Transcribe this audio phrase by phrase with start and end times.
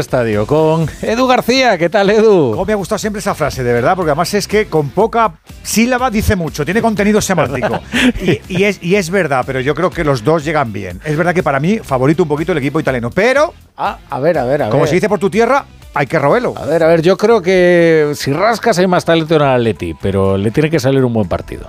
[0.00, 1.76] Estadio con Edu García.
[1.78, 2.52] ¿Qué tal, Edu?
[2.52, 5.34] Cómo me ha gustado siempre esa frase, de verdad, porque además es que con poca
[5.62, 7.80] sílaba dice mucho, tiene contenido semántico.
[8.22, 11.00] y, y es, y es verdad, pero yo creo que los dos llegan bien.
[11.04, 14.38] Es verdad que para mí favorito un poquito el equipo italiano, pero Ah, a ver,
[14.38, 14.88] a ver, a como ver.
[14.88, 15.64] se dice por tu tierra,
[15.94, 16.54] hay que roerlo.
[16.56, 19.94] A ver, a ver, yo creo que si rascas hay más talento en el Atleti,
[20.00, 21.68] pero le tiene que salir un buen partido.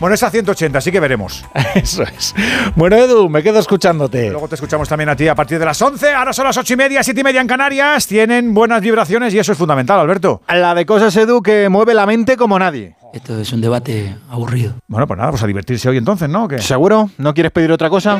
[0.00, 1.44] Bueno, es a 180, así que veremos.
[1.74, 2.34] Eso es.
[2.76, 4.30] Bueno, Edu, me quedo escuchándote.
[4.30, 6.12] Luego te escuchamos también a ti a partir de las 11.
[6.12, 8.06] Ahora son las 8 y media, 7 y media en Canarias.
[8.06, 10.42] Tienen buenas vibraciones y eso es fundamental, Alberto.
[10.48, 12.94] La de cosas, Edu, que mueve la mente como nadie.
[13.12, 14.74] Esto es un debate aburrido.
[14.86, 16.46] Bueno, pues nada, pues a divertirse hoy entonces, ¿no?
[16.58, 17.10] ¿Seguro?
[17.18, 18.18] ¿No quieres pedir otra cosa?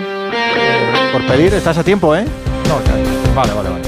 [1.12, 2.24] Por pedir, estás a tiempo, ¿eh?
[2.68, 3.34] No, ya.
[3.34, 3.87] Vale, vale, vale.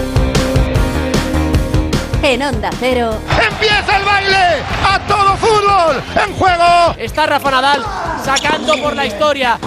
[2.23, 3.19] En Onda Cero,
[3.51, 4.63] ¡Empieza el baile!
[4.87, 6.03] ¡A todo fútbol!
[6.15, 6.95] ¡En juego!
[6.99, 7.85] Está Rafa Nadal
[8.25, 9.59] sacando por la historia.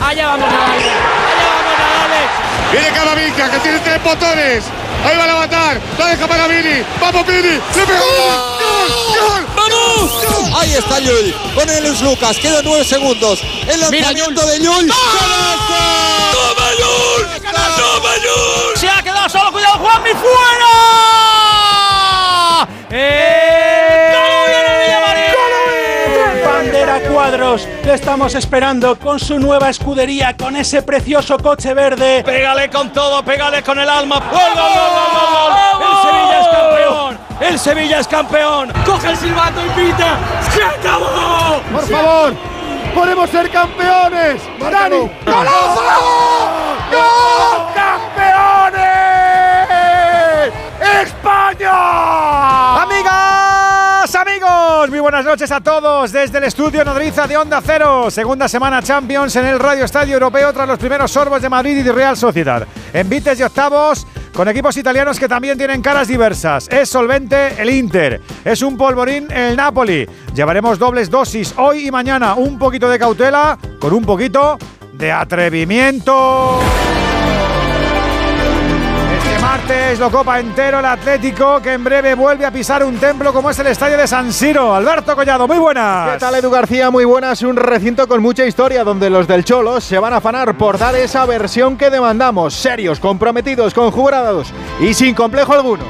[0.00, 0.70] Allá vamos Nadal.
[0.70, 0.86] Allá
[1.56, 2.48] vamos Nadal.
[2.70, 4.64] Viene Camavinga, que tiene tres botones.
[5.04, 5.80] Ahí va a levantar.
[5.98, 6.84] La deja para Vini.
[7.00, 7.42] ¡Vamos, Vini!
[7.42, 8.04] ¡Le pegó!
[8.60, 9.20] ¡Gol!
[9.20, 9.46] ¡Gol!
[9.56, 10.58] ¡Vamos!
[10.60, 12.36] Ahí está Llull con el Lucas.
[12.38, 13.42] Quedan nueve segundos.
[13.66, 14.88] El lanzamiento de Llull.
[14.88, 16.07] ¡Toma
[18.76, 19.52] Se ha quedado solo.
[19.52, 20.68] Cuidado, Juanmi fuera.
[22.90, 24.14] ¡Eh!
[26.44, 32.22] Bandera Cuadros, le estamos esperando con su nueva escudería, con ese precioso coche verde.
[32.24, 34.16] Pégale con todo, pégale con el alma.
[34.18, 35.88] ¡Gol, gol, gol, gol, gol!
[35.88, 37.18] El Sevilla es campeón.
[37.40, 38.72] El Sevilla es campeón.
[38.84, 40.18] Coge el silbato y pita.
[40.52, 41.60] ¡Se acabó!
[41.72, 42.34] Por favor,
[42.94, 44.42] podemos ser campeones.
[44.58, 45.82] Dani, ¡Golazo!
[46.90, 47.66] ¡Gol!
[47.74, 48.88] ¡Campeones!
[51.02, 52.87] ¡España!
[54.68, 58.10] Muy buenas noches a todos desde el estudio Nodriza de Onda Cero.
[58.10, 61.82] Segunda semana Champions en el Radio Estadio Europeo tras los primeros sorbos de Madrid y
[61.82, 62.66] de Real Sociedad.
[62.92, 66.68] Envites y octavos con equipos italianos que también tienen caras diversas.
[66.68, 70.06] Es solvente el Inter, es un polvorín el Napoli.
[70.34, 72.34] Llevaremos dobles dosis hoy y mañana.
[72.34, 74.58] Un poquito de cautela con un poquito
[74.92, 76.60] de atrevimiento.
[79.58, 83.50] Martes lo copa entero el Atlético, que en breve vuelve a pisar un templo como
[83.50, 84.72] es el estadio de San Siro.
[84.72, 86.12] Alberto Collado, muy buenas.
[86.12, 86.90] ¿Qué tal, Edu García?
[86.90, 87.42] Muy buenas.
[87.42, 90.94] Un recinto con mucha historia donde los del Cholo se van a afanar por dar
[90.94, 92.54] esa versión que demandamos.
[92.54, 95.84] Serios, comprometidos, conjurados y sin complejo alguno.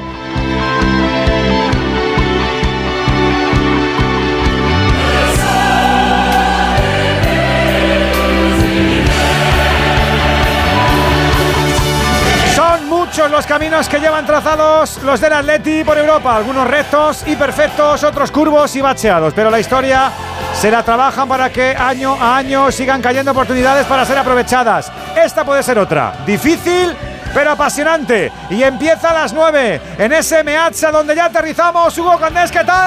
[13.27, 16.37] Los caminos que llevan trazados los del Atleti por Europa.
[16.37, 19.33] Algunos rectos y perfectos, otros curvos y bacheados.
[19.33, 20.09] Pero la historia
[20.53, 24.89] se la trabajan para que año a año sigan cayendo oportunidades para ser aprovechadas.
[25.17, 26.13] Esta puede ser otra.
[26.25, 26.95] Difícil.
[27.33, 28.31] Pero apasionante.
[28.49, 31.97] Y empieza a las 9 en Meazza donde ya aterrizamos.
[31.97, 32.79] Hugo Candés, ¿qué tal?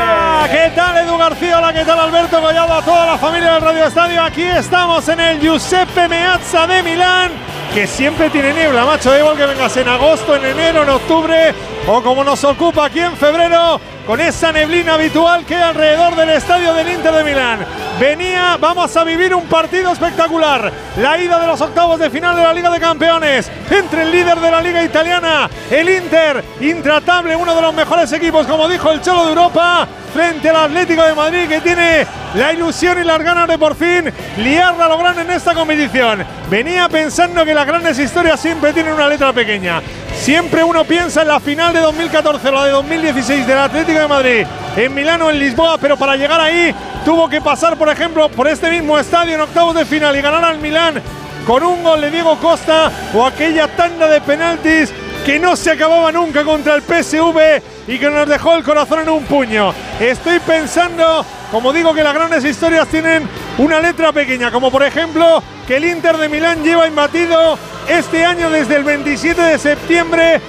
[1.21, 1.59] García?
[1.59, 2.73] Hola, ¿qué tal Alberto Collado?
[2.73, 4.23] A toda la familia del Radio Estadio.
[4.23, 7.29] Aquí estamos en el Giuseppe Meazza de Milán,
[7.75, 9.11] que siempre tiene niebla, macho.
[9.11, 11.53] Da igual que vengas en agosto, en enero, en octubre
[11.87, 16.29] o como nos ocupa aquí en febrero, con esa neblina habitual que hay alrededor del
[16.29, 17.59] estadio del Inter de Milán.
[17.99, 20.71] Venía, vamos a vivir un partido espectacular.
[20.97, 24.39] La ida de los octavos de final de la Liga de Campeones entre el líder
[24.39, 29.01] de la Liga Italiana, el Inter, intratable, uno de los mejores equipos, como dijo el
[29.01, 33.47] Cholo de Europa, frente al Atlético de Madrid que tiene la ilusión y las ganas
[33.47, 36.25] de por fin liarla a lo grande en esta competición.
[36.49, 39.81] Venía pensando que las grandes historias siempre tienen una letra pequeña.
[40.15, 44.07] Siempre uno piensa en la final de 2014 o la de 2016 del Atlético de
[44.07, 44.45] Madrid
[44.77, 48.69] en Milano, en Lisboa, pero para llegar ahí tuvo que pasar, por ejemplo, por este
[48.69, 51.01] mismo estadio en octavos de final y ganar al Milán
[51.45, 54.93] con un gol de Diego Costa o aquella tanda de penaltis
[55.25, 59.09] que no se acababa nunca contra el PSV y que nos dejó el corazón en
[59.09, 59.73] un puño.
[59.99, 63.27] Estoy pensando, como digo, que las grandes historias tienen
[63.57, 67.57] una letra pequeña, como por ejemplo que el Inter de Milán lleva imbatido
[67.87, 70.41] este año desde el 27 de septiembre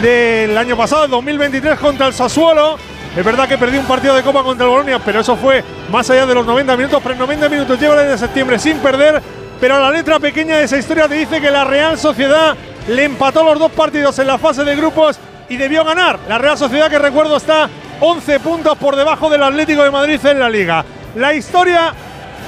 [0.00, 2.78] del año pasado, el 2023, contra el Sassuolo.
[3.16, 6.08] Es verdad que perdió un partido de Copa contra el Bolonia, pero eso fue más
[6.08, 7.00] allá de los 90 minutos.
[7.02, 9.20] Pero en 90 minutos lleva desde septiembre sin perder.
[9.60, 12.56] Pero la letra pequeña de esa historia te dice que la Real Sociedad
[12.88, 15.18] le empató los dos partidos en la fase de grupos
[15.48, 16.18] y debió ganar.
[16.28, 17.68] La Real Sociedad, que recuerdo, está
[18.00, 20.84] 11 puntos por debajo del Atlético de Madrid en la liga.
[21.14, 21.92] La historia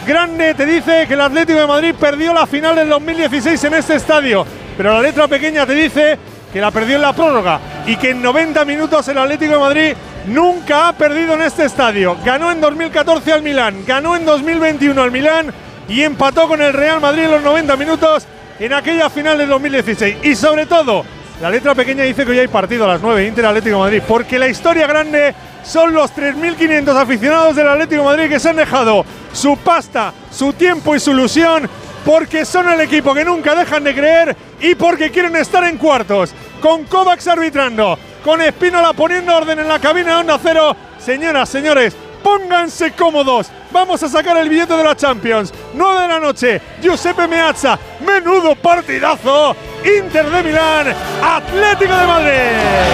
[0.07, 3.97] grande te dice que el Atlético de Madrid perdió la final del 2016 en este
[3.97, 4.47] estadio.
[4.77, 6.19] Pero la letra pequeña te dice
[6.55, 9.93] que la perdió en la prórroga y que en 90 minutos el Atlético de Madrid
[10.29, 12.17] nunca ha perdido en este estadio.
[12.25, 15.53] Ganó en 2014 al Milán, ganó en 2021 al Milán
[15.89, 18.29] y empató con el Real Madrid en los 90 minutos
[18.61, 20.19] en aquella final del 2016.
[20.23, 21.05] Y sobre todo,
[21.43, 24.03] la letra pequeña dice que hoy hay partido a las 9, Inter Atlético de Madrid,
[24.07, 25.35] porque la historia grande
[25.65, 30.53] son los 3.500 aficionados del Atlético de Madrid que se han dejado su pasta, su
[30.53, 31.69] tiempo y su ilusión,
[32.05, 36.35] porque son el equipo que nunca dejan de creer y porque quieren estar en cuartos,
[36.65, 40.75] con Kovacs arbitrando, con Espínola poniendo orden en la cabina de Onda Cero.
[40.99, 43.51] Señoras, señores, pónganse cómodos.
[43.71, 45.53] Vamos a sacar el billete de la Champions.
[45.75, 47.79] 9 de la noche, Giuseppe Meazza.
[48.01, 49.55] Menudo partidazo.
[49.85, 52.33] Inter de Milán, Atlético de Madrid.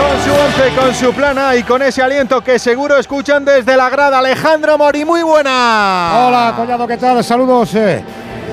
[0.01, 3.89] Con su once, con su plana y con ese aliento que seguro escuchan desde la
[3.89, 4.19] grada.
[4.19, 6.27] Alejandro Mori, muy buena.
[6.27, 7.23] Hola, Collado, ¿qué tal?
[7.23, 7.73] Saludos.
[7.77, 8.03] eh.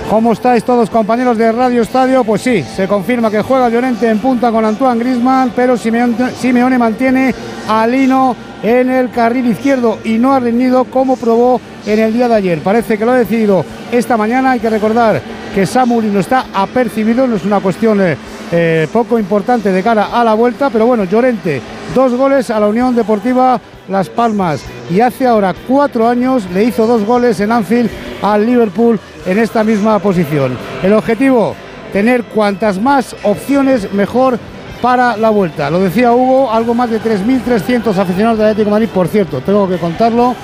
[0.10, 2.24] ¿Cómo estáis todos compañeros de Radio Estadio?
[2.24, 6.78] Pues sí, se confirma que juega Llorente en punta con Antoine Grisman, pero Simeone, Simeone
[6.78, 7.36] mantiene
[7.68, 8.34] a Lino
[8.64, 12.60] en el carril izquierdo y no ha rendido como probó en el día de ayer.
[12.60, 14.52] Parece que lo ha decidido esta mañana.
[14.52, 15.22] Hay que recordar
[15.54, 18.16] que Samu Lino está apercibido, no es una cuestión eh,
[18.54, 21.62] eh, poco importante de cara a la vuelta, pero bueno, Llorente,
[21.94, 26.88] dos goles a la Unión Deportiva Las Palmas y hace ahora cuatro años le hizo
[26.88, 27.90] dos goles en Anfield
[28.22, 30.58] al Liverpool en esta misma posición.
[30.84, 31.56] El objetivo,
[31.94, 34.40] tener cuantas más opciones mejor
[34.82, 35.70] para la vuelta.
[35.70, 39.68] Lo decía Hugo, algo más de 3.300 aficionados del Atlético de Madrid, por cierto, tengo
[39.68, 40.36] que contarlo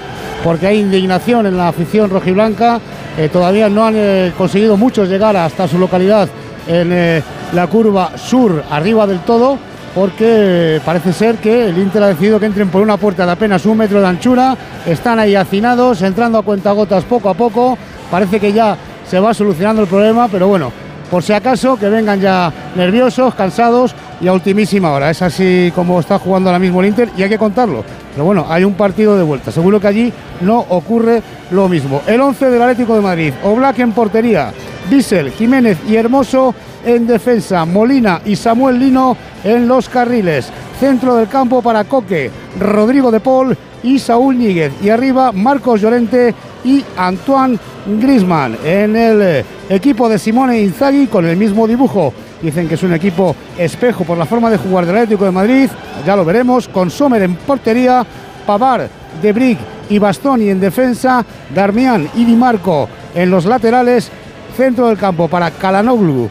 [0.43, 2.79] porque hay indignación en la afición rojiblanca.
[3.17, 6.27] Eh, todavía no han eh, conseguido muchos llegar hasta su localidad
[6.67, 7.23] en eh,
[7.53, 9.57] la curva sur, arriba del todo,
[9.93, 13.65] porque parece ser que el Inter ha decidido que entren por una puerta de apenas
[13.65, 14.57] un metro de anchura.
[14.85, 17.77] Están ahí hacinados, entrando a cuentagotas poco a poco.
[18.09, 18.75] Parece que ya
[19.07, 20.71] se va solucionando el problema, pero bueno,
[21.11, 25.09] por si acaso que vengan ya nerviosos, cansados y a ultimísima hora.
[25.09, 27.83] Es así como está jugando ahora mismo el Inter y hay que contarlo.
[28.13, 29.51] Pero bueno, hay un partido de vuelta.
[29.51, 31.21] Seguro que allí no ocurre
[31.51, 32.01] lo mismo.
[32.07, 33.33] El 11 del Atlético de Madrid.
[33.43, 34.53] Oblak en portería.
[34.89, 36.53] Bissell, Jiménez y Hermoso
[36.85, 37.65] en defensa.
[37.65, 40.49] Molina y Samuel Lino en los carriles.
[40.79, 44.73] Centro del campo para Coque, Rodrigo de Paul y Saúl Níguez.
[44.81, 46.33] Y arriba Marcos Llorente
[46.63, 47.57] y Antoine
[47.99, 48.57] Grisman.
[48.63, 52.13] En el equipo de Simone Inzaghi con el mismo dibujo.
[52.43, 55.69] Dicen que es un equipo espejo por la forma de jugar del Atlético de Madrid.
[56.05, 56.67] Ya lo veremos.
[56.67, 58.05] Con Sommer en portería.
[58.45, 58.89] Pavar,
[59.21, 59.57] De Brick
[59.89, 61.25] y Bastoni en defensa.
[61.55, 64.11] Darmian y Di Marco en los laterales.
[64.57, 66.29] Centro del campo para Kalanoglu,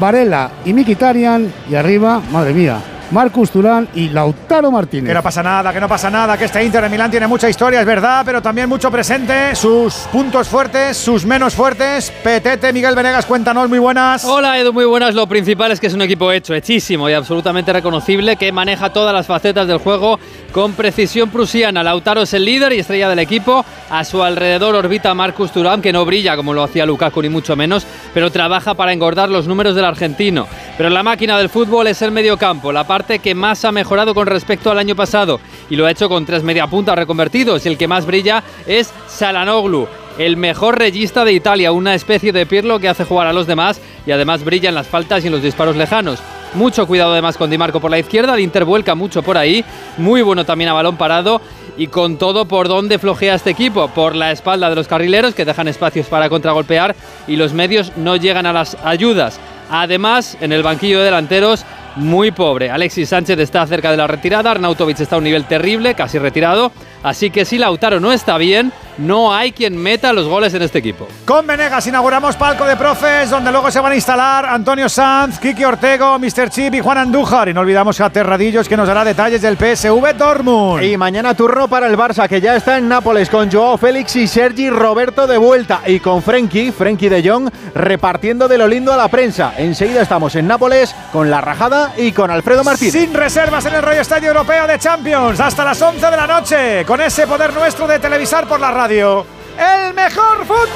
[0.00, 1.52] Varela y Mikitarian.
[1.70, 2.78] Y arriba, madre mía,
[3.12, 5.08] Marcus Turán y Lautaro Martínez.
[5.08, 7.46] Que no pasa nada, que no pasa nada, que este Inter de Milán tiene mucha
[7.46, 12.10] historia, es verdad, pero también mucho presente, sus puntos fuertes, sus menos fuertes.
[12.24, 14.24] Petete, Miguel Venegas, cuéntanos, muy buenas.
[14.24, 15.14] Hola Edu, muy buenas.
[15.14, 19.12] Lo principal es que es un equipo hecho, hechísimo y absolutamente reconocible que maneja todas
[19.12, 20.18] las facetas del juego
[20.50, 21.82] con precisión prusiana.
[21.82, 23.62] Lautaro es el líder y estrella del equipo.
[23.90, 27.56] A su alrededor orbita Marcus Thuram, que no brilla como lo hacía Lukaku ni mucho
[27.56, 30.46] menos, pero trabaja para engordar los números del argentino.
[30.78, 34.26] Pero la máquina del fútbol es el mediocampo, la parte que más ha mejorado con
[34.26, 37.88] respecto al año pasado y lo ha hecho con tres mediapuntas reconvertidos y el que
[37.88, 39.86] más brilla es Salanoglu
[40.18, 43.80] el mejor regista de Italia, una especie de Pirlo que hace jugar a los demás
[44.06, 46.20] y además brilla en las faltas y en los disparos lejanos.
[46.54, 49.64] Mucho cuidado además con Di Marco por la izquierda, el Inter vuelca mucho por ahí,
[49.96, 51.40] muy bueno también a balón parado
[51.78, 55.46] y con todo por dónde flojea este equipo, por la espalda de los carrileros que
[55.46, 56.94] dejan espacios para contragolpear
[57.26, 59.40] y los medios no llegan a las ayudas.
[59.70, 61.64] Además, en el banquillo de delanteros,
[61.96, 62.70] muy pobre.
[62.70, 66.72] Alexis Sánchez está cerca de la retirada, Arnautovic está a un nivel terrible, casi retirado.
[67.02, 70.78] Así que si Lautaro no está bien, no hay quien meta los goles en este
[70.78, 71.08] equipo.
[71.24, 75.64] Con Venegas inauguramos palco de profes, donde luego se van a instalar Antonio Sanz, Kiki
[75.64, 76.50] Ortego, Mr.
[76.50, 77.48] Chip y Juan Andújar.
[77.48, 80.82] Y no olvidamos a Terradillos, que nos dará detalles del PSV Dortmund.
[80.82, 84.26] Y mañana turno para el Barça, que ya está en Nápoles, con Joao Félix y
[84.26, 85.80] Sergi Roberto de vuelta.
[85.86, 89.54] Y con Frenkie, Frenkie de Jong, repartiendo de lo lindo a la prensa.
[89.56, 92.92] Enseguida estamos en Nápoles con la rajada y con Alfredo Martínez.
[92.92, 96.84] Sin reservas en el Radio Estadio Europeo de Champions, hasta las 11 de la noche,
[96.92, 99.24] con ese poder nuestro de televisar por la radio.
[99.58, 100.68] ¡El mejor fútbol!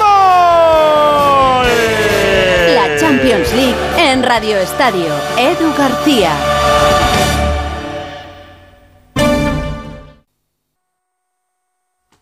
[2.73, 5.13] La Champions League en Radio Estadio.
[5.37, 6.31] Edu García.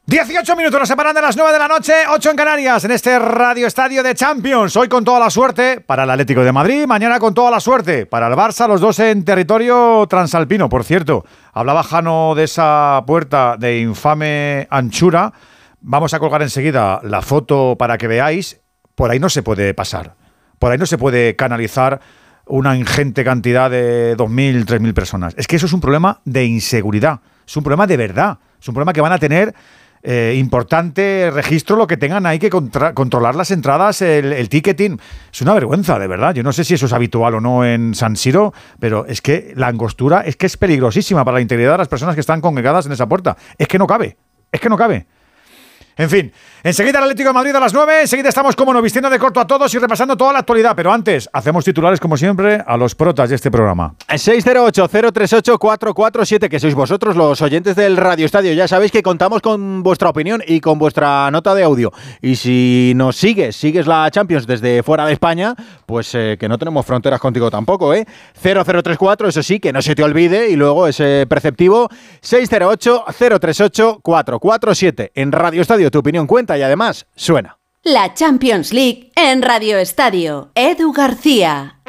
[0.08, 3.18] ...18 minutos nos separan de las 9 de la noche, 8 en Canarias, en este
[3.18, 4.76] Radio Estadio de Champions.
[4.76, 8.06] Hoy con toda la suerte para el Atlético de Madrid, mañana con toda la suerte
[8.06, 10.70] para el Barça, los dos en territorio transalpino.
[10.70, 15.34] Por cierto, hablaba Jano de esa puerta de infame anchura.
[15.82, 18.62] Vamos a colgar enseguida la foto para que veáis.
[18.94, 20.14] Por ahí no se puede pasar.
[20.60, 22.00] Por ahí no se puede canalizar
[22.46, 25.34] una ingente cantidad de 2.000, 3.000 personas.
[25.36, 27.22] Es que eso es un problema de inseguridad.
[27.48, 28.38] Es un problema de verdad.
[28.62, 29.56] Es un problema que van a tener
[30.06, 35.00] eh, importante registro lo que tengan ahí que controlar las entradas, el, el ticketing.
[35.34, 36.36] Es una vergüenza, de verdad.
[36.36, 39.54] Yo no sé si eso es habitual o no en San Siro, pero es que
[39.56, 42.86] la angostura es que es peligrosísima para la integridad de las personas que están congregadas
[42.86, 43.36] en esa puerta.
[43.58, 44.16] Es que no cabe,
[44.52, 45.08] es que no cabe.
[45.98, 46.32] En fin,
[46.66, 49.40] enseguida el Atlético de Madrid a las 9, enseguida estamos como no vistiendo de corto
[49.40, 52.96] a todos y repasando toda la actualidad, pero antes hacemos titulares como siempre a los
[52.96, 53.94] protas de este programa.
[54.08, 58.52] 608-038-447, que sois vosotros los oyentes del Radio Estadio.
[58.54, 61.94] Ya sabéis que contamos con vuestra opinión y con vuestra nota de audio.
[62.20, 65.54] Y si nos sigues, sigues la Champions desde fuera de España,
[65.86, 68.08] pues eh, que no tenemos fronteras contigo tampoco, ¿eh?
[68.42, 70.50] 0034, eso sí, que no se te olvide.
[70.50, 71.90] Y luego ese perceptivo
[72.24, 75.12] 608-038-447.
[75.14, 77.58] En Radio Estadio tu opinión cuenta y además suena.
[77.84, 80.52] La Champions League en Radio Estadio.
[80.56, 81.80] Edu García.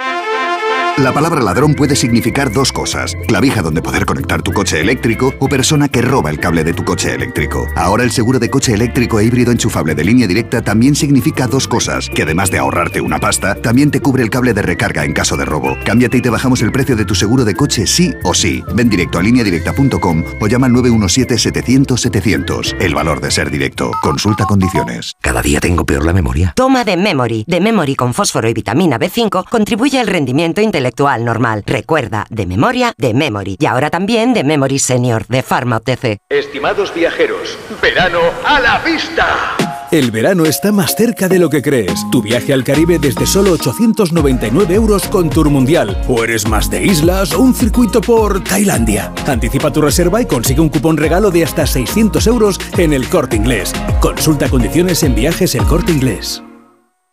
[0.98, 3.14] La palabra ladrón puede significar dos cosas.
[3.28, 6.86] Clavija donde poder conectar tu coche eléctrico o persona que roba el cable de tu
[6.86, 7.66] coche eléctrico.
[7.76, 11.68] Ahora el seguro de coche eléctrico e híbrido enchufable de línea directa también significa dos
[11.68, 12.08] cosas.
[12.08, 15.36] Que además de ahorrarte una pasta, también te cubre el cable de recarga en caso
[15.36, 15.76] de robo.
[15.84, 18.64] Cámbiate y te bajamos el precio de tu seguro de coche sí o sí.
[18.74, 22.74] Ven directo a lineadirecta.com o llama al 917-700-700.
[22.80, 23.90] El valor de ser directo.
[24.00, 25.12] Consulta condiciones.
[25.20, 26.54] Cada día tengo peor la memoria.
[26.56, 27.44] Toma de Memory.
[27.46, 30.85] De Memory con fósforo y vitamina B5 contribuye al rendimiento intelectual
[31.24, 31.62] normal.
[31.66, 33.56] Recuerda, de memoria, de Memory.
[33.58, 36.18] Y ahora también de Memory Senior, de Pharma OTC.
[36.28, 39.56] Estimados viajeros, verano a la vista.
[39.92, 42.04] El verano está más cerca de lo que crees.
[42.10, 46.02] Tu viaje al Caribe desde solo 899 euros con Tour Mundial.
[46.08, 49.12] O eres más de islas o un circuito por Tailandia.
[49.28, 53.36] Anticipa tu reserva y consigue un cupón regalo de hasta 600 euros en el corte
[53.36, 53.72] inglés.
[54.00, 56.42] Consulta condiciones en viajes el corte inglés.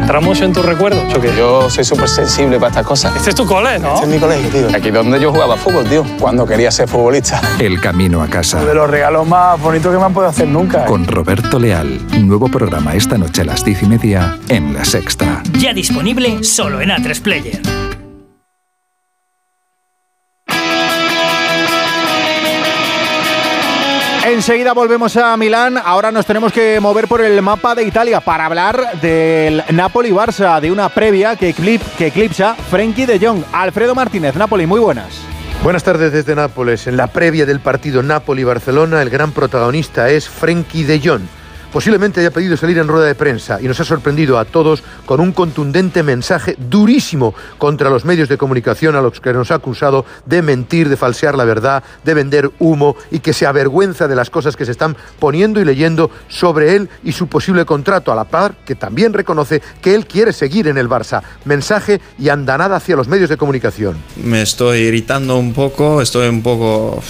[0.00, 1.02] ¿Entramos en tu recuerdo?
[1.36, 3.16] Yo, soy súper sensible para estas cosas.
[3.16, 3.94] Este es tu cole, ¿no?
[3.94, 4.76] Este es mi colegio, tío.
[4.76, 7.40] Aquí donde yo jugaba fútbol, tío, cuando quería ser futbolista.
[7.58, 8.64] El camino a casa.
[8.64, 10.84] De los regalos más bonitos que me han podido hacer nunca.
[10.84, 10.86] ¿eh?
[10.86, 12.00] Con Roberto Leal.
[12.26, 15.42] Nuevo programa esta noche a las diez y media en La Sexta.
[15.52, 17.87] Ya disponible solo en A3 Player.
[24.28, 25.78] Enseguida volvemos a Milán.
[25.82, 30.70] Ahora nos tenemos que mover por el mapa de Italia para hablar del Napoli-Barça, de
[30.70, 33.42] una previa que, eclip, que eclipsa Frenkie de Jong.
[33.52, 35.22] Alfredo Martínez, Napoli, muy buenas.
[35.62, 36.86] Buenas tardes desde Nápoles.
[36.86, 41.37] En la previa del partido Napoli-Barcelona, el gran protagonista es Frenkie de Jong.
[41.72, 45.20] Posiblemente haya pedido salir en rueda de prensa y nos ha sorprendido a todos con
[45.20, 50.06] un contundente mensaje durísimo contra los medios de comunicación a los que nos ha acusado
[50.24, 54.30] de mentir, de falsear la verdad, de vender humo y que se avergüenza de las
[54.30, 58.24] cosas que se están poniendo y leyendo sobre él y su posible contrato, a la
[58.24, 61.22] par que también reconoce que él quiere seguir en el Barça.
[61.44, 63.96] Mensaje y andanada hacia los medios de comunicación.
[64.16, 67.02] Me estoy irritando un poco, estoy un poco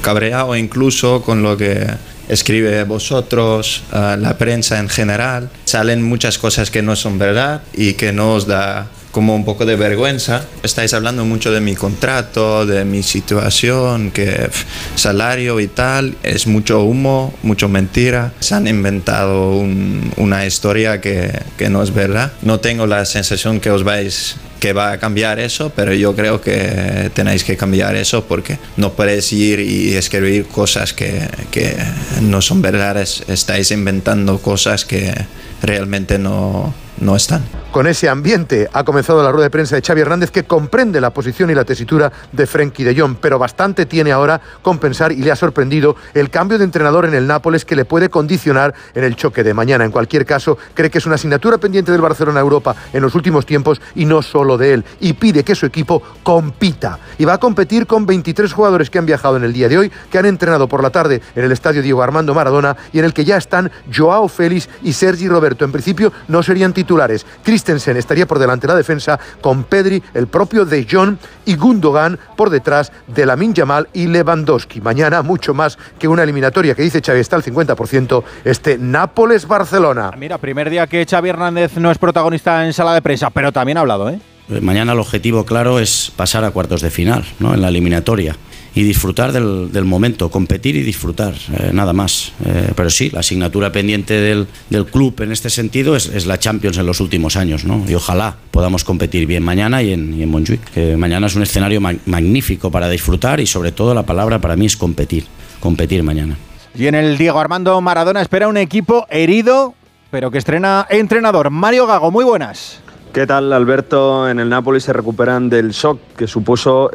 [0.00, 1.88] cabreado incluso con lo que
[2.28, 5.50] escribe vosotros, uh, la prensa en general.
[5.64, 9.66] Salen muchas cosas que no son verdad y que no os da como un poco
[9.66, 10.44] de vergüenza.
[10.62, 14.50] Estáis hablando mucho de mi contrato, de mi situación, que
[14.94, 16.16] salario y tal.
[16.22, 18.32] Es mucho humo, mucho mentira.
[18.40, 22.32] Se han inventado un, una historia que, que no es verdad.
[22.42, 26.40] No tengo la sensación que os vais que va a cambiar eso, pero yo creo
[26.40, 31.76] que tenéis que cambiar eso porque no podéis ir y escribir cosas que, que
[32.22, 35.14] no son verdades, estáis inventando cosas que
[35.62, 37.44] realmente no, no están.
[37.70, 41.10] Con ese ambiente ha comenzado la rueda de prensa de Xavi Hernández que comprende la
[41.10, 45.16] posición y la tesitura de Frenkie de Jong, pero bastante tiene ahora con pensar y
[45.16, 49.04] le ha sorprendido el cambio de entrenador en el Nápoles que le puede condicionar en
[49.04, 49.84] el choque de mañana.
[49.84, 53.44] En cualquier caso, cree que es una asignatura pendiente del Barcelona Europa en los últimos
[53.44, 56.98] tiempos y no solo de él, y pide que su equipo compita.
[57.18, 59.92] Y va a competir con 23 jugadores que han viajado en el día de hoy,
[60.10, 63.12] que han entrenado por la tarde en el estadio Diego Armando Maradona y en el
[63.12, 65.64] que ya están Joao Félix y Sergi Roberto.
[65.64, 67.26] En principio no serían titulares.
[67.58, 72.16] Christensen estaría por delante de la defensa con Pedri, el propio De Jong y Gundogan
[72.36, 74.80] por detrás de Lamin Yamal y Lewandowski.
[74.80, 80.12] Mañana mucho más que una eliminatoria que dice Xavi está al 50%, este Nápoles-Barcelona.
[80.16, 83.78] Mira, primer día que Xavi Hernández no es protagonista en sala de prensa, pero también
[83.78, 84.20] ha hablado, ¿eh?
[84.62, 87.54] Mañana el objetivo claro es pasar a cuartos de final, ¿no?
[87.54, 88.36] En la eliminatoria
[88.74, 92.32] y disfrutar del, del momento, competir y disfrutar, eh, nada más.
[92.44, 96.38] Eh, pero sí, la asignatura pendiente del, del club en este sentido es, es, la
[96.38, 97.84] Champions en los últimos años, ¿no?
[97.88, 101.42] Y ojalá podamos competir bien mañana y en, y en Montjuic, que mañana es un
[101.42, 105.24] escenario ma magnífico para disfrutar y sobre todo la palabra para mí es competir,
[105.60, 106.36] competir mañana.
[106.74, 109.74] Y en el Diego Armando Maradona espera un equipo herido,
[110.10, 111.50] pero que estrena entrenador.
[111.50, 112.80] Mario Gago, muy buenas.
[113.12, 114.28] ¿Qué tal, Alberto?
[114.28, 116.90] En el Napoli se recuperan del shock que supuso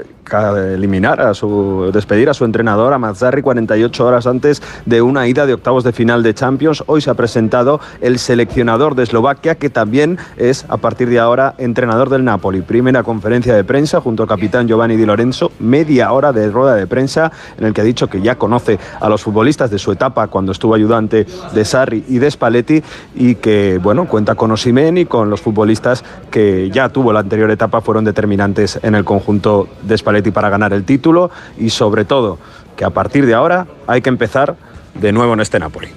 [0.74, 5.46] eliminar a su despedir a su entrenador a Mazzarri 48 horas antes de una ida
[5.46, 6.84] de octavos de final de Champions.
[6.88, 11.56] Hoy se ha presentado el seleccionador de Eslovaquia que también es a partir de ahora
[11.58, 12.62] entrenador del Napoli.
[12.62, 16.88] Primera conferencia de prensa junto al capitán Giovanni Di Lorenzo, media hora de rueda de
[16.88, 20.28] prensa en el que ha dicho que ya conoce a los futbolistas de su etapa
[20.28, 22.82] cuando estuvo ayudante de Sarri y de Spalletti
[23.16, 27.52] y que bueno, cuenta con Osimhen y con los futbolistas que ya tuvo la anterior
[27.52, 32.38] etapa fueron determinantes en el conjunto de Spalletti para ganar el título y sobre todo
[32.76, 34.56] que a partir de ahora hay que empezar
[34.94, 35.90] de nuevo en este Napoli.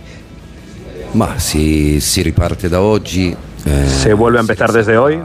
[1.15, 3.35] Ma si, si riparte da oggi.
[3.65, 5.21] Eh, se vuelve a empezar desde hoy.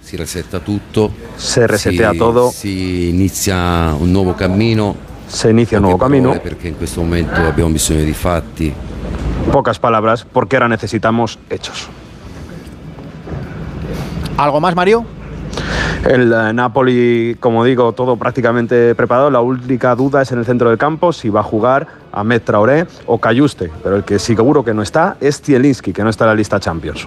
[0.00, 1.12] Si resetta tutto.
[1.36, 2.50] Se resetea si, todo.
[2.50, 4.96] Si inizia un nuovo cammino.
[5.28, 6.38] Se inicia un nuevo camino.
[6.40, 8.72] Perché in questo momento abbiamo bisogno di fatti.
[9.52, 11.88] Pocas palabras, porque ahora necesitamos hechos.
[14.36, 15.04] ¿Algo más, Mario?
[16.04, 19.30] El uh, Napoli, como digo, todo prácticamente preparado.
[19.30, 22.86] La única duda es en el centro del campo si va a jugar Ahmed Traoré
[23.06, 23.70] o Cayuste.
[23.82, 26.58] Pero el que seguro que no está es Zielinski, que no está en la lista
[26.58, 27.06] Champions.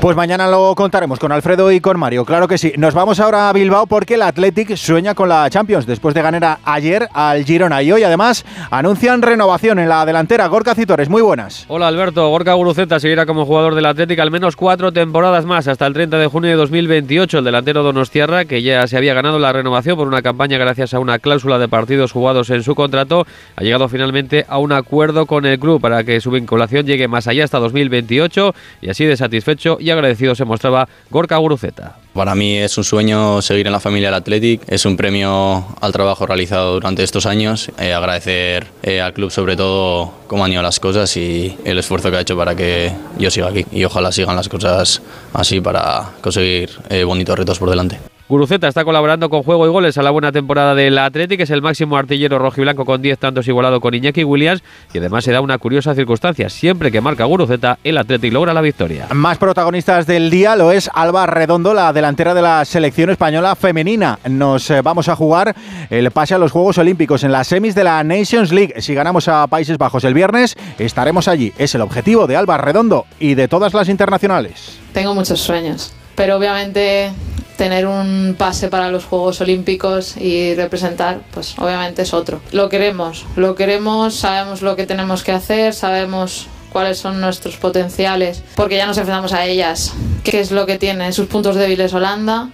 [0.00, 2.72] Pues mañana lo contaremos con Alfredo y con Mario, claro que sí.
[2.76, 6.58] Nos vamos ahora a Bilbao porque el Athletic sueña con la Champions después de ganar
[6.64, 10.46] ayer al Girona y hoy además anuncian renovación en la delantera.
[10.48, 11.64] Gorka Citores, muy buenas.
[11.68, 15.86] Hola Alberto, Gorka Guruceta seguirá como jugador del Athletic al menos cuatro temporadas más hasta
[15.86, 17.38] el 30 de junio de 2028.
[17.38, 20.98] El delantero Donostiarra, que ya se había ganado la renovación por una campaña gracias a
[20.98, 25.46] una cláusula de partidos jugados en su contrato, ha llegado finalmente a un acuerdo con
[25.46, 29.76] el club para que su vinculación llegue más allá hasta 2028 y así de satisfecho
[29.80, 31.96] y agradecido se mostraba Gorka Guruceta.
[32.14, 35.92] Para mí es un sueño seguir en la familia del Athletic, es un premio al
[35.92, 40.62] trabajo realizado durante estos años, eh, agradecer eh, al club sobre todo cómo han ido
[40.62, 44.12] las cosas y el esfuerzo que ha hecho para que yo siga aquí y ojalá
[44.12, 45.02] sigan las cosas
[45.34, 48.15] así para conseguir eh, bonitos retos por delante.
[48.28, 51.62] Guruceta está colaborando con Juego y Goles a la buena temporada del Athletic, es el
[51.62, 55.58] máximo artillero rojiblanco con 10 tantos igualado con Iñaki Williams y además se da una
[55.58, 59.06] curiosa circunstancia, siempre que marca Guruceta el Athletic logra la victoria.
[59.14, 64.18] Más protagonistas del día lo es Alba Redondo, la delantera de la selección española femenina.
[64.28, 65.54] Nos eh, vamos a jugar
[65.88, 68.74] el pase a los Juegos Olímpicos en las semis de la Nations League.
[68.82, 71.52] Si ganamos a Países Bajos el viernes, estaremos allí.
[71.58, 74.80] Es el objetivo de Alba Redondo y de todas las internacionales.
[74.92, 77.12] Tengo muchos sueños, pero obviamente
[77.56, 82.40] tener un pase para los Juegos Olímpicos y representar, pues obviamente es otro.
[82.52, 88.42] Lo queremos, lo queremos, sabemos lo que tenemos que hacer, sabemos cuáles son nuestros potenciales,
[88.54, 92.50] porque ya nos enfrentamos a ellas, qué es lo que tiene sus puntos débiles Holanda,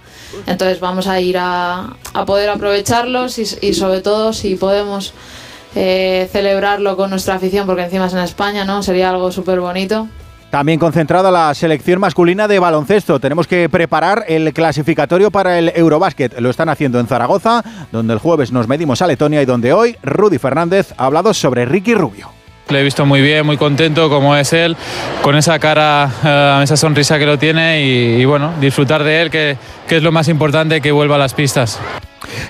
[0.47, 5.13] entonces vamos a ir a, a poder aprovecharlos y, sobre todo si podemos
[5.75, 8.81] eh, celebrarlo con nuestra afición, porque encima es en España, ¿no?
[8.83, 10.07] Sería algo súper bonito.
[10.53, 13.19] También concentrada la selección masculina de baloncesto.
[13.19, 16.39] Tenemos que preparar el clasificatorio para el Eurobásquet.
[16.39, 19.97] Lo están haciendo en Zaragoza, donde el jueves nos medimos a Letonia y donde hoy
[20.03, 22.29] Rudy Fernández ha hablado sobre Ricky Rubio.
[22.69, 24.77] Le he visto muy bien, muy contento como es él,
[25.23, 29.57] con esa cara, uh, esa sonrisa que lo tiene y, bueno, disfrutar de él, que
[29.89, 31.79] es lo más importante, que vuelva a las pistas.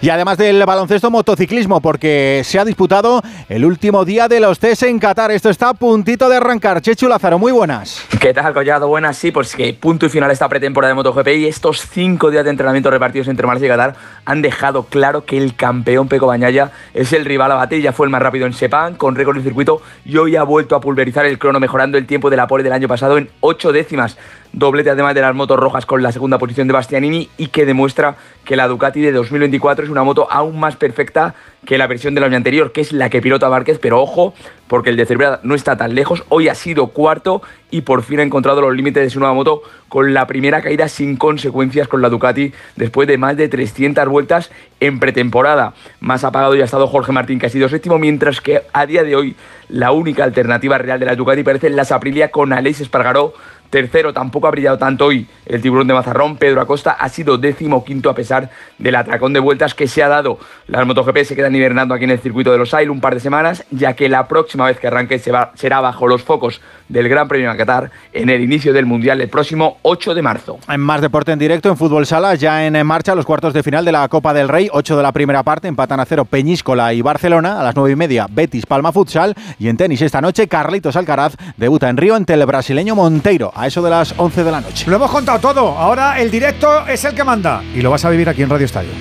[0.02, 4.84] Y además del baloncesto, motociclismo, porque se ha disputado el último día de los test
[4.84, 5.32] en Qatar.
[5.32, 6.82] Esto está a puntito de arrancar.
[6.82, 8.04] Chechu Lázaro, muy buenas.
[8.20, 8.88] ¿Qué tal, Collado?
[8.88, 12.44] Buenas, sí, pues que punto y final esta pretemporada de MotoGP y estos cinco días
[12.44, 16.72] de entrenamiento repartidos entre Malasia y Qatar han dejado claro que el campeón Peco Bañaya
[16.94, 17.82] es el rival a batir.
[17.82, 20.76] Ya fue el más rápido en Sepang, con récord de circuito, y hoy ha vuelto
[20.76, 23.72] a pulverizar el crono, mejorando el tiempo de la pole del año pasado en ocho
[23.72, 24.18] décimas
[24.54, 28.16] doblete además de las motos rojas con la segunda posición de Bastianini y que demuestra
[28.46, 31.34] que la Ducati de 2024 es una moto aún más perfecta
[31.66, 34.34] que la versión del año anterior, que es la que pilota Márquez, pero ojo,
[34.68, 38.20] porque el de Cervera no está tan lejos, hoy ha sido cuarto y por fin
[38.20, 42.02] ha encontrado los límites de su nueva moto con la primera caída sin consecuencias con
[42.02, 45.74] la Ducati después de más de 300 vueltas en pretemporada.
[46.00, 49.04] Más apagado ya ha estado Jorge Martín, que ha sido séptimo, mientras que a día
[49.04, 49.36] de hoy
[49.70, 53.34] la única alternativa real de la Ducati parece la Aprilia con Aleix Espargaró
[53.74, 56.38] Tercero, tampoco ha brillado tanto hoy el tiburón de Mazarrón.
[56.38, 60.08] Pedro Acosta ha sido décimo quinto a pesar del atracón de vueltas que se ha
[60.08, 60.38] dado.
[60.68, 63.20] Las MotoGP se quedan hibernando aquí en el circuito de los Ail un par de
[63.20, 67.50] semanas, ya que la próxima vez que arranque será bajo los focos del Gran Premio
[67.50, 70.60] de Qatar en el inicio del Mundial el próximo 8 de marzo.
[70.70, 73.86] En más deporte en directo, en Fútbol Sala, ya en marcha los cuartos de final
[73.86, 77.02] de la Copa del Rey, 8 de la primera parte, empatan a cero Peñíscola y
[77.02, 80.96] Barcelona, a las 9 y media Betis Palma Futsal y en tenis esta noche Carlitos
[80.96, 84.60] Alcaraz debuta en Río ante el brasileño Monteiro a eso de las 11 de la
[84.60, 84.90] noche.
[84.90, 88.10] Lo hemos contado todo, ahora el directo es el que manda y lo vas a
[88.10, 88.92] vivir aquí en Radio Estadio.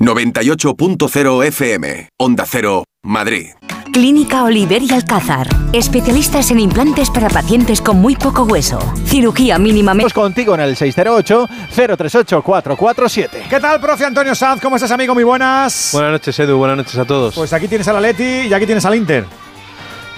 [0.00, 3.52] 98.0 FM, Onda Cero, Madrid.
[3.94, 5.48] Clínica Oliver y Alcázar.
[5.72, 8.78] Especialistas en implantes para pacientes con muy poco hueso.
[9.06, 10.12] Cirugía mínimamente.
[10.12, 13.48] contigo en el 608-038-447.
[13.48, 14.60] ¿Qué tal, profe Antonio Sanz?
[14.60, 15.14] ¿Cómo estás, amigo?
[15.14, 15.88] Muy buenas.
[15.94, 16.58] Buenas noches, Edu.
[16.58, 17.34] Buenas noches a todos.
[17.34, 19.24] Pues aquí tienes al Atleti y aquí tienes al Inter.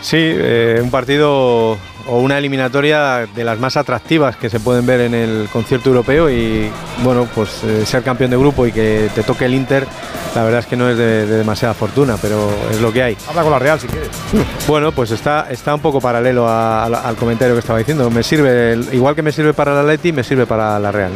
[0.00, 5.00] Sí, eh, un partido o una eliminatoria de las más atractivas que se pueden ver
[5.00, 6.70] en el concierto europeo y
[7.02, 9.86] bueno, pues eh, ser campeón de grupo y que te toque el Inter,
[10.34, 13.16] la verdad es que no es de, demasiada fortuna, pero es lo que hay.
[13.28, 14.10] Habla con la Real si quieres.
[14.66, 18.10] Bueno, pues está, está un poco paralelo al comentario que estaba diciendo.
[18.10, 21.12] Me sirve, igual que me sirve para la Atleti, me sirve para la Real.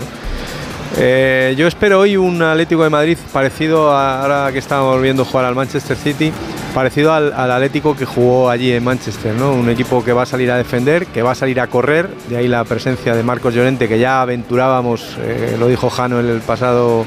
[0.98, 5.44] Eh, yo espero hoy un Atlético de Madrid parecido a ahora que estamos viendo jugar
[5.44, 6.32] al Manchester City,
[6.76, 9.54] parecido al, Atlético que jugó allí en Manchester, ¿no?
[9.54, 12.36] Un equipo que va a salir a defender, que va a salir a correr, de
[12.36, 17.06] ahí la presencia de Marcos Llorente, que ya aventurábamos, eh, lo dijo Jano el pasado,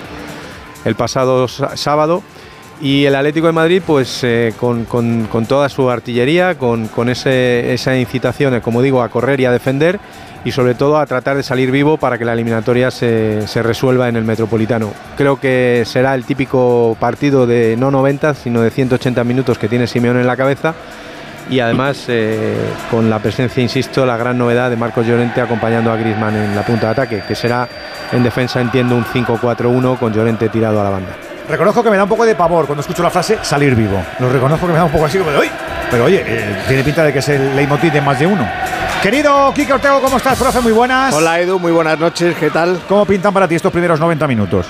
[0.85, 2.23] el pasado sábado.
[2.81, 4.87] Y el Atlético de Madrid, pues eh, con,
[5.47, 9.99] toda su artillería, con, esa incitación, como digo, a correr y a defender
[10.45, 14.15] y sobre todo a tratar de salir vivo para que la eliminatoria se, resuelva en
[14.15, 14.91] el Metropolitano.
[15.17, 19.87] Creo que será el típico partido de no 90, sino de 180 minutos que tiene
[19.87, 20.73] Simeone en la cabeza
[21.49, 22.55] y además eh,
[22.91, 26.61] con la presencia, insisto, la gran novedad de Marcos Llorente acompañando a Griezmann en la
[26.63, 27.67] punta de ataque, que será
[28.11, 31.09] en defensa, entiendo, un 5-4-1 con Llorente tirado a la banda.
[31.49, 33.99] Reconozco que me da un poco de pavor cuando escucho la frase salir vivo.
[34.19, 35.68] Lo reconozco que me da un poco así como de.
[35.91, 38.47] Pero oye, eh, tiene pinta de que es el leitmotiv de más de uno.
[39.01, 40.59] Querido Kike Ortego, ¿cómo estás, profe?
[40.59, 41.13] Muy buenas.
[41.13, 42.79] Hola, Edu, muy buenas noches, ¿qué tal?
[42.87, 44.67] ¿Cómo pintan para ti estos primeros 90 minutos?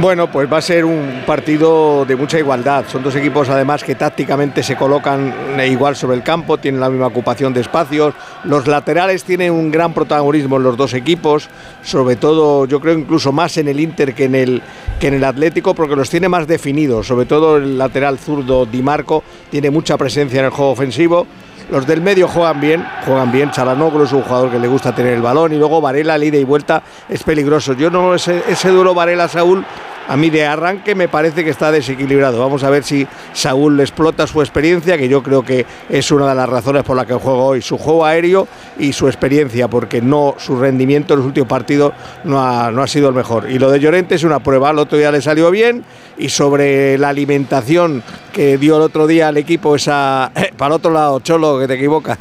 [0.00, 2.86] Bueno, pues va a ser un partido de mucha igualdad.
[2.90, 5.32] Son dos equipos además que tácticamente se colocan
[5.68, 8.14] igual sobre el campo, tienen la misma ocupación de espacios.
[8.44, 11.50] Los laterales tienen un gran protagonismo en los dos equipos,
[11.82, 14.62] sobre todo yo creo incluso más en el Inter que en el,
[14.98, 17.06] que en el Atlético, porque los tiene más definidos.
[17.06, 21.26] Sobre todo el lateral zurdo Di Marco tiene mucha presencia en el juego ofensivo
[21.70, 23.50] los del medio juegan bien, juegan bien.
[23.50, 26.44] Chalanoglu es un jugador que le gusta tener el balón y luego Varela, ida y
[26.44, 27.72] vuelta, es peligroso.
[27.74, 29.64] Yo no, ese, ese duro Varela Saúl
[30.06, 32.38] a mí de arranque me parece que está desequilibrado.
[32.38, 36.34] Vamos a ver si Saúl explota su experiencia, que yo creo que es una de
[36.34, 37.62] las razones por las que juega hoy.
[37.62, 38.46] Su juego aéreo
[38.78, 41.92] y su experiencia, porque no su rendimiento en los últimos partidos
[42.24, 43.50] no ha, no ha sido el mejor.
[43.50, 44.70] Y lo de Llorente es una prueba.
[44.70, 45.84] El otro día le salió bien.
[46.16, 50.30] Y sobre la alimentación que dio el otro día al equipo, esa.
[50.56, 52.18] para el otro lado, Cholo, que te equivocas.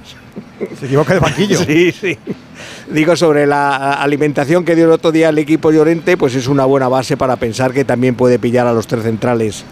[0.80, 1.60] Se equivoca de banquillo.
[1.60, 2.18] sí, sí
[2.90, 6.66] digo sobre la alimentación que dio el otro día el equipo Llorente, pues es una
[6.66, 9.64] buena base para pensar que también puede pillar a los tres centrales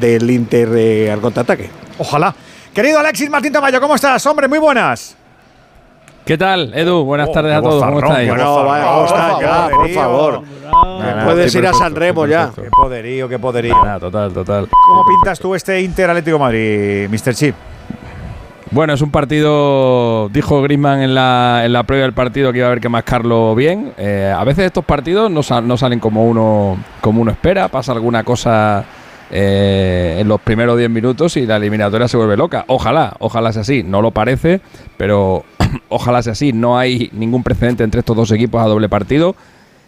[0.00, 1.70] del Inter eh, al contraataque.
[1.98, 2.34] Ojalá.
[2.74, 4.24] Querido Alexis Martín Tamayo, ¿cómo estás?
[4.26, 5.16] Hombre, muy buenas.
[6.26, 7.04] ¿Qué tal, Edu?
[7.04, 7.84] Buenas oh, tardes a todos.
[7.84, 8.28] ¿Cómo estáis?
[8.28, 10.42] Bueno, vaya, ya, por favor.
[11.24, 12.50] puedes ir a San Remo ya.
[12.52, 13.76] Qué poderío, qué poderío.
[14.00, 14.68] total, total.
[14.88, 17.32] ¿Cómo pintas tú este Inter Atlético Madrid, Mr.
[17.32, 17.54] Chip?
[18.72, 22.66] Bueno, es un partido, dijo Griezmann en la, en la previa del partido que iba
[22.66, 23.92] a haber que mascarlo bien.
[23.96, 28.24] Eh, a veces estos partidos no, no, salen como uno, como uno espera, pasa alguna
[28.24, 28.84] cosa
[29.30, 32.64] eh, en los primeros 10 minutos y la eliminatoria se vuelve loca.
[32.68, 33.82] Ojalá, ojalá sea así.
[33.82, 34.60] No lo parece,
[34.96, 35.44] pero
[35.88, 36.52] ojalá sea así.
[36.52, 39.34] No hay ningún precedente entre estos dos equipos a doble partido.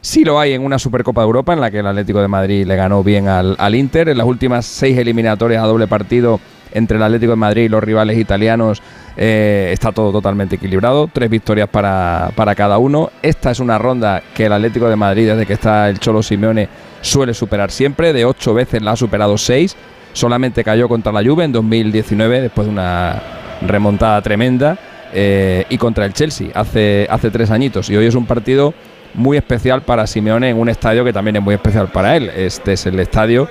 [0.01, 2.67] Sí lo hay en una Supercopa de Europa en la que el Atlético de Madrid
[2.67, 4.09] le ganó bien al, al Inter.
[4.09, 6.41] En las últimas seis eliminatorias a doble partido
[6.73, 8.83] entre el Atlético de Madrid y los rivales italianos
[9.17, 11.09] eh, está todo totalmente equilibrado.
[11.13, 13.11] Tres victorias para, para, cada uno.
[13.23, 16.69] Esta es una ronda que el Atlético de Madrid, desde que está el Cholo Simeone,
[17.01, 18.13] suele superar siempre.
[18.13, 19.77] De ocho veces la ha superado seis.
[20.13, 23.23] solamente cayó contra la Juve en 2019 después de una
[23.61, 24.79] remontada tremenda
[25.13, 27.89] eh, y contra el Chelsea hace, hace tres añitos.
[27.91, 28.75] Y hoy es un partido
[29.15, 32.31] muy especial para Simeone en un estadio que también es muy especial para él.
[32.35, 33.49] Este es el estadio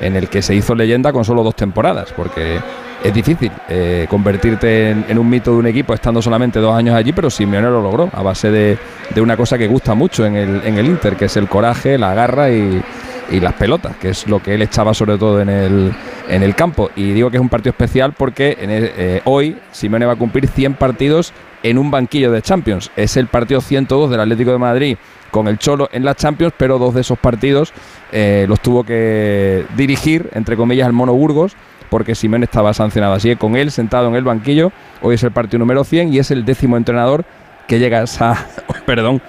[0.00, 2.58] en el que se hizo leyenda con solo dos temporadas, porque
[3.02, 7.12] es difícil eh, convertirte en, un mito de un equipo estando solamente dos años allí,
[7.12, 8.78] pero Simeone lo logró a base de,
[9.20, 12.82] una cosa que gusta mucho en el, Inter, que es el coraje, la garra y,
[13.30, 15.92] y las pelotas, que es lo que él echaba sobre todo en el,
[16.28, 16.90] en el campo.
[16.96, 20.74] Y digo que es un partido especial porque eh, hoy Simeone va a cumplir 100
[20.74, 21.32] partidos
[21.62, 22.90] en un banquillo de Champions.
[22.96, 24.96] Es el partido 102 del Atlético de Madrid
[25.30, 27.72] con el Cholo en la Champions, pero dos de esos partidos
[28.12, 31.56] eh, los tuvo que dirigir, entre comillas, el Mono Burgos,
[31.88, 33.14] porque Simeone estaba sancionado.
[33.14, 36.18] Así que con él sentado en el banquillo, hoy es el partido número 100 y
[36.18, 37.24] es el décimo entrenador
[37.66, 38.46] que llega a esa...
[38.86, 39.20] perdón.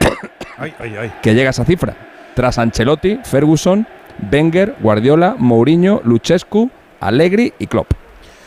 [1.22, 1.96] que llega a esa cifra
[2.34, 3.86] tras Ancelotti, Ferguson,
[4.30, 8.01] Wenger, Guardiola, Mourinho, Luchescu, Allegri y Klopp.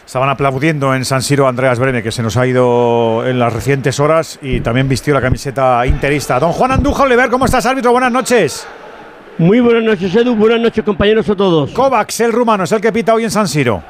[0.05, 3.99] Estaban aplaudiendo en San Siro Andreas Brene, que se nos ha ido en las recientes
[3.99, 6.39] horas y también vistió la camiseta interista.
[6.39, 7.91] Don Juan Andújar Oliver, ¿cómo estás, árbitro?
[7.91, 8.67] Buenas noches.
[9.39, 10.35] Muy buenas noches, Edu.
[10.35, 11.71] Buenas noches, compañeros a todos.
[11.71, 13.81] Kovacs, el rumano, es el que pita hoy en San Siro.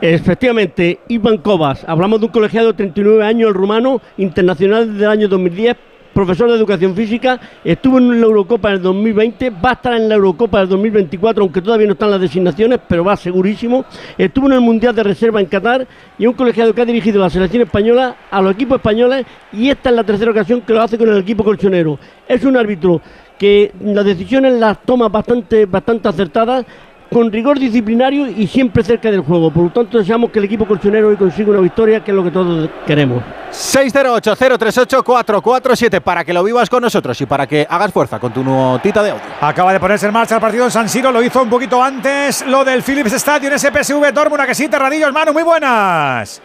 [0.00, 1.84] Efectivamente, Iván Kovacs.
[1.86, 5.76] Hablamos de un colegiado de 39 años, el rumano, internacional del año 2010,
[6.18, 10.16] profesor de educación física, estuvo en la Eurocopa del 2020, va a estar en la
[10.16, 13.84] Eurocopa del 2024, aunque todavía no están las designaciones, pero va segurísimo.
[14.16, 15.86] Estuvo en el Mundial de Reserva en Qatar
[16.18, 19.90] y un colegiado que ha dirigido la selección española a los equipos españoles y esta
[19.90, 22.00] es la tercera ocasión que lo hace con el equipo colchonero.
[22.26, 23.00] Es un árbitro
[23.38, 26.66] que las decisiones las toma bastante, bastante acertadas
[27.10, 29.50] con rigor disciplinario y siempre cerca del juego.
[29.50, 32.24] Por lo tanto, deseamos que el equipo colchonero hoy consiga una victoria, que es lo
[32.24, 33.22] que todos queremos.
[33.50, 39.02] 608-038-447 para que lo vivas con nosotros y para que hagas fuerza con tu notita
[39.02, 39.22] de audio.
[39.40, 42.46] Acaba de ponerse en marcha el partido en San Siro, lo hizo un poquito antes,
[42.46, 46.42] lo del Philips Stadium, SPSV Dortmund, que sí, Terradillos, Manu, muy buenas.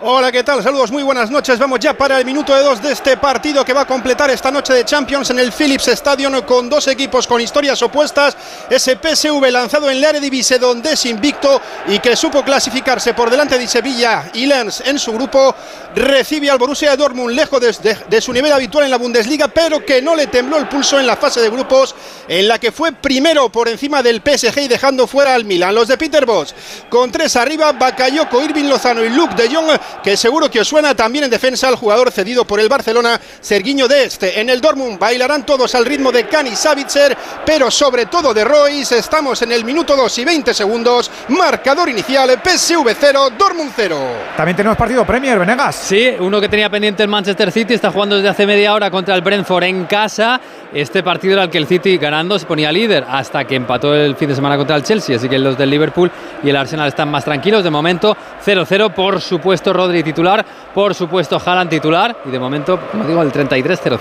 [0.00, 0.60] Hola, ¿qué tal?
[0.60, 1.56] Saludos, muy buenas noches.
[1.56, 4.50] Vamos ya para el minuto de dos de este partido que va a completar esta
[4.50, 8.36] noche de Champions en el Philips Stadium con dos equipos con historias opuestas.
[8.68, 13.56] Ese PSV lanzado en la Eredivisie donde es invicto y que supo clasificarse por delante
[13.56, 15.54] de Sevilla y Lens en su grupo.
[15.94, 20.16] Recibe al Borussia Dortmund lejos de, su nivel habitual en la Bundesliga, pero que no
[20.16, 21.94] le tembló el pulso en la fase de grupos
[22.26, 25.72] en la que fue primero por encima del PSG y dejando fuera al Milan.
[25.72, 26.52] Los de Peter Bosch
[26.90, 29.70] con tres arriba, Bakayoko, Irving Lozano y Luke de Jong
[30.02, 33.88] que seguro que os suena también en defensa al jugador cedido por el Barcelona, Serguiño
[33.88, 34.40] de Este.
[34.40, 38.98] En el Dortmund bailarán todos al ritmo de Cani Savitzer, pero sobre todo de Royce.
[38.98, 41.10] Estamos en el minuto 2 y 20 segundos.
[41.28, 43.98] Marcador inicial, PSV 0, Dortmund 0.
[44.36, 45.76] También tenemos partido Premier, Venegas.
[45.76, 49.14] Sí, uno que tenía pendiente el Manchester City, está jugando desde hace media hora contra
[49.14, 50.40] el Brentford en casa.
[50.72, 54.16] Este partido era el que el City ganando se ponía líder hasta que empató el
[54.16, 55.16] fin de semana contra el Chelsea.
[55.16, 56.10] Así que los del Liverpool
[56.42, 57.62] y el Arsenal están más tranquilos.
[57.62, 63.04] De momento 0-0, por supuesto Rodri titular, por supuesto Haaland titular y de momento, como
[63.04, 63.98] digo, el 33-0-0.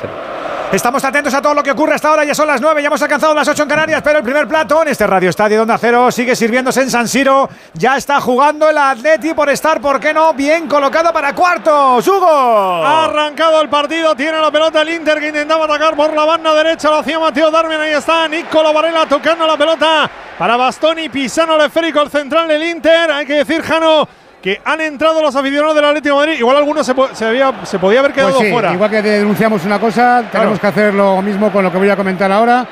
[0.74, 2.24] Estamos atentos a todo lo que ocurre hasta ahora.
[2.24, 4.82] Ya son las 9, ya hemos alcanzado las 8 en Canarias, pero el primer plato
[4.82, 7.48] en este Radio Estadio Onda Cero sigue sirviéndose en San Siro.
[7.74, 10.34] Ya está jugando el Atleti por estar, ¿por qué no?
[10.34, 12.08] Bien colocado para cuartos.
[12.08, 12.28] ¡Hugo!
[12.28, 16.52] Ha arrancado el partido, tiene la pelota el Inter que intentaba atacar por la banda
[16.56, 16.90] derecha.
[16.90, 20.10] Lo hacía Mateo Darmian, ahí está Niccolo Varela tocando la pelota
[20.40, 21.08] para Bastoni.
[21.08, 23.12] Pisano el esférico, el central del Inter.
[23.12, 24.08] Hay que decir, Jano
[24.44, 26.40] que han entrado los aficionados del Atlético de Madrid.
[26.40, 28.74] Igual algunos se, se, había, se podía haber quedado pues sí, fuera.
[28.74, 31.96] Igual que denunciamos una cosa, tenemos que hacer lo mismo con lo que voy a
[31.96, 32.68] comentar ahora,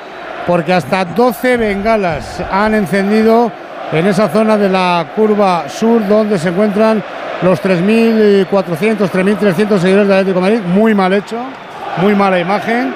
[0.46, 3.50] porque hasta 12 bengalas han encendido
[3.90, 7.02] en esa zona de la curva sur donde se encuentran
[7.40, 8.46] los 3.400,
[9.10, 10.60] 3.300 seguidores del Atlético de Madrid.
[10.60, 11.38] Muy mal hecho,
[12.02, 12.92] muy mala imagen.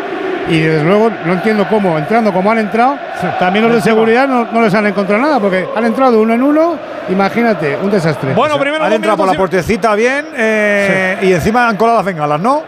[0.49, 2.97] Y desde luego no entiendo cómo, entrando como han entrado,
[3.39, 6.43] también los de seguridad no, no les han encontrado nada, porque han entrado uno en
[6.43, 6.79] uno,
[7.09, 8.33] imagínate, un desastre.
[8.35, 11.27] Bueno, primero han entrado por la puertecita bien eh, sí.
[11.27, 12.63] y encima han colado las bengalas, ¿no?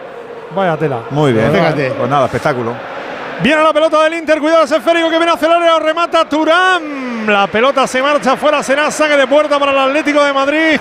[0.55, 0.99] Vaya tela.
[1.11, 1.51] Muy bien.
[1.51, 1.91] Fíjate.
[1.91, 2.73] Pues nada, espectáculo.
[3.41, 7.25] Viene la pelota del Inter, cuidado ese esférico que viene hacia el área, remata Turán.
[7.25, 10.79] La pelota se marcha fuera, será saque de puerta para el Atlético de Madrid.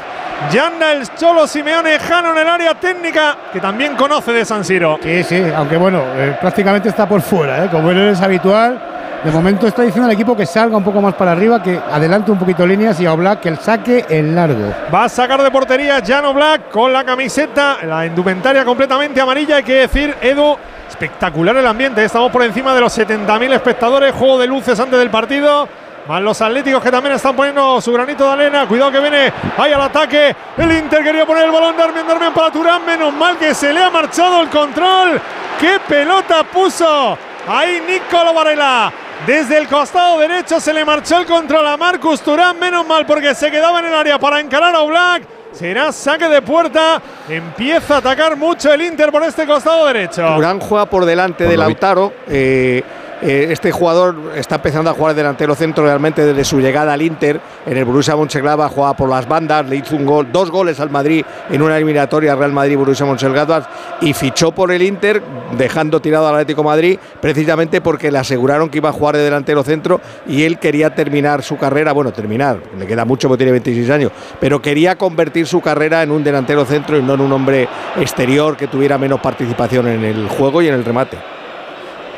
[0.51, 4.65] Ya anda el Cholo Simeone Jano en el área técnica, que también conoce de San
[4.65, 4.99] Siro.
[5.01, 7.69] Sí, sí, aunque bueno, eh, prácticamente está por fuera, ¿eh?
[7.71, 8.81] como él es habitual.
[9.25, 12.31] De momento está diciendo al equipo que salga un poco más para arriba, que adelante
[12.31, 14.73] un poquito líneas y a Oblak que el saque en largo.
[14.95, 19.57] Va a sacar de portería Jan Black con la camiseta, la indumentaria completamente amarilla.
[19.57, 20.57] Hay que decir, Edu,
[20.89, 22.05] espectacular el ambiente.
[22.05, 24.15] Estamos por encima de los 70.000 espectadores.
[24.15, 25.69] Juego de luces antes del partido.
[26.07, 28.69] Más los atléticos que también están poniendo su granito de arena.
[28.69, 30.35] Cuidado que viene ahí al ataque.
[30.57, 31.77] El Inter quería poner el balón.
[31.77, 32.87] Darmian, Darmian para Turán.
[32.87, 35.21] Menos mal que se le ha marchado el control.
[35.59, 37.19] ¡Qué pelota puso!
[37.49, 38.93] Ahí Nicolo Varela.
[39.27, 43.35] Desde el costado derecho se le marchó el control a Marcus Turán, menos mal porque
[43.35, 45.23] se quedaba en el área para encarar a Oblak.
[45.53, 47.01] Será saque de puerta.
[47.29, 50.25] Empieza a atacar mucho el Inter por este costado derecho.
[50.37, 52.13] Turán juega por delante de Lautaro.
[52.29, 52.83] Eh,
[53.23, 57.41] eh, este jugador está empezando a jugar delantero centro realmente desde su llegada al Inter.
[57.67, 60.91] En el Borussia Mönchengladbach jugaba por las bandas, le hizo un gol, dos goles al
[60.91, 63.65] Madrid en una eliminatoria Real Madrid-Borussia Mönchengladbach
[64.01, 65.23] y fichó por el Inter,
[65.57, 69.63] dejando tirado al Atlético Madrid precisamente porque le aseguraron que iba a jugar de delantero
[69.65, 73.91] centro y él quería terminar su carrera, bueno, terminar, le queda mucho porque tiene 26
[73.91, 77.69] años, pero quería convertir su carrera en un delantero centro y no en un hombre
[77.97, 81.38] exterior que tuviera menos participación en el juego y en el remate.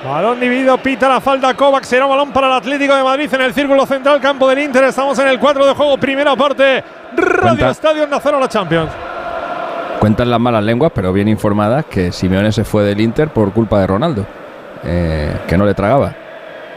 [0.04, 3.52] Balón dividido, pita la falta Kovac, será balón para el Atlético de Madrid en el
[3.52, 4.84] círculo central, campo del Inter.
[4.84, 6.82] Estamos en el 4 de juego, primera parte.
[7.16, 7.70] Radio Cuenta.
[7.70, 8.90] Estadio la Champions.
[9.98, 13.78] Cuentan las malas lenguas, pero bien informadas, que Simeone se fue del Inter por culpa
[13.80, 14.26] de Ronaldo,
[14.84, 16.14] eh, que no le tragaba.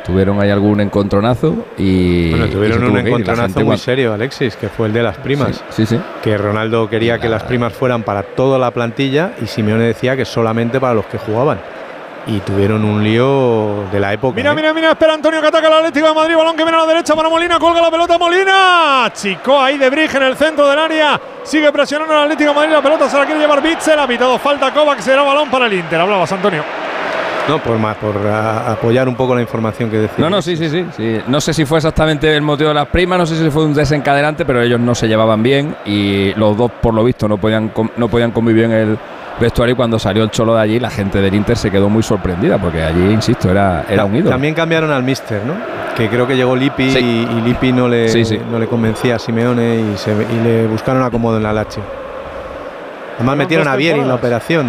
[0.06, 2.32] Tuvieron ahí algún encontronazo y.
[2.32, 5.64] Bueno, tuvieron un encontronazo muy serio, Alexis, que fue el de las primas.
[5.70, 5.98] Sí, sí.
[6.22, 10.26] Que Ronaldo quería que las primas fueran para toda la plantilla y Simeone decía que
[10.26, 11.60] solamente para los que jugaban.
[12.26, 14.36] Y tuvieron un lío de la época.
[14.36, 14.56] Mira, ¿eh?
[14.56, 16.36] mira, mira, espera Antonio que ataca el Atlético de Madrid.
[16.38, 17.60] Balón que viene a la derecha para Molina.
[17.60, 19.12] Colga la pelota Molina.
[19.14, 21.20] Chico ahí de Brige en el centro del área.
[21.44, 22.72] Sigue presionando el Atlético de Madrid.
[22.72, 24.00] La pelota se la quiere llevar Bitzel.
[24.00, 25.00] Ha pitado falta Kovac.
[25.00, 26.00] Será balón para el Inter.
[26.00, 26.64] Hablabas, Antonio.
[27.46, 30.16] No, por más, por a- apoyar un poco la información que decía.
[30.18, 31.20] No, no, sí, sí, sí, sí.
[31.28, 33.74] No sé si fue exactamente el motivo de las primas, no sé si fue un
[33.74, 37.74] desencadenante, pero ellos no se llevaban bien y los dos, por lo visto, no podían,
[37.98, 38.98] no podían convivir en el
[39.40, 39.74] vestuario.
[39.74, 42.58] Y cuando salió el cholo de allí, la gente del Inter se quedó muy sorprendida,
[42.58, 44.30] porque allí, insisto, era, era un ídolo.
[44.32, 45.54] También cambiaron al Mister, ¿no?
[45.96, 47.00] Que creo que llegó Lippi Sí.
[47.00, 48.40] y, y Lippi no le, Sí, sí.
[48.52, 51.84] no le convencía a Simeone y, se- y le buscaron acomodo en la Lazio.
[53.18, 54.68] Además metieron a Vieri en la operación,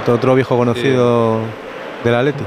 [0.00, 1.40] otro, otro viejo conocido
[2.04, 2.44] del Atleti.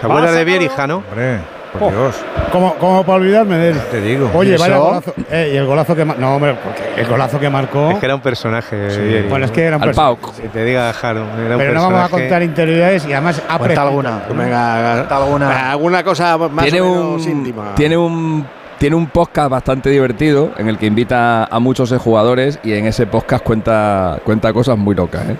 [0.00, 1.02] ¿Te acuerdas de Vieri, Jano?
[1.08, 1.38] Hombre,
[1.72, 1.90] por Oh.
[1.90, 2.16] Dios.
[2.52, 3.80] ¿Cómo, cómo para olvidarme de él?
[3.90, 4.30] Te digo.
[4.34, 4.84] Oye, ¿Y vaya eso?
[4.84, 5.14] golazo.
[5.30, 6.04] Eh, y el golazo que.
[6.04, 7.90] No, hombre, porque el golazo que marcó.
[7.90, 8.90] Es que era un personaje.
[8.90, 9.28] Sí, Vieri.
[9.28, 10.16] bueno, es que era un Al personaje.
[10.22, 10.34] Pauk.
[10.34, 14.22] Si te diga un Pero no vamos a contar interioridades y además ha Cuenta alguna.
[14.28, 15.70] Venga, cuenta alguna.
[15.70, 17.74] Alguna cosa más tiene o menos un, íntima.
[17.74, 18.46] Tiene un,
[18.78, 23.06] tiene un podcast bastante divertido en el que invita a muchos jugadores y en ese
[23.06, 25.28] podcast cuenta, cuenta cosas muy locas.
[25.28, 25.36] ¿eh?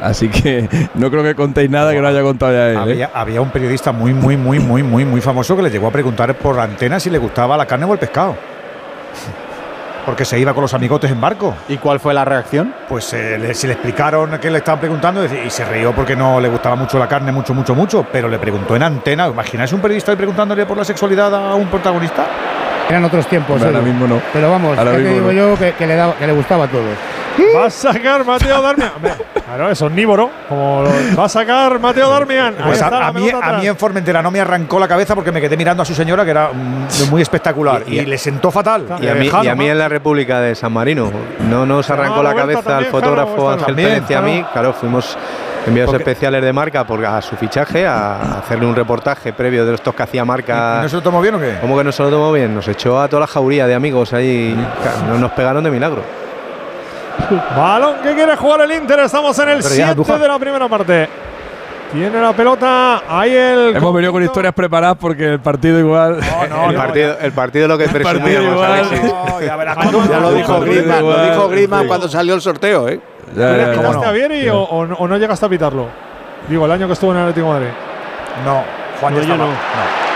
[0.00, 3.00] Así que no creo que contéis nada que no haya contado ya él.
[3.00, 3.08] ¿eh?
[3.12, 6.34] Había, un periodista muy, muy, muy, muy, muy, muy famoso que le llegó a preguntar
[6.34, 8.36] por antena si le gustaba la carne o el pescado.
[10.04, 11.54] Porque se iba con los amigotes en barco.
[11.68, 12.74] ¿Y cuál fue la reacción?
[12.88, 16.40] Pues eh, le- se le explicaron que le estaban preguntando y se rió porque no
[16.40, 18.04] le gustaba mucho la carne, mucho, mucho, mucho.
[18.10, 19.28] Pero le preguntó en antena.
[19.28, 22.26] ¿Imagináis un periodista ahí preguntándole por la sexualidad a un protagonista?
[22.88, 23.62] Eran otros tiempos.
[23.62, 23.86] Ahora Edu.
[23.86, 24.20] mismo no.
[24.32, 25.52] Pero vamos, Ahora ya te mismo digo no.
[25.52, 26.84] yo que, que le daba, que le gustaba a todos.
[27.56, 28.90] Va a sacar Mateo Darmian.
[29.46, 30.30] Claro, es omnívoro.
[30.48, 32.54] Como lo- va a sacar Mateo Darmian.
[32.64, 35.56] Pues a, mí, a mí en Formentera no me arrancó la cabeza porque me quedé
[35.56, 37.84] mirando a su señora, que era mm, muy espectacular.
[37.86, 38.86] Y, Y- y- le sentó fatal.
[39.00, 41.10] Y a, mí, Jano, y a mí en la República de San Marino
[41.48, 44.44] no nos arrancó Ah, la cabeza al fotógrafo Jano, Ángel también, Pérez y a mí.
[44.52, 45.16] Claro, fuimos
[45.66, 49.74] enviados Porque- especiales de marca por, a su fichaje, a, hacerle un reportaje previo de
[49.74, 50.80] estos que hacía marca.
[50.82, 51.56] ¿No se lo tomó bien o qué?
[51.60, 52.54] ¿Cómo que no se lo tomó bien?
[52.54, 54.54] Nos echó a toda la jauría de amigos ahí.
[55.08, 56.02] no nos pegaron de milagro.
[57.56, 59.00] Balón que quiere jugar el Inter.
[59.00, 60.18] Estamos en el Pero ya, 7 Duja.
[60.18, 61.08] de la primera parte.
[61.92, 63.02] Tiene la pelota.
[63.08, 63.76] Ahí el.
[63.76, 66.18] Hemos venido con historias preparadas porque el partido igual.
[66.68, 68.72] el, partido, el partido lo que partido presumíamos, igual.
[68.72, 69.12] Alexis.
[70.10, 72.98] Ya lo dijo Griezmann, lo dijo Griezmann cuando salió el sorteo, ¿eh?
[73.34, 75.86] ¿Tú le pitaste a Vieri o, o no, o no llegaste a pitarlo?
[76.48, 77.72] Digo, el año que estuvo en el Atlético de Madrid.
[78.44, 78.62] No,
[79.00, 79.50] Juan No, ya yo estaba.
[79.50, 80.11] no.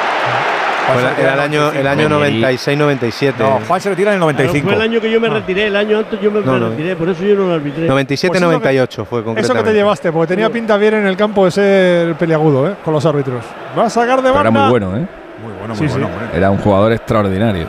[0.92, 3.34] Fue era el año, el año 96-97.
[3.38, 4.66] No, Juan se retira en el Claro, 95.
[4.66, 6.68] fue el año que yo me retiré, el año antes yo me No, no.
[6.70, 7.88] retiré, por eso yo no lo arbitré.
[7.88, 9.64] 97-98 fue Eso concretamente.
[9.64, 12.74] que te llevaste, porque tenía pinta Vieri en el campo de ser peliagudo, ¿eh?
[12.84, 13.44] Con los árbitros.
[13.78, 14.50] Va a sacar de Pero banda.
[14.50, 15.06] era muy bueno, ¿eh?
[15.42, 15.98] Muy bueno, Sí, sí.
[16.34, 17.66] Era un jugador extraordinario.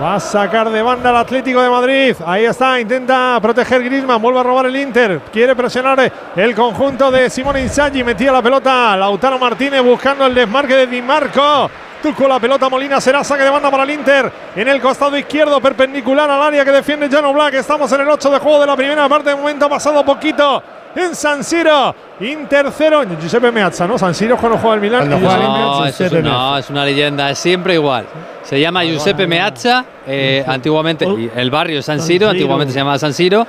[0.00, 2.14] Va a sacar de banda el Atlético de Madrid.
[2.24, 4.22] Ahí está, intenta proteger Griezmann.
[4.22, 5.20] Vuelve a robar el Inter.
[5.32, 8.04] Quiere presionar el conjunto de Simone Inzaghi.
[8.04, 11.68] Metía la pelota Lautaro Martínez buscando el desmarque de Di Marco.
[12.02, 13.00] Tuco la pelota Molina.
[13.00, 14.32] Será saque de banda para el Inter.
[14.54, 17.54] En el costado izquierdo, perpendicular al área que defiende Jano Black.
[17.54, 19.30] Estamos en el 8 de juego de la primera parte.
[19.30, 20.62] De momento ha pasado poquito.
[20.94, 23.02] En San Siro, Inter 0.
[23.20, 23.98] Giuseppe Meazza, ¿no?
[23.98, 25.08] San Siro cuando juega el Milan.
[25.08, 28.06] No, eso es, no, es una leyenda, es siempre igual.
[28.42, 32.30] Se llama Giuseppe Meazza, eh, antiguamente, y el barrio San Siro, Siro.
[32.30, 33.46] antiguamente se llamaba San Siro,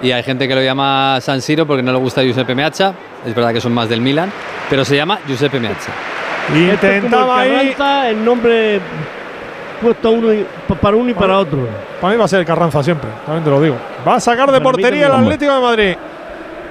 [0.00, 2.94] y hay gente que lo llama San Siro porque no le gusta Giuseppe Meazza,
[3.26, 4.32] es verdad que son más del Milan,
[4.70, 5.90] pero se llama Giuseppe Meazza.
[6.54, 7.74] Intentaba ahí.
[8.08, 8.80] El nombre
[9.80, 10.46] puesto uno y-
[10.80, 11.58] para uno y para otro.
[12.00, 13.76] Para mí va a ser el Carranza siempre, también te lo digo.
[14.06, 15.12] Va a sacar de Para portería el.
[15.12, 15.96] Atlético de Madrid.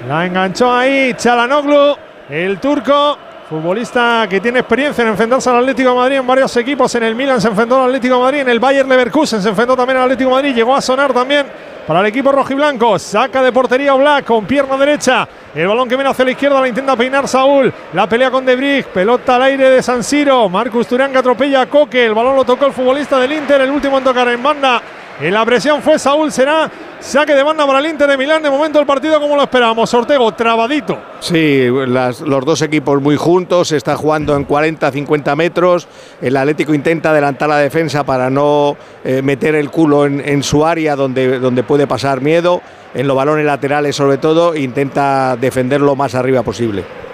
[0.08, 1.96] La enganchó ahí Chalanoglu,
[2.30, 3.18] el turco.
[3.48, 6.96] Futbolista que tiene experiencia en enfrentarse al Atlético de Madrid en varios equipos.
[6.96, 9.78] En el Milan se enfrentó al Atlético de Madrid, en el Bayern Leverkusen se enfrentó
[9.78, 10.56] también al Atlético de Madrid.
[10.56, 11.46] Llegó a sonar también
[11.86, 12.98] para el equipo rojiblanco.
[12.98, 15.28] Saca de portería Black con pierna derecha.
[15.54, 17.72] El balón que viene hacia la izquierda la intenta peinar Saúl.
[17.94, 18.88] La pelea con Debrich.
[18.88, 20.50] Pelota al aire de San Siro.
[20.50, 22.04] Marcus Turán que atropella a Coque.
[22.04, 23.62] El balón lo tocó el futbolista del Inter.
[23.62, 24.82] El último en tocar en banda.
[25.22, 26.30] En la presión fue Saúl.
[26.32, 28.44] Será saque de banda para el Inter de Milán.
[28.44, 29.90] De momento el partido como lo esperábamos.
[29.90, 30.98] Sortego trabadito.
[31.22, 35.88] Sí, los dos equipos muy juntos, se está jugando en 40-50 metros.
[36.22, 40.66] El Atlético intenta adelantar la defensa para no eh, meter el culo en, en su
[40.66, 42.62] área donde, donde puede pasar miedo.
[42.94, 47.05] En los balones laterales, sobre todo, intenta defender lo más arriba posible.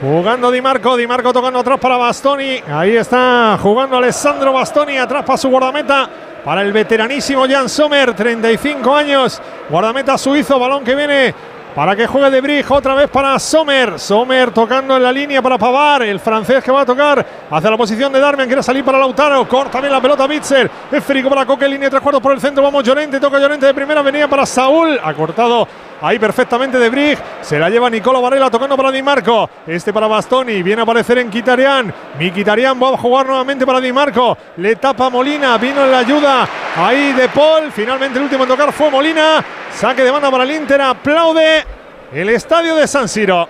[0.00, 2.62] Jugando Di Marco, Di Marco tocando atrás para Bastoni.
[2.68, 6.08] Ahí está jugando Alessandro Bastoni, atrás para su guardameta.
[6.44, 9.42] Para el veteranísimo Jan Sommer, 35 años.
[9.68, 11.34] Guardameta suizo, balón que viene
[11.74, 12.72] para que juegue de Brig.
[12.72, 13.98] Otra vez para Sommer.
[13.98, 16.02] Sommer tocando en la línea para Pavar.
[16.02, 18.48] El francés que va a tocar hacia la posición de Darmian.
[18.48, 19.48] Quiere salir para Lautaro.
[19.48, 20.70] Corta bien la pelota Bitzer.
[20.90, 21.68] Esférico para Coque.
[21.68, 22.62] Línea tres por el centro.
[22.62, 23.20] Vamos Llorente.
[23.20, 24.02] Toca Llorente de primera.
[24.02, 24.98] Venía para Saúl.
[25.02, 25.68] Ha cortado
[26.00, 27.18] ahí perfectamente de Brig.
[27.40, 29.48] Se la lleva Nicola Varela tocando para Di Marco.
[29.66, 30.62] Este para Bastoni.
[30.62, 31.92] Viene a aparecer en Quitarian.
[32.18, 34.36] Miquitarian va a jugar nuevamente para Di Marco.
[34.56, 35.56] Le tapa Molina.
[35.58, 37.70] Vino en la ayuda ahí de Paul.
[37.72, 39.44] Finalmente el último en tocar fue Molina.
[39.72, 40.80] Saque de banda para el Inter.
[40.80, 41.64] Aplaude
[42.12, 43.48] el estadio de San Siro.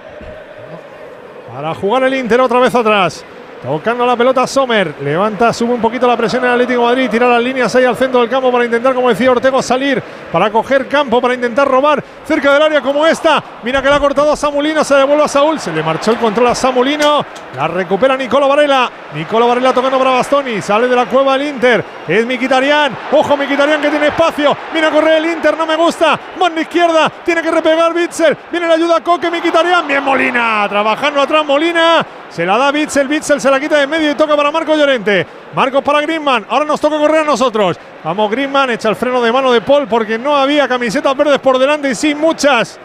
[1.52, 3.24] Para jugar el Inter otra vez atrás.
[3.62, 4.94] Tocando la pelota Sommer.
[5.02, 7.10] Levanta, sube un poquito la presión en Atlético Madrid.
[7.10, 10.00] Tira las líneas ahí al centro del campo para intentar, como decía Ortego, salir.
[10.30, 13.42] Para coger campo, para intentar robar cerca del área como esta.
[13.64, 14.84] Mira que la ha cortado a Samulino.
[14.84, 15.58] Se devuelve a Saúl.
[15.58, 17.24] Se le marchó el control a Samulino.
[17.56, 18.90] La recupera Nicola Varela.
[19.14, 20.62] Nicola Varela tocando para Bastoni.
[20.62, 21.84] Sale de la cueva el Inter.
[22.06, 22.96] Es Miquitarian.
[23.10, 24.56] Ojo, Miquitarian que tiene espacio.
[24.72, 25.56] Viene a correr el Inter.
[25.56, 26.18] No me gusta.
[26.38, 27.10] Mano izquierda.
[27.24, 28.36] Tiene que repegar Bitzel.
[28.52, 29.86] Viene la ayuda a Coque Miquitarian.
[29.86, 30.66] Bien Molina.
[30.68, 32.06] Trabajando atrás Molina.
[32.28, 33.08] Se la da Bitzel.
[33.08, 35.26] Bitzel se la quita de medio y toca para Marco Llorente.
[35.54, 36.46] Marcos para Griezmann.
[36.48, 37.78] Ahora nos toca correr a nosotros.
[38.04, 38.70] Vamos Griezmann.
[38.70, 41.94] Echa el freno de mano de Paul porque no había camisetas verdes por delante y
[41.94, 42.78] sí muchas.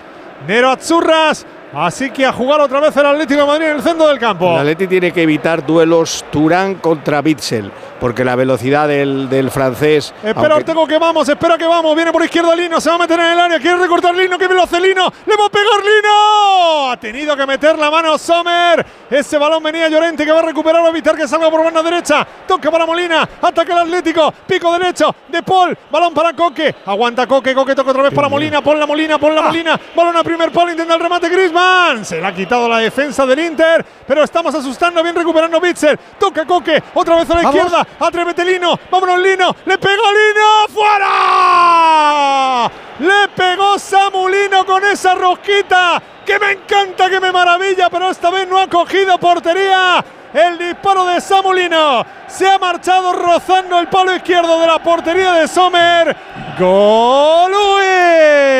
[0.47, 1.45] Nero Azzurras.
[1.73, 4.53] Así que a jugar otra vez el Atlético de Madrid en el centro del campo.
[4.53, 7.71] El Atleti tiene que evitar duelos Turán contra Bitzel,
[8.03, 10.13] porque la velocidad del, del francés.
[10.17, 11.95] Espera aunque- Ortego que vamos, espera que vamos.
[11.95, 13.59] Viene por izquierda Lino, se va a meter en el área.
[13.59, 15.09] Quiere recortar Lino, que lo hace Lino.
[15.25, 16.91] Le va a pegar Lino.
[16.91, 18.85] Ha tenido que meter la mano Sommer.
[19.09, 22.27] Ese balón venía Llorente que va a recuperar evitar que salga por banda derecha.
[22.45, 23.21] Toca para Molina.
[23.41, 24.33] Ataca el Atlético.
[24.47, 25.77] Pico derecho de Paul.
[25.89, 26.75] Balón para Coque.
[26.85, 27.55] Aguanta Coque.
[27.55, 28.61] Coque toca otra vez para Molina.
[28.61, 29.79] Pon la Molina, pon la Molina.
[29.95, 30.71] Balón a primer palo.
[30.71, 32.03] Intenta el remate Griezmann.
[32.03, 33.85] Se le ha quitado la defensa del Inter.
[34.05, 35.01] Pero estamos asustando.
[35.01, 35.97] Bien recuperando Bitzer.
[36.19, 36.83] Toca Coque.
[36.95, 37.87] Otra vez a la izquierda.
[37.99, 38.79] Atrévete Lino.
[38.91, 39.55] Vámonos Lino.
[39.65, 40.67] Le pegó Lino.
[40.73, 42.71] ¡Fuera!
[42.99, 46.01] Le pegó Samulino con esa rosquita.
[46.25, 47.89] Que me encanta, que me maravilla.
[47.89, 50.03] Pero esta vez no ha cogido portería.
[50.33, 55.47] El disparo de Samulino se ha marchado rozando el palo izquierdo de la portería de
[55.47, 56.15] Sommer.
[56.57, 57.83] ¡Golui!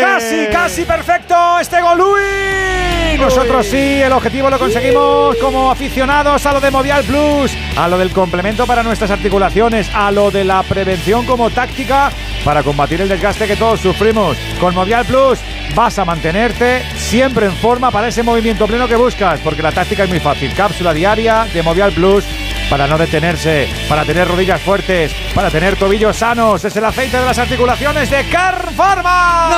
[0.02, 3.18] Casi, casi perfecto este Golui.
[3.18, 7.98] Nosotros sí, el objetivo lo conseguimos como aficionados a lo de Movial Plus, a lo
[7.98, 12.12] del complemento para nuestras articulaciones, a lo de la prevención como táctica
[12.44, 14.33] para combatir el desgaste que todos sufrimos.
[14.60, 15.40] Con Movial Plus
[15.76, 20.04] vas a mantenerte siempre en forma para ese movimiento pleno que buscas, porque la táctica
[20.04, 20.54] es muy fácil.
[20.54, 22.26] Cápsula diaria de Movial Plus
[22.70, 26.64] para no detenerse, para tener rodillas fuertes, para tener tobillos sanos.
[26.66, 29.50] Es el aceite de las articulaciones de Car Pharma.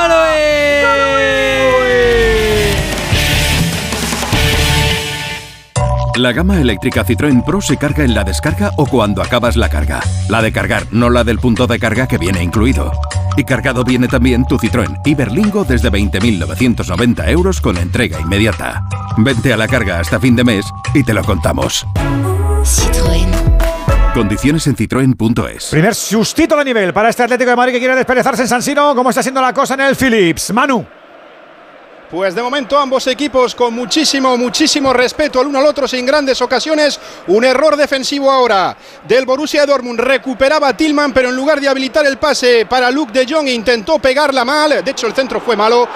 [6.16, 10.00] La gama eléctrica Citroën Pro se carga en la descarga o cuando acabas la carga.
[10.30, 12.94] La de cargar, no la del punto de carga que viene incluido.
[13.36, 18.82] Y cargado viene también tu Citroën Iberlingo desde 20.990 euros con entrega inmediata.
[19.18, 21.86] Vente a la carga hasta fin de mes y te lo contamos.
[24.14, 25.66] Condiciones en citroen.es.
[25.72, 28.96] Primer sustito de nivel para este Atlético de Madrid que quiere desperezarse en San Siro.
[28.96, 30.54] ¿Cómo está siendo la cosa en el Philips?
[30.54, 30.86] Manu.
[32.10, 36.40] Pues de momento ambos equipos con muchísimo, muchísimo respeto el uno al otro sin grandes
[36.42, 37.00] ocasiones.
[37.28, 38.78] Un error defensivo ahora
[39.08, 40.00] del Borussia Dortmund.
[40.00, 43.98] Recuperaba a Tillman, pero en lugar de habilitar el pase para Luke de Jong intentó
[43.98, 44.84] pegarla mal.
[44.84, 45.88] De hecho el centro fue malo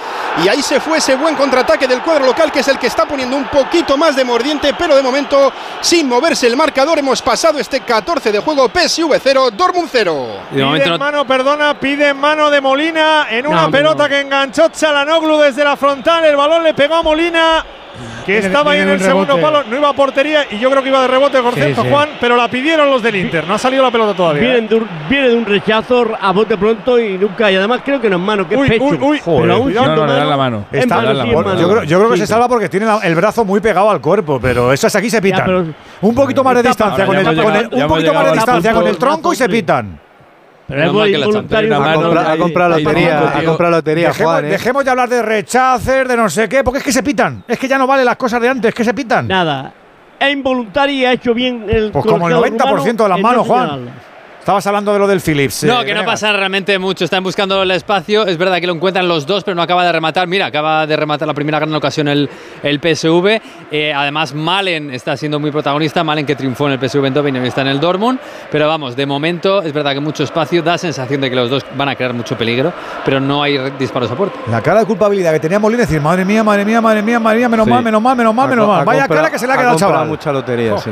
[0.44, 3.06] y ahí se fue ese buen contraataque del cuadro local que es el que está
[3.06, 6.98] poniendo un poquito más de mordiente, pero de momento sin moverse el marcador.
[6.98, 10.26] Hemos pasado este 14 de juego PSV 0, Dortmund 0.
[10.52, 14.08] Pide en mano, perdona, pide en mano de Molina en una No, pelota no.
[14.08, 16.24] que enganchó Chalanoglu desde la frontal.
[16.24, 17.64] El balón le pegó a Molina.
[18.24, 20.70] que Viene- estaba ahí en el un segundo palo, no iba a portería y yo
[20.70, 21.88] creo que iba de rebote, por cierto, sí.
[21.90, 24.42] Juan, pero la pidieron los del Inter, no ha salido la pelota todavía.
[24.42, 24.68] Viene ¿eh?
[24.68, 27.50] de, un, viene de un rechazo a bote pronto y nunca.
[27.50, 28.84] Y además creo que no es mano, que Uy, es pecho.
[28.84, 29.20] uy, uy.
[29.24, 29.84] Pero Joder, aún cuidado.
[29.86, 30.64] siendo No, no, le dan la mano.
[30.70, 31.60] es Está- mano, sí, es mano.
[31.60, 33.90] yo, creo, yo creo que Sí, se salva porque tiene la- el brazo muy pegado
[33.90, 35.44] al cuerpo, pero esas aquí se pitan.
[35.44, 35.64] pero-
[36.02, 37.26] un poquito más de distancia, con el,
[37.72, 39.98] un poquito más de distancia con el tronco y se pitan.
[40.70, 42.00] Pero es chantaron una Ha mano.
[42.02, 44.44] comprado, ha comprado lotería, ha comprado lotería, Dejemos, Juan.
[44.44, 44.48] ¿eh?
[44.48, 47.42] dejemos de hablar de rechaces, de no sé qué, porque es que se pitan.
[47.48, 49.26] Es que ya no vale las cosas de antes, que se pitan.
[49.28, 49.72] Nada.
[50.18, 51.90] Es involuntario y ha hecho bien el.
[51.90, 54.09] Pues como el colegiado 90% de las manos, no Juan.
[54.50, 55.62] Estabas hablando de lo del Philips.
[55.62, 56.06] No, eh, que no Venegas.
[56.20, 57.04] pasa realmente mucho.
[57.04, 58.26] Están buscando el espacio.
[58.26, 60.26] Es verdad que lo encuentran los dos, pero no acaba de rematar.
[60.26, 62.28] Mira, acaba de rematar la primera gran ocasión el,
[62.64, 63.40] el PSV.
[63.70, 66.02] Eh, además, Malen está siendo muy protagonista.
[66.02, 68.18] Malen que triunfó en el PSV Eindhoven y hoy está en el Dortmund.
[68.50, 70.64] Pero vamos, de momento es verdad que mucho espacio.
[70.64, 72.72] Da sensación de que los dos van a crear mucho peligro,
[73.04, 74.36] pero no hay disparos a puerta.
[74.50, 77.38] La cara de culpabilidad que tenía Molina, decir, madre mía, madre mía, madre mía, madre
[77.38, 77.70] mía, menos Sí.
[77.70, 78.84] mal, menos mal, menos mal, menos mal.
[78.84, 80.08] Vaya cara que se le ha quedado al chaval.
[80.08, 80.90] mucha lotería, sí.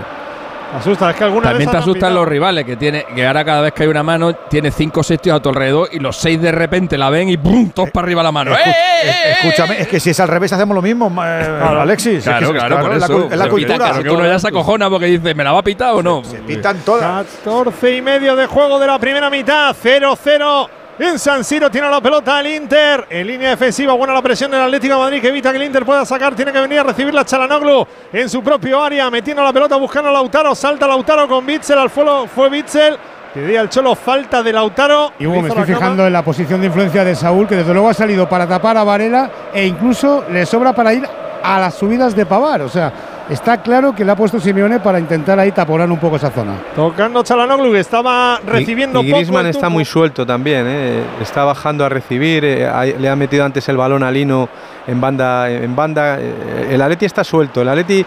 [0.77, 3.63] Asusta, es que alguna También vez te asustan los rivales, que tiene que ahora cada
[3.63, 6.53] vez que hay una mano, tiene cinco sitios a tu alrededor y los seis de
[6.53, 7.71] repente la ven y ¡pum!
[7.71, 8.53] todos para arriba la mano.
[8.53, 11.61] Escu- ¡Eh, eh, eh, Escúchame, es que si es al revés hacemos lo mismo, eh,
[11.81, 12.23] Alexis.
[12.23, 13.29] Claro, Es que- claro, por es la eso.
[13.31, 13.77] la Se cultura.
[13.77, 16.23] claro, que uno ya se acojona porque dice, ¿me la va a pitar o no?
[16.23, 17.25] Se pitan todas.
[17.45, 20.69] 14 y medio de juego de la primera mitad, 0-0.
[20.99, 23.07] En San Siro tiene la pelota el Inter.
[23.09, 25.85] En línea defensiva, buena la presión del Atlético de Madrid que evita que el Inter
[25.85, 26.35] pueda sacar.
[26.35, 30.11] Tiene que venir a recibir la Chalanoglu en su propio área, metiendo la pelota, buscando
[30.11, 30.57] a Lautaro.
[30.57, 31.79] Salta Lautaro con Bitzel.
[31.79, 32.99] Al fuego fue Bitzel.
[33.33, 35.13] Pedía al Cholo falta de Lautaro.
[35.21, 35.77] Y Hugo, me estoy cama.
[35.77, 38.77] fijando en la posición de influencia de Saúl, que desde luego ha salido para tapar
[38.77, 41.09] a Varela e incluso le sobra para ir
[41.45, 42.63] a las subidas de Pavar.
[42.63, 42.93] O sea,
[43.31, 46.55] está claro que le ha puesto Simeone para intentar ahí taponar un poco esa zona.
[46.75, 49.13] Tocando Chalanoglu que estaba recibiendo y, y.
[49.13, 51.03] Griezmann está muy suelto también, ¿eh?
[51.21, 54.49] está bajando a recibir, eh, ha- le ha metido antes el balón a Lino
[54.87, 55.51] en banda.
[55.51, 58.05] En banda eh, el Atleti está suelto, el Atleti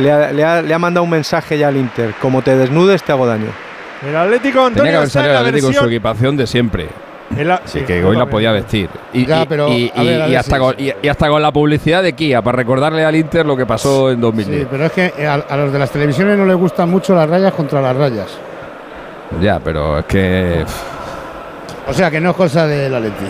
[0.00, 3.02] le ha, le ha- le ha mandado un mensaje ya al Inter, como te desnudes
[3.02, 3.48] te hago daño.
[4.06, 6.36] El Atlético Antonio Tenía que haber está en salido el la Atlético con su equipación
[6.36, 6.88] de siempre.
[7.36, 8.88] La- Sí, que hoy la podía vestir.
[9.12, 10.92] Y, Ya, pero, ver, hasta sí, con, sí.
[11.02, 14.20] y- hasta con la publicidad de Kia para recordarle al Inter lo que pasó en
[14.20, 14.60] 2010.
[14.62, 17.28] Sí, pero es que a, a los de las televisiones no les gustan mucho las
[17.28, 18.26] rayas contra las rayas.
[19.40, 20.64] Ya, pero es que.
[21.86, 23.24] O sea, que no es cosa del Atleti.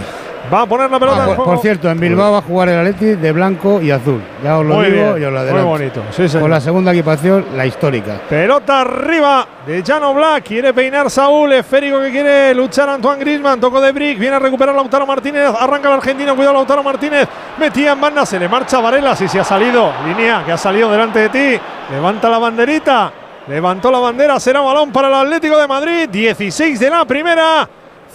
[0.52, 1.50] Va a poner la pelota Ah, en por, juego.
[1.52, 4.22] por cierto, en Bilbao va a jugar el Atleti de blanco y azul.
[4.42, 5.66] Ya os lo Muy digo bien, y os lo muy adelanto.
[5.68, 6.42] bonito, sí, señor.
[6.42, 8.20] Con la segunda equipación, la histórica.
[8.28, 10.44] Pelota arriba de Jano Black.
[10.44, 11.52] Quiere peinar Saúl.
[11.52, 13.60] Esférico que quiere luchar Antoine Grisman.
[13.60, 14.18] Tocó de Brick.
[14.18, 15.50] Viene a recuperar Lautaro Martínez.
[15.60, 16.34] Arranca el argentino.
[16.34, 17.28] Cuidado Lautaro Martínez.
[17.58, 18.24] Metía en banda.
[18.24, 19.14] Se le marcha Varela.
[19.16, 19.92] Si se ha salido.
[20.06, 21.60] Línea que ha salido delante de ti.
[21.90, 23.12] Levanta la banderita.
[23.48, 24.40] Levantó la bandera.
[24.40, 26.08] Será balón para el Atlético de Madrid.
[26.08, 27.68] 16 de la primera.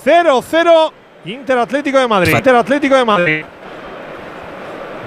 [0.04, 0.92] 0-0.
[1.26, 2.34] Inter Atlético de Madrid.
[2.36, 3.46] Inter Atlético de Madrid.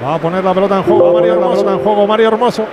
[0.05, 1.12] Va a poner la pelota en juego.
[1.14, 1.51] Mario Hermoso.
[1.51, 2.07] La pelota en juego.
[2.07, 2.67] Mario Hermoso.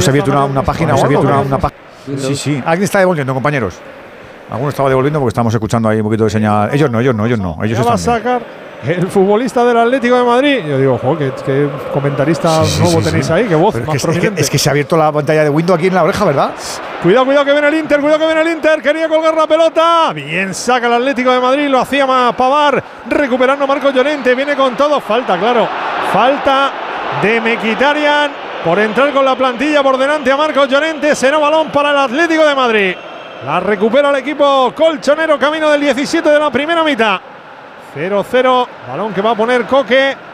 [0.00, 1.04] Se ha abierto una, página algo.
[1.04, 1.80] abierto Una, una- una página.
[2.18, 2.62] Sí, sí.
[2.64, 3.78] Alguien está devolviendo, compañeros.
[4.50, 6.70] Alguno estaba devolviendo porque estamos escuchando ahí un poquito de señal.
[6.72, 7.56] Ellos no, ellos no, ellos no.
[7.62, 8.42] Ellos Ya va a sacar
[8.82, 10.64] el futbolista del Atlético de Madrid.
[10.66, 13.32] Yo digo, jo, qué, qué comentarista Sí, nuevo sí, tenéis sí.
[13.32, 14.40] ahí, qué voz Pero más es, que, es, que, prominente.
[14.42, 16.50] es que se ha abierto la pantalla de Windows aquí en la oreja, ¿verdad?
[17.02, 18.82] Cuidado, cuidado que viene el Inter, cuidado que viene el Inter.
[18.82, 20.12] Quería colgar la pelota.
[20.12, 22.82] Bien saca el Atlético de Madrid, lo hacía más Pavar.
[23.08, 25.00] Recuperando Marco Llorente, viene con todo.
[25.00, 25.68] Falta, claro.
[26.12, 26.72] Falta
[27.22, 28.32] de Mequitarian
[28.64, 31.14] por entrar con la plantilla por delante a Marcos Llorente.
[31.14, 32.94] Será balón para el Atlético de Madrid.
[33.44, 37.20] La recupera el equipo colchonero, camino del 17 de la primera mitad.
[37.94, 40.29] 0-0, balón que va a poner Coque.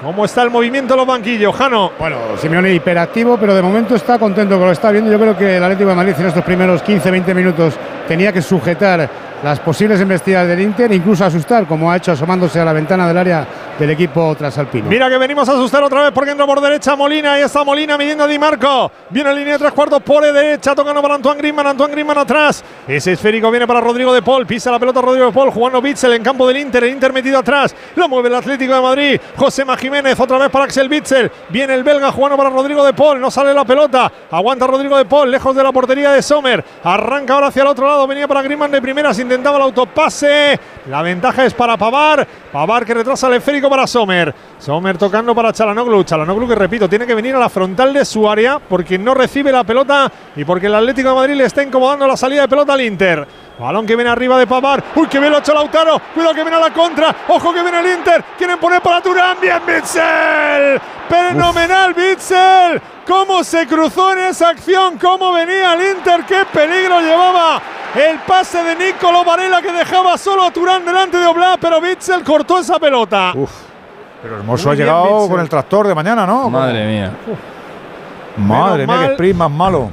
[0.00, 1.90] ¿Cómo está el movimiento en los banquillos, Jano?
[1.98, 5.10] Bueno, Simeone hiperactivo, pero de momento está contento con lo que está viendo.
[5.10, 7.74] Yo creo que el Atlético de Madrid en estos primeros 15-20 minutos
[8.06, 9.10] tenía que sujetar
[9.42, 13.18] las posibles embestidas del Inter, incluso asustar, como ha hecho asomándose a la ventana del
[13.18, 13.46] área
[13.78, 14.88] del equipo trasalpino.
[14.88, 17.34] Mira que venimos a asustar otra vez porque entra por derecha Molina.
[17.34, 18.90] Ahí está Molina midiendo a Di Marco.
[19.10, 21.68] Viene en línea de tres cuartos por derecha, tocando para Antoine Griezmann.
[21.68, 22.64] Antoine Griezmann atrás.
[22.88, 24.46] Ese esférico viene para Rodrigo de Paul.
[24.46, 25.50] Pisa la pelota Rodrigo de Paul.
[25.50, 26.82] Jugando Bitzel en campo del Inter.
[26.82, 27.74] El Inter metido atrás.
[27.94, 29.20] Lo mueve el Atlético de Madrid.
[29.36, 31.32] José Jiménez otra vez para Axel Bitzel.
[31.48, 33.18] Viene el belga jugando para Rodrigo de Paul.
[33.18, 34.12] No sale la pelota.
[34.30, 35.30] Aguanta Rodrigo de Paul.
[35.30, 36.62] Lejos de la portería de Sommer.
[36.84, 38.06] Arranca ahora hacia el otro lado.
[38.06, 39.18] Venía para Griezmann de primeras.
[39.18, 40.60] Intentaba el autopase.
[40.90, 42.26] La ventaja es para Pavar.
[42.52, 44.34] Pavar que retrasa el esférico para Sommer.
[44.58, 46.04] Sommer tocando para Chalanoglu.
[46.04, 49.50] Chalanoglu que repito, tiene que venir a la frontal de su área porque no recibe
[49.50, 52.74] la pelota y porque el Atlético de Madrid le está incomodando la salida de pelota
[52.74, 53.26] al Inter.
[53.58, 54.84] Balón que viene arriba de Pavar.
[54.94, 56.00] Uy, que bien lo ha hecho Lautaro.
[56.14, 57.14] Cuidado que viene a la contra.
[57.26, 58.24] Ojo que viene el Inter.
[58.36, 59.36] Quieren poner para Turán.
[59.40, 60.80] Bien, Bitzel.
[61.08, 62.80] Fenomenal, Bitzel.
[63.06, 64.96] Cómo se cruzó en esa acción.
[64.98, 66.24] Cómo venía el Inter.
[66.24, 67.60] Qué peligro llevaba.
[67.96, 71.58] El pase de Nicolo Varela que dejaba solo a Turán delante de Oblak.
[71.58, 73.32] Pero Bitzel cortó esa pelota.
[74.22, 76.48] Pero Hermoso Muy ha bien, llegado con el tractor de mañana, ¿no?
[76.48, 77.12] Madre mía.
[78.36, 79.10] Madre Menos mía, qué mal.
[79.12, 79.90] sprint más malo.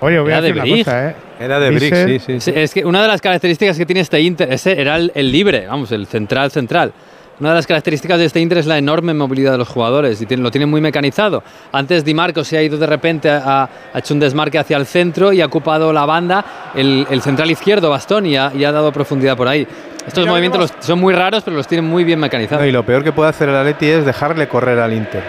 [0.00, 0.84] Oye, voy a Era de decir una Brig.
[0.84, 1.14] cosa, ¿eh?
[1.40, 2.40] Era de Brick, sí, sí.
[2.40, 5.30] Sí, es que una de las características que tiene este Inter, ese era el, el
[5.32, 6.92] libre, vamos, el central central.
[7.38, 10.26] Una de las características de este Inter es la enorme movilidad de los jugadores y
[10.26, 11.42] tiene- lo tienen muy mecanizado.
[11.70, 14.86] Antes Di Marco se ha ido de repente, a, ha hecho un desmarque hacia el
[14.86, 16.44] centro y ha ocupado la banda,
[16.74, 19.66] el, el central izquierdo, Bastón, y ha, y ha dado profundidad por ahí.
[20.06, 22.64] Estos Mira, movimientos los- son muy raros, pero los tienen muy bien No, mecanizados.
[22.66, 25.22] y lo peor que puede hacer el Atleti es dejarle correr al Inter.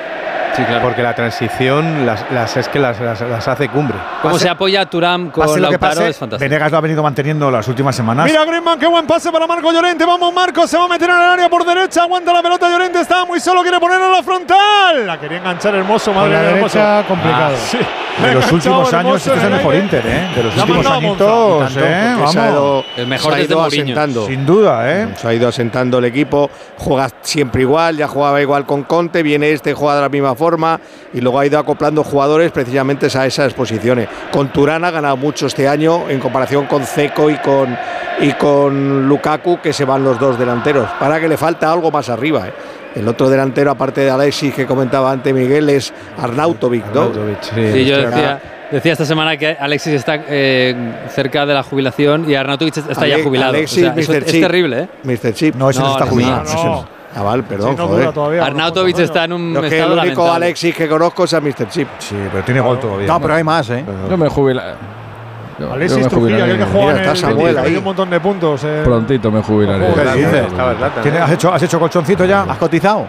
[0.58, 0.82] Sí, claro.
[0.82, 3.96] Porque la transición las, las- es que las, las- las hace cumbre.
[4.22, 6.50] Cómo se apoya Turam con Pase lo que Lautaro pase, es fantástico.
[6.50, 8.26] Venegas lo ha venido manteniendo las últimas semanas.
[8.26, 10.04] Mira Griezmann, qué buen pase para Marco Llorente.
[10.06, 12.02] Vamos, Marco, se va a meter en el área por derecha.
[12.04, 15.06] Aguanta la pelota Llorente, está muy solo, quiere ponerla a la frontal.
[15.06, 16.78] La quería enganchar hermoso, madre mía, hermoso.
[16.80, 17.56] derecha, complicado.
[17.56, 17.78] Ah, sí.
[18.22, 19.76] De los últimos años, este es el el mejor.
[19.76, 20.28] Inter, ¿eh?
[20.36, 21.26] De los últimos mandado a Monza.
[21.26, 22.28] añitos, Tanto, ¿eh?
[22.32, 22.84] se ha ido.
[22.98, 24.26] El mejor se ha ido asentando.
[24.26, 25.08] Sin duda, ¿eh?
[25.16, 29.52] Se ha ido asentando el equipo, juega siempre igual, ya jugaba igual con Conte, viene
[29.52, 30.80] este, juega de la misma forma
[31.14, 34.08] y luego ha ido acoplando jugadores precisamente a esas posiciones.
[34.32, 37.78] Con Turán ha ganado mucho este año en comparación con Ceco y con,
[38.20, 40.90] y con Lukaku, que se van los dos delanteros.
[41.00, 42.48] Para que le falta algo más arriba.
[42.48, 42.54] ¿eh?
[42.98, 47.02] El otro delantero, aparte de Alexis que comentaba antes Miguel, es Arnautovic, ¿no?
[47.04, 47.72] Arnautovic, sí.
[47.74, 48.42] Sí, yo decía,
[48.72, 50.76] decía esta semana que Alexis está eh,
[51.10, 53.50] cerca de la jubilación y Arnautovic está ya jubilado.
[53.54, 54.24] Alexis, O sea, eso Mr.
[54.24, 54.90] es terrible, ¿eh?
[55.04, 55.34] Mr.
[55.34, 55.56] Chip.
[55.56, 56.44] No, ese no, No, está no, jubilado.
[56.44, 56.64] no, ese no.
[56.82, 56.88] no.
[57.16, 58.12] Ah, vale, perdón, Sí, no joder.
[58.12, 58.46] todavía.
[58.46, 60.32] Arnautovic está en un Lo que el único lamentable.
[60.36, 61.68] Alexis que conozco es a Mr.
[61.70, 61.88] Chip.
[62.00, 63.08] Sí, pero tiene gol todavía.
[63.08, 63.84] No, pero hay más, ¿eh?
[64.10, 64.76] Yo me jubila.
[65.60, 67.76] Yo Alexis Trujillo, aquel que juega en el Samuel que ahí.
[67.78, 68.64] un montón de puntos.
[68.64, 68.82] eh.
[68.84, 69.88] Prontito me jubilaré.
[69.94, 70.46] Sí, dices?
[70.48, 71.22] estaba el Zlatan, ¿Tiene- ¿eh?
[71.22, 72.44] ¿Has hecho, ¿Has hecho colchoncito ya?
[72.44, 73.06] ¿Has cotizado?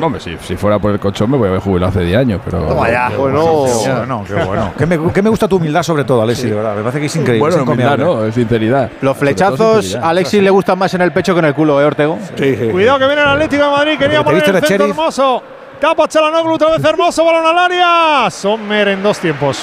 [0.00, 2.18] No, hombre, si, si fuera por el colchón me voy a haber jubilado hace 10
[2.18, 2.58] años, pero.
[2.64, 3.10] Toma ya.
[3.16, 4.72] Bueno, Qué bueno, qué bueno.
[4.76, 6.74] ¿Qué me, qué me gusta tu humildad sobre todo, Alexis, de verdad.
[6.74, 7.40] Me parece que es increíble.
[7.40, 8.90] Bueno, es humildad, no, es sinceridad.
[9.02, 11.84] Los flechazos a Alexis le gustan más en el pecho que en el culo, ¿eh,
[11.84, 12.18] Ortego?
[12.36, 12.68] sí, sí.
[12.70, 13.98] Cuidado que viene el Atlético de Madrid.
[13.98, 15.42] Quería ¿Te poner el centro hermoso.
[15.80, 17.24] Tapa Chalanoglu, otra vez hermoso.
[17.24, 18.30] Balón al área.
[18.30, 19.60] Sommer en dos tiempos.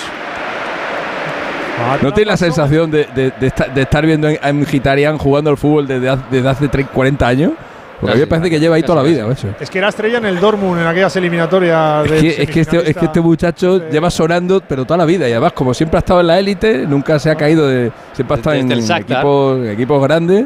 [2.02, 5.58] ¿No tienes la sensación de, de- de esta- de estar viendo a Mkhitaryan jugando al
[5.58, 7.52] fútbol desde, hace- desde hace 30, 40 años?
[8.00, 9.48] Porque a mí me parece que lleva ahí toda la vida, macho.
[9.60, 12.06] Es que era estrella en el Dortmund en aquellas eliminatorias.
[12.06, 15.06] Es que, es, que este, es que este muchacho de- lleva sonando, pero toda la
[15.06, 15.28] vida.
[15.30, 17.92] Y además, como siempre ha estado en la élite, nunca se ha caído de.
[18.14, 20.46] Siempre ha estado en equipos, en equipos grandes.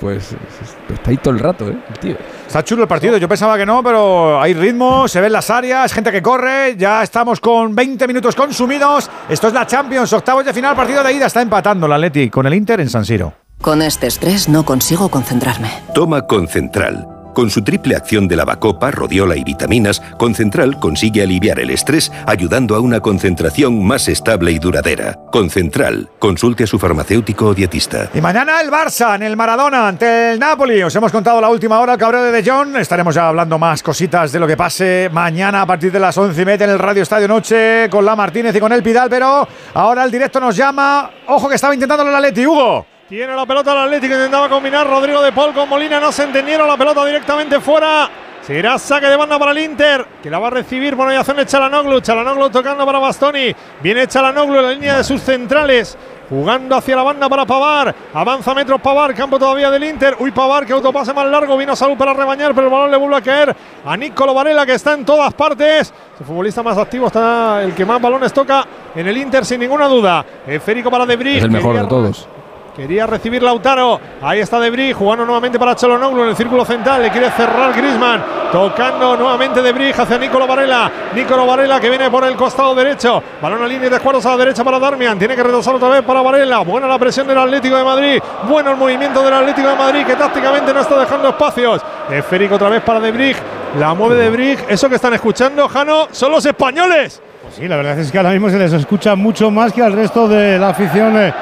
[0.00, 1.76] Pues es- es- está ahí todo el rato, ¿eh?
[1.88, 2.16] el tío.
[2.46, 5.92] Está chulo el partido, yo pensaba que no, pero hay ritmo, se ven las áreas,
[5.92, 9.08] gente que corre, ya estamos con 20 minutos consumidos.
[9.28, 12.46] Esto es la Champions, octavos de final, partido de ida, está empatando el Atleti con
[12.46, 13.32] el Inter en San Siro.
[13.62, 15.70] Con este estrés no consigo concentrarme.
[15.94, 17.08] Toma Concentral.
[17.34, 22.76] Con su triple acción de lavacopa, rodiola y vitaminas, Concentral consigue aliviar el estrés ayudando
[22.76, 25.18] a una concentración más estable y duradera.
[25.32, 26.08] Concentral.
[26.20, 28.08] Consulte a su farmacéutico o dietista.
[28.14, 30.80] Y mañana el Barça en el Maradona ante el Napoli.
[30.84, 32.76] Os hemos contado la última hora el de Jong.
[32.76, 36.40] Estaremos ya hablando más cositas de lo que pase mañana a partir de las once
[36.40, 39.10] y media en el Radio Estadio Noche con la Martínez y con el Pidal.
[39.10, 41.10] Pero ahora el directo nos llama.
[41.26, 42.93] Ojo que estaba intentando el Atleti, Hugo.
[43.08, 46.66] Tiene la pelota el Atlético, intentaba combinar Rodrigo de Paul con Molina, no se entendieron,
[46.66, 48.08] la pelota directamente fuera.
[48.40, 51.44] Será saque de banda para el Inter, que la va a recibir por mediación de
[51.44, 52.00] Chalanoglu.
[52.00, 53.54] Chalanoglu tocando para Bastoni.
[53.82, 55.96] Viene Chalanoglu en la línea de sus centrales.
[56.28, 57.94] Jugando hacia la banda para Pavar.
[58.12, 60.16] Avanza metros Pavar, campo todavía del Inter.
[60.18, 61.56] Uy, Pavar, que autopase más largo.
[61.56, 64.74] Vino Salud para rebañar, pero el balón le vuelve a caer a Nicolo Varela, que
[64.74, 65.92] está en todas partes.
[66.20, 69.88] El futbolista más activo está el que más balones toca en el Inter, sin ninguna
[69.88, 70.24] duda.
[70.46, 71.38] Esférico para De Vrij.
[71.38, 72.28] Es el mejor de todos.
[72.76, 74.00] Quería recibir Lautaro.
[74.20, 77.02] Ahí está Debris jugando nuevamente para Chalonoglu en el círculo central.
[77.02, 78.22] Le quiere cerrar Grisman.
[78.50, 80.90] Tocando nuevamente Debris hacia Nicolo Varela.
[81.14, 83.22] Nicolo Varela que viene por el costado derecho.
[83.40, 85.16] Balón a línea de cuadros a la derecha para Darmian.
[85.16, 86.60] Tiene que retrasar otra vez para Varela.
[86.60, 88.22] Buena la presión del Atlético de Madrid.
[88.48, 91.80] Bueno el movimiento del Atlético de Madrid que tácticamente no está dejando espacios.
[92.10, 93.36] Esférico otra vez para Debris.
[93.78, 94.58] La mueve Debris.
[94.68, 97.22] Eso que están escuchando, Jano, son los españoles.
[97.42, 99.92] Pues sí, la verdad es que ahora mismo se les escucha mucho más que al
[99.92, 101.32] resto de la afición eh,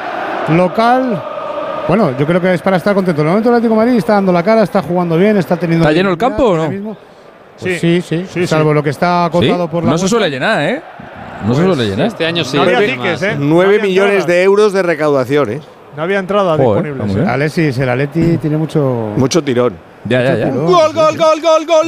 [0.51, 1.23] local.
[1.89, 3.21] Bueno, yo creo que es para estar contento.
[3.23, 5.57] En el momento el Atlético de Madrid está dando la cara, está jugando bien, está
[5.57, 5.85] teniendo.
[5.85, 6.97] ¿Está lleno el campo o no?
[7.61, 9.37] Pues sí, sí, salvo lo que está ¿Sí?
[9.37, 9.91] acotado por la.
[9.93, 10.83] No se suele llenar, ¿eh?
[11.47, 12.07] No se Pues suele llenar.
[12.07, 12.57] Este año sí.
[12.57, 13.37] No había Nueve- tickets, ¿eh?
[13.39, 15.61] 9 No había millones de euros de recaudación, ¿eh?
[15.97, 16.19] No había
[17.05, 17.25] muy ¿eh?
[17.29, 19.11] Alexis, el Atleti tiene mucho.
[19.17, 19.75] Mucho tirón.
[20.05, 20.51] Ya, ya, ya.
[20.51, 21.87] Gol, gol, gol, gol, gol.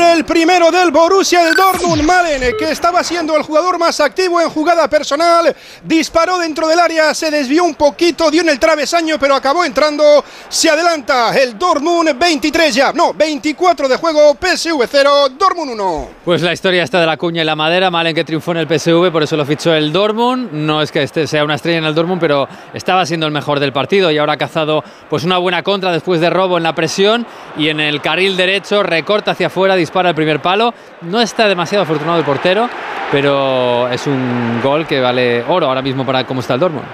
[0.00, 2.02] El primero del Borussia del Dortmund.
[2.02, 7.14] Malen, que estaba siendo el jugador más activo en jugada personal, disparó dentro del área,
[7.14, 10.24] se desvió un poquito, dio en el travesaño, pero acabó entrando.
[10.48, 16.08] Se adelanta el Dortmund 23 ya, no, 24 de juego, PSV 0, Dortmund 1.
[16.24, 18.66] Pues la historia está de la cuña y la madera, Malen que triunfó en el
[18.66, 20.52] PSV, por eso lo fichó el Dortmund.
[20.52, 23.60] No es que este sea una estrella en el Dortmund, pero estaba siendo el mejor
[23.60, 26.74] del partido y ahora ha cazado pues una buena contra después de robo en la
[26.80, 27.26] presión
[27.58, 30.72] y en el carril derecho recorta hacia afuera, dispara el primer palo.
[31.02, 32.70] No está demasiado afortunado el portero,
[33.12, 36.86] pero es un gol que vale oro ahora mismo para cómo está el Dortmund.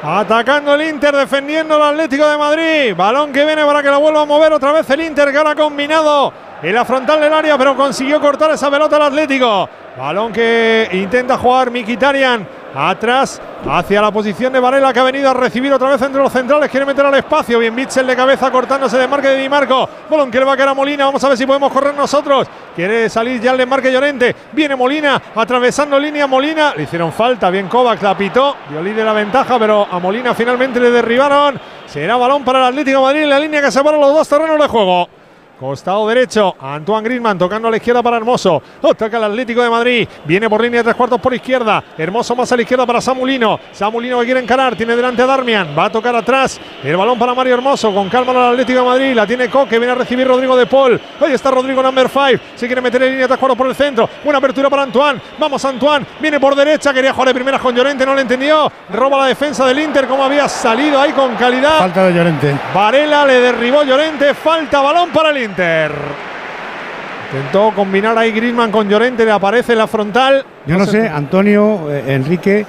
[0.00, 2.94] Atacando el Inter, defendiendo el Atlético de Madrid.
[2.96, 5.50] Balón que viene para que la vuelva a mover otra vez el Inter, que ahora
[5.50, 9.68] ha combinado en la frontal del área, pero consiguió cortar esa pelota al Atlético.
[9.96, 15.34] Balón que intenta jugar Mikitarian atrás hacia la posición de Varela que ha venido a
[15.34, 16.70] recibir otra vez entre los centrales.
[16.70, 17.58] Quiere meter al espacio.
[17.58, 19.88] Bien Bitzel de cabeza cortándose de marque de Di Marco.
[20.08, 21.06] Balón que le va a quedar a Molina.
[21.06, 22.46] Vamos a ver si podemos correr nosotros.
[22.74, 24.34] Quiere salir ya el desmarque Llorente.
[24.52, 26.74] Viene Molina atravesando línea Molina.
[26.76, 27.50] Le hicieron falta.
[27.50, 28.56] Bien Kovac la pitó.
[28.70, 31.58] Dio de la ventaja, pero a Molina finalmente le derribaron.
[31.86, 34.68] Será balón para el Atlético Madrid en la línea que separa los dos terrenos de
[34.68, 35.17] juego.
[35.58, 38.62] Costado derecho, Antoine Griezmann tocando a la izquierda para Hermoso.
[38.80, 40.08] Ataca el Atlético de Madrid.
[40.24, 41.82] Viene por línea de tres cuartos por izquierda.
[41.98, 43.58] Hermoso más a la izquierda para Samulino.
[43.72, 44.76] Samulino que quiere encarar.
[44.76, 45.76] Tiene delante a Darmian.
[45.76, 46.60] Va a tocar atrás.
[46.84, 47.92] El balón para Mario Hermoso.
[47.92, 49.14] Con calma al Atlético de Madrid.
[49.16, 49.80] La tiene Coque.
[49.80, 51.00] Viene a recibir Rodrigo de Paul.
[51.20, 52.44] Ahí está Rodrigo number 5.
[52.54, 54.08] Se quiere meter en línea de tres cuartos por el centro.
[54.22, 55.20] Buena apertura para Antoine.
[55.40, 56.06] Vamos Antoine.
[56.20, 56.94] Viene por derecha.
[56.94, 58.06] Quería jugar de primera con Llorente.
[58.06, 58.70] No le entendió.
[58.92, 60.06] Roba la defensa del Inter.
[60.06, 61.80] Como había salido ahí con calidad.
[61.80, 62.56] Falta de Llorente.
[62.72, 64.34] Varela le derribó Llorente.
[64.34, 65.47] Falta balón para el Inter.
[67.32, 70.44] Intentó combinar ahí Griezmann con Llorente, le aparece la frontal.
[70.66, 72.64] Yo no, sé, Antonio, eh, Enrique,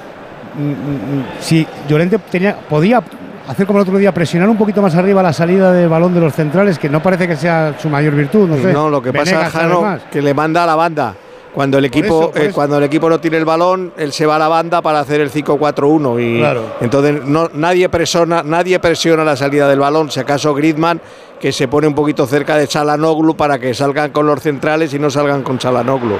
[0.55, 3.01] mm, mm, mm, si Llorente tenía, podía
[3.47, 6.19] hacer como el otro día, presionar un poquito más arriba la salida del balón de
[6.19, 8.49] los centrales, que no parece que sea su mayor virtud.
[8.49, 8.73] No, sé.
[8.73, 11.15] no lo que pasa es que le manda a la banda.
[11.53, 14.39] Cuando el equipo eh, cuando el equipo no tiene el balón, él se va a
[14.39, 19.67] la banda para hacer el 5-4-1 y entonces no, nadie presiona nadie presiona la salida
[19.67, 21.01] del balón, si acaso Griezmann
[21.39, 24.99] que se pone un poquito cerca de Chalanoglu para que salgan con los centrales y
[24.99, 26.17] no salgan con Chalanoglu.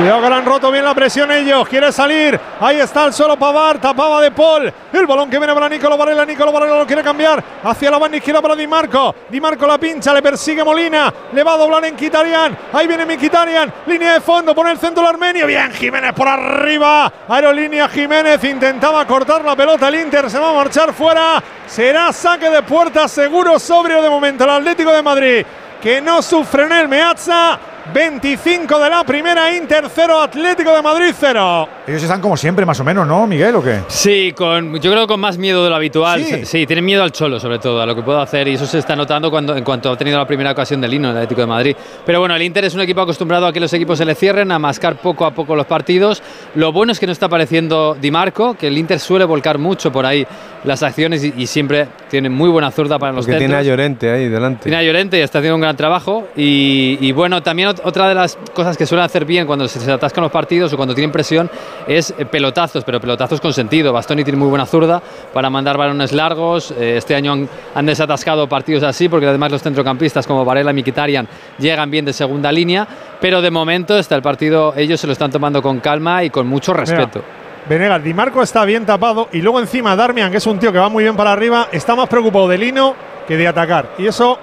[0.00, 1.68] Cuidado que han roto bien la presión ellos.
[1.68, 2.40] Quiere salir.
[2.58, 3.78] Ahí está el solo Pavar.
[3.78, 4.72] Tapaba de Paul.
[4.94, 6.24] El balón que viene para Nicolo Varela.
[6.24, 7.44] Nicolo Varela lo quiere cambiar.
[7.62, 9.14] Hacia la banda izquierda para Di Marco.
[9.28, 10.14] Di Marco la pincha.
[10.14, 11.12] Le persigue Molina.
[11.34, 12.56] Le va a doblar en Kitarian.
[12.72, 13.70] Ahí viene Mikitarian.
[13.84, 14.54] Línea de fondo.
[14.54, 15.46] Pone el centro el armenio.
[15.46, 17.12] Bien Jiménez por arriba.
[17.28, 18.42] Aerolínea Jiménez.
[18.44, 19.88] Intentaba cortar la pelota.
[19.88, 21.42] El Inter se va a marchar fuera.
[21.66, 24.44] Será saque de puerta seguro sobrio de momento.
[24.44, 25.46] El Atlético de Madrid.
[25.82, 27.58] Que no sufre en el Meazza.
[27.92, 31.68] 25 de la primera, Inter 0, Atlético de Madrid 0.
[31.88, 33.54] Ellos están como siempre, más o menos, ¿no, Miguel?
[33.56, 33.80] ¿O qué?
[33.88, 36.24] Sí, con, yo creo con más miedo de lo habitual.
[36.44, 36.66] Sí.
[36.66, 38.94] tienen miedo al Cholo, sobre todo, a lo que puedo hacer, y eso se está
[38.94, 41.76] notando cuando, en cuanto ha tenido la primera ocasión del Lino, el Atlético de Madrid.
[42.06, 44.52] Pero bueno, el Inter es un equipo acostumbrado a que los equipos se le cierren,
[44.52, 46.22] a mascar poco a poco los partidos.
[46.54, 49.90] Lo bueno es que no está apareciendo Di Marco, que el Inter suele volcar mucho
[49.90, 50.24] por ahí
[50.64, 54.28] las acciones y, siempre tiene muy buena zurda para los Porque tiene a Llorente ahí
[54.28, 54.64] delante.
[54.64, 56.28] Tiene a Llorente y está haciendo un gran trabajo.
[56.36, 60.22] Y, y bueno, también otra de las cosas que suelen hacer bien cuando se, atascan
[60.22, 61.50] los partidos o cuando tienen presión
[61.86, 63.92] es eh, pelotazos, pero pelotazos con sentido.
[63.92, 65.02] Bastoni tiene muy buena zurda
[65.32, 66.70] para mandar balones largos.
[66.72, 71.28] Eh, este año han, desatascado partidos así porque además los centrocampistas como Varela y Mikitarian
[71.58, 72.86] llegan bien de segunda línea,
[73.20, 76.46] pero de momento está el partido, ellos se lo están tomando con calma y con
[76.46, 77.22] mucho respeto.
[77.68, 80.78] Venegas, Di Marco está bien tapado y luego encima Darmian, que es un tío que
[80.78, 82.94] va muy bien para arriba, está más preocupado de Lino
[83.26, 83.90] que de atacar.
[83.98, 84.38] Y eso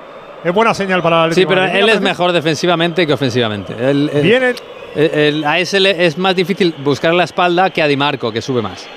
[0.47, 3.73] es buena señal para el Sí, pero él es mejor defensivamente que ofensivamente.
[4.21, 4.53] Viene.
[5.45, 8.87] a ese es más difícil buscar la espalda que a Di Marco, que sube más.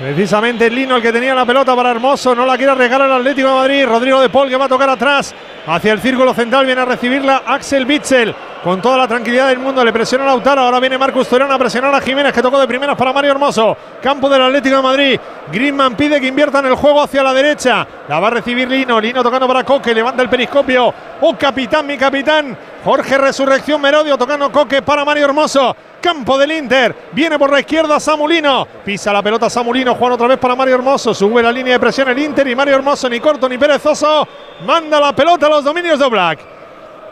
[0.00, 3.48] Precisamente Lino el que tenía la pelota para Hermoso, no la quiere regalar el Atlético
[3.48, 3.86] de Madrid.
[3.86, 5.34] Rodrigo de Paul que va a tocar atrás
[5.66, 9.84] hacia el círculo central, viene a recibirla Axel Bitzel con toda la tranquilidad del mundo.
[9.84, 10.62] Le presiona a Lautaro.
[10.62, 13.76] Ahora viene Marcus Torón a presionar a Jiménez, que tocó de primeras para Mario Hermoso.
[14.02, 15.20] Campo del Atlético de Madrid.
[15.52, 17.86] Griezmann pide que inviertan el juego hacia la derecha.
[18.08, 19.00] La va a recibir Lino.
[19.00, 19.94] Lino tocando para Coque.
[19.94, 20.92] Levanta el periscopio.
[21.20, 22.56] Oh, capitán, mi capitán.
[22.84, 25.76] Jorge Resurrección Merodio tocando Coque para Mario Hermoso.
[26.00, 26.94] Campo del Inter.
[27.12, 28.66] Viene por la izquierda Samulino.
[28.84, 29.89] Pisa la pelota Samulino.
[29.94, 31.14] Juan otra vez para Mario Hermoso.
[31.14, 34.26] Sube la línea de presión el Inter y Mario Hermoso, ni corto ni perezoso.
[34.66, 36.38] Manda la pelota a los dominios de Black.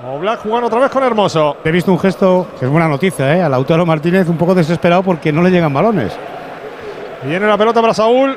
[0.07, 1.57] Oblak jugando otra vez con Hermoso.
[1.65, 3.43] He visto un gesto que es buena noticia, ¿eh?
[3.43, 6.13] Al Lautaro Martínez un poco desesperado porque no le llegan balones.
[7.25, 8.37] Viene la pelota para Saúl.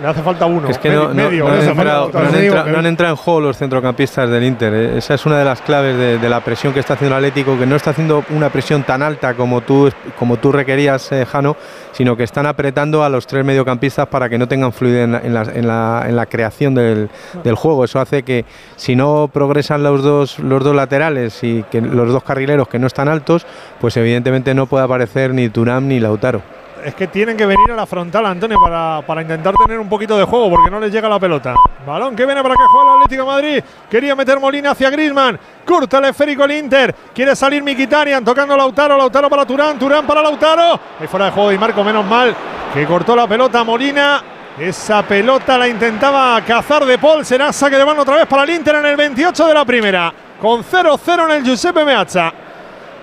[0.00, 0.68] Le hace falta uno.
[0.68, 2.40] Es que medio, no, no- medio, no han entrado, falta no han otro.
[2.42, 4.72] entra- no han entrado en juego los centrocampistas del Inter.
[4.74, 4.98] eh.
[4.98, 7.58] Esa es una de las claves de, de la presión que está haciendo el Atlético,
[7.58, 11.56] que no está haciendo una presión tan alta como tú, como tú requerías, eh, Jano,
[11.92, 15.18] sino que están apretando a los tres mediocampistas para que no tengan fluidez en la,
[15.20, 17.10] en la- en la- en la creación del,
[17.44, 17.84] del juego.
[17.84, 18.44] Eso hace que
[18.76, 22.86] si no progresan los dos, los dos laterales y que los dos carrileros que no
[22.86, 23.46] están altos,
[23.80, 26.42] pues evidentemente no puede aparecer ni Turam ni Lautaro.
[26.84, 30.16] Es que tienen que venir a la frontal, Antonio, para, para intentar tener un poquito
[30.18, 31.54] de juego, porque no les llega la pelota.
[31.86, 33.64] Balón que viene para que juegue el Atlético Madrid.
[33.88, 35.38] Quería meter Molina hacia Grisman.
[35.64, 36.94] Curta el esférico el Inter.
[37.14, 38.96] Quiere salir Mikitarian tocando Lautaro.
[38.96, 39.78] Lautaro para Turán.
[39.78, 40.80] Turán para Lautaro.
[41.00, 42.34] Ahí fuera de juego de Marco, menos mal
[42.72, 44.22] que cortó la pelota Molina.
[44.58, 47.24] Esa pelota la intentaba cazar de Paul.
[47.24, 50.12] Será saque de mano otra vez para el Inter en el 28 de la primera.
[50.40, 52.32] Con 0-0 en el Giuseppe Meazza.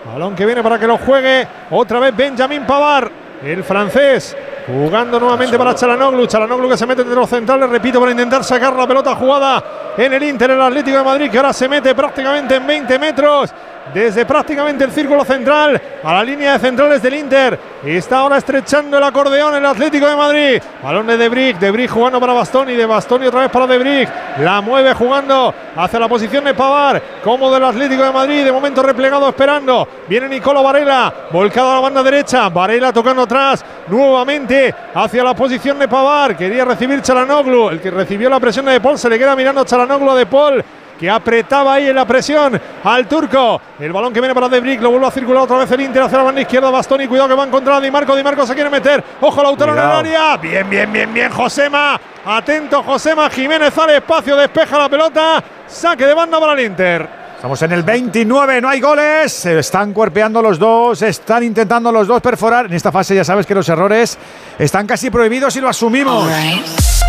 [0.06, 3.12] Balón que viene para que lo juegue otra vez Benjamin Pavar,
[3.44, 4.36] el francés.
[4.68, 6.28] Jugando nuevamente para Chalanoglu.
[6.28, 10.14] Chalanoglu que se mete entre los centrales, repito, para intentar sacar la pelota jugada en
[10.14, 13.54] el Inter, el Atlético de Madrid, que ahora se mete prácticamente en 20 metros.
[13.94, 17.60] Desde prácticamente el círculo central a la línea de centrales del Inter.
[17.84, 20.62] Está ahora estrechando el acordeón el Atlético de Madrid.
[20.84, 21.58] Balón de Debrick.
[21.58, 22.76] Debrick jugando para Bastoni.
[22.76, 24.10] De Bastoni otra vez para Debrick.
[24.40, 27.02] La mueve jugando hacia la posición de Pavar.
[27.24, 28.44] Como del Atlético de Madrid.
[28.44, 29.88] De momento replegado esperando.
[30.08, 31.12] Viene Nicolo Varela.
[31.32, 32.50] Volcado a la banda derecha.
[32.50, 33.66] Varela tocando atrás.
[33.88, 36.38] Nuevamente hacia la posición de Pavar.
[36.38, 37.70] Quería recibir Chalanoglu.
[37.70, 39.00] El que recibió la presión de Paul.
[39.00, 40.64] Se le queda mirando Chalanoglu De Paul
[41.00, 43.62] que apretaba ahí en la presión al turco.
[43.80, 46.18] El balón que viene para Debrick, lo vuelve a circular otra vez el Inter hacia
[46.18, 46.70] la banda izquierda.
[46.70, 48.16] Bastoni, cuidado que va a encontrar a Di Marco.
[48.16, 49.04] Di Marco se quiere meter.
[49.22, 50.00] Ojo, Lautaro en el Cuidado.
[50.00, 50.38] área.
[50.38, 52.00] Bien, bien, bien, bien, Josema.
[52.26, 53.30] Atento, Josema.
[53.30, 55.44] Jiménez al espacio, despeja la pelota.
[55.68, 57.20] Saque de banda para el Inter.
[57.36, 59.32] Estamos en el 29, no hay goles.
[59.32, 62.66] Se están cuerpeando los dos, están intentando los dos perforar.
[62.66, 64.18] En esta fase ya sabes que los errores
[64.58, 66.28] están casi prohibidos y lo asumimos.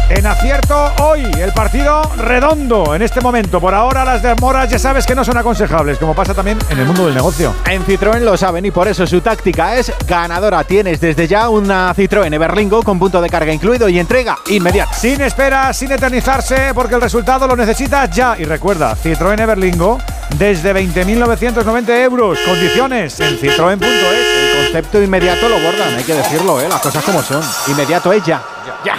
[0.09, 3.61] En acierto hoy, el partido redondo en este momento.
[3.61, 6.87] Por ahora las demoras ya sabes que no son aconsejables, como pasa también en el
[6.87, 7.55] mundo del negocio.
[7.67, 10.65] En Citroën lo saben y por eso su táctica es ganadora.
[10.65, 14.93] Tienes desde ya una Citroën Everlingo con punto de carga incluido y entrega inmediata.
[14.95, 18.37] Sin espera, sin eternizarse, porque el resultado lo necesitas ya.
[18.39, 19.99] Y recuerda, Citroën Everlingo
[20.37, 22.39] desde 20.990 euros.
[22.47, 23.83] Condiciones en citroen.es.
[23.83, 26.69] El concepto inmediato lo bordan, hay que decirlo, ¿eh?
[26.69, 27.43] las cosas como son.
[27.69, 28.43] Inmediato es ya.
[28.85, 28.90] Ya.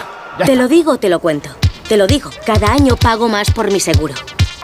[0.42, 0.46] Ya.
[0.46, 1.50] Te lo digo o te lo cuento.
[1.88, 4.14] Te lo digo, cada año pago más por mi seguro.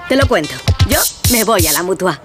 [0.07, 0.55] Te lo cuento.
[0.88, 0.99] Yo
[1.32, 2.21] me voy a la mutua.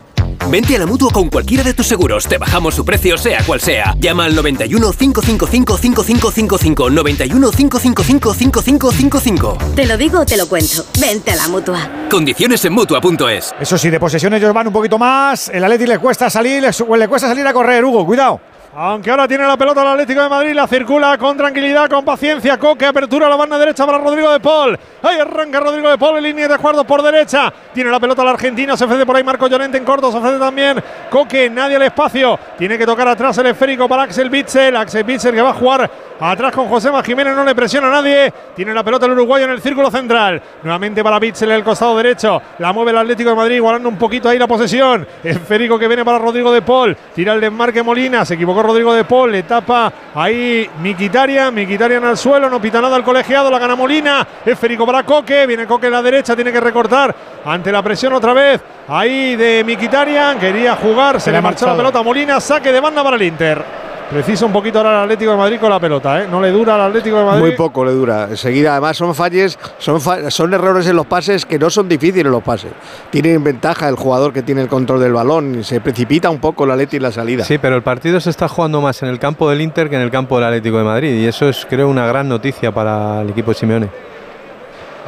[0.49, 2.27] Vente a la mutua con cualquiera de tus seguros.
[2.27, 3.95] Te bajamos su precio, sea cual sea.
[3.99, 6.91] Llama al 91 555 5555.
[6.91, 9.59] 91 555 5555.
[9.75, 10.85] Te lo digo o te lo cuento.
[11.01, 11.91] Vente a la mutua.
[12.11, 13.55] Condiciones en mutua.es.
[13.61, 15.49] Eso sí, de posesión ellos van un poquito más.
[15.49, 18.41] El Atleti le cuesta salir, le, le cuesta salir a correr, Hugo, cuidado.
[18.75, 22.57] Aunque ahora tiene la pelota el Atlético de Madrid, la circula con tranquilidad, con paciencia.
[22.57, 24.79] Coque, apertura a la banda derecha para Rodrigo de Paul.
[25.03, 27.53] Ahí arranca Rodrigo de Paul en línea de juego por derecha.
[27.75, 30.39] Tiene la pelota el argentino, se ofrece por ahí Marco Llorente en corto, se ofrece
[30.39, 32.39] también Coque, nadie al espacio.
[32.57, 34.75] Tiene que tocar atrás el esférico para Axel Bitzel.
[34.75, 38.33] Axel Bitzel que va a jugar atrás con Josema Jiménez, no le presiona a nadie.
[38.57, 40.41] Tiene la pelota el uruguayo en el círculo central.
[40.63, 42.41] Nuevamente para Bitzel el costado derecho.
[42.59, 45.07] La mueve el Atlético de Madrid, igualando un poquito ahí la posesión.
[45.23, 46.97] Esférico que viene para Rodrigo de Paul.
[47.15, 49.33] Tira el desmarque Molina, se equivocó Rodrigo de Paul.
[49.33, 51.55] Le tapa ahí Miquitarian.
[51.55, 53.51] Miquitarian al suelo, no pita nada al colegiado.
[53.51, 54.27] La gana Molina.
[54.45, 55.47] Esférico para Coque.
[55.47, 58.61] Viene Coque en la derecha, tiene que recortar ante la presión otra vez.
[58.89, 60.39] Ahí de Miquitarian.
[60.39, 62.41] Quería jugar, se, Se le marchó la pelota a Molina.
[62.41, 63.92] Saque de banda para el Inter.
[64.13, 66.27] Precisa un poquito ahora el Atlético de Madrid con la pelota, ¿eh?
[66.31, 67.41] No le dura al Atlético de Madrid.
[67.41, 68.27] Muy poco le dura.
[68.29, 72.31] Enseguida, además, son falles, son, fa- son errores en los pases que no son difíciles
[72.31, 72.73] los pases.
[73.11, 75.61] Tienen ventaja el jugador que tiene el control del balón.
[75.61, 77.43] y Se precipita un poco la Leti en la salida.
[77.45, 80.03] Sí, pero el partido se está jugando más en el campo del Inter que en
[80.03, 81.15] el campo del Atlético de Madrid.
[81.19, 83.89] Y eso es, creo, una gran noticia para el equipo de Simeone.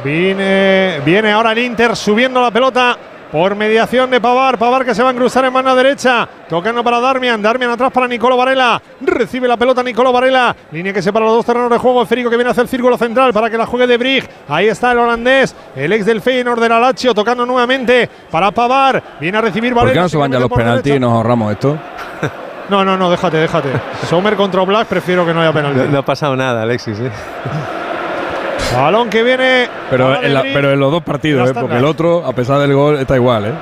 [0.03, 2.97] Viene, viene ahora el Inter subiendo la pelota
[3.35, 4.57] por mediación de Pavar.
[4.57, 6.25] Pavar que se va a cruzar en mano derecha.
[6.47, 7.41] Tocando para Darmian.
[7.41, 8.81] Darmian atrás para Nicolo Varela.
[9.01, 10.55] Recibe la pelota Nicolo Varela.
[10.71, 12.05] Línea que separa los dos terrenos de juego.
[12.05, 14.25] Férico que viene hacia el círculo central para que la juegue de Brig.
[14.47, 15.53] Ahí está el holandés.
[15.75, 17.13] El ex del Feyenoord de la Lazio.
[17.13, 19.03] Tocando nuevamente para Pavar.
[19.19, 19.93] Viene a recibir ¿Por Varela.
[19.95, 21.77] qué no se van ya los por penaltis y nos ahorramos esto?
[22.67, 23.69] No, no, no, déjate, déjate.
[24.09, 25.81] Sommer contra Black, prefiero que no haya penalti.
[25.81, 26.99] No, no ha pasado nada, Alexis.
[26.99, 27.11] ¿eh?
[28.73, 29.69] Balón que viene.
[29.89, 31.53] Pero en, la- pero en los dos partidos, ¿eh?
[31.59, 33.45] porque el otro, a pesar del gol, está igual.
[33.45, 33.53] ¿eh?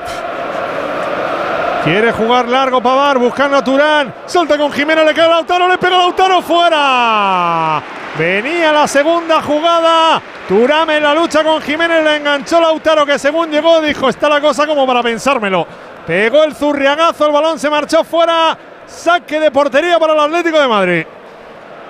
[1.84, 4.14] Quiere jugar largo Pavar, buscando a Turán.
[4.26, 7.82] Salta con Jiménez, le queda Lautaro, le pega Lautaro fuera.
[8.18, 10.22] Venía la segunda jugada.
[10.48, 14.40] Turán en la lucha con Jiménez, le enganchó Lautaro, que según llegó dijo, está la
[14.40, 15.68] cosa como para pensármelo.
[16.08, 18.58] Pegó el zurriagazo, el balón se marchó fuera.
[18.88, 21.06] Saque de portería para el Atlético de Madrid.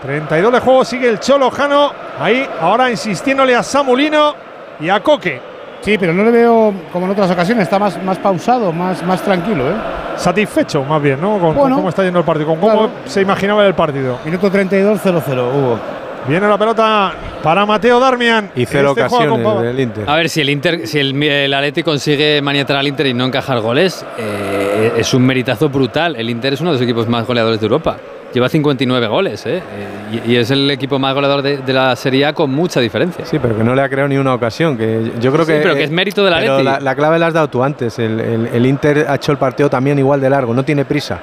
[0.03, 1.91] 32 de juego, sigue el Cholo Jano.
[2.19, 4.35] Ahí, ahora insistiéndole a Samulino
[4.79, 5.41] y a Coque.
[5.81, 9.21] Sí, pero no le veo como en otras ocasiones, está más, más pausado, más, más
[9.21, 9.69] tranquilo.
[9.69, 9.75] ¿eh?
[10.15, 11.39] Satisfecho, más bien, ¿no?
[11.39, 12.89] Con, cómo está yendo el partido, con cómo Claro.
[13.05, 14.19] se imaginaba el partido.
[14.25, 15.79] Minuto 32, 0-0, Hugo.
[16.27, 18.51] Viene la pelota para Mateo Darmian.
[18.55, 19.63] Y cero Este ocasiones Pavard.
[19.65, 20.09] del Inter.
[20.09, 23.25] A ver, si el Inter, si el, el Atleti consigue maniatar al Inter y no
[23.25, 26.15] encajar goles, eh, es un meritazo brutal.
[26.15, 27.97] El Inter es uno de los equipos más goleadores de Europa.
[28.33, 29.57] Lleva 59 goles, ¿eh?
[29.57, 32.79] Eh, y, y es el equipo más goleador de, de la Serie A con mucha
[32.79, 33.25] diferencia.
[33.25, 34.75] Sí, pero que no le ha creado ni una ocasión.
[34.77, 35.59] Que yo creo Sí, que.
[35.59, 36.63] pero que es mérito del pero Atleti.
[36.69, 37.99] La, la clave la has dado tú antes.
[37.99, 41.19] El, el- el Inter ha hecho el partido también igual de largo, no tiene prisa.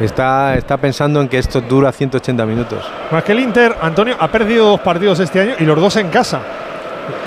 [0.00, 2.78] Está, está pensando en que esto dura 180 minutos.
[3.10, 6.08] Más que el Inter, Antonio, ha perdido dos partidos este año y los dos en
[6.08, 6.40] casa.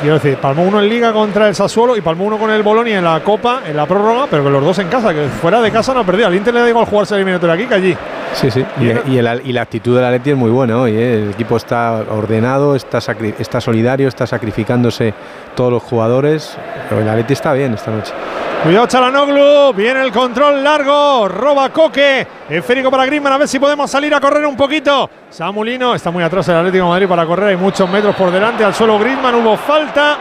[0.02, 2.98] Quiero decir, palmó uno en Liga contra el Sassuolo y palmó uno con el Bolonia
[2.98, 5.72] en la Copa, en la prórroga, pero que los dos en casa, que fuera de
[5.72, 6.28] casa no ha perdido.
[6.28, 7.98] Al Inter le da igual jugarse el eliminatorio aquí que allí.
[8.34, 8.66] Sí, sí.
[8.80, 10.92] Y, y el- y la actitud del Atleti es muy buena hoy.
[10.96, 11.24] ¿eh?
[11.24, 13.00] El equipo está ordenado, está,
[13.40, 15.14] está solidario, está sacrificándose
[15.56, 16.58] todos los jugadores.
[16.90, 18.14] Pero el Atleti está bien esta noche.
[18.66, 23.92] Cuidado Chalanoglu, viene el control largo, roba Coque, esférico para Griezmann, a ver si podemos
[23.92, 25.08] salir a correr un poquito.
[25.30, 28.64] Samulino está muy atrás el Atlético de Madrid para correr, hay muchos metros por delante,
[28.64, 30.18] al suelo Griezmann, hubo falta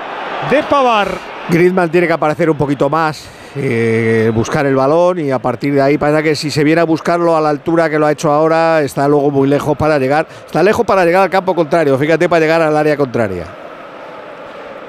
[0.50, 1.08] de Pavar.
[1.48, 3.26] Griezmann tiene que aparecer un poquito más,
[3.56, 6.84] eh, buscar el balón y a partir de ahí parece que si se viene a
[6.84, 10.26] buscarlo a la altura que lo ha hecho ahora, está luego muy lejos para llegar.
[10.44, 13.63] Está lejos para llegar al campo contrario, fíjate, para llegar al área contraria.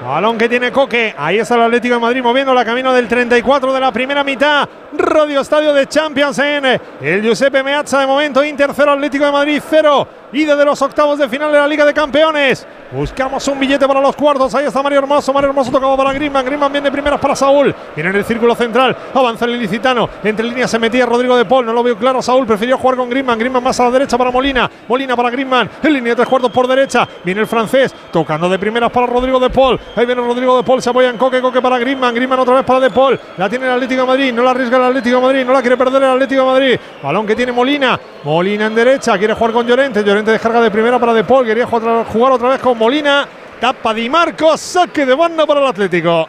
[0.04, 1.14] Balón que tiene Coque.
[1.16, 4.68] Ahí está el Atlético de Madrid moviendo la camino del 34 de la primera mitad.
[4.98, 6.64] Radio Estadio de Champions en
[7.00, 8.44] el Giuseppe Meazza de momento.
[8.44, 10.08] Inter 0, Atlético de Madrid 0.
[10.32, 12.66] Y desde los octavos de final de la Liga de Campeones.
[12.92, 14.54] Buscamos un billete para los cuartos.
[14.54, 15.32] Ahí está Mario Hermoso.
[15.32, 16.44] Mario Hermoso tocado para Griezmann.
[16.44, 17.74] Griezmann viene de primeras para Saúl.
[17.94, 18.96] Viene en el círculo central.
[19.14, 20.08] Avanza el ilicitano.
[20.22, 21.66] Entre líneas se metía Rodrigo de Paul.
[21.66, 22.22] No lo veo claro.
[22.22, 23.38] Saúl prefirió jugar con Griezmann.
[23.38, 24.70] Griezmann más a la derecha para Molina.
[24.88, 25.70] Molina para Griezmann.
[25.82, 27.08] En línea de tres cuartos por derecha.
[27.24, 27.94] Viene el francés.
[28.12, 29.80] Tocando de primeras para Rodrigo de Paul.
[29.96, 30.82] Ahí viene Rodrigo de Paul.
[30.82, 31.40] Se apoya en Coque.
[31.40, 32.14] Coque para Griezmann.
[32.14, 33.18] Griezmann otra vez para de Paul.
[33.36, 34.32] La tiene el Atlético de Madrid.
[34.32, 35.44] No la arriesga el Atlético de Madrid.
[35.44, 36.78] No la quiere perder el Atlético de Madrid.
[37.02, 37.98] Balón que tiene Molina.
[38.24, 39.16] Molina en derecha.
[39.18, 40.02] Quiere jugar con Llorente.
[40.04, 41.44] Llorente descarga de primera para de Paul.
[41.46, 43.26] Quería jugar, otra vez con Molina.
[43.60, 44.56] Tapa Di Marco.
[44.56, 46.28] Saque de banda para el Atlético.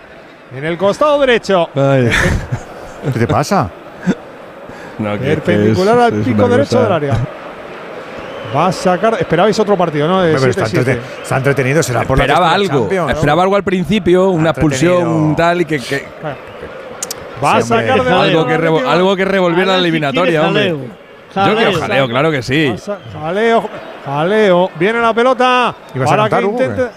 [0.55, 1.70] En el costado derecho.
[1.76, 3.70] ¿Qué te pasa?
[4.99, 7.14] No, que- que Perpendicular es- al pico derecho del área.
[8.55, 9.16] Va a sacar.
[9.20, 10.22] Esperabais otro partido, ¿no?
[10.22, 10.68] De está, 7-7.
[10.80, 13.10] entrete- está entretenido, será por la Esperaba Champions, algo, ¿no?
[13.12, 16.05] esperaba algo al principio, una expulsión tal y que, que-
[17.43, 20.69] Va a Sí, sacar de algo que, revo- algo que revolviera la eliminatoria, hombre.
[20.69, 22.73] Yo quiero jaleo, claro que sí.
[23.13, 23.69] Jaleo,
[24.05, 24.71] jaleo.
[24.79, 25.75] Viene la pelota.
[25.93, 26.88] ¿Ibas a para que Hugo, intente.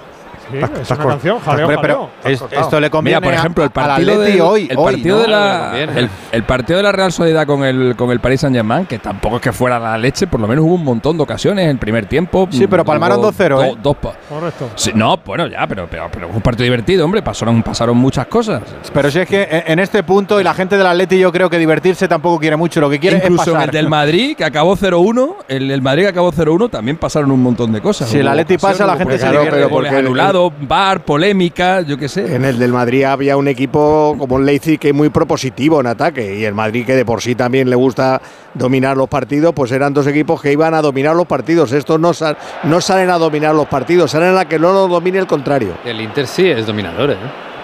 [0.51, 1.39] Sí, es una canción.
[1.41, 1.81] Jaleo, jaleo.
[1.81, 5.17] pero Es- esto le conviene Mira, por ejemplo, el partido, del- hoy, el, hoy, partido
[5.17, 5.23] ¿no?
[5.23, 8.41] de la, Le el, el partido de la Real Sociedad con el, con el Paris
[8.41, 11.17] Saint Germain, que tampoco es que fuera la leche, por lo menos hubo un montón
[11.17, 12.49] de ocasiones en el primer tiempo.
[12.51, 13.75] Sí, pero palmaron Hubo 2-0, do- ¿eh?
[13.83, 14.71] dos pa- Correcto.
[14.75, 17.23] Sí, no, bueno, ya, pero, pero, pero fue un partido divertido, hombre.
[17.23, 18.63] Pasaron, pasaron muchas cosas.
[18.93, 21.59] Pero si es que en este punto y la gente del Atleti yo creo que
[21.59, 23.65] divertirse tampoco quiere mucho, lo que quiere Incluso es pasar.
[23.69, 27.43] el del Madrid, que acabó 0-1, el, el Madrid que acabó 0-1, también pasaron un
[27.43, 28.09] montón de cosas.
[28.09, 30.09] Si el Atleti pasa, la gente se divierte, goles porque el-
[30.49, 32.35] bar, polémica, yo qué sé.
[32.35, 35.87] En el del Madrid había un equipo como el Leipzig que es muy propositivo en
[35.89, 38.21] ataque y el Madrid que de por sí también le gusta
[38.55, 41.73] dominar los partidos, pues eran dos equipos que iban a dominar los partidos.
[41.73, 45.19] Estos no, sal- no salen a dominar los partidos, salen a que no los domine
[45.19, 45.75] el contrario.
[45.85, 47.17] El Inter sí es dominador, ¿eh?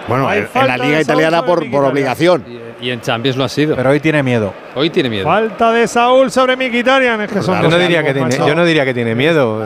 [0.09, 2.45] Bueno, en, en la liga italiana por, por obligación.
[2.81, 3.75] Y en Champions lo ha sido.
[3.75, 4.53] Pero hoy tiene miedo.
[4.75, 5.25] Hoy tiene miedo.
[5.25, 7.23] Falta de Saúl sobre Mkhitaryan.
[7.23, 9.65] Es que son Yo no, diría que tiene, yo no diría que tiene miedo.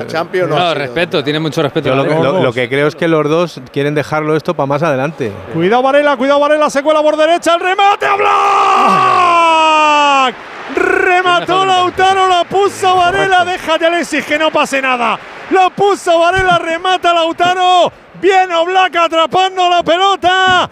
[0.49, 1.89] No, respeto, tiene mucho respeto.
[1.89, 1.95] Yo
[2.43, 5.33] lo, que creo es que los dos quieren dejarlo esto para más adelante.
[5.53, 8.17] Cuidado Varela, cuidado Varela, se cuela por derecha, el remate a
[10.27, 10.35] Black.
[10.77, 15.19] Remató Lautaro, la puso Varela, déjate Alexis que no pase nada.
[15.51, 17.93] La puso Varela, remata Lautaro.
[18.21, 20.71] Viene Black atrapando la pelota.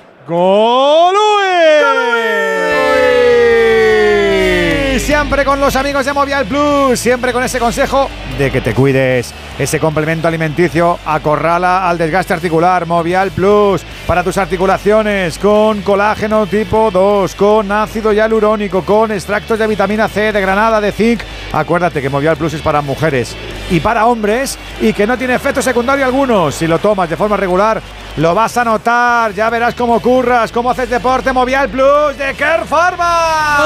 [4.99, 9.33] Siempre con los amigos de Movial Plus, siempre con ese consejo de que te cuides.
[9.59, 12.85] Ese complemento alimenticio acorrala al desgaste articular.
[12.85, 19.67] Movial Plus para tus articulaciones con colágeno tipo 2, con ácido hialurónico, con extractos de
[19.67, 21.23] vitamina C, de granada, de zinc.
[21.53, 23.35] Acuérdate que Movial Plus es para mujeres
[23.71, 26.51] y para hombres y que no tiene efecto secundario alguno.
[26.53, 27.81] Si lo tomas de forma regular,
[28.19, 29.33] lo vas a notar.
[29.35, 31.33] Ya verás cómo curras, cómo haces deporte.
[31.33, 33.59] Movial Plus de Care Pharma.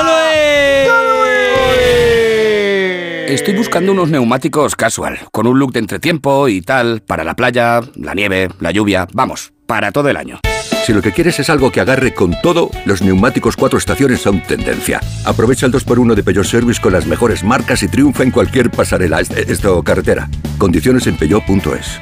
[3.29, 7.81] Estoy buscando unos neumáticos casual, con un look de entretiempo y tal, para la playa,
[7.95, 10.39] la nieve, la lluvia, vamos, para todo el año.
[10.85, 14.43] Si lo que quieres es algo que agarre con todo, los neumáticos cuatro estaciones son
[14.43, 15.01] tendencia.
[15.25, 19.21] Aprovecha el 2x1 de Peugeot Service con las mejores marcas y triunfa en cualquier pasarela,
[19.21, 20.29] est- esto carretera.
[20.59, 22.01] Condiciones en peugeot.es.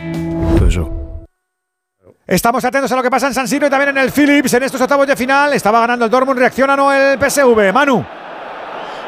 [2.30, 4.62] Estamos atentos a lo que pasa en San Siro y también en el Philips en
[4.62, 5.52] estos octavos de final.
[5.52, 7.72] Estaba ganando el Dortmund, reacciona no el PSV.
[7.72, 8.06] Manu.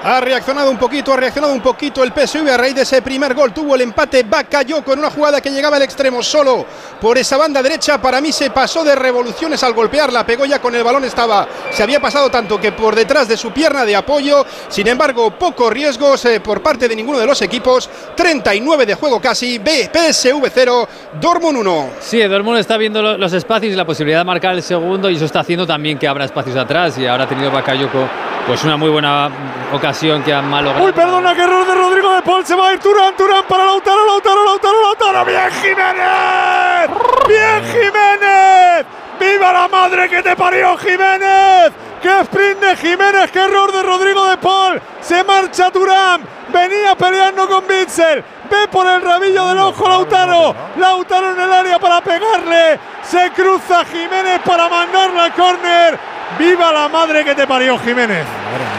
[0.04, 3.34] Ha reaccionado un poquito, ha reaccionado un poquito el PSV a raíz de ese primer
[3.34, 3.52] gol.
[3.52, 6.66] Tuvo el empate Bakayoko en una jugada que llegaba al extremo solo
[7.00, 8.02] por esa banda derecha.
[8.02, 10.26] Para mí se pasó de revoluciones al golpearla.
[10.26, 11.46] Pegó ya con el balón, estaba.
[11.70, 14.44] Se había pasado tanto que por detrás de su pierna de apoyo.
[14.68, 17.88] Sin embargo, pocos riesgos eh, por parte de ninguno de los equipos.
[18.16, 19.58] 39 de juego casi.
[19.58, 20.88] B, PSV 0,
[21.20, 21.90] Dortmund 1.
[22.00, 25.14] Sí, Dortmund está viendo lo- los espacios y la posibilidad de marcar el segundo y
[25.14, 28.08] eso está haciendo también que abra espacios atrás y ahora ha tenido Bakayoko
[28.46, 29.30] pues una muy buena
[29.72, 30.84] ocasión que ha malogrado.
[30.84, 32.44] Uy, perdona, que error de Rodrigo de Paul.
[32.44, 35.24] Se va a ir Turán, Turán para Lautaro, Lautaro, Lautaro, Lautaro.
[35.24, 36.90] ¡Bien, Jiménez!
[37.28, 38.86] ¡Bien, Jiménez!
[39.20, 41.72] ¡Viva la madre que te parió, Jiménez!
[42.02, 43.30] ¡Qué sprint de Jiménez!
[43.30, 44.80] ¡Qué error de Rodrigo de Paul!
[45.00, 46.22] Se marcha Turán.
[46.48, 48.24] Venía peleando con Bitzel.
[48.50, 50.54] Ve por el rabillo del ojo Lautaro.
[50.76, 52.78] Lautaro en el área para pegarle.
[53.02, 55.98] Se cruza Jiménez para mandarla al córner.
[56.38, 58.24] ¡Viva la madre que te parió, Jiménez!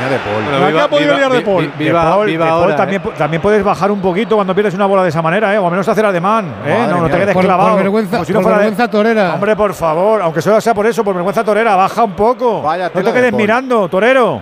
[0.10, 0.44] de Paul.
[0.44, 1.62] Bueno, viva- podido viva- liar de Paul.
[1.78, 3.10] vi- viva- De Paul, viva de Paul ahora, también, eh.
[3.18, 5.58] también puedes bajar un poquito cuando pierdes una bola de esa manera, ¿eh?
[5.58, 6.46] o al menos hacer ademán.
[6.66, 6.76] ¿eh?
[6.78, 7.20] Madre No, no te mía.
[7.22, 7.70] quedes Por- clavado.
[7.72, 9.34] por vergüenza- como si no por fuera de- vergüenza torera.
[9.36, 12.62] Hombre, por favor, aunque solo sea por eso, por vergüenza torera, baja un poco.
[12.64, 13.42] no tela te de quedes Paul.
[13.42, 14.42] mirando, torero.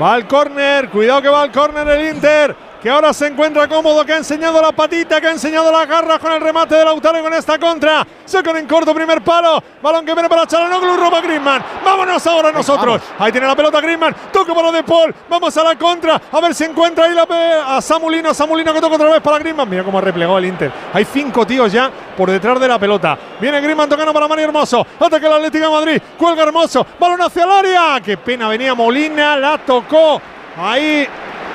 [0.00, 4.04] Va al córner, cuidado que va al córner el Inter, que ahora se encuentra cómodo,
[4.04, 7.22] que ha enseñado la patita, que ha enseñado las garras con el remate de Lautaro
[7.22, 8.06] con esta contra.
[8.24, 11.62] Sacan en corto primer palo, balón que viene para Chalanoglu, roba Griezmann.
[11.84, 13.02] Vámonos ahora nosotros.
[13.18, 16.54] Ahí tiene la pelota Griezmann, toca para De Paul, vamos a la contra, a ver
[16.54, 17.26] si encuentra ahí la
[17.66, 19.68] a Samulino, Samulino que toca otra vez para Griezmann.
[19.68, 20.70] Mira cómo ha replegado el Inter.
[20.92, 23.18] Hay cinco tíos ya por detrás de la pelota.
[23.40, 24.86] Viene Griezmann tocando para Mario Hermoso.
[24.98, 26.02] Ataca el Atlético de Madrid.
[26.16, 26.86] Cuelga Hermoso.
[26.98, 28.00] Balón hacia el área.
[28.00, 28.48] Qué pena.
[28.48, 29.36] Venía Molina.
[29.36, 30.20] La tocó.
[30.56, 31.06] Ahí.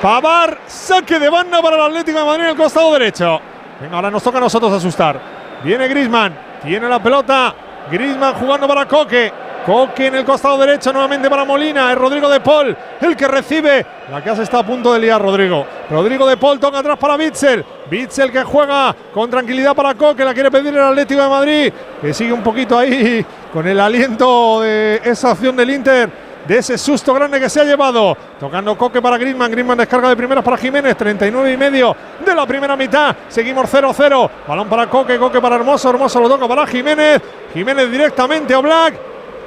[0.04, 0.58] Pavar.
[0.68, 3.39] Saque de banda para el Atlético de Madrid en el costado derecho.
[3.80, 5.18] Venga, ahora nos toca a nosotros asustar.
[5.64, 6.38] Viene Griezmann.
[6.62, 7.56] Tiene la pelota.
[7.89, 9.32] Griezmann jugando para Coque.
[9.66, 11.89] Coque en el costado derecho nuevamente para Molina.
[11.89, 13.86] Es Rodrigo de Paul el que recibe.
[14.12, 15.66] La casa está a punto de liar Rodrigo.
[15.89, 17.64] Rodrigo de Paul toca atrás para Bitzel.
[17.89, 20.26] Bitzel que juega con tranquilidad para Coque.
[20.26, 21.74] La quiere pedir el Atlético de Madrid.
[22.01, 26.23] Que sigue un poquito ahí con el aliento de esa acción del Inter.
[26.48, 28.18] De ese susto grande que se ha llevado.
[28.39, 29.50] Tocando Coque para Griezmann.
[29.52, 30.98] Griezmann descarga de primeras para Jiménez.
[30.98, 33.16] 39 y medio de la primera mitad.
[33.30, 34.30] Seguimos 0-0.
[34.48, 35.18] Balón para Coque.
[35.18, 35.89] Coque para Hermoso.
[35.89, 37.22] Hermoso lo toca para Jiménez.
[37.54, 38.94] Jiménez directamente a Black.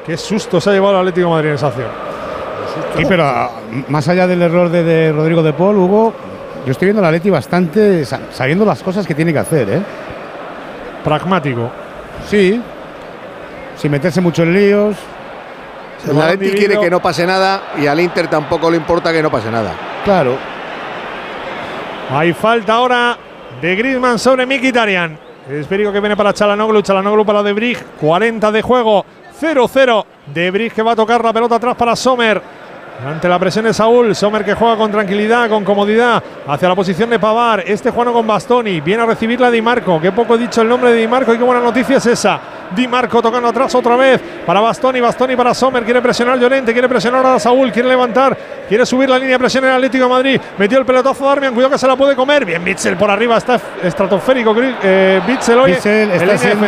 [0.06, 1.88] Qué susto se ha llevado el Atlético de Madrid en esa acción.
[2.96, 3.50] Sí, pero ah,
[3.88, 6.14] más allá del error de, de Rodrigo de Paul, Hugo,
[6.64, 9.68] yo estoy viendo a la Leti bastante sa- sabiendo las cosas que tiene que hacer,
[9.68, 9.82] ¿eh?
[11.04, 11.70] Pragmático.
[12.28, 12.60] Sí.
[13.76, 14.96] Sin meterse mucho en líos.
[16.08, 19.30] El Atleti quiere que no pase nada y al Inter tampoco le importa que no
[19.30, 19.72] pase nada.
[20.04, 20.36] Claro.
[22.10, 23.18] Hay falta ahora
[23.60, 25.18] de Griezmann sobre Mkhitaryan.
[25.50, 29.04] Esférico que viene para Chalanoglu, Chalanoglu para De Brij, 40 de juego,
[29.40, 30.04] 0-0.
[30.34, 32.42] De Brij que va a tocar la pelota atrás para Sommer.
[33.06, 37.10] Ante la presión de Saúl, Sommer que juega con tranquilidad, con comodidad, hacia la posición
[37.10, 37.62] de Pavar.
[37.66, 40.00] Este Juano con Bastoni, viene a recibirla Di Marco.
[40.00, 42.40] Qué poco he dicho el nombre de Di Marco y qué buena noticia es esa.
[42.70, 45.84] Di Marco tocando atrás otra vez para Bastoni, Bastoni para Sommer.
[45.84, 48.36] Quiere presionar Llorente, quiere presionar a Saúl, quiere levantar,
[48.68, 50.40] quiere subir la línea de presión en Atlético de Madrid.
[50.58, 52.44] Metió el pelotazo a Darmian, cuidado que se la puede comer.
[52.44, 54.54] Bien, Bitzel por arriba, está estratosférico.
[54.82, 56.66] Eh, Bitzel hoy Bitzel está siendo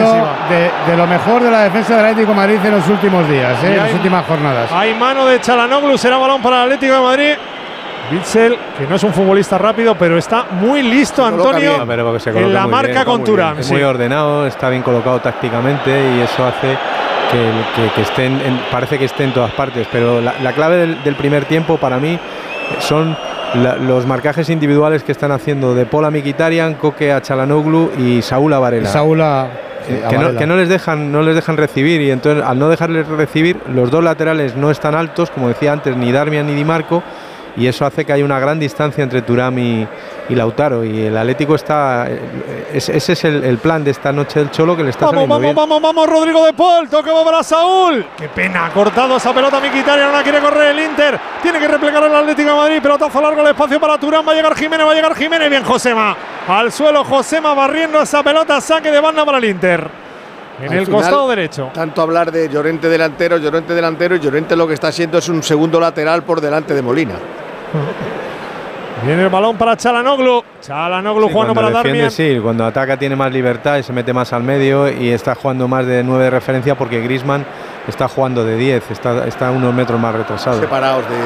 [0.49, 3.63] de, de lo mejor de la defensa del Atlético de Madrid en los últimos días,
[3.65, 3.73] ¿eh?
[3.73, 4.71] en las últimas jornadas.
[4.73, 7.35] Hay mano de Chalanoglu, será balón para el Atlético de Madrid.
[8.11, 11.73] Bitzel, que no es un futbolista rápido, pero está muy listo, Antonio,
[12.19, 13.51] se en la marca bien, con Turán.
[13.53, 13.61] bien.
[13.61, 13.73] Es sí.
[13.75, 16.77] muy ordenado, está bien colocado tácticamente y eso hace
[17.31, 17.51] que,
[17.83, 19.87] que- que estén, en- parece que esté en todas partes.
[19.93, 22.19] Pero la, la clave del, del primer tiempo para mí
[22.81, 23.17] son
[23.55, 28.23] la- los marcajes individuales que están haciendo de Paul a Mkhitaryan, Coque a Chalanoglu y
[28.23, 28.89] Saúl a Varela.
[28.89, 29.49] Saúl a-
[29.87, 32.59] sí, Eh, que, no, que no les dejan no les dejan recibir y entonces al
[32.59, 36.55] no dejarles recibir los dos laterales no están altos como decía antes ni Darmian ni
[36.55, 37.03] Di Marco
[37.59, 39.87] y eso hace que haya una gran distancia entre Turam y,
[40.29, 42.09] y Lautaro y el Atlético está
[42.73, 45.15] es- ese es el, el plan de esta noche del Cholo que le está Vamos,
[45.29, 45.57] saliendo vamos, bien.
[45.57, 48.07] vamos, vamos, Rodrigo de Paul, toca para Saúl.
[48.17, 51.19] Qué pena, ha cortado esa pelota Mkhitaryan, no la quiere correr el Inter.
[51.43, 54.35] Tiene que replegar el Atlético de Madrid, pelotazo largo, el espacio para Turán, va a
[54.35, 56.17] llegar Jiménez, va a llegar Jiménez, bien Josema.
[56.47, 59.89] Al suelo Josema barriendo esa pelota, saque de banda para el Inter.
[60.61, 61.71] En Al el final, costado derecho.
[61.73, 65.41] Tanto hablar de Llorente delantero, Llorente delantero y Llorente lo que está haciendo es un
[65.43, 67.15] segundo lateral por delante de Molina.
[69.07, 70.43] Viene el balón para Chalanoglu.
[70.61, 72.11] Chalanoglu Sí, jugando para cuando defiende, Darmian.
[72.11, 75.69] sí, cuando ataca tiene más libertad y se mete más al medio y está jugando
[75.69, 77.45] más de 9 de referencia porque Grisman
[77.87, 80.59] está jugando de 10, está, está unos metros más retrasado.
[80.59, 81.17] Separados de.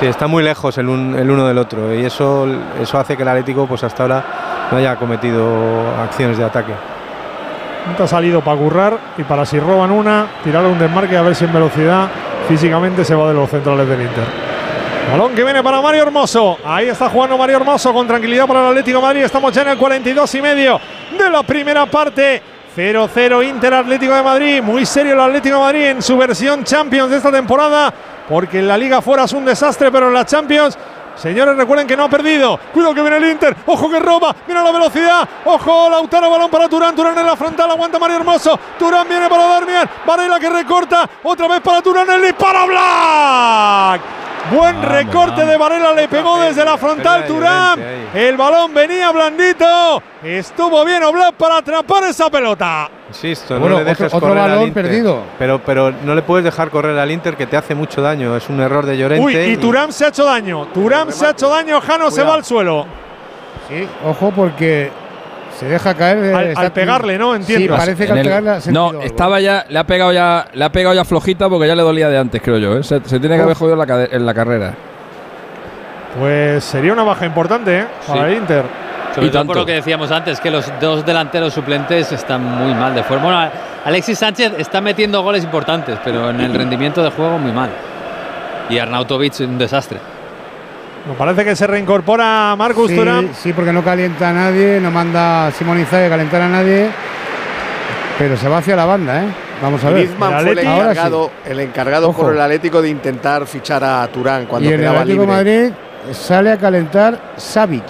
[0.00, 2.46] Sí, está muy lejos el, un- el uno del otro y eso,
[2.80, 4.24] eso hace que el Atlético pues hasta ahora
[4.72, 5.46] no haya cometido
[6.02, 6.72] acciones de ataque.
[8.02, 11.44] Ha salido para currar y para si roban una, tirar un desmarque a ver si
[11.44, 12.08] en velocidad
[12.48, 14.47] físicamente se va de los centrales del Inter.
[15.10, 16.58] Balón que viene para Mario Hermoso.
[16.62, 19.22] Ahí está jugando Mario Hermoso con tranquilidad para el Atlético Madrid.
[19.22, 20.80] Estamos ya en el 42 y medio
[21.16, 22.42] de la primera parte.
[22.76, 24.62] 0-0 Inter Atlético de Madrid.
[24.62, 27.92] Muy serio el Atlético Madrid en su versión Champions de esta temporada.
[28.28, 30.76] Porque en la liga fuera es un desastre, pero en la Champions
[31.16, 32.60] Señores, recuerden que no ha perdido.
[32.72, 33.56] Cuidado que viene el Inter.
[33.66, 34.36] Ojo que roba.
[34.46, 35.28] Mira la velocidad.
[35.46, 36.94] Ojo, Lautaro, balón para Turán.
[36.94, 37.68] Turán en la frontal.
[37.72, 38.58] Aguanta Mario Hermoso.
[38.78, 39.90] Turán viene para Darmian.
[40.06, 41.10] Varela que recorta.
[41.24, 42.08] Otra vez para Turán.
[42.08, 44.27] El disparo Black.
[44.50, 45.92] Buen recorte de Varela.
[45.92, 47.80] Le pegó desde la frontal Turán.
[48.14, 50.02] El balón venía blandito.
[50.22, 52.90] Estuvo bien Oblak para atrapar esa pelota.
[53.08, 54.82] Insisto, Bueno, no le dejes otro correr al balón Inter.
[54.84, 55.22] perdido.
[55.38, 58.36] Pero, pero no le puedes dejar correr al Inter que te hace mucho daño.
[58.36, 59.24] Es un error de Llorente.
[59.24, 60.66] Uy, y Turán se ha hecho daño.
[60.74, 61.80] Turán se ha hecho daño.
[61.80, 62.86] Jano se va al suelo.
[63.68, 64.90] Sí, ojo porque
[65.58, 66.18] se deja caer.
[66.18, 67.34] eh, Al- pegarle, ¿no?
[67.34, 67.74] Entiendo.
[67.74, 69.02] Sí, parece que En al pegarle ha no, algo.
[69.02, 72.08] estaba ya, le ha pegado ya, le ha pegado ya flojita porque ya le dolía
[72.08, 72.76] de antes, creo yo.
[72.78, 72.82] ¿eh?
[72.82, 74.74] Se, se tiene que haber jodido en la, cade- en la carrera.
[76.18, 77.86] Pues sería una baja importante ¿eh?
[78.06, 78.26] para Sí.
[78.26, 78.64] el Inter.
[79.14, 79.52] Sobre Y todo tanto.
[79.52, 83.24] por lo que decíamos antes, que los dos delanteros suplentes están muy mal de forma.
[83.24, 83.50] Bueno,
[83.84, 87.70] Alexis Sánchez está metiendo goles importantes, pero en el rendimiento de juego muy mal.
[88.68, 89.98] Y Arnautovic un desastre.
[91.06, 93.30] Me parece que se reincorpora Marcus Sí, Turán.
[93.34, 96.90] sí, porque no calienta a nadie, no manda a Simón Inzaghi a calentar a nadie.
[98.18, 99.26] Pero se va hacia la banda, ¿eh?
[99.62, 100.04] Vamos a ver.
[100.04, 100.90] Griezmann fue el Ahora sí.
[100.90, 102.22] encargado, el encargado Ojo.
[102.22, 105.36] por el Atlético de intentar fichar a Turán cuando Y en el quedaba Atlético libre.
[105.36, 105.72] Madrid
[106.12, 107.84] sale a calentar Savic.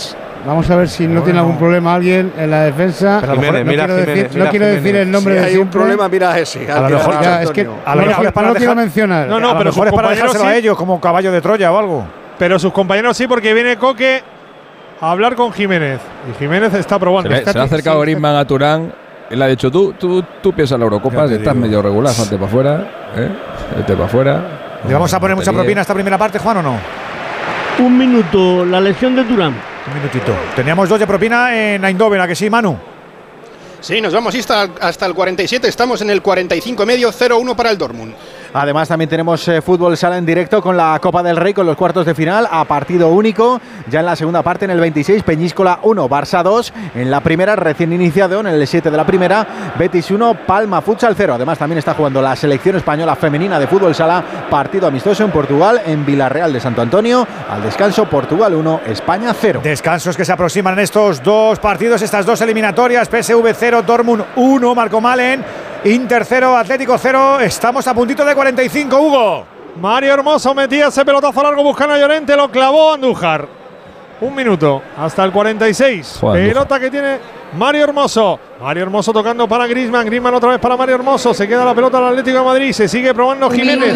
[0.46, 3.18] Vamos a ver si no tiene algún problema alguien en la defensa.
[3.20, 5.02] Pero a lo mejor- no mira quiero, Jiménez, decir, mira no quiero decir Jiménez.
[5.02, 6.70] el nombre Si de hay un problema, mira a ese.
[6.72, 7.82] A lo mejor- Ya, es que Antonio.
[7.84, 9.28] a lo no, mejor lo- es para no quiero mencionar.
[9.28, 11.72] No, no, a lo pero mejor es para dejárselo a ellos como caballo de Troya
[11.72, 12.06] o algo.
[12.38, 14.22] Pero sus compañeros sí, porque viene Coque
[15.00, 16.00] a hablar con Jiménez.
[16.30, 17.30] Y Jiménez está Se probando.
[17.30, 18.92] le, se ha acercado Griezmann a Turán
[19.30, 21.54] le ha dicho, tú, tú, tú piensas en la Eurocopa, estás digo.
[21.54, 23.28] medio regular, salte para afuera, ¿eh?
[23.76, 24.80] Vete para afuera.
[24.86, 26.78] ¿Le vamos a poner mucha propina a esta primera parte, Juan, o no?
[27.80, 29.54] Un minuto, la lesión de Durán.
[29.86, 30.32] Un minutito.
[30.56, 32.76] Teníamos dos de propina en Eindhoven, ¿a que sí, Manu?
[33.80, 37.70] Sí, nos vamos hasta, hasta el 47, estamos en el 45 y medio, 0-1 para
[37.70, 38.14] el Dortmund.
[38.54, 41.76] Además también tenemos eh, fútbol sala en directo con la Copa del Rey con los
[41.76, 43.60] cuartos de final a partido único.
[43.90, 46.72] Ya en la segunda parte en el 26 Peñíscola 1, Barça 2.
[46.94, 51.14] En la primera recién iniciado en el 7 de la primera Betis 1, Palma Futsal
[51.16, 51.34] 0.
[51.34, 55.82] Además también está jugando la selección española femenina de fútbol sala partido amistoso en Portugal
[55.84, 57.26] en Villarreal de Santo Antonio.
[57.50, 59.60] Al descanso Portugal 1, España 0.
[59.62, 63.08] Descansos que se aproximan en estos dos partidos, estas dos eliminatorias.
[63.08, 65.44] PSV 0, Dortmund 1, Marco Malen.
[65.84, 67.40] Inter 0, Atlético 0.
[67.40, 69.46] Estamos a puntito de 45, Hugo.
[69.80, 73.57] Mario Hermoso metía ese pelotazo largo buscando a Llorente, lo clavó Andújar.
[74.20, 76.18] Un minuto, hasta el 46.
[76.20, 76.54] Joder, Andújar.
[76.54, 77.18] Pelota que tiene
[77.56, 78.40] Mario Hermoso.
[78.60, 80.04] Mario Hermoso tocando para Grisman.
[80.04, 81.32] Grisman otra vez para Mario Hermoso.
[81.32, 82.72] Se queda la pelota al Atlético de Madrid.
[82.72, 83.94] Se sigue probando Jiménez.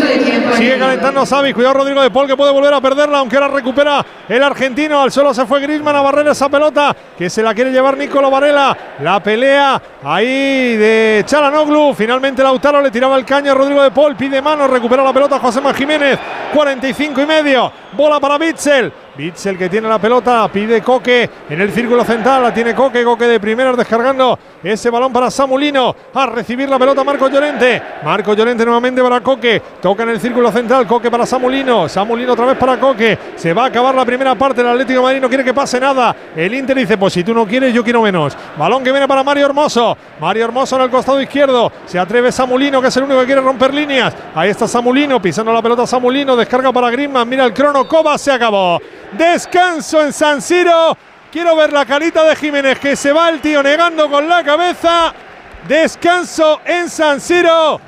[0.57, 1.53] Sigue calentando Savi.
[1.53, 3.19] Cuidado Rodrigo de Paul que puede volver a perderla.
[3.19, 5.03] Aunque ahora recupera el argentino.
[5.03, 6.95] Al suelo se fue Grisman a barrer esa pelota.
[7.19, 8.77] Que se la quiere llevar Nicolo Varela.
[9.01, 11.95] La pelea ahí de Chalanoglu.
[11.95, 14.15] Finalmente Lautaro le tiraba el caño a Rodrigo de Paul.
[14.17, 14.69] Pide mano.
[14.69, 16.19] Recupera la pelota José Jiménez.
[16.55, 17.73] 45 y medio.
[17.93, 18.93] Bola para Bitzel.
[19.15, 23.27] Bitzel que tiene la pelota, pide Coque en el círculo central, la tiene Coque, Coque
[23.27, 28.65] de primeras descargando ese balón para Samulino, a recibir la pelota Marco Llorente, Marco Llorente
[28.65, 32.81] nuevamente para Coque, toca en el círculo central, Coque para Samulino, Samulino otra vez para
[32.81, 35.53] Coque, se va a acabar la primera parte, el Atlético de Madrid no quiere que
[35.53, 38.93] pase nada, el Inter dice, pues si tú no quieres, yo quiero menos, balón que
[38.93, 42.97] viene para Mario Hermoso, Mario Hermoso en el costado izquierdo, se atreve Samulino, que es
[42.97, 46.89] el único que quiere romper líneas, ahí está Samulino, pisando la pelota Samulino, descarga para
[46.91, 48.81] Griezmann, mira el crono, Coba se acabó.
[49.17, 50.97] Descanso en San Siro.
[51.31, 55.13] Quiero ver la carita de Jiménez que se va el tío negando con la cabeza.
[55.67, 57.81] Descanso en San Siro.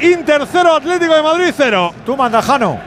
[0.00, 1.94] Inter 0, Atlético de Madrid 0.
[2.04, 2.78] Tú manda, Jano.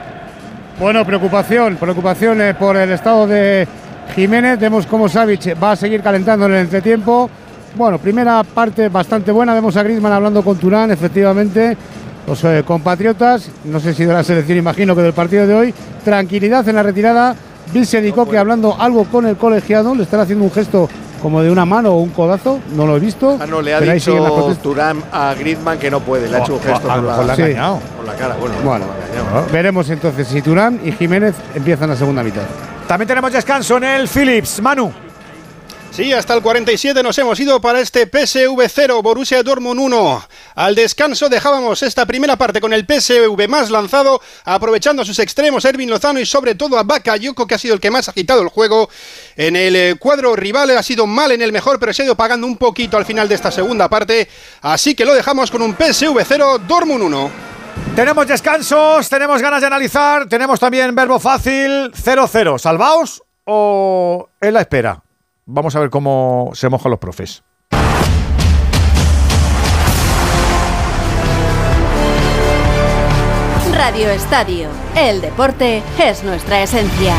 [0.78, 3.66] Bueno, preocupación, preocupación eh, por el estado de
[4.14, 4.58] Jiménez.
[4.58, 7.28] Vemos cómo Savic va a seguir calentando en el entretiempo.
[7.74, 9.54] Bueno, primera parte bastante buena.
[9.54, 11.76] Vemos a Griezmann hablando con Turán, efectivamente.
[12.30, 15.74] Los eh, compatriotas, no sé si de la selección, imagino que del partido de hoy.
[16.04, 17.34] Tranquilidad en la retirada.
[17.74, 19.96] Vilsen y Coque hablando algo con el colegiado.
[19.96, 20.88] Le están haciendo un gesto
[21.20, 22.60] como de una mano o un codazo.
[22.76, 23.36] No lo he visto.
[23.40, 24.14] Ah, no, le ha dicho.
[24.62, 27.80] Turán a Griezmann que no puede, le ha hecho un O- gesto con la, engañado.
[27.96, 28.36] con la cara.
[28.36, 29.46] Bueno, engañado.
[29.52, 32.42] veremos entonces si Turán y Jiménez empiezan la segunda mitad.
[32.86, 34.62] También tenemos descanso en el Philips.
[34.62, 34.92] Manu.
[35.92, 40.28] Sí, hasta el 47 nos hemos ido para este PSV 0, Borussia Dortmund 1.
[40.54, 45.90] Al descanso dejábamos esta primera parte con el PSV más lanzado, aprovechando sus extremos Ervin
[45.90, 48.48] Lozano y sobre todo a Bakayoko, que ha sido el que más ha quitado el
[48.48, 48.88] juego.
[49.36, 52.14] En el eh, cuadro rival ha sido mal en el mejor, pero se ha ido
[52.14, 54.28] pagando un poquito al final de esta segunda parte.
[54.62, 57.30] Así que lo dejamos con un PSV 0, Dortmund 1.
[57.96, 62.58] Tenemos descansos, tenemos ganas de analizar, tenemos también verbo fácil 0-0.
[62.58, 65.02] ¿Salvaos o en la espera?
[65.52, 67.42] Vamos a ver cómo se mojan los profes.
[73.72, 74.68] Radio Estadio.
[74.94, 77.16] El deporte es nuestra esencia.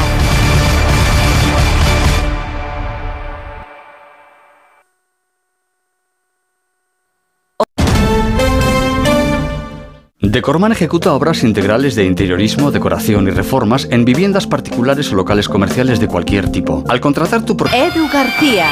[10.32, 16.00] Decorman ejecuta obras integrales de interiorismo, decoración y reformas en viviendas particulares o locales comerciales
[16.00, 16.86] de cualquier tipo.
[16.88, 17.52] Al contratar tu...
[17.52, 18.70] Edu García.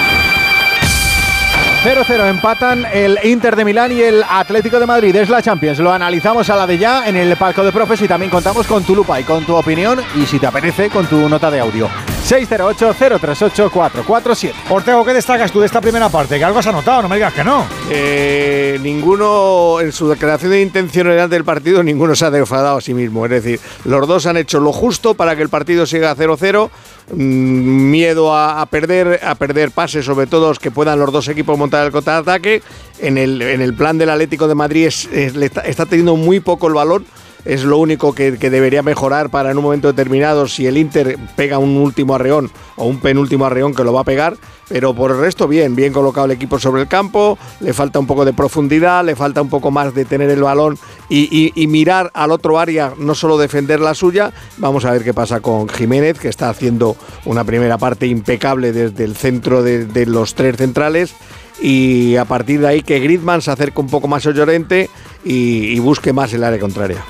[1.84, 5.16] 0-0 empatan el Inter de Milán y el Atlético de Madrid.
[5.16, 5.80] Es la Champions.
[5.80, 8.84] Lo analizamos a la de ya en el palco de profes y también contamos con
[8.84, 11.88] tu lupa y con tu opinión y si te apetece con tu nota de audio.
[12.28, 14.52] 608-038-447.
[14.70, 16.38] Ortego, ¿qué destacas tú de esta primera parte?
[16.38, 17.66] Que algo has anotado, no me digas que no.
[17.90, 22.94] Eh, ninguno, en su declaración de intencionalidad del partido, ninguno se ha defraudado a sí
[22.94, 23.24] mismo.
[23.24, 26.70] Es decir, los dos han hecho lo justo para que el partido siga 0-0.
[27.12, 31.86] Mm, miedo a, perder, a perder pases, sobre todo que puedan los dos equipos montar
[31.86, 32.62] el contraataque.
[33.00, 36.74] En el, en el plan del Atlético de Madrid está, está teniendo muy poco el
[36.74, 37.06] balón.
[37.46, 41.58] Es lo único que, debería mejorar para en un momento determinado si el Inter pega
[41.58, 44.36] un último arreón o un penúltimo arreón que lo va a pegar.
[44.68, 47.40] Pero por el resto, bien, bien colocado el equipo sobre el campo.
[47.62, 50.78] Le falta un poco de profundidad, le falta un poco más de tener el balón
[51.10, 54.32] y, mirar al otro área, no solo defender la suya.
[54.58, 59.06] Vamos a ver qué pasa con Jiménez, que está haciendo una primera parte impecable desde
[59.06, 61.16] el centro de, los tres centrales.
[61.62, 64.90] Y a partir de ahí que Griezmann se acerque un poco más a Llorente
[65.24, 67.04] y busque más el área contraria.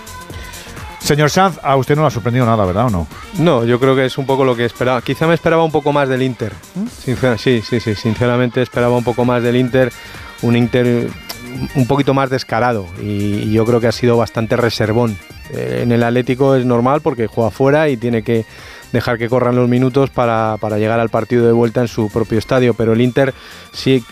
[0.99, 3.07] Señor Sanz, a usted no le ha sorprendido nada, ¿verdad o no?
[3.37, 5.01] No, yo creo que es un poco lo que esperaba.
[5.01, 6.53] Quizá me esperaba un poco más del Inter.
[7.03, 7.95] Sincer- sí, sí, sí.
[7.95, 9.91] Sinceramente esperaba un poco más del Inter.
[10.41, 11.09] Un Inter
[11.75, 12.85] un poquito más descarado.
[13.01, 15.17] Y, yo creo que ha sido bastante reservón.
[15.51, 18.45] Eh, en el Atlético es normal porque juega fuera y tiene que
[18.91, 22.37] dejar que corran los minutos para, para llegar al partido de vuelta en su propio
[22.37, 22.73] estadio.
[22.73, 23.33] Pero el Inter
[23.71, 24.03] sí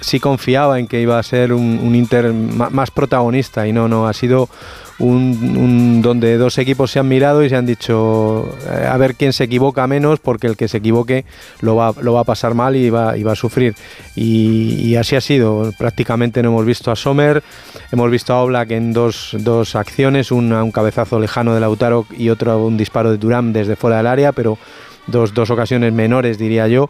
[0.00, 4.06] sí confiaba en que iba a ser un, un Inter más protagonista y no, no,
[4.06, 4.50] ha sido
[4.98, 9.32] un, donde dos equipos se han mirado y se han dicho eh, a ver quién
[9.32, 11.24] se equivoca menos porque el que se equivoque
[11.60, 13.74] lo va, lo va a pasar mal y va, va a sufrir.
[14.14, 17.42] Y, y así ha sido, prácticamente no hemos visto a Sommer,
[17.90, 22.28] hemos visto a Oblak en dos, dos acciones, una, un cabezazo lejano de Lautaro y
[22.28, 24.58] otro un disparo de Durán desde fuera del área, pero
[25.06, 26.88] dos, dos ocasiones menores diría yo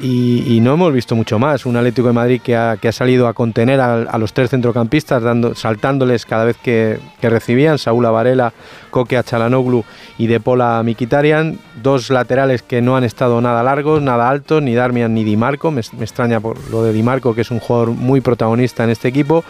[0.00, 1.66] y, no hemos visto mucho más.
[1.66, 5.22] Un Atlético de Madrid que ha, que ha salido a contener a, los tres centrocampistas,
[5.22, 8.52] dando, saltándoles cada vez que, que recibían, Saúl Varela,
[8.90, 9.84] Coque a Chalanoglu
[10.18, 11.58] y De Pola a Mikitarian.
[11.82, 15.70] Dos laterales que no han estado nada largos, nada altos, ni Darmian ni Di Marco.
[15.70, 18.90] Me, me extraña por lo de Di Marco, que es un jugador muy protagonista en
[18.90, 19.44] este equipo.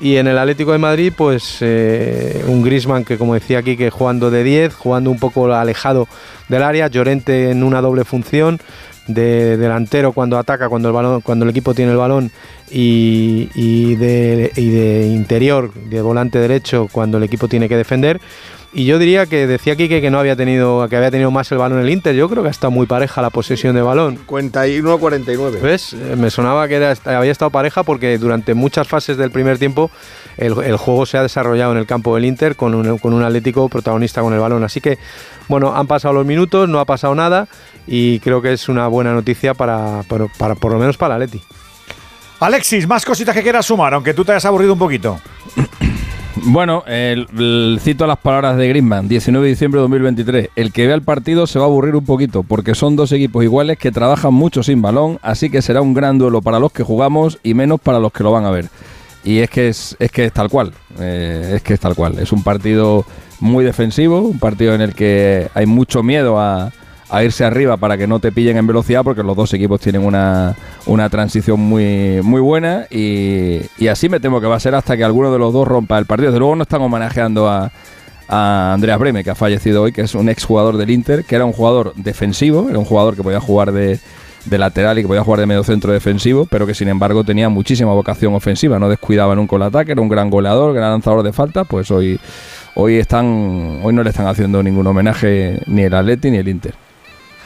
[0.00, 3.90] Y en el Atlético de Madrid, pues eh, un Grisman que, como decía aquí, que
[3.90, 6.08] jugando de 10, jugando un poco alejado
[6.48, 8.58] del área, Llorente en una doble función,
[9.06, 12.30] de delantero cuando ataca, cuando el balón, cuando el equipo tiene el balón
[12.70, 18.20] y, y de, y de interior, de volante derecho cuando el equipo tiene que defender.
[18.76, 21.58] Y yo diría que decía Quique que no había tenido, que había tenido más el
[21.58, 22.12] balón el Inter.
[22.16, 24.18] Yo creo que ha estado muy pareja la posesión de balón.
[24.26, 25.60] 51-49.
[25.60, 25.92] ¿Ves?
[25.92, 29.92] Eh, Me sonaba que era, había estado pareja porque durante muchas fases del primer tiempo
[30.36, 33.22] el, el juego se ha desarrollado en el campo del Inter con un, con un
[33.22, 34.64] Atlético protagonista con el balón.
[34.64, 34.98] Así que,
[35.48, 37.48] bueno, han pasado los minutos, no ha pasado nada
[37.86, 41.22] y creo que es una buena noticia para, para, para- por lo menos para el
[41.22, 41.44] Atleti.
[42.40, 45.18] Alexis, más cositas que quieras sumar, aunque tú te hayas aburrido un poquito.
[46.46, 50.48] Bueno, el, el- cito las palabras de Griezmann, 19 de diciembre de 2023.
[50.56, 53.44] El que vea el partido se va a aburrir un poquito, porque son dos equipos
[53.44, 56.82] iguales que trabajan mucho sin balón, así que será un gran duelo para los que
[56.82, 58.68] jugamos y menos para los que lo van a ver.
[59.22, 62.18] Y es que es, es que es tal cual, eh, es que es tal cual.
[62.18, 63.06] Es un partido
[63.44, 66.72] muy defensivo, un partido en el que hay mucho miedo a,
[67.10, 70.02] a irse arriba para que no te pillen en velocidad, porque los dos equipos tienen
[70.04, 70.56] una,
[70.86, 74.96] una transición muy, muy buena y, y así me temo que va a ser hasta
[74.96, 76.30] que alguno de los dos rompa el partido.
[76.30, 77.70] Desde luego no están homenajeando a,
[78.28, 81.44] a Andreas Breme, que ha fallecido hoy, que es un exjugador del Inter, que era
[81.44, 84.00] un jugador defensivo, era un jugador que podía jugar de,
[84.46, 87.50] de lateral y que podía jugar de medio centro defensivo, pero que sin embargo tenía
[87.50, 91.32] muchísima vocación ofensiva, no descuidaba nunca el ataque, era un gran goleador, gran lanzador de
[91.32, 92.18] falta, pues hoy,
[92.74, 96.74] hoy están, hoy no le están haciendo ningún homenaje ni el Atleti ni el Inter.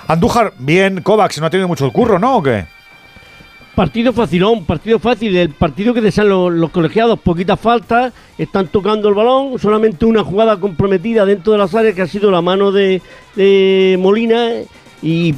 [0.07, 2.39] Andújar, bien, Kovacs, no ha tenido mucho el curro, ¿no?
[2.39, 2.65] ¿O qué?
[3.75, 9.09] Partido facilón, partido fácil, el partido que desean los, los colegiados, poquitas faltas, están tocando
[9.09, 12.73] el balón, solamente una jugada comprometida dentro de las áreas que ha sido la mano
[12.73, 13.01] de,
[13.37, 14.49] de Molina
[15.01, 15.35] y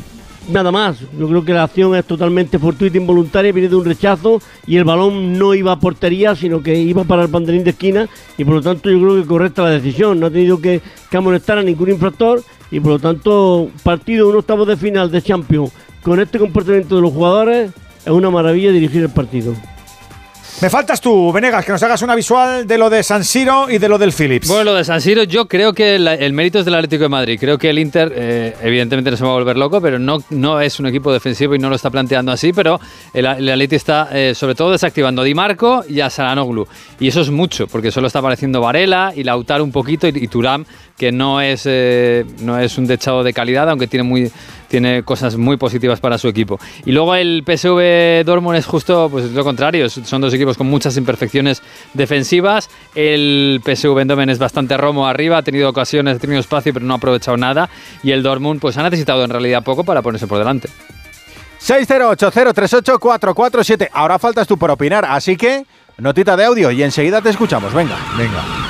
[0.49, 1.01] nada más.
[1.19, 4.85] Yo creo que la acción es totalmente fortuita, involuntaria, viene de un rechazo y el
[4.85, 8.09] balón no iba a portería, sino que iba para el banderín de esquina
[8.39, 10.21] y por lo tanto yo creo que correcta la decisión.
[10.21, 10.81] No ha tenido que,
[11.11, 15.23] que amonestar a ningún infractor y por lo tanto partido un octavo de final de
[15.23, 15.73] Champions
[16.03, 17.73] con este comportamiento de los jugadores
[18.05, 19.55] es una maravilla dirigir el partido.
[20.63, 23.79] Me faltas tú, Venegas, que nos hagas una visual de lo de San Siro y
[23.79, 24.47] de lo del Philips.
[24.47, 27.39] Bueno, lo de San Siro, yo creo que el mérito es del Atlético de Madrid.
[27.41, 30.61] Creo que el Inter, eh, evidentemente, no se va a volver loco, pero no, no
[30.61, 32.53] es un equipo defensivo y no lo está planteando así.
[32.53, 32.79] Pero
[33.15, 36.69] el, Atleti está, eh, sobre todo, desactivando a Di Marco y a Saranoglu.
[36.99, 40.67] Y eso es mucho, porque solo está apareciendo Varela y Lautaro un poquito y, Turam,
[40.99, 44.31] que no es, eh, no es un techado de calidad, aunque tiene muy
[44.71, 46.61] tiene cosas muy positivas para su equipo.
[46.87, 50.97] Y luego el PSV Dortmund es justo pues, lo contrario, son dos equipos con muchas
[50.97, 51.61] imperfecciones
[51.93, 52.71] defensivas.
[52.95, 56.95] El PSV Eindhoven es bastante romo arriba, ha tenido ocasiones, ha tenido espacio, pero no
[56.95, 57.69] ha aprovechado nada.
[58.03, 60.69] Y el Dortmund pues ha necesitado en realidad poco para ponerse por delante.
[61.61, 63.89] 608-038-447.
[63.93, 65.67] Ahora faltas tú por opinar, así que
[65.99, 67.75] notita de audio y enseguida te escuchamos.
[67.75, 68.70] Venga, venga.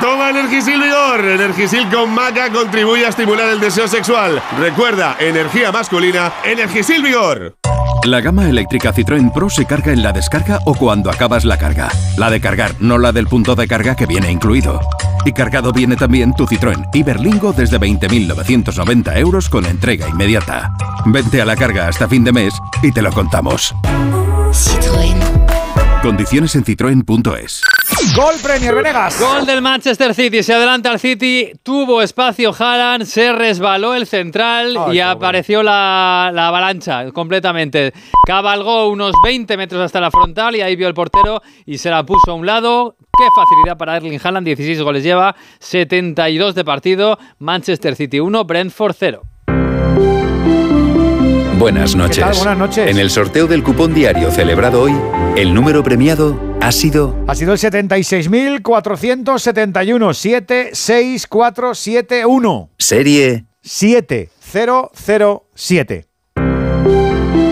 [0.00, 1.24] Toma Energisil Vigor.
[1.24, 4.42] Energisil con maca contribuye a estimular el deseo sexual.
[4.58, 7.56] Recuerda, energía masculina, Energisil Vigor.
[8.04, 11.88] La gama eléctrica Citroën Pro se carga en la descarga o cuando acabas la carga.
[12.18, 14.80] La de cargar, no la del punto de carga que viene incluido.
[15.24, 20.70] Y cargado viene también tu Citroën Iberlingo desde 20.990 euros con entrega inmediata.
[21.06, 23.74] Vente a la carga hasta fin de mes y te lo contamos.
[26.02, 27.62] Condiciones en citroen.es.
[28.12, 29.18] Gol Premier, Venegas.
[29.18, 34.76] Gol del Manchester City, se adelanta al City, tuvo espacio Haaland, se resbaló el central
[34.92, 37.92] y apareció la, la avalancha completamente.
[38.26, 42.04] Cabalgó unos 20 metros hasta la frontal y ahí vio el portero y se la
[42.04, 42.96] puso a un lado.
[43.16, 48.94] Qué facilidad para Erling Haaland, 16 goles lleva, 72 de partido, Manchester City 1, Brentford
[48.98, 49.22] 0.
[51.64, 52.22] Buenas noches.
[52.22, 52.36] tal?
[52.36, 52.90] Buenas noches.
[52.90, 54.94] En el sorteo del cupón diario celebrado hoy,
[55.34, 60.12] el número premiado ha sido Ha sido el 76.471.
[60.12, 62.68] 76471.
[62.76, 66.06] serie 7007.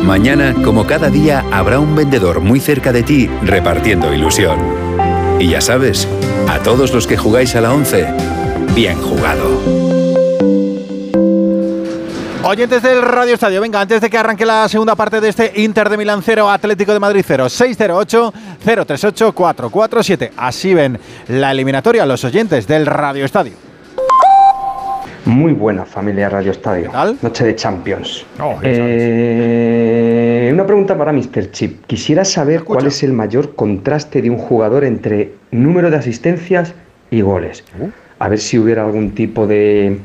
[0.05, 4.59] Mañana, como cada día, habrá un vendedor muy cerca de ti repartiendo ilusión.
[5.41, 6.07] Y ya sabes,
[6.51, 8.09] a todos los que jugáis a la 11,
[8.75, 9.82] bien jugado.
[12.45, 15.89] Oyentes del Radio Estadio, venga, antes de que arranque la segunda parte de este Inter
[15.89, 20.31] de Milán 0, Atlético de Madrid 0, 608-038-447.
[20.37, 20.99] Así ven
[21.29, 23.53] la eliminatoria los oyentes del Radio Estadio.
[25.25, 26.91] Muy buena familia Radio Estadio.
[27.23, 28.27] Noche de Champions.
[28.41, 31.53] Oh, Eh, una pregunta para Mr.
[31.53, 31.87] Chip.
[31.87, 36.75] Quisiera saber cuál es el mayor contraste de un jugador entre número de asistencias
[37.09, 37.63] y goles.
[37.79, 37.91] Uh.
[38.23, 39.99] A ver si hubiera algún tipo de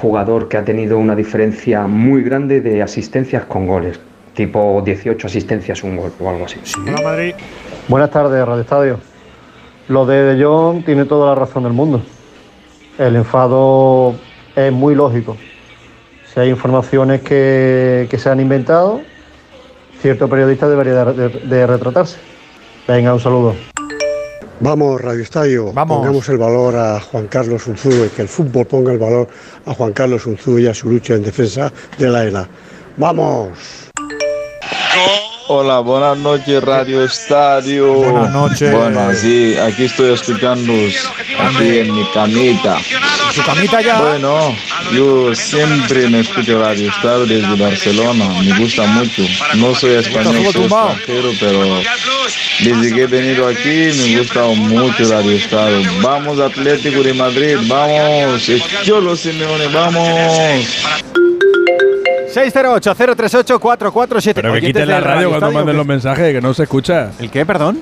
[0.00, 3.98] jugador que ha tenido una diferencia muy grande de asistencias con goles.
[4.32, 6.56] Tipo 18 asistencias, un gol o algo así.
[6.86, 7.34] Hola Madrid.
[7.88, 9.00] Buenas tardes, Radio Estadio.
[9.88, 12.00] Lo de De Jong tiene toda la razón del mundo.
[12.96, 14.14] El enfado
[14.54, 15.36] es muy lógico.
[16.32, 19.00] Si hay informaciones que, que se han inventado,
[20.00, 22.18] cierto periodista debería de, de- de retratarse.
[22.86, 23.73] Venga, un saludo.
[24.60, 28.98] Vamos, Radio Estadio, pongamos el valor a Juan Carlos Unzué, que el fútbol ponga el
[28.98, 29.28] valor
[29.66, 32.48] a Juan Carlos Unzué y a su lucha en defensa de la ELA.
[32.96, 33.50] ¡Vamos!
[35.46, 37.92] Hola, buenas noches Radio Estadio.
[37.92, 38.72] Buenas noches.
[38.72, 42.78] Bueno, sí, aquí estoy escuchando aquí en mi camita.
[43.34, 44.00] ¿Tu camita ya?
[44.00, 44.56] Bueno,
[44.94, 49.22] yo siempre me escucho Radio Estadio desde Barcelona, me gusta mucho.
[49.56, 51.80] No soy español, soy extranjero, pero
[52.60, 55.90] desde que he venido aquí me gusta mucho Radio Estadio.
[56.00, 58.50] Vamos Atlético de Madrid, vamos,
[58.82, 61.23] Cholo Simeone, vamos.
[62.34, 64.32] 608-038-447.
[64.34, 67.10] Pero que quiten la radio cuando manden los mensajes, que no se escucha.
[67.18, 67.80] ¿El qué, perdón?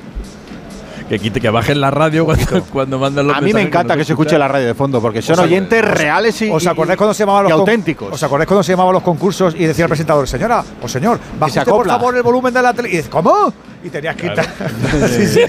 [1.09, 4.05] Que quite, que bajen la radio cuando, cuando mandan los A mí me encanta que
[4.05, 6.67] se escuche la radio de fondo, porque son ¿Os ac- oyentes os- reales y, ¿Os
[6.67, 8.13] acordáis cuando se llamaban los auténticos?
[8.15, 11.61] ¿Os acordáis cuando se llamaban los concursos y decía el presentador, señora o señor, baje
[11.67, 12.89] por favor el volumen de la tele?
[12.89, 13.53] Y dices, ¿cómo?
[13.85, 14.47] Y tenías que quitar.
[15.09, 15.41] Sí, sí, sí.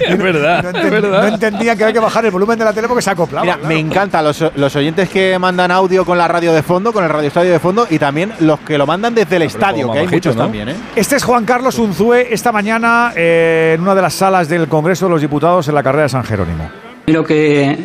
[0.08, 1.22] Es verdad, No, es enten- verdad.
[1.22, 3.44] no entendían que había que bajar el volumen de la tele porque se acoplaba.
[3.44, 3.68] Mira, claro.
[3.68, 7.10] me encanta los, los oyentes que mandan audio con la radio de fondo, con el
[7.10, 10.04] radio estadio de fondo, y también los que lo mandan desde el estadio, que hay
[10.06, 10.42] bajito, muchos ¿no?
[10.44, 10.76] también, ¿eh?
[10.96, 15.06] Este es Juan Carlos Unzúe esta mañana eh, en una de las salas del Congreso
[15.06, 16.70] de los Diputados en la carrera de San Jerónimo.
[17.06, 17.76] Lo que,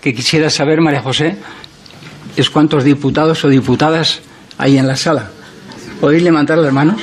[0.00, 1.36] que quisiera saber, María José,
[2.36, 4.20] es cuántos diputados o diputadas
[4.58, 5.28] hay en la sala.
[6.00, 7.00] ¿Podéis levantar las manos?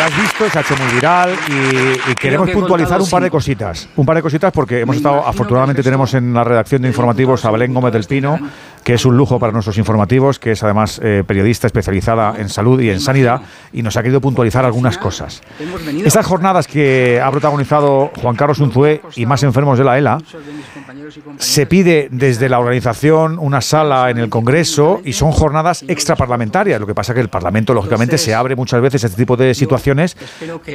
[0.00, 3.22] Habrás visto, se ha hecho muy viral y, y queremos que puntualizar contado un par
[3.22, 3.88] de cositas.
[3.96, 7.50] Un par de cositas porque hemos estado, afortunadamente tenemos en la redacción de informativos a
[7.50, 8.38] Belén Gómez del Pino,
[8.84, 12.80] que es un lujo para nuestros informativos, que es además eh, periodista especializada en salud
[12.80, 13.42] y en sanidad,
[13.72, 15.42] y nos ha querido puntualizar algunas cosas.
[16.04, 20.18] Estas jornadas que ha protagonizado Juan Carlos Unzué y más enfermos de la ELA,
[21.38, 26.80] se pide desde la organización una sala en el Congreso y son jornadas extraparlamentarias.
[26.80, 29.54] Lo que pasa que el Parlamento, lógicamente, se abre muchas veces a este tipo de
[29.54, 30.16] situaciones,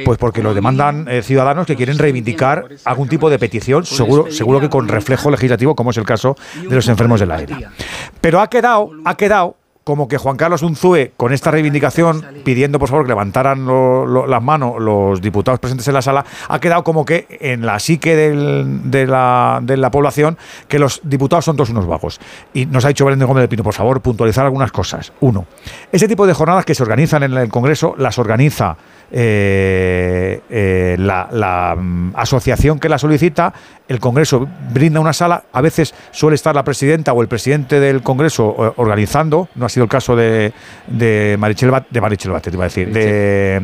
[0.04, 4.60] pues porque lo demandan eh, ciudadanos que quieren reivindicar algún tipo de petición, seguro, seguro
[4.60, 6.36] que con reflejo legislativo, como es el caso
[6.68, 7.72] de los enfermos de la ELA.
[8.20, 12.88] Pero ha quedado, ha quedado como que Juan Carlos Unzúe, con esta reivindicación, pidiendo por
[12.88, 17.04] favor que levantaran lo- las manos los diputados presentes en la sala, ha quedado como
[17.04, 21.70] que en la psique del- de, la, de la población que los diputados son todos
[21.70, 22.18] unos vagos.
[22.52, 25.12] Y nos ha dicho Belén Gómez del Pino, por favor, puntualizar algunas cosas.
[25.20, 25.46] Uno,
[25.92, 28.76] ese tipo de jornadas que se organizan en el Congreso las organiza
[29.10, 33.52] eh, eh, la, la, mm, asociación que la solicita,
[33.88, 38.02] el Congreso brinda una sala, a veces suele estar la presidenta o el presidente del
[38.02, 40.52] Congreso eh, organizando, no ha sido el caso de,
[40.86, 43.60] de Marichel Bat- de Marichel Batet, iba a decir, de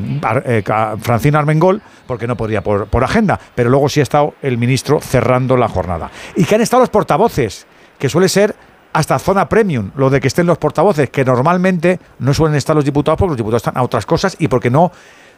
[0.47, 0.62] eh,
[1.01, 5.01] Francina Armengol, porque no podía por, por agenda, pero luego sí ha estado el ministro
[5.01, 6.10] cerrando la jornada.
[6.36, 7.66] Y que han estado los portavoces,
[7.98, 8.55] que suele ser
[8.93, 12.85] hasta zona premium, lo de que estén los portavoces, que normalmente no suelen estar los
[12.85, 14.93] diputados porque los diputados están a otras cosas y porque no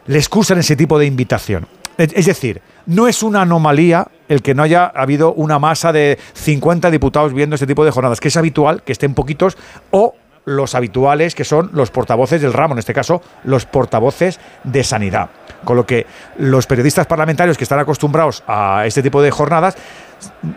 [0.07, 1.67] les excusan ese tipo de invitación.
[1.97, 6.91] Es decir, no es una anomalía el que no haya habido una masa de 50
[6.91, 9.57] diputados viendo este tipo de jornadas, que es habitual que estén poquitos
[9.93, 10.15] o
[10.45, 15.31] los habituales que son los portavoces del ramo, en este caso los portavoces de sanidad.
[15.65, 16.07] Con lo que
[16.37, 19.77] los periodistas parlamentarios que están acostumbrados a este tipo de jornadas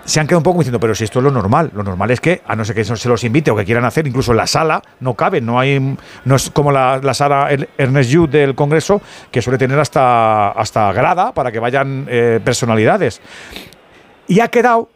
[0.06, 2.20] se han quedado un poco diciendo, pero si esto es lo normal, lo normal es
[2.20, 4.48] que, a no ser que se los invite o que quieran hacer, incluso en la
[4.48, 8.56] sala no caben, no hay, no es como la, la sala Er- Ernest Yu del
[8.56, 13.22] Congreso, que suele tener hasta, hasta grada para que vayan eh, personalidades.
[14.28, 14.90] Y ha quedado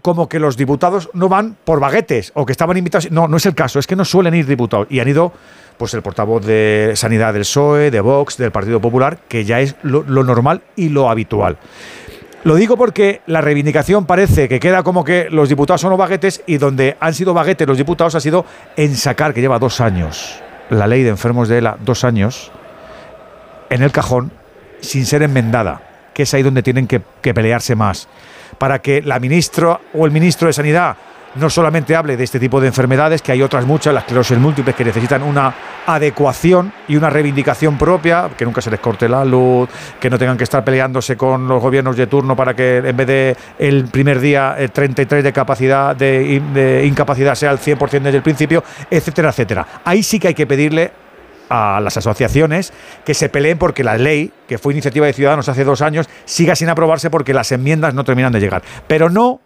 [0.00, 3.10] como que los diputados no van por baguetes o que estaban invitados.
[3.10, 4.86] No, no es el caso, es que no suelen ir diputados.
[4.90, 5.32] Y han ido
[5.76, 9.76] pues el portavoz de Sanidad del PSOE, de Vox, del Partido Popular, que ya es
[9.82, 11.58] lo normal y lo habitual.
[12.44, 16.42] Lo digo porque la reivindicación parece que queda como que los diputados son los baguetes
[16.46, 18.44] y donde han sido baguetes los diputados ha sido
[18.76, 20.40] en sacar, que lleva dos años,
[20.70, 22.52] la ley de enfermos de ELA, dos años,
[23.70, 24.30] en el cajón,
[24.80, 25.82] sin ser enmendada,
[26.14, 28.06] que es ahí donde tienen que, que pelearse más,
[28.56, 30.96] para que la ministra o el ministro de Sanidad
[31.34, 34.74] no solamente hable de este tipo de enfermedades, que hay otras muchas, las esclerosis múltiples,
[34.74, 35.54] que necesitan una
[35.86, 39.68] adecuación y una reivindicación propia, que nunca se les corte la luz,
[40.00, 43.06] que no tengan que estar peleándose con los gobiernos de turno para que en vez
[43.06, 48.16] de el primer día el 33 de capacidad de, de incapacidad sea el 100% desde
[48.16, 49.66] el principio, etcétera, etcétera.
[49.84, 50.92] Ahí sí que hay que pedirle
[51.48, 52.72] a las asociaciones
[53.04, 56.54] que se peleen porque la ley, que fue iniciativa de Ciudadanos hace dos años, siga
[56.54, 58.62] sin aprobarse porque las enmiendas no terminan de llegar.
[58.86, 59.40] Pero no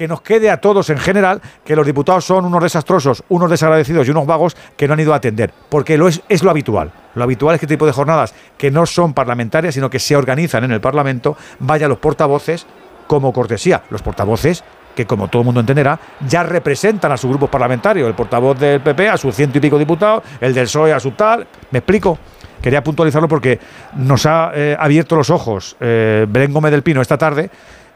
[0.00, 4.08] que nos quede a todos en general que los diputados son unos desastrosos, unos desagradecidos
[4.08, 6.90] y unos vagos que no han ido a atender, porque lo es, es lo habitual.
[7.14, 10.16] Lo habitual es que este tipo de jornadas que no son parlamentarias, sino que se
[10.16, 12.66] organizan en el Parlamento, vayan los portavoces
[13.06, 13.82] como cortesía.
[13.90, 14.64] Los portavoces
[14.94, 18.08] que como todo el mundo entenderá, ya representan a su grupo parlamentario.
[18.08, 21.10] El portavoz del PP a sus ciento y pico diputados, el del PSOE a su
[21.10, 21.46] tal.
[21.72, 22.18] ¿Me explico?
[22.62, 23.58] Quería puntualizarlo porque
[23.96, 27.50] nos ha eh, abierto los ojos eh, Gómez del Pino esta tarde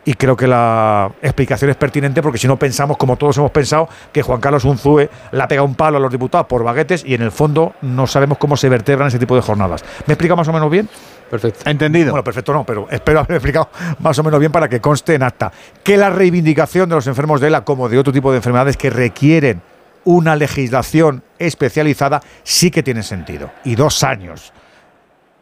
[0.04, 3.88] y creo que la explicación es pertinente porque si no pensamos, como todos hemos pensado,
[4.12, 7.14] que Juan Carlos Unzúe le ha pegado un palo a los diputados por baguetes y
[7.14, 9.84] en el fondo no sabemos cómo se vertebran ese tipo de jornadas.
[10.06, 10.88] ¿Me explica más o menos bien?
[11.30, 11.68] Perfecto.
[11.68, 12.10] Entendido.
[12.10, 13.68] Bueno, perfecto no, pero espero haberme explicado
[14.00, 15.50] más o menos bien para que conste en acta
[15.82, 18.90] que la reivindicación de los enfermos de ELA como de otro tipo de enfermedades que
[18.90, 19.62] requieren
[20.04, 23.50] una legislación especializada sí que tiene sentido.
[23.64, 24.52] Y dos años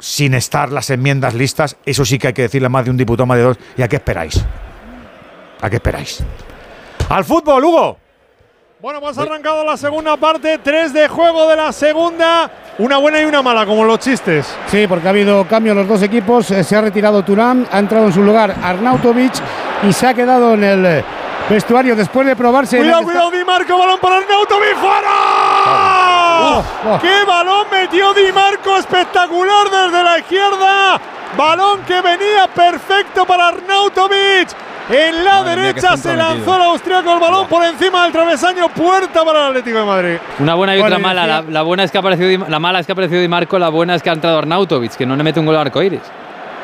[0.02, 2.96] sin estar las enmiendas listas, eso sí que hay que decirle a más de un
[2.96, 3.56] diputado, más de dos.
[3.76, 4.44] ¿Y a qué esperáis?
[5.60, 6.24] ¿A qué esperáis?
[7.08, 7.98] ¡Al fútbol, Hugo!
[8.80, 13.20] Bueno, pues ha arrancado la segunda parte, tres de juego de la segunda, una buena
[13.20, 14.52] y una mala, como los chistes.
[14.66, 17.78] Sí, porque ha habido cambio en los dos equipos, eh, se ha retirado Turán, ha
[17.78, 19.34] entrado en su lugar Arnautovic
[19.88, 21.04] y se ha quedado en el eh,
[21.48, 22.76] vestuario después de probarse.
[22.78, 26.01] Cuidado, cuidado, Di Marco, balón para Arnautovic, fuera.
[27.00, 31.00] ¡Qué balón metió Di Marco espectacular desde la izquierda!
[31.36, 34.48] Balón que venía perfecto para Arnautovic.
[34.90, 36.56] En la Madre derecha se lanzó metido.
[36.56, 40.16] el austríaco el balón por encima del travesaño, puerta para el Atlético de Madrid.
[40.40, 41.26] Una buena y otra mala.
[41.26, 43.28] La, la buena es que ha aparecido Di- la mala es que ha aparecido Di
[43.28, 45.62] Marco, la buena es que ha entrado Arnautovic, que no le mete un gol al
[45.68, 46.00] arcoíris.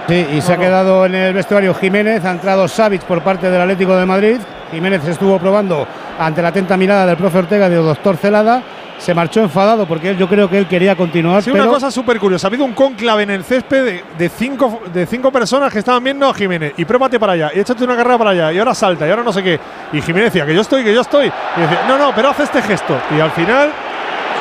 [0.08, 3.60] Sí, y se ha quedado en el vestuario Jiménez, ha entrado Savic por parte del
[3.60, 4.36] Atlético de Madrid.
[4.72, 5.86] Jiménez estuvo probando
[6.18, 8.62] ante la atenta mirada del profe Ortega y del doctor Celada.
[8.98, 11.42] Se marchó enfadado porque yo creo que él quería continuar.
[11.42, 12.46] Sí, pero una cosa súper curiosa.
[12.46, 16.02] Ha habido un conclave en el césped de, de cinco, de cinco personas que estaban
[16.02, 16.74] viendo a Jiménez.
[16.76, 19.22] Y pruébate para allá, y échate una carrera para allá, y ahora salta, y ahora
[19.22, 19.60] no sé qué.
[19.92, 21.26] Y Jiménez decía que yo estoy, que yo estoy.
[21.26, 22.96] Y decía, no, no, pero hace este gesto.
[23.16, 23.70] Y al final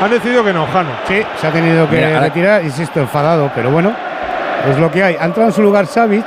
[0.01, 0.89] han decidido que no, Jano.
[1.07, 3.93] Sí, se ha tenido que Mira, retirar, insisto, enfadado, pero bueno,
[4.69, 5.15] es lo que hay.
[5.19, 6.25] Ha entrado en su lugar Savic,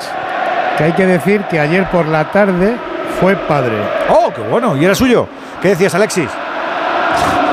[0.79, 2.77] que hay que decir que ayer por la tarde
[3.21, 3.77] fue padre.
[4.09, 4.77] ¡Oh, qué bueno!
[4.77, 5.27] ¿Y era suyo?
[5.61, 6.29] ¿Qué decías, Alexis?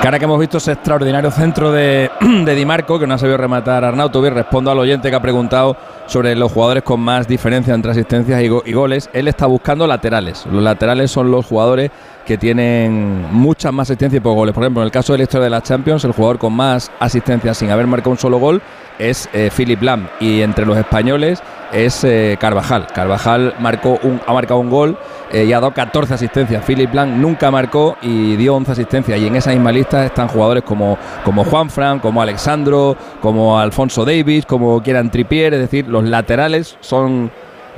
[0.04, 3.36] Ahora que hemos visto ese extraordinario centro de, de Di Marco, que no ha sabido
[3.36, 5.76] rematar Arnautovic, respondo al oyente que ha preguntado
[6.06, 9.10] sobre los jugadores con más diferencia entre asistencias y, go- y goles.
[9.12, 10.46] Él está buscando laterales.
[10.50, 11.92] Los laterales son los jugadores
[12.26, 14.54] que tienen muchas más asistencias y pocos goles.
[14.54, 16.90] Por ejemplo, en el caso de la historia de la Champions, el jugador con más
[17.02, 18.62] asistencias sin haber marcado un solo gol
[19.00, 20.08] es eh, Philip Lam.
[20.22, 21.42] Y entre los españoles
[21.74, 22.88] es eh, Carvajal.
[22.94, 24.98] Carvajal marcó un, ha marcado un gol
[25.32, 26.64] eh, y ha dado 14 asistencias.
[26.66, 29.20] Philip Blanc nunca marcó y dio 11 asistencias.
[29.20, 34.06] Y en esa misma lista están jugadores como, como Juan Fran, como Alexandro, como Alfonso
[34.06, 35.54] Davis, como Kieran Trippier.
[35.54, 37.32] Es decir, los laterales son.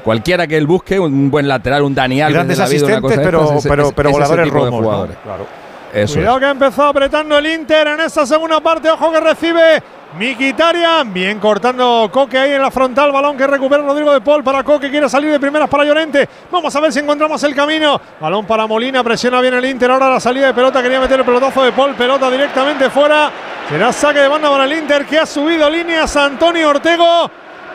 [0.04, 2.34] Cualquiera que él busque, un buen lateral, un Dani Alves.
[2.34, 4.78] Grandes vida, asistentes, cosa pero, pero, pero ese voladores romos, ¿no?
[4.78, 5.18] jugadores.
[5.24, 5.46] Claro.
[5.94, 6.40] Eso Cuidado es.
[6.40, 8.90] que ha empezado apretando el Inter en esta segunda parte.
[8.90, 9.84] Ojo que recibe
[10.18, 11.14] Miquitarian.
[11.14, 13.12] Bien cortando Coque ahí en la frontal.
[13.12, 14.90] Balón que recupera Rodrigo de Paul para Coque.
[14.90, 16.28] Quiere salir de primeras para Llorente.
[16.52, 18.00] Vamos a ver si encontramos el camino.
[18.20, 19.04] Balón para Molina.
[19.04, 19.92] Presiona bien el Inter.
[19.92, 20.82] Ahora la salida de pelota.
[20.82, 21.94] Quería meter el pelotazo de Paul.
[21.96, 23.32] Pelota directamente fuera.
[23.70, 27.30] Será saque de banda para el Inter que ha subido líneas Antonio Ortego.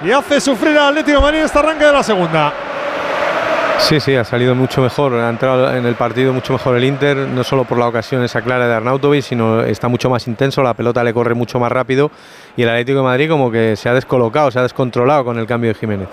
[0.05, 2.53] Y hace sufrir al Atlético de Madrid este arranque de la segunda.
[3.79, 7.17] Sí, sí, ha salido mucho mejor, ha entrado en el partido mucho mejor el Inter,
[7.17, 10.73] no solo por la ocasión esa clara de Arnautovic, sino está mucho más intenso, la
[10.75, 12.11] pelota le corre mucho más rápido
[12.57, 15.47] y el Atlético de Madrid como que se ha descolocado, se ha descontrolado con el
[15.47, 16.09] cambio de Jiménez.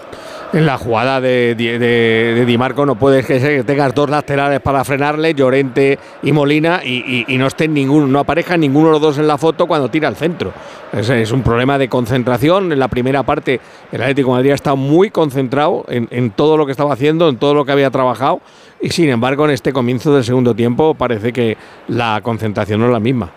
[0.53, 5.33] En la jugada de, Di Marco no puedes que, que tengas dos laterales para frenarle,
[5.33, 9.37] Llorente y Molina, y, no estén ninguno, no aparezcan ninguno de los dos en la
[9.37, 10.51] foto cuando tira al centro.
[10.91, 12.73] Es, un problema de concentración.
[12.73, 13.61] En la primera parte,
[13.93, 17.37] el Atlético Madrid ha estado muy concentrado en, en todo lo que estaba haciendo, en
[17.37, 18.41] todo lo que había trabajado,
[18.81, 21.55] y sin embargo, en este comienzo del segundo tiempo parece que
[21.87, 23.31] la concentración no es la misma.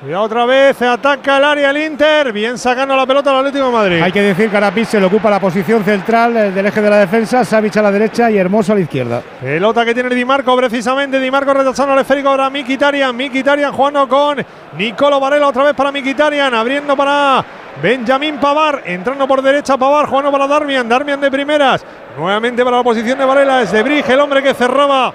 [0.00, 3.72] Cuidado otra vez, ataca el área el Inter, bien sacando la pelota al Atlético de
[3.72, 4.02] Madrid.
[4.02, 6.90] Hay que decir que Arapis se le ocupa la posición central eh, del eje de
[6.90, 9.22] la defensa, Savic a la derecha y Hermoso a la izquierda.
[9.40, 14.06] Pelota que tiene Di Marco precisamente, Di Marco rechazando el esférico ahora Mikitarian, Mikitarian jugando
[14.06, 14.44] con
[14.76, 17.42] Nicolo Varela otra vez para Mikitarian, abriendo para
[17.82, 21.82] Benjamín Pavar, entrando por derecha Pavar, jugando para Darmian, Darmian de primeras,
[22.18, 25.14] nuevamente para la posición de Varela, es de Brige, el hombre que cerraba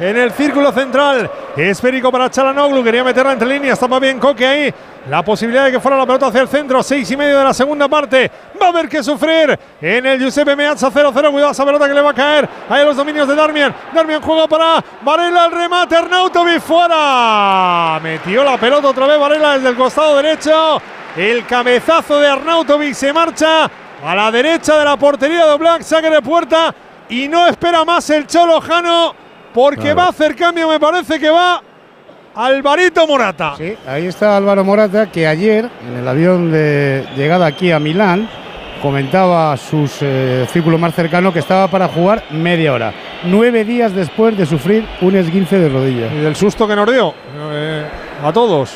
[0.00, 1.30] en el círculo central.
[1.56, 2.82] Esférico para Chalanoglu.
[2.84, 3.74] Quería meterla entre líneas.
[3.74, 4.74] Estaba bien Coque ahí.
[5.08, 6.82] La posibilidad de que fuera la pelota hacia el centro.
[6.82, 8.30] Seis y medio de la segunda parte.
[8.60, 11.30] Va a haber que sufrir en el Giuseppe Meazza 0-0.
[11.30, 12.48] Cuidado esa pelota que le va a caer.
[12.68, 13.74] Ahí los dominios de Darmian.
[13.94, 15.46] Darmian juega para Varela.
[15.46, 15.96] El remate.
[15.96, 17.98] Arnautovic fuera.
[18.02, 20.80] Metió la pelota otra vez Varela desde el costado derecho.
[21.16, 23.68] El cabezazo de Arnautovic se marcha
[24.04, 25.82] a la derecha de la portería de Black.
[25.82, 26.74] Saque de puerta.
[27.08, 29.27] Y no espera más el Cholo Jano.
[29.54, 29.96] Porque Claro.
[29.96, 31.62] va a hacer cambio, me parece que va
[32.34, 33.54] Alvarito Morata.
[33.56, 38.28] Sí, ahí está Álvaro Morata, que ayer, en el avión de llegada aquí a Milán,
[38.80, 42.92] comentaba a sus eh, círculos más cercanos que estaba para jugar media hora.
[43.24, 46.06] Nueve días después de sufrir un esguince de rodilla.
[46.14, 47.12] Y del susto que nos dio
[47.52, 47.84] eh,
[48.22, 48.72] a todos.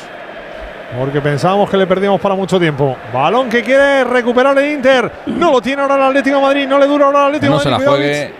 [0.99, 2.95] Porque pensábamos que le perdíamos para mucho tiempo.
[3.13, 5.09] Balón que quiere recuperar el Inter.
[5.27, 6.67] No lo tiene ahora el Atlético de Madrid.
[6.67, 7.89] No le dura ahora Que Atlético no de se la Madrid.
[7.95, 8.33] Juegue.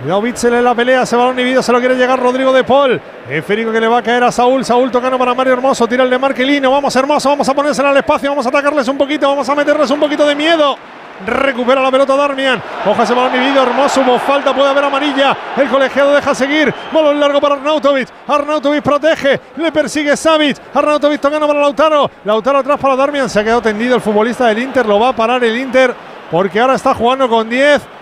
[0.00, 3.00] Cuidado Bitzel en la pelea, ese balón inhibido, se lo quiere llegar Rodrigo de Paul.
[3.30, 4.64] Esférico que le va a caer a Saúl.
[4.64, 5.86] Saúl tocando para Mario Hermoso.
[5.86, 6.70] Tira el de Marquelino.
[6.70, 9.90] Vamos Hermoso, vamos a ponérsela al espacio, vamos a atacarles un poquito, vamos a meterles
[9.90, 10.76] un poquito de miedo.
[11.24, 12.62] Recupera la pelota Darmian.
[12.84, 13.62] Oja ese balón dividido.
[13.62, 14.02] Hermoso.
[14.02, 14.54] Hubo falta.
[14.54, 15.34] Puede haber amarilla.
[15.56, 16.74] El colegiado deja seguir.
[16.92, 18.08] Balón largo para Arnautovic.
[18.28, 19.40] Arnautovic protege.
[19.56, 20.58] Le persigue Savic.
[20.74, 22.10] Arnautovic tocando para Lautaro.
[22.24, 23.30] Lautaro atrás para Darmian.
[23.30, 24.84] Se ha quedado tendido el futbolista del Inter.
[24.84, 25.94] Lo va a parar el Inter.
[26.30, 27.95] Porque ahora está jugando con 10.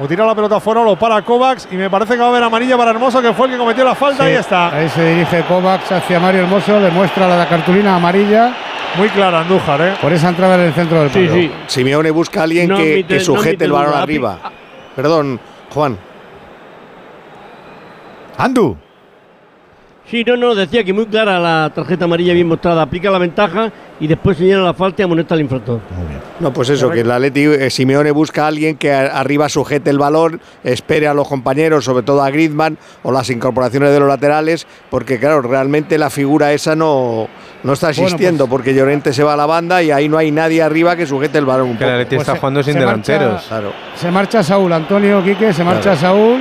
[0.00, 2.42] O tira la pelota fuera, lo para Kovacs y me parece que va a haber
[2.42, 4.24] amarilla para Hermoso, que fue el que cometió la falta.
[4.24, 4.68] Sí, Ahí está.
[4.74, 8.52] Ahí se dirige Kovacs hacia Mario Hermoso, le muestra la cartulina amarilla.
[8.96, 9.94] Muy clara, Andújar, ¿eh?
[10.00, 11.54] Por esa entrada en el centro del campo.
[11.68, 14.38] Simeone busca a alguien No que, admite- que no sujete el balón arriba.
[14.96, 15.40] Perdón,
[15.72, 15.96] Juan.
[18.38, 18.76] Andu.
[20.10, 22.82] Sí, no, no, decía que muy clara la tarjeta amarilla bien mostrada.
[22.82, 25.80] Aplica la ventaja y después señala la falta y amonesta al infractor.
[26.40, 29.88] No, pues eso, que el Atleti eh, Simeone busca a alguien que a- arriba sujete
[29.88, 34.08] el balón, espere a los compañeros, sobre todo a Griezmann o las incorporaciones de los
[34.08, 37.26] laterales, porque claro, realmente la figura esa no,
[37.62, 40.30] no está Bueno, existiendo, porque Llorente se va a la banda y ahí no hay
[40.30, 41.90] nadie arriba que sujete el balón Que el.
[41.90, 42.80] Atleti está Pues se- jugando sin marcha-
[43.12, 43.42] delanteros.
[43.48, 43.72] Claro.
[43.96, 45.98] Se marcha Saúl, Antonio Quique, se marcha Claro.
[45.98, 46.40] Saúl.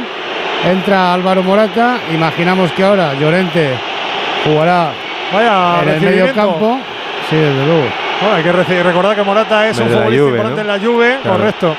[0.66, 1.98] Entra Álvaro Morata.
[2.14, 3.72] Imaginamos que ahora Llorente
[4.46, 4.92] jugará
[5.34, 6.80] Vaya en el medio campo.
[7.30, 7.86] Sí, desde luego.
[8.22, 10.62] Bueno, hay que reci- recordar que Morata es un futbolista Juve, importante ¿no?
[10.62, 11.38] en la Juve, Claro.
[11.38, 11.76] correcto.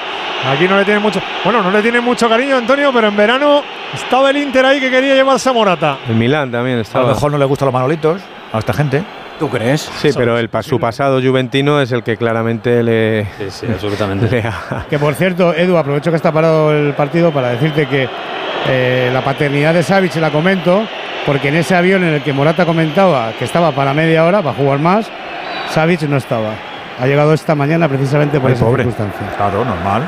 [0.52, 3.62] Aquí no le tiene mucho, bueno, no le tiene mucho cariño Antonio, pero en verano
[3.94, 5.98] estaba el Inter ahí que quería llevarse a Morata.
[6.08, 7.04] El Milán también A estaba.
[7.08, 8.20] lo mejor no le gustan los manolitos
[8.52, 9.02] a esta gente.
[9.38, 9.90] ¿Tú crees?
[10.00, 13.24] Sí, pero el, su pasado juventino es el que claramente le.
[13.38, 14.28] Sí, sí, absolutamente.
[14.30, 18.08] le ha- Que por cierto, Edu, aprovecho que está parado el partido para decirte que
[18.68, 20.86] eh, la paternidad de Savic se la comento,
[21.26, 24.54] porque en ese avión en el que Morata comentaba que estaba para media hora, para
[24.56, 25.10] jugar más,
[25.70, 26.54] Savic no estaba.
[27.00, 28.84] Ha llegado esta mañana precisamente por Ay, esa pobre.
[28.84, 29.36] circunstancia.
[29.36, 30.02] Claro, normal.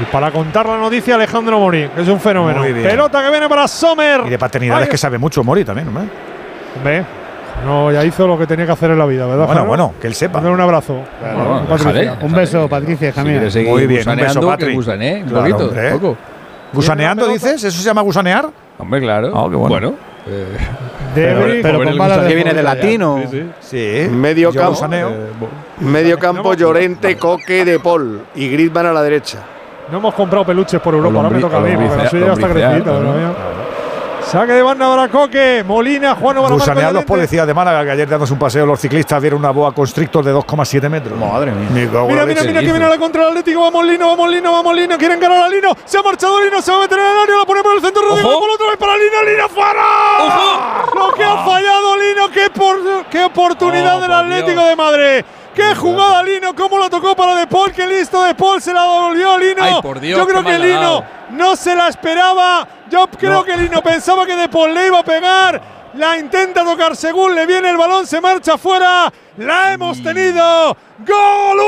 [0.00, 2.60] Y para contar la noticia, Alejandro Morín, que es un fenómeno.
[2.60, 2.86] Muy bien.
[2.88, 4.22] Pelota que viene para Sommer.
[4.24, 6.04] Y de paternidades Ay, que sabe mucho Mori también, hombre.
[6.84, 7.04] Ve.
[7.64, 9.44] No, ya hizo lo que tenía que hacer en la vida, ¿verdad?
[9.46, 9.68] Bueno, Jano?
[9.68, 10.34] bueno, que él sepa.
[10.38, 10.94] Mándale un abrazo.
[11.20, 11.92] Bueno, Patricia.
[11.92, 12.24] déjale.
[12.24, 14.74] Un beso, Patricia, quieres seguir Muy bien, un gusaneando, beso, que Patri.
[14.74, 15.90] gusanee un Claro, poquito, hombre.
[15.92, 16.16] poco.
[16.72, 17.64] ¿Gusaneando dices?
[17.64, 18.48] ¿Eso se llama gusanear?
[18.78, 19.28] Hombre, claro.
[19.34, 19.68] Ah, qué bueno.
[19.68, 19.94] Bueno.
[20.26, 20.46] eh,
[21.14, 21.58] Debris.
[21.62, 21.88] Pero con
[22.28, 22.74] que viene de fútbol ya.
[22.74, 23.22] latino.
[23.60, 24.08] Sí.
[24.10, 24.70] Medio yo campo.
[24.76, 25.10] gusaneo.
[25.80, 29.38] Medio campo, Llorente, Coque, De Paul y Griezmann a la derecha.
[29.90, 32.10] No hemos comprado peluches por Europa, ahora me toca a mí, o porque la
[32.78, 33.34] lombricea-
[34.26, 38.32] Saque de banda para Coque, Molina, Juan Gusanear los policías de Málaga, que ayer dándose
[38.32, 41.18] un paseo los ciclistas vieron una boa constrictor de 2,7 metros.
[41.18, 41.68] Madre mía.
[41.72, 42.46] Mira, mira, leche.
[42.46, 43.60] mira que viene la contra el Atlético.
[43.60, 44.96] Vamos Lino, vamos Lino, vamos Lino.
[44.98, 45.74] Quieren ganar a Lino.
[45.84, 47.36] Se ha marchado Lino, se va a meter en el área.
[47.38, 48.02] La pone por el centro.
[48.08, 48.40] Rodrigo Ojo.
[48.40, 49.22] por otra vez para Lino.
[49.30, 49.82] Lino fuera.
[50.94, 52.30] Lo que ha fallado Lino.
[52.32, 54.68] Qué, por- qué oportunidad Oh, del Atlético Dios.
[54.68, 55.24] de Madrid.
[55.60, 58.82] Qué jugada Lino, cómo la tocó para De Paul, qué listo De Paul, se la
[58.82, 59.62] devolvió a Lino.
[59.62, 62.66] Ay, por Dios, Yo creo que Lino no se la esperaba.
[62.90, 65.60] Yo creo que Lino pensaba que De Paul le iba a pegar.
[65.94, 69.12] La intenta tocar según le viene el balón, se marcha fuera.
[69.36, 70.76] La hemos tenido.
[71.06, 71.60] ¡Gol!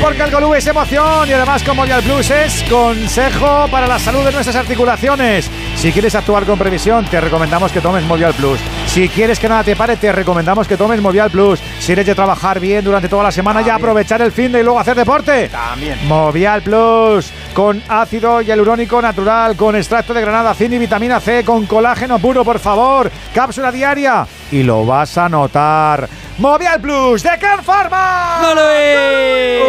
[0.00, 4.24] Porque el Golú es emoción y además con Movial Plus es consejo para la salud
[4.24, 5.50] de nuestras articulaciones.
[5.76, 8.58] Si quieres actuar con previsión, te recomendamos que tomes Movial Plus.
[8.86, 11.60] Si quieres que nada te pare, te recomendamos que tomes Movial Plus.
[11.78, 14.62] Si eres de trabajar bien durante toda la semana y aprovechar el fin de y
[14.62, 15.48] luego hacer deporte.
[15.48, 15.98] También.
[16.06, 21.66] Movial Plus con ácido hialurónico natural, con extracto de granada, zinc y vitamina C, con
[21.66, 23.10] colágeno puro, por favor.
[23.34, 26.08] Cápsula diaria y lo vas a notar.
[26.38, 28.40] Movial Plus de Can Pharma.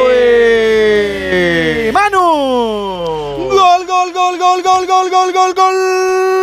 [0.06, 1.92] ¡Uy!
[1.92, 3.50] ¡Manu!
[3.50, 6.41] Gol, gol, gol, gol, gol, gol, gol, gol, gol.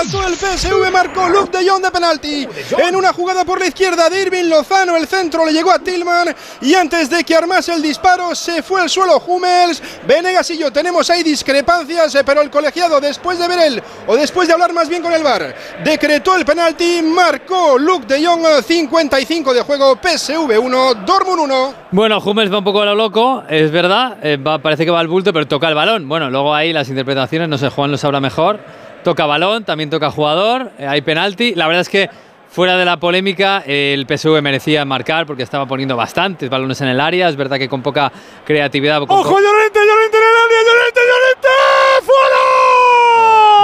[0.00, 2.46] Empató el PSV, marcó Luke de Jong de penalti.
[2.78, 6.34] En una jugada por la izquierda de Irving Lozano, el centro le llegó a Tillman
[6.60, 9.82] y antes de que armase el disparo se fue al suelo Hummels.
[10.06, 14.14] Venegas y yo tenemos ahí discrepancias, eh, pero el colegiado después de ver él, o
[14.16, 18.44] después de hablar más bien con el VAR, decretó el penalti, marcó Luke de Jong,
[18.64, 21.74] 55 de juego, PSV 1, Dortmund 1.
[21.90, 24.18] Bueno, Hummels va un poco a lo loco, es verdad.
[24.22, 26.08] eh, va- parece que va al bulto, pero toca el balón.
[26.08, 28.60] Bueno, luego ahí las interpretaciones, no sé, Juan lo sabrá mejor.
[29.08, 31.54] Toca balón, también toca jugador, eh, hay penalti.
[31.54, 32.10] La verdad es que
[32.50, 37.00] fuera de la polémica, el PSV merecía marcar porque estaba poniendo bastantes balones en el
[37.00, 37.30] área.
[37.30, 38.12] Es verdad que con poca
[38.44, 39.00] creatividad.
[39.06, 40.58] con ¡Ojo, Llorente, Llorente en el área!
[40.60, 41.48] ¡Llorente, Llorente!
[42.04, 42.44] ¡Fuera!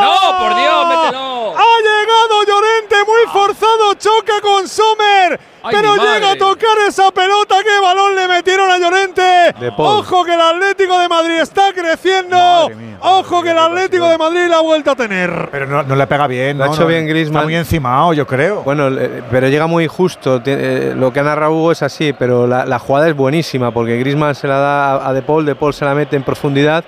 [0.00, 1.54] ¡No, por Dios, mételo!
[1.58, 5.40] Ha llegado Llorente, muy forzado, choca con Sommer.
[5.70, 7.56] Pero llega a tocar esa pelota.
[7.62, 9.54] ¡Qué balón le metieron a Llorente!
[9.76, 12.70] Ojo que el Atlético de Madrid está creciendo.
[13.00, 15.48] Ojo que el Atlético de Madrid la ha vuelto a tener.
[15.50, 16.58] Pero no, no le pega bien.
[16.58, 16.72] Lo ha ¿no?
[16.72, 17.40] hecho No, bien Griezmann.
[17.42, 18.62] Está muy encimado, yo creo.
[18.62, 20.40] Bueno, eh, pero llega muy justo.
[20.44, 23.98] Eh, lo que ha narrado Hugo es así, pero la, la jugada es buenísima porque
[23.98, 26.84] Griezmann se la da a, a De Paul, De Paul se la mete en profundidad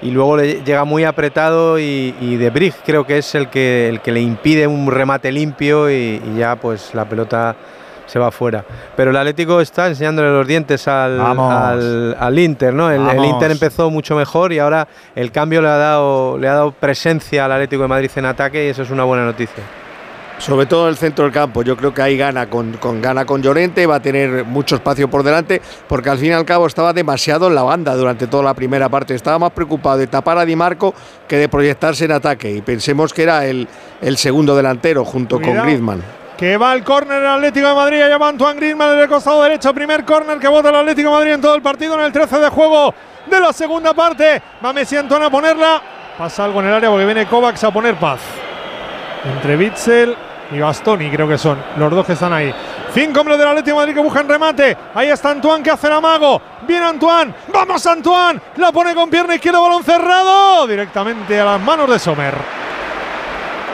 [0.00, 3.88] y luego le llega muy apretado y, y De Brig creo que es el que,
[3.88, 7.54] el que le impide un remate limpio y, y ya pues la pelota
[8.12, 8.62] se va fuera.
[8.94, 12.90] Pero el Atlético está enseñándole los dientes al, al, al Inter, ¿no?
[12.90, 13.24] El.
[13.24, 17.46] Inter empezó mucho mejor y ahora el cambio le ha dado, le ha dado presencia
[17.46, 19.64] al Atlético de Madrid en ataque y eso es una buena noticia.
[20.38, 21.62] Sobre todo en el centro del campo.
[21.62, 25.08] Yo creo que ahí gana con, con gana con Llorente, va a tener mucho espacio
[25.08, 28.42] por delante, porque al fin y al cabo estaba demasiado en la banda durante toda
[28.42, 29.14] la primera parte.
[29.14, 30.94] Estaba más preocupado de tapar a Di Marco
[31.28, 32.50] que de proyectarse en ataque.
[32.50, 33.68] Y pensemos que era el,
[34.00, 35.58] el segundo delantero junto Cuidado.
[35.58, 36.21] con Griezmann.
[36.42, 38.02] Que va el córner el Atlético de Madrid.
[38.02, 39.72] Allá va Antoine Griezmann en el costado derecho.
[39.72, 42.40] Primer córner que vota el Atlético de Madrid en todo el partido en el 13
[42.40, 42.92] de juego
[43.26, 44.42] de la segunda parte.
[44.60, 45.80] Va Messi Antoine a ponerla.
[46.18, 48.22] Pasa algo en el área porque viene Kovacs a poner paz.
[49.24, 50.16] Entre Bitzel
[50.50, 52.52] y Bastoni creo que son los dos que están ahí.
[52.92, 54.76] Cinco hombres del Atlético de Madrid que buscan remate.
[54.96, 56.42] Ahí está Antoine que hace el amago.
[56.66, 57.32] Viene Antoine.
[57.52, 58.40] Vamos Antoine.
[58.56, 60.66] La pone con pierna izquierda, balón cerrado.
[60.66, 62.34] Directamente a las manos de Sommer.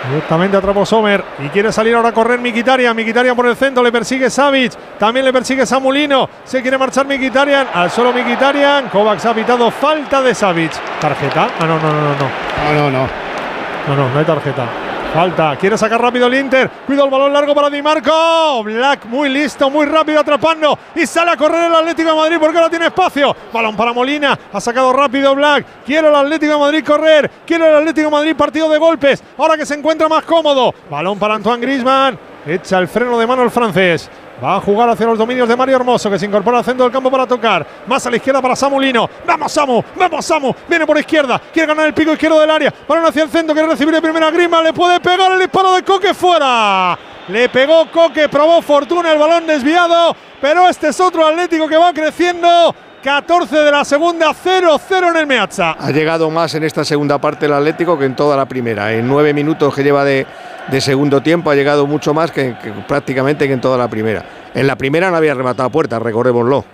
[0.08, 2.94] Directamente atrapó Sommer y quiere salir ahora a correr Mikitarian.
[2.94, 6.28] Mikitarian por el centro, le persigue Savic, también le persigue Samulino.
[6.44, 8.88] Se quiere marchar Mikitarian, al solo Mikitarian.
[8.88, 10.72] Kovacs ha pitado falta de Savic.
[11.00, 11.48] ¿Tarjeta?
[11.58, 12.14] Ah, no, no, no, no.
[12.74, 13.08] No, no, no.
[13.88, 14.66] No, no, no hay tarjeta.
[15.12, 16.70] Falta, quiere sacar rápido el Inter.
[16.86, 18.62] Cuida el balón largo para Di Marco.
[18.62, 20.78] Black muy listo, muy rápido atrapando.
[20.94, 23.34] Y sale a correr el Atlético de Madrid porque ahora tiene espacio.
[23.52, 24.38] Balón para Molina.
[24.52, 25.64] Ha sacado rápido Black.
[25.86, 27.30] Quiere el Atlético de Madrid correr.
[27.46, 29.22] Quiere el Atlético de Madrid partido de golpes.
[29.38, 30.74] Ahora que se encuentra más cómodo.
[30.90, 32.18] Balón para Antoine Grisman.
[32.46, 34.10] Echa el freno de mano el francés.
[34.42, 36.92] Va a jugar hacia los dominios de Mario Hermoso, que se incorpora al centro del
[36.92, 37.66] campo para tocar.
[37.86, 39.10] Más a la izquierda para Samulino.
[39.26, 39.82] Vamos, Samu.
[39.96, 40.54] Vamos, Samu.
[40.68, 41.40] Viene por izquierda.
[41.52, 42.72] Quiere ganar el pico izquierdo del área.
[42.86, 43.52] Balón hacia el centro.
[43.52, 44.62] Quiere recibir de primera Grima.
[44.62, 46.96] Le puede pegar el disparo de Coque fuera.
[47.26, 48.28] Le pegó Coque.
[48.28, 50.14] Probó fortuna el balón desviado.
[50.40, 52.74] Pero este es otro Atlético que va creciendo.
[53.02, 55.76] 14 de la segunda, 0-0 en el Meazza.
[55.78, 58.92] Ha llegado más en esta segunda parte el Atlético que en toda la primera.
[58.92, 60.26] En nueve minutos que lleva de,
[60.68, 64.24] de segundo tiempo ha llegado mucho más que, que prácticamente que en toda la primera.
[64.54, 66.64] En la primera no había rematado puerta, recordémoslo.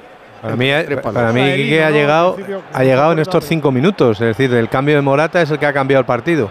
[0.41, 0.71] Para mí,
[1.03, 2.37] para mí Quique ha llegado,
[2.73, 4.21] ha llegado en estos cinco minutos.
[4.21, 6.51] Es decir, el cambio de Morata es el que ha cambiado el partido.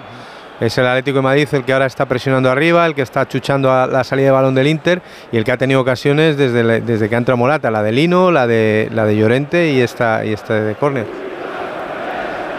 [0.59, 3.71] Es el Atlético de Madrid el que ahora está presionando arriba, el que está chuchando
[3.71, 5.01] a la salida de balón del Inter
[5.31, 8.31] y el que ha tenido ocasiones desde, desde que ha entrado Morata, la de Lino,
[8.31, 11.05] la de, la de Llorente y esta, y esta de córner.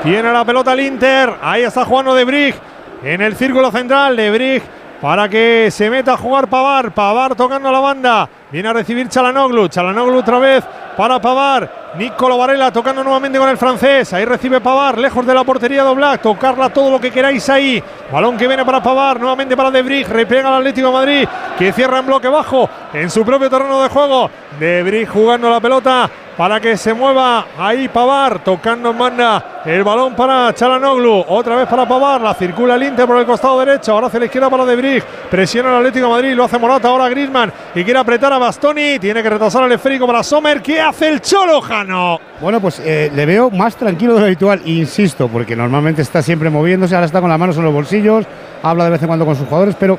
[0.02, 1.32] Tiene la pelota el Inter.
[1.40, 2.54] Ahí está jugando De Brig
[3.02, 4.14] en el círculo central.
[4.14, 4.62] De Brig
[5.00, 6.92] para que se meta a jugar Pavar.
[6.92, 8.28] Pavar tocando la banda.
[8.52, 9.68] Viene a recibir Chalanoglu.
[9.68, 10.62] Chalanoglu otra vez
[10.96, 11.84] para Pavar.
[11.96, 14.12] Nicolo Varela tocando nuevamente con el francés.
[14.12, 15.94] Ahí recibe Pavar, lejos de la portería de.
[16.18, 17.82] Tocarla todo lo que queráis ahí.
[18.10, 20.08] Balón que viene para Pavar, nuevamente para De Brig.
[20.08, 24.30] Replega al Atlético Madrid, que cierra en bloque bajo en su propio terreno de juego.
[24.58, 29.84] De Brig jugando la pelota para que se mueva ahí Pavar, tocando en banda el
[29.84, 31.24] balón para Chalanoglu.
[31.28, 33.92] Otra vez para Pavar, la circula el Inter por el costado derecho.
[33.92, 35.02] Ahora hacia la izquierda para De Brig.
[35.30, 36.88] Presiona el Atlético Madrid, lo hace Morata.
[36.88, 38.98] Ahora Griezmann y quiere apretar a Bastoni.
[38.98, 40.60] Tiene que retrasar al esférico para Sommer.
[40.60, 42.20] ¿Qué hace el Cholo Jano?
[42.40, 46.50] Bueno, pues eh, le veo más tranquilo de lo habitual, insisto, porque normalmente está siempre
[46.50, 48.26] moviéndose, ahora está con las manos en los bolsillos,
[48.62, 49.98] habla de vez en cuando con sus jugadores, pero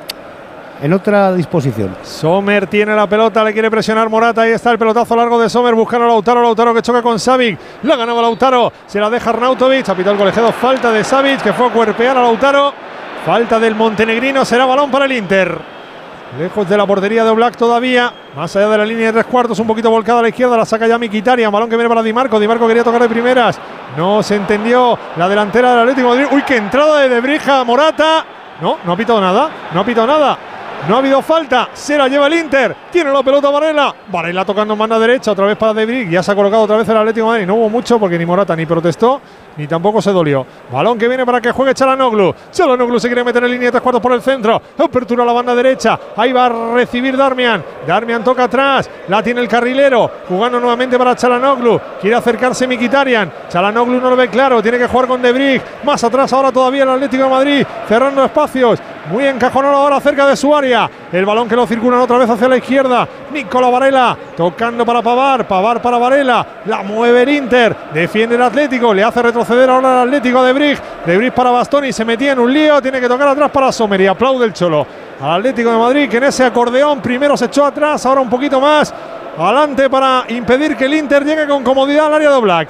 [0.81, 1.95] en otra disposición.
[2.03, 4.41] Sommer tiene la pelota, le quiere presionar Morata.
[4.41, 6.41] Ahí está el pelotazo largo de Sommer, buscando a Lautaro.
[6.41, 7.57] Lautaro que choca con Savic.
[7.83, 9.87] La ganaba Lautaro, se la deja Arnautovic.
[9.87, 10.51] Ha pitado el colegiado.
[10.51, 12.73] Falta de Savic que fue a cuerpear a Lautaro.
[13.25, 15.74] Falta del montenegrino, será balón para el Inter.
[16.39, 18.11] Lejos de la portería de Oblak todavía.
[18.35, 20.57] Más allá de la línea de tres cuartos, un poquito volcada a la izquierda.
[20.57, 21.51] La saca ya Mikitarian.
[21.51, 22.39] Balón que viene para Di Marco.
[22.39, 23.59] Di Marco quería tocar de primeras.
[23.95, 26.35] No se entendió la delantera del Atlético de Madrid.
[26.35, 28.25] Uy, qué entrada de Debrija Morata.
[28.61, 29.49] No, no ha pitado nada.
[29.73, 30.37] No ha pitado nada.
[30.87, 32.75] No ha habido falta, se la lleva el Inter.
[32.91, 33.93] Tiene la pelota Varela.
[34.07, 36.09] Varela tocando banda derecha, otra vez para De Brig.
[36.11, 37.47] Ya se ha colocado otra vez el Atlético de Madrid.
[37.47, 39.19] No hubo mucho porque ni Morata ni protestó,
[39.57, 40.45] ni tampoco se dolió.
[40.71, 42.35] Balón que viene para que juegue Chalanoglu.
[42.51, 44.61] Chalanoglu se quiere meter en línea de tres cuartos por el centro.
[44.77, 45.99] Apertura a la banda derecha.
[46.15, 47.63] Ahí va a recibir Darmian.
[47.87, 48.87] Darmian toca atrás.
[49.07, 50.11] La tiene el carrilero.
[50.29, 51.81] Jugando nuevamente para Chalanoglu.
[51.99, 53.31] Quiere acercarse Mikitarian.
[53.49, 54.61] Chalanoglu no lo ve claro.
[54.61, 55.61] Tiene que jugar con De Brig.
[55.83, 57.67] Más atrás ahora todavía el Atlético de Madrid.
[57.87, 58.79] Cerrando espacios.
[59.09, 60.89] Muy encajonado ahora cerca de su área.
[61.11, 63.07] El balón que lo circulan otra vez hacia la izquierda.
[63.31, 65.47] Nicola Varela tocando para Pavar.
[65.47, 66.45] Pavar para Varela.
[66.65, 67.75] La mueve el Inter.
[67.93, 68.93] Defiende el Atlético.
[68.93, 70.79] Le hace retroceder ahora al Atlético de Brig.
[71.05, 71.93] De Brig para Bastoni.
[71.93, 72.81] Se metía en un lío.
[72.81, 74.01] Tiene que tocar atrás para Sommer.
[74.01, 74.87] Y aplaude el Cholo.
[75.21, 78.03] Al Atlético de Madrid que en ese acordeón primero se echó atrás.
[78.07, 78.91] Ahora un poquito más.
[79.37, 82.69] adelante para impedir que el Inter llegue con comodidad al área de Black.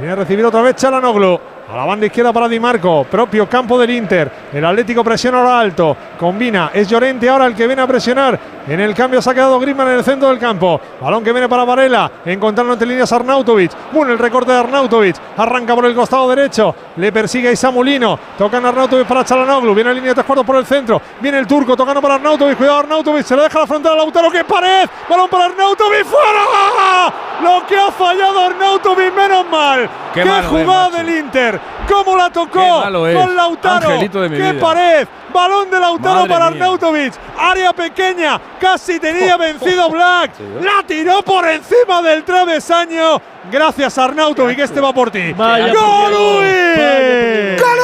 [0.00, 1.40] Viene a recibir otra vez Chalanoglu.
[1.70, 4.30] A la banda izquierda para Di Marco, propio campo del Inter.
[4.54, 5.94] El Atlético presiona ahora alto.
[6.18, 6.70] Combina.
[6.72, 8.40] Es Llorente ahora el que viene a presionar.
[8.66, 10.80] En el cambio se ha quedado Griezmann en el centro del campo.
[10.98, 12.10] Balón que viene para Varela.
[12.24, 13.70] Encontrando entre líneas Arnautovic.
[13.92, 15.16] Bueno, el recorte de Arnautovic.
[15.36, 16.74] Arranca por el costado derecho.
[16.96, 18.18] Le persigue a Isamulino.
[18.38, 19.74] Tocan Arnautovic para Chalanoglu.
[19.74, 21.02] Viene en línea de tres cuartos por el centro.
[21.20, 22.56] Viene el turco tocando para Arnautovic.
[22.56, 23.26] Cuidado Arnautovic.
[23.26, 24.30] Se le deja la frontera a Lautaro.
[24.30, 24.88] ¡Qué pared!
[25.06, 26.04] Balón para Arnautovic.
[26.04, 27.12] ¡Fuera!
[27.42, 29.14] Lo que ha fallado Arnautovic.
[29.14, 29.88] Menos mal.
[30.14, 31.57] Qué ¡Qué, malo es, jugada del Inter!
[31.88, 32.52] ¿Cómo la tocó?
[32.60, 33.16] Qué malo es.
[33.16, 33.88] Con Lautaro.
[33.90, 34.60] Angelito de mi ¡Qué vida.
[34.60, 35.08] pared!
[35.32, 36.64] Balón de Lautaro Madre para mía.
[36.64, 37.12] Arnautovic.
[37.38, 38.40] Área pequeña.
[38.60, 40.32] Casi tenía vencido Black.
[40.62, 43.20] La tiró por encima del travesaño.
[43.50, 44.58] Gracias Arnautovic.
[44.58, 45.32] Este va por ti.
[45.32, 46.40] Vaya ¡Gol, por Dios.
[46.40, 47.60] Luis!
[47.62, 47.78] ¡Gol!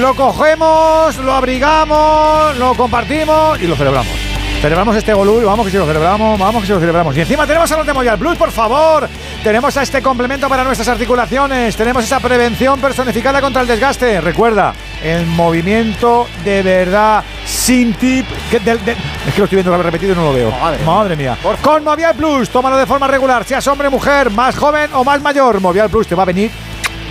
[0.00, 4.25] Lo cogemos, lo abrigamos, lo compartimos y lo celebramos.
[4.60, 7.16] Celebramos este gol, vamos que si lo celebramos, vamos que si lo celebramos.
[7.16, 9.08] Y encima tenemos a los de Movial Plus, por favor.
[9.44, 11.76] Tenemos a este complemento para nuestras articulaciones.
[11.76, 14.20] Tenemos esa prevención personificada contra el desgaste.
[14.20, 14.74] Recuerda,
[15.04, 18.26] el movimiento de verdad sin tip.
[18.50, 18.96] que del- del-
[19.26, 20.50] es que lo estoy viendo repetido y no lo veo.
[20.84, 21.36] Madre, mía.
[21.62, 25.60] Con Movial Plus, tómalo de forma regular, seas hombre, mujer, más joven o más mayor.
[25.60, 26.50] Movial Plus te va a venir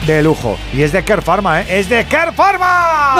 [0.05, 0.57] de lujo.
[0.73, 1.79] Y es de Care Pharma, ¿eh?
[1.79, 3.15] ¡Es de Care Pharma!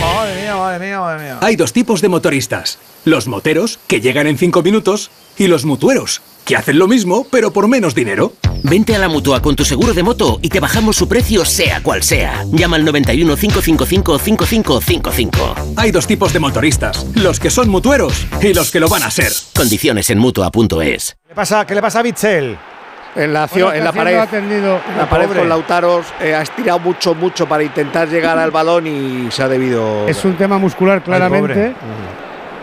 [0.00, 1.38] Madre mía, madre mía, madre mía.
[1.40, 2.78] Hay dos tipos de motoristas.
[3.04, 7.52] Los moteros, que llegan en 5 minutos, y los mutueros, que hacen lo mismo, pero
[7.52, 8.32] por menos dinero.
[8.64, 11.80] Vente a la mutua con tu seguro de moto y te bajamos su precio, sea
[11.82, 12.44] cual sea.
[12.50, 15.54] Llama al 91 555 5555.
[15.76, 17.06] Hay dos tipos de motoristas.
[17.14, 19.32] Los que son mutueros y los que lo van a ser.
[19.54, 21.16] Condiciones en mutua.es.
[21.22, 22.58] ¿Qué le pasa, qué le pasa a Bitzel?
[23.18, 25.40] En la, acción- en la pared, en la pared pobre.
[25.40, 29.48] con Lautaro eh, ha estirado mucho, mucho para intentar llegar al balón y se ha
[29.48, 30.06] debido.
[30.08, 31.74] Es un tema muscular claramente.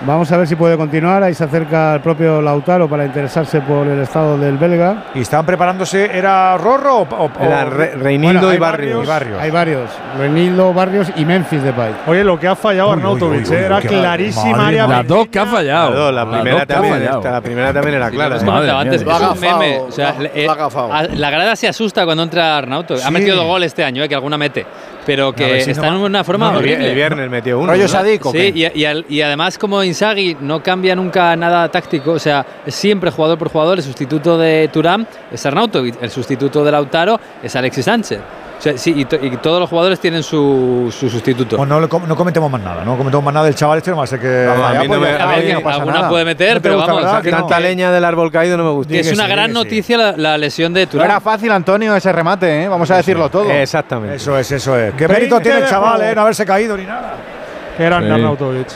[0.06, 1.24] Vamos a ver si puede continuar.
[1.24, 5.06] Ahí se acerca el propio Lautaro para interesarse por el estado del belga.
[5.16, 6.06] ¿Y estaban preparándose?
[6.16, 9.04] ¿Era Rorro o, o- Era o- Re- Reinildo y Barrios.
[9.04, 9.42] y Barrios.
[9.42, 9.90] Hay varios.
[10.18, 11.94] Reinildo, Barrios y Memphis Depay.
[12.06, 16.12] Oye, lo que ha fallado Arnautovic, eh, era clarísima área Las dos que ha fallado.
[16.12, 17.18] La, primera también, fallado.
[17.18, 18.36] esta- la primera también era clara.
[18.38, 18.72] ¿eh?
[18.72, 19.80] antes, es un meme.
[19.80, 20.14] O sea,
[20.92, 22.96] a- la grada se asusta cuando entra Arnauto.
[23.04, 24.66] Ha metido dos goles este año, eh, que alguna mete.
[25.06, 26.90] Pero que si no está va- en una forma vi- horrible.
[26.90, 27.72] el viernes metió uno.
[27.72, 27.88] Rollo ¿no?
[27.90, 28.72] Sadik, ¿o Sí, qué?
[28.74, 32.74] y, y al- y además como Inzaghi no cambia nunca nada táctico, o sea, es
[32.76, 37.56] siempre jugador por jugador, el sustituto de Turán es Arnautovic, el sustituto de Lautaro es
[37.56, 38.20] Alexis Sánchez.
[38.66, 41.56] O sea, sí, y, to- y todos los jugadores tienen su, su sustituto.
[41.56, 44.06] Bueno, no, no comentemos más nada, no comentemos más nada del chaval este, no va
[44.06, 44.46] a ser que.
[44.48, 46.88] Vamos, a mí no me- a ver, que alguna puede meter, No te pero gusta,
[46.94, 47.22] vamos, ¿verdad?
[47.22, 47.38] que Que no.
[47.42, 48.96] Tanta leña del árbol caído no me gusta.
[48.96, 51.06] es una sí, gran noticia la, la lesión de No Turán.
[51.12, 52.68] era fácil, Antonio, ese remate, ¿eh?
[52.68, 53.52] Vamos a decirlo todo.
[53.52, 54.16] Exactamente.
[54.16, 54.94] Eso es, eso es.
[54.96, 56.16] ¿Qué 20 mérito tiene el chaval, eh?
[56.16, 57.14] No haberse caído ni nada.
[57.78, 58.10] Era Sí.
[58.10, 58.68] Arnautovic.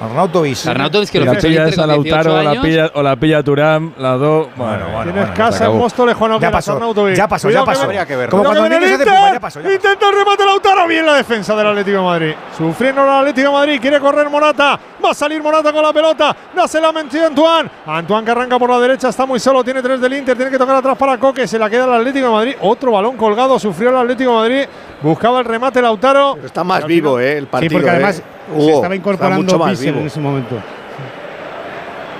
[0.00, 0.66] Arnautovic.
[0.66, 2.90] Arnautovic que lo la ficha el pilla Inter esa con 18 Lautaro o la pilla,
[2.94, 4.48] o la pilla Turán, las dos.
[4.56, 5.02] Bueno, bueno.
[5.02, 5.78] Tienes bueno, se casa en.
[5.78, 7.16] Móstoles, Juan Ya pasó, Arnautovic.
[7.16, 7.86] ya pasó, ya pasó.
[8.30, 9.60] Como cuando se hace ya pasó, ya pasó.
[9.60, 10.88] Intenta el remate Lautaro.
[10.88, 12.34] Bien la defensa del Atlético de Madrid.
[12.56, 13.80] Sufriendo el Atlético de Madrid.
[13.80, 14.78] Quiere correr Morata.
[15.04, 16.36] Va a salir Morata con la pelota.
[16.54, 17.70] Dásela a Mentiu Antoine.
[17.86, 19.08] Antoine que arranca por la derecha.
[19.08, 19.62] Está muy solo.
[19.62, 20.36] Tiene tres del Inter.
[20.36, 21.46] Tiene que tocar atrás para Coque.
[21.46, 22.54] Se la queda el Atlético de Madrid.
[22.60, 23.58] Otro balón colgado.
[23.58, 24.68] Sufrió el Atlético de Madrid.
[25.02, 26.38] Buscaba el remate Lautaro.
[26.42, 27.68] Está más vivo, eh, el partido.
[27.68, 27.92] Sí, porque eh.
[27.92, 28.22] además se
[28.52, 29.58] Hugo, estaba está incorporando mucho
[29.88, 30.56] en ese momento.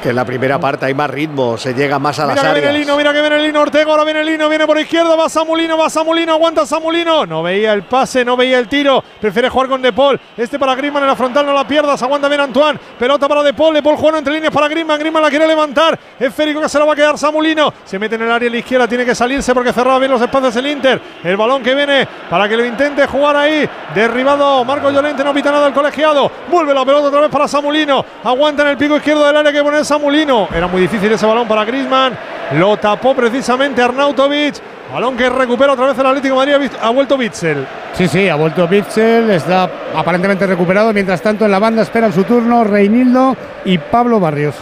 [0.04, 2.52] Que en la primera parte hay más ritmo, se llega más a Mira las que
[2.52, 2.86] viene el áreas.
[2.86, 5.30] Lino, mira que viene el Lino Ortega, ahora viene el Lino, viene por izquierda, va
[5.30, 7.24] Samulino, va Samulino, aguanta Samulino.
[7.24, 10.20] No veía el pase, no veía el tiro, prefiere jugar con De Paul.
[10.36, 12.78] Este para Griezmann en la frontal, no la pierdas, aguanta bien Antoine.
[12.98, 15.98] Pelota para De Paul, De Paul jugando entre líneas para Griezmann, Griezmann la quiere levantar.
[16.20, 17.72] Es Férico que se la va a quedar Samulino.
[17.86, 20.20] Se mete en el área a la izquierda, tiene que salirse porque cerraba bien los
[20.20, 21.00] espacios el Inter.
[21.24, 23.66] El balón que viene para que lo intente jugar ahí.
[23.94, 26.30] Derribado Marco Llorente, no pita nada el colegiado.
[26.50, 28.04] Vuelve la pelota otra vez para Samulino.
[28.22, 30.48] Aguanta en el pico izquierdo del área que pone Samulino.
[30.52, 32.18] Era muy difícil ese balón para Griezmann.
[32.58, 34.56] Lo tapó precisamente Arnautovic.
[34.92, 36.70] Balón que recupera otra vez el Atlético de Madrid.
[36.82, 37.64] Ha vuelto Bitzel.
[37.92, 40.92] Sí, sí, ha vuelto Bitzel, está aparentemente recuperado.
[40.92, 44.56] Mientras tanto, en la banda esperan su turno Reinildo y Pablo Barrios.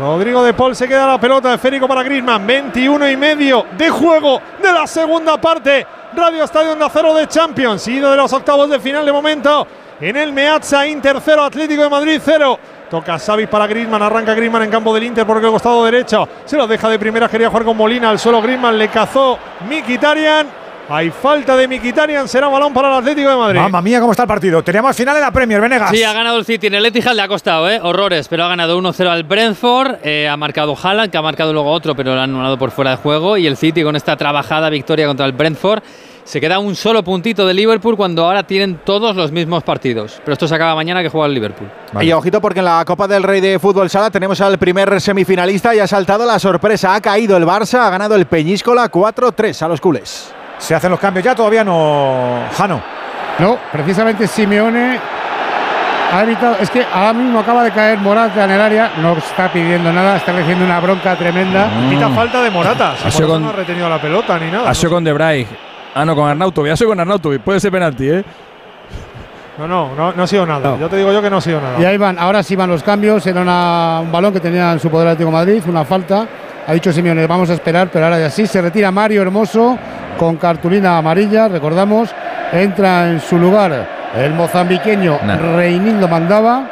[0.00, 2.46] Rodrigo de Paul se queda la pelota esférico para Griezmann.
[2.46, 5.86] 21 y medio de juego de la segunda parte.
[6.16, 7.86] Radio Estadio de Acero de Champions.
[7.86, 9.66] Ido de los octavos de final de momento.
[10.00, 12.58] En el Meazza Inter 0, Atlético de Madrid 0.
[12.88, 16.26] Toca Savic para Griezmann, arranca Griezmann en campo del Inter por el costado derecho.
[16.44, 19.38] Se lo deja de primera, quería jugar con Molina al suelo Griezmann, le cazó
[19.68, 20.46] Mikitarian.
[20.88, 23.60] Hay falta de Mikitarian, será balón para el Atlético de Madrid.
[23.60, 24.62] Mamma mía, cómo está el partido.
[24.62, 25.90] Teníamos final en la Premier, Venegas.
[25.90, 27.78] Sí, ha ganado el City en el Etihad, le ha costado, ¿eh?
[27.82, 31.70] Horrores, pero ha ganado 1-0 al Brentford, eh, ha marcado Haaland, que ha marcado luego
[31.70, 34.70] otro, pero lo han anulado por fuera de juego, y el City con esta trabajada
[34.70, 35.82] victoria contra el Brentford
[36.28, 40.20] se queda un solo puntito de Liverpool cuando ahora tienen todos los mismos partidos.
[40.22, 41.70] Pero esto se acaba mañana que juega el Liverpool.
[42.02, 45.74] Y ojito porque en la Copa del Rey de Fútbol Sala tenemos al primer semifinalista
[45.74, 46.94] y ha saltado la sorpresa.
[46.94, 50.30] Ha caído el Barça, ha ganado el Peñíscola 4-3 a los culés.
[50.58, 51.34] ¿Se hacen los cambios ya?
[51.34, 52.82] Todavía no, Jano.
[53.38, 54.98] No, precisamente Simeone
[56.12, 56.56] ha evitado.
[56.60, 60.18] Es que ahora mismo acaba de caer Morata en el área, no está pidiendo nada,
[60.18, 61.70] está recibiendo una bronca tremenda.
[61.88, 62.96] Quita falta de Morata.
[63.00, 64.68] Si Ha sido con- no ha retenido la pelota ni nada.
[64.68, 65.46] Ha sido con Debray.
[66.00, 66.72] Ah, no, con Arnautovic.
[66.72, 67.40] Ha sido con Arnautovic.
[67.42, 68.24] Puede ser penalti, ¿eh?
[69.58, 70.76] No, no, no, no ha sido nada.
[70.78, 71.80] Yo te digo yo que no ha sido nada.
[71.80, 73.26] Y ahí van, ahora sí van los cambios.
[73.26, 76.26] Era una- un balón que tenía en su poder el Atlético de Madrid, una falta.
[76.66, 79.76] Ha dicho Simeone, vamos a esperar, pero ahora ya sí se retira Mario Hermoso
[80.18, 82.10] con cartulina amarilla, recordamos.
[82.52, 85.36] Entra en su lugar el mozambiqueño Nah.
[85.56, 86.70] Reinildo Mandaba.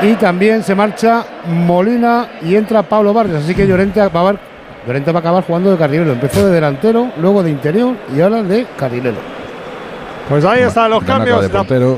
[0.00, 3.42] Y también se marcha Molina y entra Pablo Vargas.
[3.44, 4.36] Así que Llorente va a acabar,
[4.88, 6.12] Llorente va a acabar jugando de carrilero.
[6.12, 9.18] Empezó de delantero, luego de interior y ahora de carrilero.
[10.30, 11.42] Pues ahí están los cambios.
[11.42, 11.96] de la-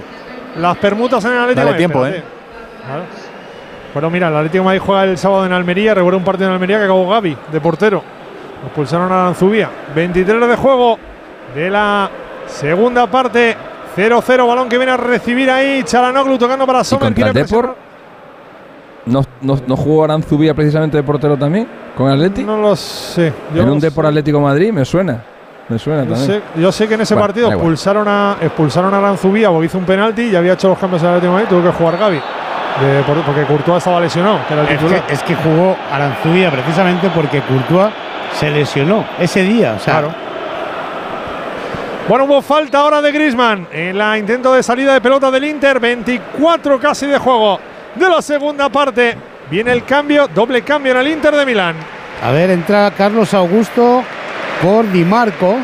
[0.59, 1.65] las permutas en el Atlético.
[1.65, 2.01] Dale tiempo.
[2.01, 3.03] Claro.
[3.95, 5.95] Bueno, mira, el Atlético Madrid juega el sábado en Almería.
[5.95, 8.03] Recuerda un partido en Almería que acabó Gaby, de portero.
[8.67, 9.71] Expulsaron a Aranzubía.
[9.95, 10.99] 23 de juego
[11.55, 12.11] de la
[12.47, 13.57] segunda parte.
[13.97, 15.83] 0-0, balón que viene a recibir ahí.
[15.85, 17.07] Chalanoglu tocando para ¿Y Sommer.
[17.15, 17.77] contra el Depor?
[19.07, 21.67] ¿No, no, no jugó Aranzubía precisamente de portero también?
[21.97, 22.43] ¿Con Atleti?
[22.45, 23.33] No lo sé.
[23.55, 25.23] Yo en no un Depor Atlético Madrid me suena.
[25.69, 26.43] Me suena Yo también.
[26.55, 29.79] sé, yo sé que en ese Bueno, partido expulsaron a, expulsaron a Aranzubía porque hizo
[29.79, 31.49] un penalti y había hecho los cambios en el Atlético Madrid.
[31.49, 32.17] Tuvo que jugar Gaby.
[32.81, 36.51] de- por- porque Courtois estaba lesionado, que era el Es que, es que jugó Aranzubía
[36.51, 37.93] precisamente porque Courtois
[38.35, 39.75] se lesionó ese día.
[39.77, 40.15] O sea, Claro.
[42.09, 45.79] Bueno, hubo falta ahora de Grisman en la intento de salida de pelota del Inter.
[45.79, 47.61] 24 casi de juego
[47.95, 49.17] de la segunda parte.
[49.51, 51.75] Viene el cambio, doble cambio en el Inter de Milán.
[52.23, 54.03] A ver, entra Carlos Augusto
[54.63, 55.57] por Di Marco.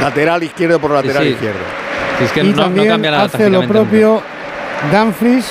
[0.00, 1.30] Lateral izquierdo por lateral sí.
[1.30, 1.60] izquierdo.
[2.22, 4.22] Es que y no, no también cambia nada hace lo propio
[4.92, 5.50] Dumfries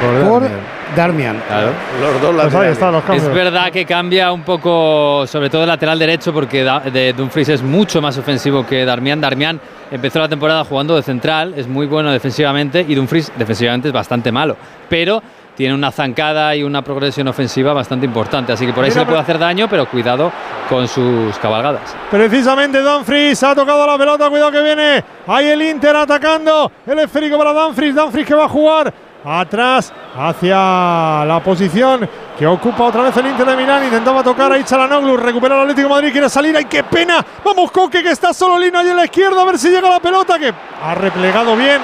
[0.00, 0.78] por Darmian.
[0.96, 1.42] Darmian.
[1.46, 1.70] Claro.
[2.00, 2.72] Los dos Pues ahí laterales.
[2.72, 3.26] están los cambios.
[3.28, 7.48] Es verdad que cambia un poco, sobre todo el lateral derecho, porque Da- de Dumfries
[7.50, 9.20] es mucho más ofensivo que Darmian.
[9.20, 9.60] Darmian
[9.90, 14.32] empezó la temporada jugando de central, es muy bueno defensivamente, y Dumfries defensivamente es bastante
[14.32, 14.56] malo.
[14.88, 15.22] Pero
[15.56, 19.00] tiene una zancada y una progresión ofensiva bastante importante, así que por ahí Mira, se
[19.00, 20.30] le puede hacer daño, pero cuidado
[20.68, 21.96] con sus cabalgadas.
[22.10, 25.02] Precisamente Dumfries ha tocado la pelota, cuidado que viene.
[25.26, 26.70] Ahí el Inter atacando.
[26.86, 27.94] El esférico para Dumfries.
[27.94, 32.08] Dumfries que va a jugar atrás hacia la posición
[32.38, 33.84] que ocupa otra vez el Inter de Milán.
[33.84, 35.16] Intentaba tocar ahí Chalanoglu.
[35.16, 36.12] Recupera el Atlético de Madrid.
[36.12, 36.56] Quiere salir.
[36.56, 37.24] ¡Ay, qué pena!
[37.44, 39.42] Vamos, Coque, que está solo Lino ahí en la izquierda.
[39.42, 40.38] A ver si llega la pelota.
[40.38, 40.52] Que
[40.84, 41.80] ha replegado bien.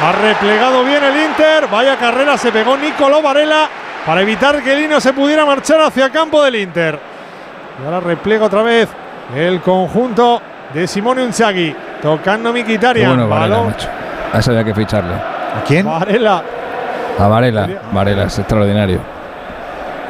[0.00, 1.66] Ha replegado bien el Inter.
[1.70, 3.68] Vaya carrera se pegó Nicolò Varela
[4.04, 6.98] para evitar que Lino se pudiera marchar hacia campo del Inter.
[7.82, 8.88] Y ahora replega otra vez
[9.34, 10.40] el conjunto
[10.72, 11.74] de Simone Unzaghi.
[12.00, 13.08] Tocando Mkhitaryan.
[13.08, 13.70] bueno Varela, balón.
[13.70, 13.88] macho.
[14.32, 15.14] A ese había que ficharle.
[15.14, 15.86] ¿A quién?
[15.86, 16.42] Varela
[17.18, 17.68] A Varela.
[17.92, 19.00] Varela es extraordinario.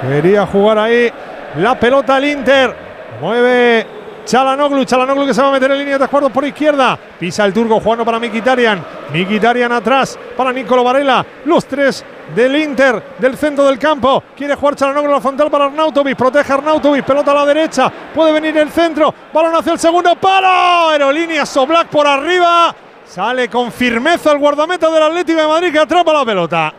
[0.03, 1.11] quería jugar ahí
[1.57, 2.75] la pelota al Inter.
[3.21, 3.87] Mueve
[4.25, 4.85] Chalanoglu.
[4.85, 6.99] Chalanoglu que se va a meter en línea de tres cuartos por izquierda.
[7.19, 8.85] Pisa el turco jugando para Mkhitaryan.
[9.15, 11.25] Mkhitaryan atrás para Nicolo Varela.
[11.45, 12.05] Los tres
[12.35, 14.23] del Inter del centro del campo.
[14.37, 16.17] Quiere jugar Chalanoglu a la frontal para Arnautovic.
[16.17, 17.05] Protege Arnautovic.
[17.05, 17.91] Pelota a la derecha.
[18.13, 19.15] Puede venir el centro.
[19.33, 20.91] Balón hacia el segundo palo.
[20.91, 22.75] Aerolínea Soblak por arriba.
[23.05, 26.75] Sale con firmeza el guardameta del Atlético de Madrid que atrapa la pelota.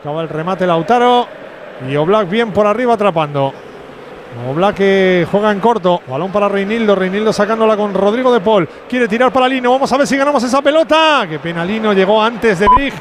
[0.00, 1.26] Buscaba el remate Lautaro.
[1.86, 3.52] Y Oblak bien por arriba atrapando.
[4.48, 6.00] Oblak que juega en corto.
[6.08, 6.94] Balón para Reinildo.
[6.94, 8.66] Reinildo sacándola con Rodrigo de Paul.
[8.88, 9.70] Quiere tirar para Lino.
[9.70, 11.26] Vamos a ver si ganamos esa pelota.
[11.28, 12.94] Qué pena Lino llegó antes de Brig.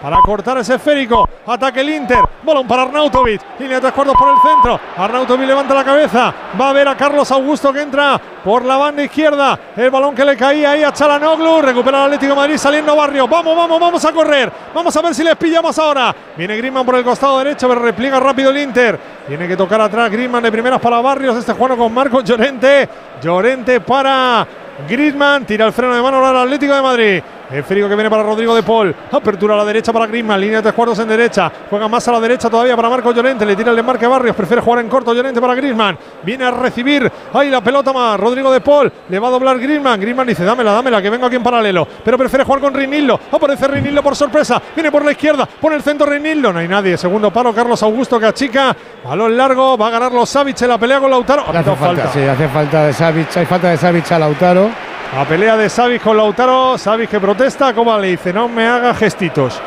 [0.00, 1.28] Para cortar ese esférico.
[1.46, 2.20] Ataque el Inter.
[2.42, 3.40] Balón para Arnautovic.
[3.58, 4.80] Línea de tres cuartos por el centro.
[4.96, 6.32] Arnautovic levanta la cabeza.
[6.60, 9.58] Va a ver a Carlos Augusto que entra por la banda izquierda.
[9.76, 11.62] El balón que le caía ahí a Chalanoglu.
[11.62, 13.26] Recupera el Atlético de Madrid saliendo Barrio.
[13.26, 14.52] Vamos, vamos, vamos a correr.
[14.74, 16.14] Vamos a ver si les pillamos ahora.
[16.36, 18.98] Viene Griezmann por el costado derecho, pero repliega rápido el Inter.
[19.26, 21.36] Tiene que tocar atrás Griezmann de primeras para Barrios.
[21.36, 22.88] Este juego con Marcos Llorente.
[23.20, 24.46] Llorente para
[24.88, 25.44] Griezmann.
[25.44, 27.22] Tira el freno de mano el Atlético de Madrid.
[27.50, 28.94] El frío que viene para Rodrigo de Paul.
[29.10, 30.38] Apertura a la derecha para Griezmann.
[30.38, 31.50] Línea de tres cuartos en derecha.
[31.70, 33.46] Juega más a la derecha todavía para Marcos Llorente.
[33.46, 34.36] Le tira el desmarque a Barrios.
[34.36, 35.14] Prefiere jugar en corto.
[35.14, 35.96] Llorente para Griezmann.
[36.24, 37.10] Viene a recibir.
[37.32, 38.20] Ahí la pelota más.
[38.20, 38.92] Rodrigo de Paul.
[39.08, 39.98] Le va a doblar Griezmann.
[39.98, 41.88] Griezmann dice: Dámela, dámela, que vengo aquí en paralelo.
[42.04, 43.18] Pero prefiere jugar con Rinildo.
[43.32, 44.60] Aparece Rinildo por sorpresa.
[44.74, 45.46] Viene por la izquierda.
[45.46, 46.52] Pone el centro Rinildo.
[46.52, 46.98] No hay nadie.
[46.98, 47.54] Segundo paro.
[47.54, 48.76] Carlos Augusto que achica.
[49.02, 49.78] Balón largo.
[49.78, 51.44] Va a ganar los Savic en la pelea con Lautaro.
[51.46, 52.08] Ha Hace falta.
[52.12, 53.34] sí, hace falta de Savic.
[53.38, 54.68] Hay falta de Savic a Lautaro.
[55.16, 56.76] La pelea de Savic con Lautaro.
[56.78, 57.72] Savic que protesta.
[57.72, 59.60] Como le dice, no me haga gestitos.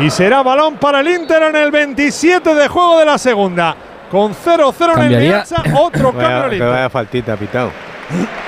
[0.00, 3.74] Y será balón para el Inter en el 27 de juego de la segunda.
[4.10, 6.70] Con 0-0 en el Cambiaría- Bielsa, otro cambio Vaya, al que Inter.
[6.70, 7.70] vaya faltita, pitado.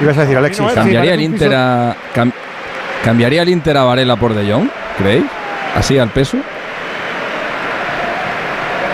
[0.01, 0.67] Ibas a decir, Alexis.
[0.73, 2.33] ¿Cambiaría el Inter a, cam-
[3.05, 4.69] ¿Cambiaría el Inter a Varela por De Jong?
[4.99, 5.25] ¿Creéis?
[5.77, 6.39] ¿Así al peso?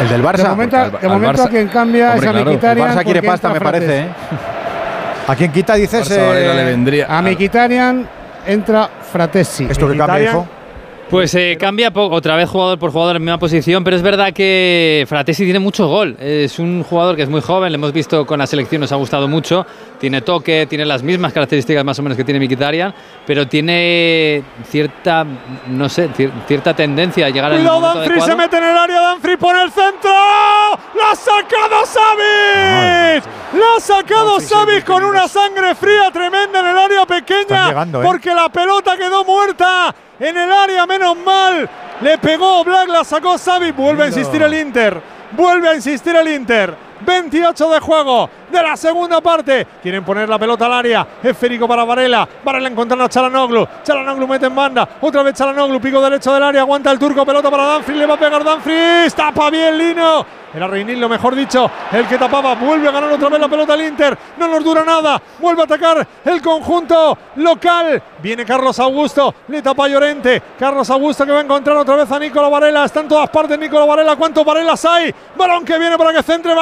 [0.00, 0.36] El del Barça.
[0.42, 2.78] De momento, al- de momento Barça- a quien cambia Hombre, es a claro, el.
[2.80, 3.98] Barça quiere pasta, me parece.
[4.00, 4.08] ¿eh?
[5.26, 6.10] ¿A quién quita dices?
[6.10, 7.06] Eh, le vendría.
[7.08, 8.08] A Mkhitaryan
[8.46, 9.66] entra Fratesi.
[9.68, 10.46] ¿Esto que cambia, hijo?
[11.10, 14.32] Pues eh, cambia poco, otra vez jugador por jugador en misma posición, pero es verdad
[14.32, 16.16] que Fratesi tiene mucho gol.
[16.18, 18.96] Es un jugador que es muy joven, le hemos visto con la selección, nos ha
[18.96, 19.64] gustado mucho.
[19.98, 22.94] Tiene toque, tiene las mismas características más o menos que tiene Mkhitaryan,
[23.26, 25.24] pero tiene cierta,
[25.68, 28.36] no sé, cier- cierta tendencia a llegar al Cuidado, momento Danfri se adecuado.
[28.38, 29.00] mete en el área.
[29.00, 30.10] Danfri pone el centro.
[30.10, 33.24] ¡La ha sacado Savic!
[33.54, 37.68] ¡La ha sacado Savic con una sangre fría tremenda en el área Están pequeña!
[37.68, 38.04] llegando, ¿eh?
[38.04, 41.68] Porque la pelota quedó muerta en el área, menos mal.
[42.02, 43.74] Le pegó Black, la sacó Savic.
[43.74, 45.00] Vuelve a insistir el Inter.
[45.32, 46.85] Vuelve a insistir el Inter.
[47.00, 49.66] 28 de juego de la segunda parte.
[49.82, 51.06] Quieren poner la pelota al área.
[51.22, 52.28] Esférico para Varela.
[52.44, 53.66] Varela encontrando a Chalanoglu.
[53.82, 54.88] Chalanoglu mete en banda.
[55.00, 55.80] Otra vez Chalanoglu.
[55.80, 56.62] Pico derecho del área.
[56.62, 57.24] Aguanta el turco.
[57.24, 57.98] Pelota para Danfries.
[57.98, 59.14] Le va a pegar Danfries.
[59.14, 60.26] Tapa bien Lino.
[60.54, 61.70] Era Reinil, lo mejor dicho.
[61.92, 62.54] El que tapaba.
[62.54, 64.16] Vuelve a ganar otra vez la pelota al Inter.
[64.38, 65.20] No nos dura nada.
[65.38, 68.02] Vuelve a atacar el conjunto local.
[68.22, 69.34] Viene Carlos Augusto.
[69.48, 70.42] Le tapa Llorente.
[70.58, 72.84] Carlos Augusto que va a encontrar otra vez a Nicola Varela.
[72.84, 74.16] Está en todas partes Nicola Varela.
[74.16, 75.14] ¿Cuántos Varelas hay?
[75.36, 76.54] Balón que viene para que centre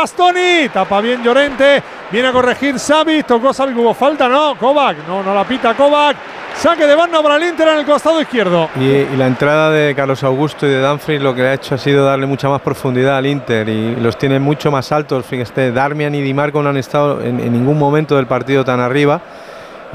[0.73, 1.83] Tapa bien Llorente.
[2.11, 3.23] Viene a corregir Xavi.
[3.25, 3.75] Tocó Xavi.
[3.75, 4.57] Hubo falta, ¿no?
[4.57, 5.07] Kovac.
[5.07, 6.17] No, no la pita Kovac.
[6.57, 8.71] Saque de banda para el Inter en el costado izquierdo.
[8.77, 12.05] Y, la entrada de Carlos Augusto y de Danfries lo que ha hecho ha sido
[12.05, 15.27] darle mucha más profundidad al Inter y los tiene mucho más altos.
[15.27, 19.21] Fíjate, Darmian y Di Marco no han estado en ningún momento del partido tan arriba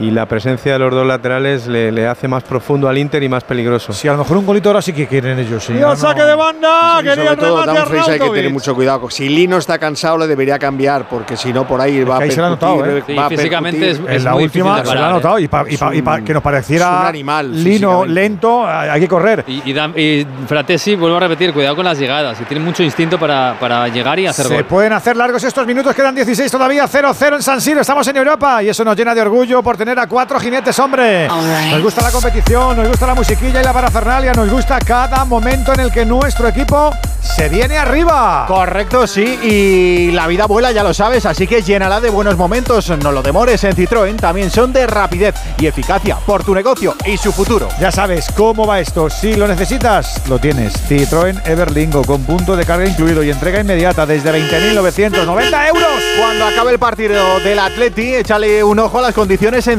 [0.02, 3.30] y la presencia de los dos laterales le, le hace más profundo al Inter y
[3.30, 3.92] más peligroso.
[3.94, 5.64] Sí, a lo mejor un golito ahora sí que quieren ellos.
[5.64, 6.98] Sí, Y no, el saque de banda.
[7.00, 9.10] Sí, Quería sobre todo remate hay que tener mucho cuidado.
[9.10, 12.24] Si Lino está cansado le debería cambiar porque si no por ahí va a que
[12.26, 13.04] ahí se lo ha percutir, notado, ¿eh?
[13.08, 15.12] Sí, va a físicamente es- En la muy última difícil de se lo ha parar,
[15.16, 19.08] notado y para Es un- que nos es pareciera un animal, lino, lento, hay que
[19.08, 19.44] correr.
[19.48, 23.20] Y, y, y Fratesi, vuelvo a repetir, cuidado con las llegadas, y tiene mucho instinto
[23.20, 24.66] para, para llegar y hacer Se gol.
[24.66, 28.62] pueden hacer largos estos minutos, quedan 16 todavía, 0-0 en San Siro, estamos en Europa
[28.64, 31.28] y eso nos llena de orgullo por tener a cuatro jinetes, hombre.
[31.28, 35.74] Nos gusta la competición, nos gusta la musiquilla y la parafernalia, nos gusta cada momento
[35.74, 38.45] en el que nuestro equipo se viene arriba.
[38.48, 42.90] Correcto, sí, y la vida vuela, ya lo sabes, así que llénala de buenos momentos.
[43.02, 47.18] No lo demores en Citroën, también son de rapidez y eficacia por tu negocio y
[47.18, 47.70] su futuro.
[47.80, 49.10] Ya sabes cómo va esto.
[49.10, 50.74] Si lo necesitas, lo tienes.
[50.90, 56.03] Citroën Everlingo con punto de carga incluido y entrega inmediata desde 20.990 euros.
[56.20, 59.79] Cuando acabe el partido del Atleti, échale un ojo a las condiciones en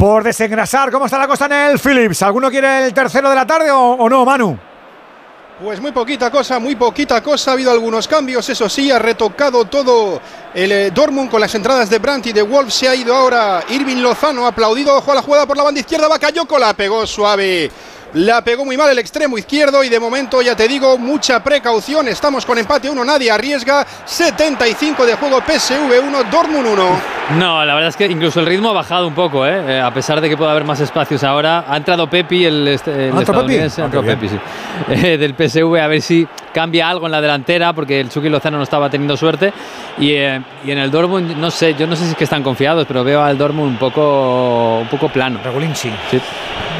[0.00, 2.22] Por desengrasar, ¿cómo está la cosa en el Philips?
[2.22, 4.58] ¿Alguno quiere el tercero de la tarde o, no, Manu?
[5.62, 7.50] Pues muy poquita cosa, muy poquita cosa.
[7.50, 10.18] Ha habido algunos cambios, eso sí, ha retocado todo
[10.54, 12.72] el eh, Dortmund con las entradas de Brandt y de Wolf.
[12.72, 14.96] Se ha ido ahora Irving Lozano, aplaudido.
[14.96, 16.08] Ojo a la jugada por la banda izquierda.
[16.08, 17.70] Bakayoko la pegó suave.
[18.14, 22.08] La pegó muy mal el extremo izquierdo y de momento ya te digo, mucha precaución.
[22.08, 23.86] Estamos con empate 1, nadie arriesga.
[24.04, 27.00] 75 de juego PSV 1, Dortmund 1.
[27.38, 29.76] No, la verdad es que incluso el ritmo ha bajado un poco, ¿eh?
[29.76, 31.64] Eh, a pesar de que pueda haber más espacios ahora.
[31.68, 33.54] Ha entrado Pepi, el, este- el ¿Ha entrado Pepi?
[33.62, 34.38] estadounidense, ha Ah, Pepi, sí.
[35.06, 38.56] Eh, del PSV, a ver si cambia algo en la delantera, porque el Chucky Lozano
[38.56, 39.52] no estaba teniendo suerte.
[39.98, 42.42] Y, eh, y en el Dortmund, no sé, yo no sé si es que están
[42.42, 45.38] confiados, pero veo al Dortmund un poco, un poco plano.
[45.44, 45.92] Regulinchi.
[46.10, 46.20] Sí.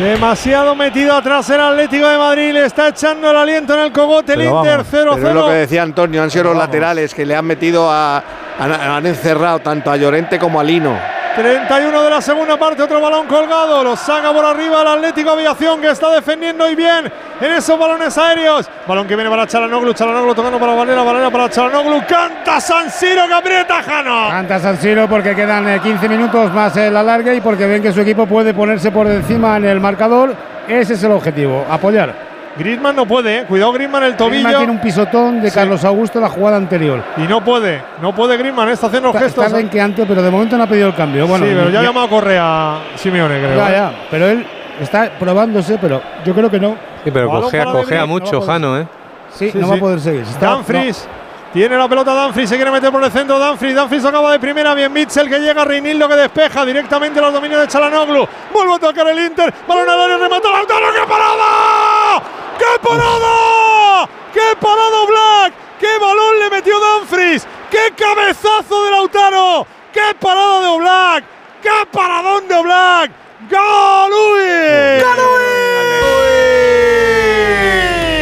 [0.01, 2.53] Demasiado metido atrás el Atlético de Madrid.
[2.53, 5.53] Le está echando el aliento en el cogote el Inter vamos, Pero es lo que
[5.53, 5.53] 0-0.
[5.53, 8.23] decía Antonio, han sido los laterales que le han metido a.
[8.59, 10.99] Han, han encerrado tanto a Llorente como a Lino.
[11.37, 15.81] 31 de la segunda parte, otro balón colgado, lo saca por arriba el Atlético Aviación
[15.81, 17.11] que está defendiendo y bien
[17.41, 18.69] en esos balones aéreos.
[18.87, 23.29] Balón que viene para Chalanoglu, Chalanoglu tocando para Valera, Valera para Chalanoglu, canta San Siro
[23.29, 24.29] que aprieta Jano.
[24.29, 27.93] Canta San Siro porque quedan eh, 15 minutos más el alargue y porque ven que
[27.93, 30.35] su equipo puede ponerse por encima en el marcador.
[30.71, 32.31] Ese es el objetivo, apoyar.
[32.59, 33.45] Griezmann no puede, eh.
[33.47, 34.31] cuidado Griezmann el tobillo.
[34.43, 35.55] Griezmann tiene un pisotón de Sí.
[35.55, 37.03] Carlos Augusto en la jugada anterior.
[37.17, 39.45] Y no puede, no puede Griezmann, está haciendo Está, gestos.
[39.47, 41.27] está renqueante, pero de momento no ha pedido el cambio.
[41.27, 43.57] Bueno, sí, pero ya ya- llamado a Correa Simeone, creo.
[43.57, 43.73] ya, ¿eh?
[43.73, 44.45] ya, pero él
[44.81, 46.77] está probándose, pero yo creo que no.
[47.05, 48.87] Sí, pero cojea Bruyne, mucho, no va a Jano, ¿eh?
[49.33, 49.71] Sí, Sí, no sí.
[49.71, 50.23] va a poder seguir.
[50.23, 51.09] Está- Dumfries
[51.53, 53.73] Tiene la pelota Danfri, se quiere meter por el centro Danfri.
[53.73, 57.69] Danfri acaba de primera, bien Mitchell que llega, Reinildo que despeja directamente los dominios de
[57.69, 58.29] Chalanoglu.
[58.53, 62.23] Vuelve a tocar el Inter, balón al área, remata Lautaro, ¡qué parada!
[62.57, 64.09] ¡Qué parada!
[64.33, 65.55] ¡Qué parado Black!
[65.81, 67.47] ¡Qué balón le metió Danfries!
[67.69, 69.67] ¡Qué cabezazo de Lautaro!
[69.93, 71.25] ¡Qué parada de Oblak!
[71.63, 73.11] ¡Qué paradón de Oblak!
[73.49, 75.01] ¡Galui!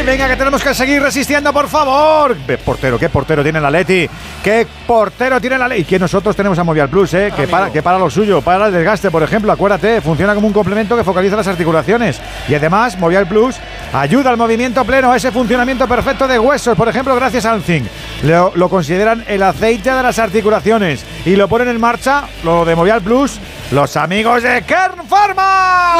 [0.09, 2.35] Venga, que tenemos que seguir resistiendo, por favor.
[2.47, 4.09] Ve, portero, qué portero tiene la Leti.
[4.43, 5.83] Qué portero tiene la Leti.
[5.83, 7.31] Y que nosotros tenemos a Movial Plus, ¿eh?
[7.37, 9.53] que, para, que para lo suyo, para el desgaste, por ejemplo.
[9.53, 12.23] Acuérdate, funciona como un complemento que focaliza las articulaciones.
[12.49, 13.57] Y además, Movial Plus
[13.93, 16.75] ayuda al movimiento pleno, a ese funcionamiento perfecto de huesos.
[16.75, 17.87] Por ejemplo, gracias al zinc.
[18.23, 21.05] Lo, lo consideran el aceite de las articulaciones.
[21.27, 23.39] Y lo ponen en marcha, lo de Movial Plus,
[23.73, 25.97] los amigos de Kern Pharma.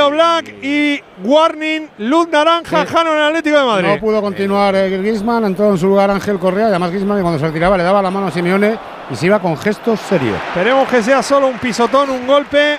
[0.00, 3.88] Oblak y Warning, luz naranja, Jano en el Atlético de Madrid.
[3.88, 7.38] No pudo continuar eh, Griezmann, entró en su lugar Ángel Correa, y además Griezmann cuando
[7.38, 8.76] se retiraba le daba la mano a Simeone
[9.10, 10.36] y se iba con gestos serios.
[10.48, 12.78] Esperemos que sea solo un pisotón, un golpe,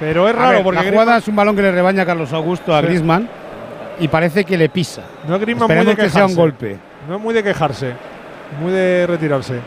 [0.00, 2.32] pero es A raro ver, porque la jugada es un balón que le rebaña Carlos
[2.32, 2.86] Augusto a Sí.
[2.86, 3.28] Griezmann
[4.00, 5.02] y parece que le pisa.
[5.28, 6.76] no es Griezmann muy Esperemos de que sea un golpe.
[7.08, 7.92] No es muy de quejarse,
[8.60, 9.60] muy de retirarse.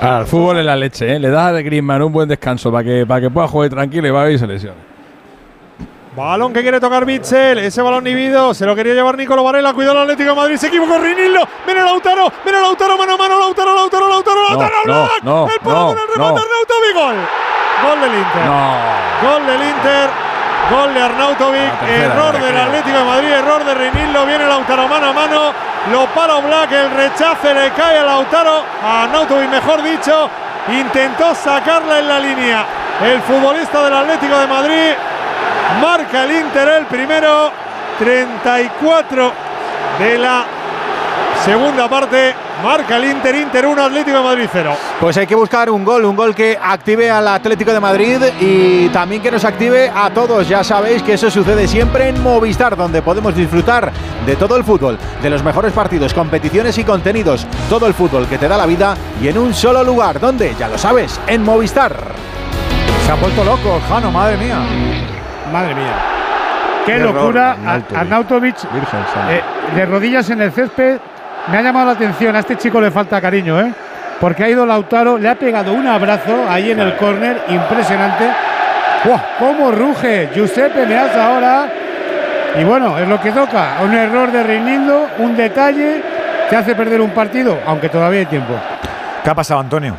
[0.00, 1.18] El fútbol es la leche, ¿eh?
[1.18, 4.10] Le das a Griezmann un buen descanso para que, para que pueda jugar tranquilo y
[4.10, 4.94] va a ir y se lesione.
[6.16, 9.96] Balón que quiere tocar Mitchell, ese balón inhibido, se lo quería llevar Nicolo Varela, cuidado
[9.96, 13.74] el Atlético de Madrid, se equivocó Rinildo, viene Lautaro, viene Lautaro, mano a mano, Lautaro,
[13.74, 16.44] Lautaro, Lautaro, Lautaro, no, Black, no, el palo no, con el remate, no.
[16.44, 17.16] Arnautovic, gol,
[17.82, 19.28] gol del Inter, No.
[19.28, 20.10] gol del Inter,
[20.70, 22.56] gol de Arnautovic, error del.
[22.56, 25.52] Atlético de Madrid, error de Rinildo, viene Lautaro mano a mano,
[25.90, 30.30] lo para Black, el rechace le cae a Lautaro, a Arnautovic mejor dicho,
[30.68, 32.64] intentó sacarla en la línea,
[33.02, 34.92] el futbolista del Atlético de Madrid,
[35.80, 37.64] Marca el Inter el primero.
[37.98, 39.32] 34
[39.98, 40.44] de la
[41.44, 42.34] segunda parte.
[42.62, 43.34] Marca el Inter.
[43.34, 44.76] Inter 1, Atlético de Madrid 0.
[45.00, 48.88] Pues hay que buscar un gol, un gol que active al Atlético de Madrid y
[48.88, 50.48] también que nos active a todos.
[50.48, 53.92] Ya sabéis que eso sucede siempre en Movistar, donde podemos disfrutar
[54.24, 57.46] de todo el fútbol, de los mejores partidos, competiciones y contenidos.
[57.68, 60.68] Todo el fútbol que te da la vida y en un solo lugar, donde, ya
[60.68, 61.96] lo sabes, en Movistar.
[63.04, 64.58] Se ha vuelto loco, Jano, madre mía.
[65.52, 66.14] Madre mía.
[66.86, 67.56] Qué, locura.
[67.94, 68.56] Arnautovic.
[68.72, 69.00] Virgen
[69.30, 69.42] eh,
[69.74, 70.98] de rodillas en el césped.
[71.48, 72.34] Me ha llamado la atención.
[72.36, 73.72] A este chico le falta cariño, ¿eh?
[74.20, 78.30] Porque ha ido Lautaro, le ha pegado un abrazo ahí en el córner, impresionante.
[79.04, 79.20] ¡Buah!
[79.38, 80.30] ¿Cómo ruge?
[80.34, 81.68] Giuseppe Meazza ahora.
[82.58, 83.78] Y bueno, es lo que toca.
[83.84, 86.02] Un error de Reinildo, un detalle
[86.48, 88.54] que hace perder un partido, aunque todavía hay tiempo.
[89.22, 89.96] ¿Qué ha pasado, Antonio?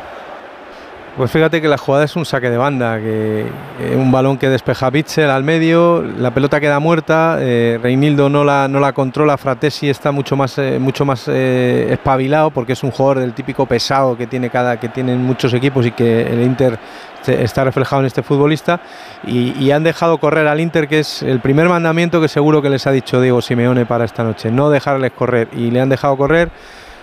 [1.16, 3.46] Pues fíjate que la jugada es un saque de banda, que
[3.80, 8.44] eh, un balón que despeja Bitzel al medio, la pelota queda muerta, eh, Reinildo no
[8.44, 12.82] la, no la controla, Fratesi está mucho más, eh, mucho más eh, espabilado porque es
[12.82, 16.42] un jugador del típico pesado que tiene cada, que tienen muchos equipos y que el
[16.42, 16.78] Inter
[17.26, 18.82] está reflejado en este futbolista
[19.26, 22.68] y, y han dejado correr al Inter que es el primer mandamiento que seguro que
[22.68, 26.14] les ha dicho Diego Simeone para esta noche, no dejarles correr y le han dejado
[26.18, 26.50] correr.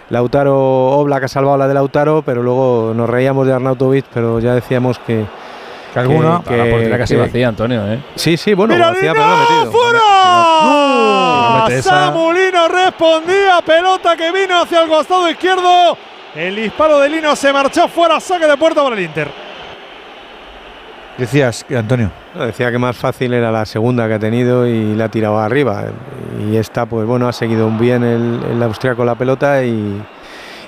[0.09, 0.55] Lautaro
[0.97, 4.99] Oblak ha salvado la de Lautaro, pero luego nos reíamos de Arnautovic, pero ya decíamos
[4.99, 5.25] que.
[5.93, 7.99] Que alguna- la portería casi vacía, Antonio, ¿eh?
[8.15, 9.71] Sí, sí, bueno, ¡Mira, vacía, Lino, pero metido.
[9.71, 9.99] ¡Fuera!
[11.59, 13.61] No esa- Samulino respondía.
[13.63, 15.95] Pelota que vino hacia el costado izquierdo.
[16.35, 18.19] El disparo de Lino se marchó fuera.
[18.19, 19.29] Saque de puerta para el Inter.
[21.17, 22.09] Decías, Antonio.
[22.35, 25.85] Decía que más fácil era la segunda que ha tenido y la ha tirado arriba.
[26.49, 30.01] Y esta, pues bueno, ha seguido bien el, el austriaco la pelota y,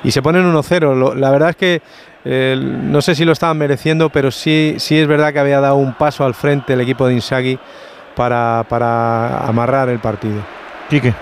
[0.03, 0.95] y se ponen 1-0.
[0.95, 1.81] Lo- La verdad es que
[2.23, 5.75] eh, no sé si lo estaban mereciendo, pero sí, sí es verdad que había dado
[5.77, 7.57] un paso al frente el equipo de Inzaghi
[8.15, 10.41] para, para amarrar el partido.
[10.89, 11.13] Quique.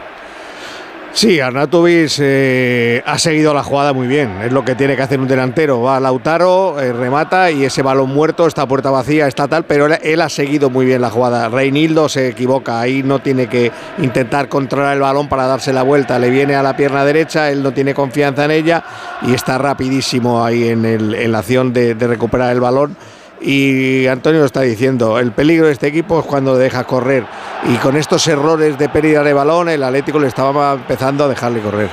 [1.16, 4.42] Sí, Arnautovic eh, ha seguido la jugada muy bien.
[4.42, 5.80] Es lo que tiene que hacer un delantero.
[5.80, 9.86] Va a Lautaro, eh, remata y ese balón muerto, esta puerta vacía, está tal, pero
[9.86, 11.50] él, ha seguido muy bien la jugada.
[11.50, 16.18] Reinildo se equivoca, ahí no tiene que intentar controlar el balón para darse la vuelta.
[16.18, 18.84] Le viene a la pierna derecha, él no tiene confianza en ella
[19.22, 22.98] y está rapidísimo ahí en la acción de, de recuperar el balón.
[23.42, 27.26] Y Antonio lo está diciendo, el peligro de este equipo es cuando deja correr.
[27.66, 31.60] Y con estos errores de pérdida de balón, el Atlético le estaba empezando a dejarle
[31.60, 31.90] correr.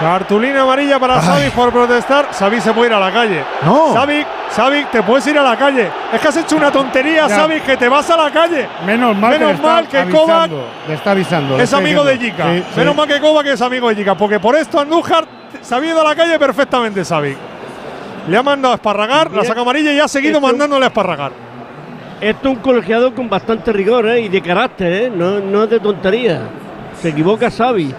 [0.00, 2.28] Cartulina amarilla para Savic por protestar.
[2.30, 3.44] Savic se puede ir a la calle.
[3.62, 3.92] No.
[3.92, 5.90] Savic, Savic, te puedes ir a la calle.
[6.10, 7.36] Es que has hecho una tontería, Ya.
[7.36, 8.66] Savic, que te vas a la calle.
[8.86, 10.50] Menos mal Menos que, mal que Kovac
[10.88, 11.58] le está avisando.
[11.58, 12.16] le es amigo de.
[12.16, 12.44] Jica.
[12.44, 12.80] Sí, sí.
[12.80, 14.14] Menos mal que Kovac es amigo de Jica.
[14.14, 15.26] Porque por esto Andújar
[15.60, 17.36] se ha ido a la calle perfectamente, Savic.
[18.28, 21.32] Le ha mandado a esparragar, la saca amarilla y ha seguido mandándole a esparragar.
[22.20, 24.20] Esto es un colegiado con bastante rigor ¿eh?
[24.20, 25.12] y de carácter, ¿eh?
[25.14, 26.40] no, no es de tontería.
[27.00, 27.94] Se equivoca Xavi.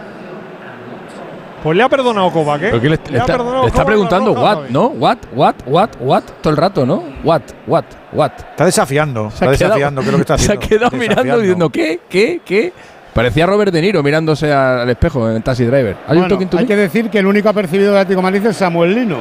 [1.63, 2.67] Pues le ha perdonado Kovac, ¿eh?
[2.71, 4.69] Pero que le, está, le preguntando what.
[4.69, 4.87] ¿no?
[4.87, 7.03] What, what, what, what, todo el rato, ¿no?
[7.23, 7.83] What, what,
[8.13, 8.31] what.
[8.51, 10.67] Está desafiando, Se está ha quedado- desafiando, creo que está Se ha haciendo.
[10.89, 11.99] quedado mirando diciendo, ¿qué?
[12.09, 12.41] ¿Qué?
[12.43, 12.73] ¿Qué?
[13.13, 15.97] Parecía Robert De Niro mirándose al espejo en Taxi Driver.
[16.07, 18.57] ¿Hay un Bueno, hay que decir que el único apercibido del Atlético de Madrid es
[18.57, 19.17] Samuel Lino.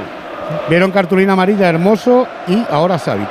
[0.68, 3.28] Vieron cartulina amarilla hermoso y ahora Savic.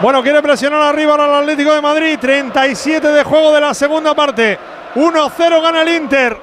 [0.00, 2.18] Bueno, quiere presionar arriba ahora el Atlético de Madrid.
[2.20, 4.58] 37 de juego de la segunda parte.
[4.94, 6.36] 1-0 gana el Inter,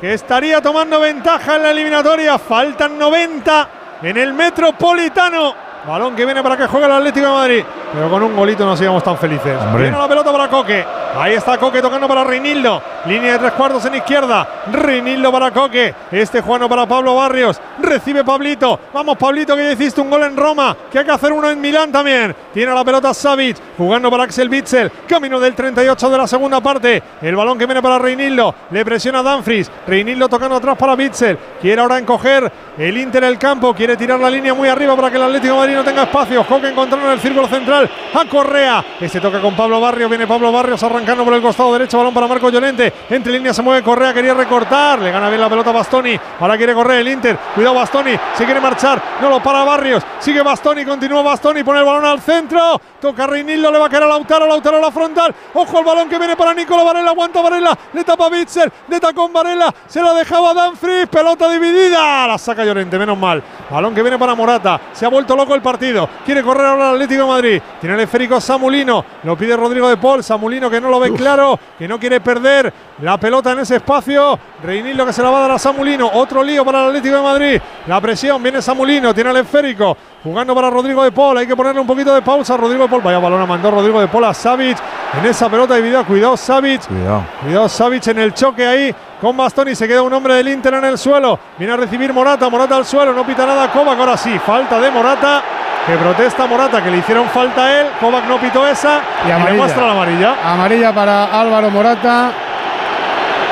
[0.00, 2.38] que estaría tomando ventaja en la eliminatoria.
[2.38, 3.68] Faltan 90
[4.02, 5.67] en el Metropolitano.
[5.86, 7.64] Balón que viene para que juegue el Atlético de Madrid.
[7.92, 9.56] Pero con un golito no seríamos tan felices.
[9.62, 9.84] Hombre.
[9.84, 10.84] Viene la pelota para Coque.
[11.16, 12.82] Ahí está Coque tocando para Reinildo.
[13.06, 14.46] Línea de tres cuartos en izquierda.
[14.70, 15.94] Reinildo para Coque.
[16.10, 17.60] Este Juano para Pablo Barrios.
[17.80, 18.78] Recibe Pablito.
[18.92, 20.76] Vamos, Pablito, que ya hiciste un gol en Roma.
[20.90, 22.34] Que hay que hacer uno en Milán también.
[22.52, 23.56] Tiene la pelota Savic.
[23.78, 24.90] Jugando para Axel Bitzel.
[25.08, 27.02] Camino del 38 de la segunda parte.
[27.22, 28.54] El balón que viene para Reinildo.
[28.70, 29.70] Le presiona Danfries.
[29.86, 31.38] Reinildo tocando atrás para Bitzel.
[31.60, 33.72] Quiere ahora encoger el Inter el campo.
[33.72, 36.44] Quiere tirar la línea muy arriba para que el Atlético de Madrid no tenga espacio.
[36.46, 38.84] Coque encontrando en el círculo central a Correa.
[39.00, 40.08] Este toca con Pablo Barrios.
[40.08, 41.98] Viene Pablo Barrios arrancando por el costado derecho.
[41.98, 42.92] Balón para Marco Llorente.
[43.10, 44.12] Entre líneas se mueve Correa.
[44.12, 44.98] Quería recortar.
[44.98, 46.18] Le gana bien la pelota Bastoni.
[46.40, 47.38] Ahora quiere correr el Inter.
[47.54, 48.18] Cuidado Bastoni.
[48.34, 49.00] Se quiere marchar.
[49.20, 50.02] No lo para Barrios.
[50.18, 50.84] Sigue Bastoni.
[50.84, 51.62] Continúa Bastoni.
[51.62, 52.80] Pone el balón al centro.
[53.00, 53.70] Toca Reinildo.
[53.70, 54.46] Le va a caer a Lautaro.
[54.46, 55.34] Lautaro a la frontal.
[55.54, 57.10] Ojo al balón que viene para Nicola Varela.
[57.10, 57.76] Aguanta Varela.
[57.92, 58.72] Le tapa Bitzer.
[58.88, 59.74] Le tacón Varela.
[59.86, 61.08] Se la dejaba Danfries.
[61.08, 62.26] Pelota dividida.
[62.26, 62.98] La saca Llorente.
[62.98, 63.42] Menos mal.
[63.70, 64.80] Balón que viene para Morata.
[64.92, 66.08] Se ha vuelto loco el partido.
[66.24, 67.62] Quiere correr ahora el Atlético de Madrid.
[67.80, 69.04] Tiene el esférico Samulino.
[69.24, 70.22] Lo pide Rodrigo de Paul.
[70.22, 71.58] Samulino que no lo ve claro.
[71.78, 72.72] Que no quiere perder
[73.02, 74.38] la pelota en ese espacio.
[74.62, 76.10] Reinildo que se la va a dar a Samulino.
[76.12, 77.60] Otro lío para el Atlético de Madrid.
[77.86, 78.42] La presión.
[78.42, 79.14] Viene Samulino.
[79.14, 79.96] Tiene el esférico.
[80.22, 81.38] Jugando para Rodrigo de Paul.
[81.38, 82.56] Hay que ponerle un poquito de pausa.
[82.56, 83.02] Rodrigo de Paul.
[83.02, 84.78] Vaya balón a mandó Rodrigo de Paul a Savic.
[85.18, 86.04] En esa pelota dividida.
[86.04, 86.86] Cuidado Savic.
[86.86, 87.24] Cuidado.
[87.42, 89.74] Cuidado Savic en el choque ahí con Bastoni.
[89.74, 91.38] Se queda un hombre del Inter en el suelo.
[91.58, 92.48] Viene a recibir Morata.
[92.48, 93.12] Morata al suelo.
[93.12, 93.98] No pita nada Kovac.
[93.98, 94.38] Ahora sí.
[94.38, 95.42] Falta de Morata.
[95.86, 96.82] Que protesta Morata.
[96.82, 97.86] Que le hicieron falta a él.
[98.00, 99.00] Kovac no pitó esa.
[99.24, 99.58] Y, le amarilla.
[99.62, 100.34] muestra la amarilla.
[100.44, 102.30] Amarilla para Álvaro Morata.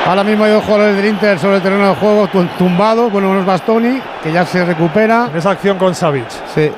[0.07, 3.11] Ahora mismo hay dos jugadores del Inter sobre el terreno de juego tu- tumbados.
[3.11, 5.27] Bueno, uno es Bastoni, que ya se recupera.
[5.31, 6.29] En esa acción con Savic.
[6.55, 6.71] Sí.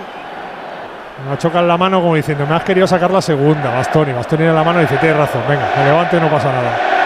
[1.29, 4.13] No choca en la mano como diciendo, me has querido sacar la segunda, Bastoni.
[4.13, 6.98] Bastoni en la mano y dice, tienes razón, venga, me levanto y no pasa nada.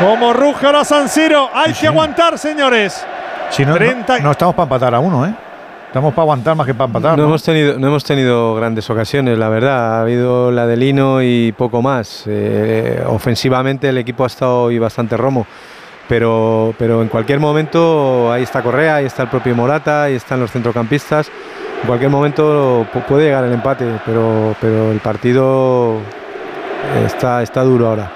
[0.00, 3.04] Como ruge ahora San Siro, hay que aguantar, señores.
[3.50, 5.34] Si no, no- 30 no estamos para empatar a uno, ¿eh?
[5.88, 7.10] Estamos para aguantar más que para empatar.
[7.12, 7.28] No, ¿no?
[7.30, 9.96] hemos tenido, no hemos tenido grandes ocasiones, la verdad.
[9.98, 12.24] Ha habido la de Lino y poco más.
[12.26, 15.46] Eh, ofensivamente el equipo ha estado hoy bastante romo.
[16.08, 20.40] Pero, pero en cualquier momento ahí está Correa, ahí está el propio Morata, ahí están
[20.40, 21.30] los centrocampistas.
[21.82, 25.96] En cualquier momento pu- puede llegar el empate, pero, pero el partido
[27.06, 28.10] está, está duro ahora.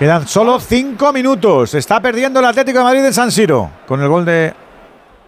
[0.00, 1.74] Quedan solo cinco minutos.
[1.74, 4.54] Está perdiendo el Atlético de Madrid en San Siro con el gol de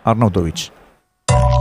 [0.03, 0.73] Arnautovic.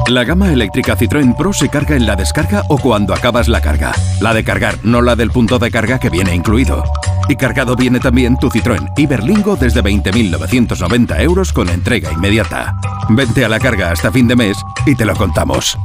[0.07, 3.91] La gama eléctrica Citroën Pro se carga en la descarga o cuando acabas la carga.
[4.21, 6.85] La de cargar, no la del punto de carga que viene incluido.
[7.27, 12.77] Y cargado viene también tu Citroën Iberlingo desde 20.990 euros con entrega inmediata.
[13.09, 15.77] Vente a la carga hasta fin de mes y te lo contamos.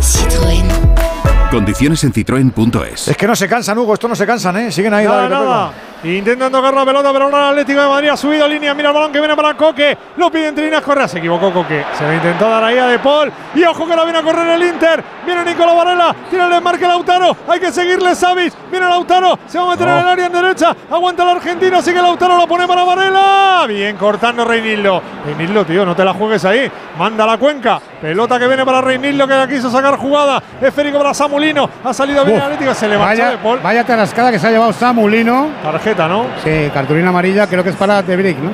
[0.00, 0.86] Citroën.
[1.50, 3.08] Condiciones en citroen.es.
[3.08, 3.94] Es que no se cansan, Hugo.
[3.94, 4.72] Esto no se cansan, ¿eh?
[4.72, 5.04] Siguen ahí.
[5.04, 6.14] Nada, dale, que nada.
[6.16, 8.74] Intentan tocar la pelota, pero ahora el Atlético de Madrid ha subido línea.
[8.74, 9.96] Mira el balón que viene para Coque.
[10.16, 11.08] Lo pide entre líneas Correa.
[11.08, 11.84] Se equivocó Coque.
[11.96, 13.32] Se lo intentó dar ahí a De Paul.
[13.54, 15.02] Y ojo que la viene a correr el Inter.
[15.24, 16.14] Viene Nicolás Varela.
[16.30, 17.36] Tiene el desmarque Lautaro.
[17.48, 18.52] Hay que seguirle Savic.
[18.70, 19.38] Viene Lautaro.
[19.46, 20.76] Se va a meter en el área en derecha.
[20.90, 21.82] Aguanta el argentino.
[21.82, 22.36] Sigue Lautaro.
[22.36, 23.64] Lo pone para Varela.
[23.68, 25.02] Bien cortando Reinildo.
[25.24, 26.70] Reinildo, tío, no te la juegues ahí.
[26.98, 27.80] Manda la cuenca.
[28.00, 30.42] Pelota que viene para Reinildo que la quiso sacar jugada.
[30.60, 31.68] Esférico para Samulino.
[31.84, 32.74] Ha salido bien Uf, el Atlético.
[32.74, 33.60] Se le vaya, De Paul.
[33.62, 35.48] vaya tarascada que se ha llevado Samulino.
[35.62, 36.26] Tarjeta, ¿no?
[36.42, 38.50] Sí, cartulina amarilla, creo que es para De Brick, ¿no?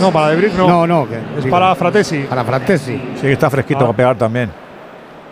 [0.00, 0.66] No, para De Brick no.
[0.68, 2.18] No, no, que, Es digo, para Fratesi.
[2.28, 3.00] Para Fratesi.
[3.14, 3.86] Sí, que está fresquito Ah.
[3.86, 4.50] para pegar también.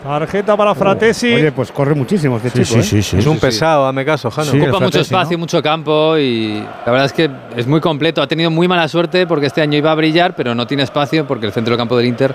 [0.03, 1.33] Tarjeta para Fratesi.
[1.35, 2.75] Oye, pues corre muchísimo este Sí, chico.
[2.75, 2.83] sí, ¿eh?
[2.83, 3.19] sí, sí.
[3.19, 3.47] es un sí, sí.
[3.47, 4.51] pesado, hazme caso, Jano.
[4.51, 5.41] Sí, Ocupa mucho espacio, ¿no?
[5.41, 8.21] mucho campo y la verdad es que es muy completo.
[8.21, 11.25] Ha tenido muy mala suerte porque este año iba a brillar, pero no tiene espacio
[11.25, 12.35] porque el centro del campo del Inter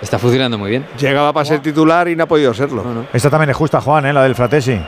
[0.00, 0.86] está funcionando muy bien.
[0.98, 2.84] Llegaba para ser titular y no ha podido serlo.
[3.12, 4.12] Esta también es justa, Juan, ¿eh?
[4.12, 4.78] La del Fratesi.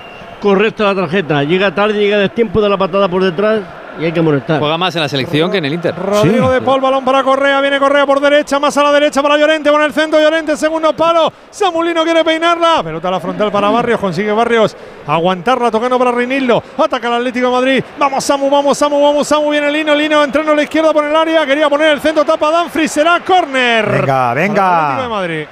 [0.41, 1.43] Correcta la tarjeta.
[1.45, 3.61] Llega tarde, llega de tiempo de la patada por detrás
[3.99, 4.59] y hay que molestar.
[4.59, 5.95] Juega más en la selección que en el Inter.
[5.95, 6.55] Rodrigo Sí.
[6.55, 9.71] de Paul, balón para Correa, viene Correa por derecha, más a la derecha para Llorente,
[9.71, 14.01] con el centro Llorente, segundo palo, Samulino quiere peinarla, pelota a la frontal para Barrios,
[14.01, 14.75] consigue Barrios
[15.07, 19.51] aguantarla, tocando para Reinildo, ataca el Atlético de Madrid, vamos Samu, vamos Samu, vamos Samu,
[19.51, 22.51] viene Lino, Lino entrando a la izquierda por el área, quería poner el centro, tapa
[22.51, 23.87] Danfries, será córner.
[24.01, 24.55] Venga, venga.
[24.55, 25.47] Para el Atlético de Madrid.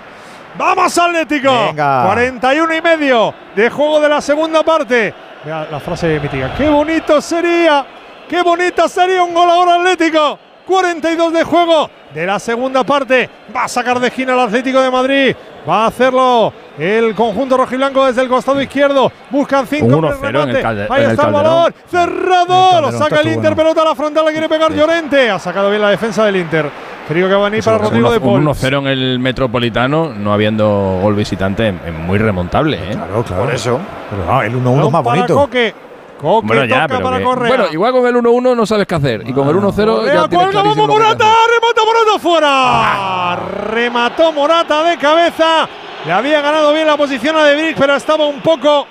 [0.58, 1.66] ¡Vamos Atlético!
[1.68, 2.02] Venga.
[2.06, 5.14] 41 y medio de juego de la segunda parte.
[5.44, 6.52] La frase mítica.
[6.58, 7.86] ¡Qué bonito sería!
[8.28, 10.38] ¡Qué bonita sería un gol ahora Atlético!
[10.66, 13.30] 42 de juego de la segunda parte.
[13.54, 15.36] Va a sacar de esquina el Atlético de Madrid.
[15.68, 19.12] Va a hacerlo el conjunto rojiblanco desde el costado izquierdo.
[19.30, 19.86] Buscan cinco.
[19.86, 20.50] Un hombre 1-0 en remate.
[20.58, 21.74] el calde- Ahí está el balón.
[21.90, 22.80] Cerrado.
[22.80, 23.54] Lo saca el Inter.
[23.54, 23.56] bueno.
[23.56, 24.24] Pelota a la frontal.
[24.24, 25.30] La quiere pegar Llorente.
[25.30, 26.70] Ha sacado bien la defensa del Inter.
[27.08, 28.40] Creo que va a venir para Rodrigo de Paul.
[28.40, 32.76] Un 1-0 en el Metropolitano, no habiendo gol visitante, es muy remontable.
[32.76, 32.90] ¿eh?
[32.92, 33.44] Claro, claro.
[33.44, 33.80] Por eso.
[34.10, 35.34] Pero ah, el 1-1 es más Para bonito.
[35.34, 35.74] Coque.
[36.18, 37.48] Coque Bueno, ya, toca pero para que- Correa.
[37.48, 39.22] Bueno, igual con el 1-1 no sabes qué hacer.
[39.26, 41.24] Y con el 1-0 Correa, ya tienes cuelga, clarísimo Morata,
[41.54, 43.36] remata Morata fuera.
[43.72, 45.68] Remató Morata de cabeza.
[46.04, 48.86] Le había ganado bien la posición a De Brick, pero estaba un poco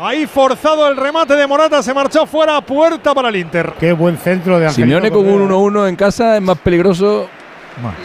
[0.00, 1.82] ahí forzado el remate de Morata.
[1.82, 3.74] Se marchó fuera, puerta para el Inter.
[3.78, 7.28] Qué buen centro de Angelito Simeone con un 1-1 en casa es más peligroso.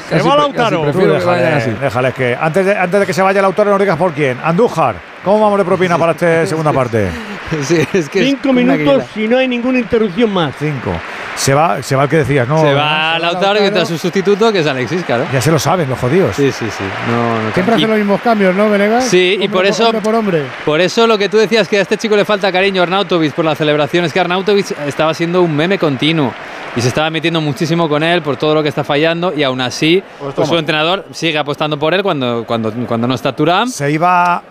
[0.10, 0.82] Se va Lautaro.
[0.82, 1.72] vayan Déjale, así.
[1.72, 4.40] déjale, que antes de, antes de que se vaya el autor nos digas por quién.
[4.44, 4.96] Andújar,
[5.26, 7.10] ¿cómo vamos de propina para esta segunda parte?
[7.64, 10.54] Sí, es que es Cinco una minutos si no hay ninguna interrupción más.
[10.60, 10.92] Cinco.
[11.36, 12.60] Se va, se va el que decías, ¿no?
[12.60, 15.26] Se va Lautaro y entra su sustituto, que es Alexis, claro.
[15.32, 16.36] Ya se lo saben los jodidos.
[16.36, 16.84] Sí, sí, sí.
[17.12, 19.04] No, no Siempre hacen los mismos cambios, ¿no, Venegas?
[19.06, 20.44] Sí, y Hombre por eso- Hombre por hombre.
[20.66, 23.34] Por eso lo que tú decías que a este chico le falta cariño a Arnautovic
[23.34, 26.34] por la celebración es que Arnautovic estaba siendo un meme continuo
[26.76, 29.62] y se estaba metiendo muchísimo con él por todo lo que está fallando y aún
[29.62, 30.48] así pues toma.
[30.48, 33.70] su entrenador sigue apostando por él cuando, cuando, cuando no está Turán.
[33.70, 34.42] Se iba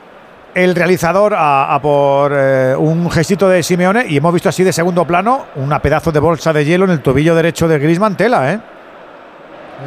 [0.57, 4.73] el realizador a, a por eh, un gestito de Simeone y hemos visto así de
[4.73, 8.53] segundo plano una pedazo de bolsa de hielo en el tobillo derecho de Griezmann Tela,
[8.55, 8.61] ¿eh?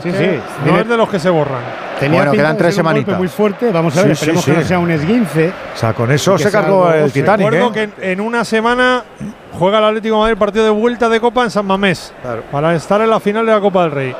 [0.04, 0.40] Sí, sí.
[0.66, 1.62] No es de los que se borran.
[2.00, 3.18] Tenía Bueno, quedan tres ser un golpe semanitas.
[3.18, 3.72] muy fuerte.
[3.72, 4.68] Vamos a ver, Sí, esperemos sí, que no sí.
[4.68, 5.52] sea un esguince.
[5.74, 7.90] O sea, con eso se cargó el Titanic, Recuerdo ¿eh?
[7.98, 9.04] que en, una semana
[9.58, 12.14] juega el Atlético de Madrid partido de vuelta de Copa en San Mamés
[12.52, 14.16] para estar en la final de la Copa del Rey.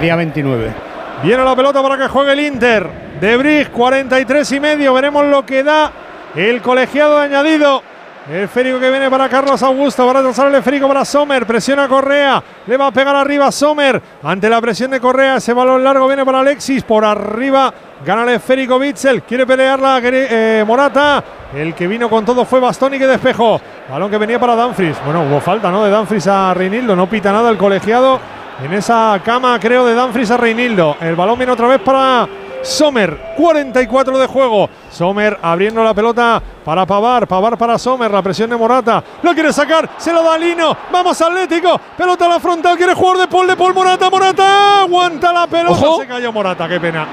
[0.00, 0.87] Día 29.
[1.22, 2.88] Viene la pelota para que juegue el Inter.
[3.20, 4.94] De Brig, 43 y medio.
[4.94, 5.90] Veremos lo que da
[6.34, 7.82] el colegiado de añadido.
[8.30, 10.04] El esférico que viene para Carlos Augusto.
[10.04, 11.44] Va a retrasar el esférico para Sommer.
[11.44, 12.40] Presiona Correa.
[12.66, 14.00] Le va a pegar arriba Sommer.
[14.22, 15.36] Ante la presión de Correa.
[15.36, 16.84] Ese balón largo viene para Alexis.
[16.84, 17.74] Por arriba
[18.06, 19.22] gana el esférico Witzel.
[19.22, 21.24] Quiere pelearla eh, Morata.
[21.52, 23.60] El que vino con todo fue Bastoni que despejó.
[23.90, 24.98] Balón que venía para Danfries.
[25.04, 25.82] Bueno, hubo falta ¿no?
[25.84, 26.94] de Danfries a Reinildo.
[26.94, 28.20] No pita nada el colegiado.
[28.62, 30.96] En esa cama, creo, de Danfries a Reinildo.
[31.00, 32.28] El balón viene otra vez para
[32.62, 33.34] Sommer.
[33.36, 34.68] 44 de juego.
[34.90, 37.28] Sommer abriendo la pelota para Pavar.
[37.28, 38.10] Pavar para Sommer.
[38.10, 39.02] La presión de Morata.
[39.22, 39.88] Lo quiere sacar.
[39.96, 40.76] Se lo da Lino.
[40.90, 41.80] Vamos Atlético.
[41.96, 42.76] Pelota a la frontal.
[42.76, 43.46] Quiere jugar de Paul.
[43.46, 44.10] De Paul Morata.
[44.10, 44.82] Morata.
[44.82, 45.86] Aguanta la pelota.
[45.86, 46.00] Ojo.
[46.00, 46.68] Se cayó Morata.
[46.68, 47.06] Qué pena.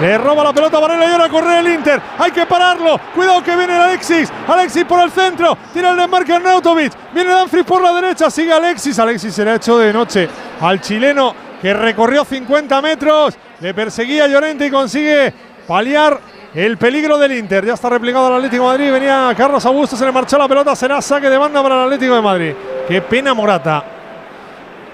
[0.00, 2.00] Le roba la pelota Varela y ahora corre el Inter.
[2.18, 2.98] Hay que pararlo.
[3.14, 4.32] Cuidado que viene Alexis.
[4.48, 5.56] Alexis por el centro.
[5.72, 6.92] Tira el desmarque Arnautovic.
[7.14, 8.30] Viene Danfries por la derecha.
[8.30, 8.98] Sigue Alexis.
[8.98, 10.28] Alexis se le ha hecho de noche
[10.60, 13.36] al chileno que recorrió 50 metros.
[13.60, 15.32] Le perseguía Llorente y consigue
[15.66, 16.18] paliar
[16.54, 17.64] el peligro del Inter.
[17.64, 18.92] Ya está replicado el Atlético de Madrid.
[18.92, 19.96] Venía Carlos Augusto.
[19.96, 20.74] Se le marchó la pelota.
[20.74, 22.54] Será saque de banda para el Atlético de Madrid.
[22.88, 23.84] Qué pena Morata.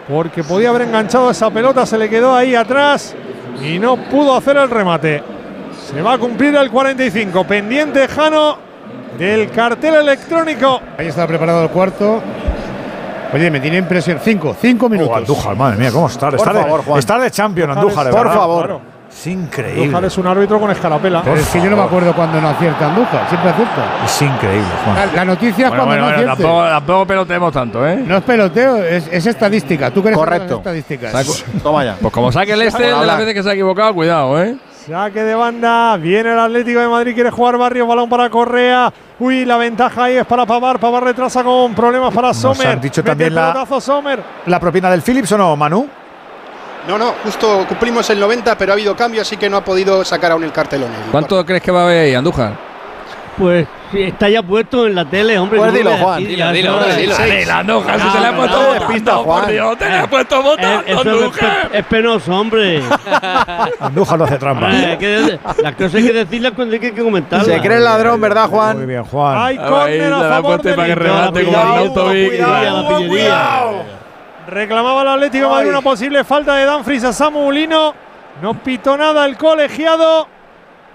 [0.09, 1.87] Porque podía haber enganchado esa pelota.
[1.87, 3.15] Se le quedó ahí atrás
[3.63, 5.23] y no pudo hacer el remate.
[5.91, 7.45] Se va a cumplir el 45.
[7.45, 8.59] Pendiente Jano
[9.19, 10.81] del cartel electrónico.
[10.99, 12.21] Ahí está preparado el cuarto.
[13.33, 14.19] Oye, me tiene impresión.
[14.23, 15.13] Cinco, cinco minutos.
[15.13, 16.31] Oh, Andújar, madre mía, ¿cómo está?
[16.31, 16.99] Por está, favor, de, Juan.
[16.99, 18.35] está de champion, Andújar, de Por verdad.
[18.35, 18.65] favor.
[18.67, 18.81] Claro.
[19.11, 19.83] Es increíble.
[19.85, 21.23] Andújar es un árbitro con escarapela.
[21.23, 23.29] Pero es que yo no me acuerdo cuando no acierta Andújar.
[23.29, 23.85] Siempre acierta.
[24.05, 24.97] Es increíble, Juan.
[24.97, 27.97] La, la noticia es Bueno, cuando bueno, no bueno, tampoco, tampoco pelotemos tanto, ¿eh?
[28.07, 29.91] No es peloteo, es, es estadística.
[29.91, 30.57] Tú crees Correcto.
[30.57, 31.13] estadísticas.
[31.13, 31.97] Saco- Toma ya.
[32.01, 34.57] Pues como saque el este de las veces que se ha equivocado, cuidado, ¿eh?
[34.87, 38.91] Saque de banda, viene el Atlético de Madrid, quiere jugar Barrio, balón para Correa.
[39.19, 42.69] Uy, la ventaja ahí es para Pavar, Pavar retrasa con problemas para Sommer.
[42.69, 44.23] han dicho Mete también la- Sommer.
[44.47, 45.87] ¿La propina del Philips o no, Manu?
[46.89, 50.05] No, no, justo cumplimos el 90, pero ha habido cambio, así que no ha podido
[50.05, 50.91] sacar aún el cartelón.
[50.91, 52.67] el ¿Cuánto crees que va a haber ahí, Andújar?
[53.37, 55.59] Pues está ya puesto en la tele, hombre.
[55.61, 56.19] Pues dilo, Juan.
[56.25, 57.15] Dilo, dilo, hombre, dilo.
[57.15, 57.23] Sí.
[57.23, 59.51] Dale, Andújar, si se le ha puesto no, votando, despista, por Juan.
[59.53, 61.71] Dios, te le ha puesto Eh, votando, Andújar.
[61.73, 62.83] es penoso, hombre.
[63.81, 64.69] Andújar no hace trampa.
[64.73, 67.47] Eh, las cosas hay que decirlas cuando hay que comentarlas.
[67.47, 68.87] Se cree el ladrón, ¿verdad, Muy Juan?
[68.89, 69.39] bien, Juan.
[69.39, 72.29] Hay ahí córner a favor del para que remate como Cuidado, Arnautovic.
[72.29, 73.83] cuidado, la pillería.
[74.49, 77.93] Reclamaba el Atlético de Madrid una posible falta de Danfries a Samu Lino.
[78.41, 80.27] No pitó nada el colegiado.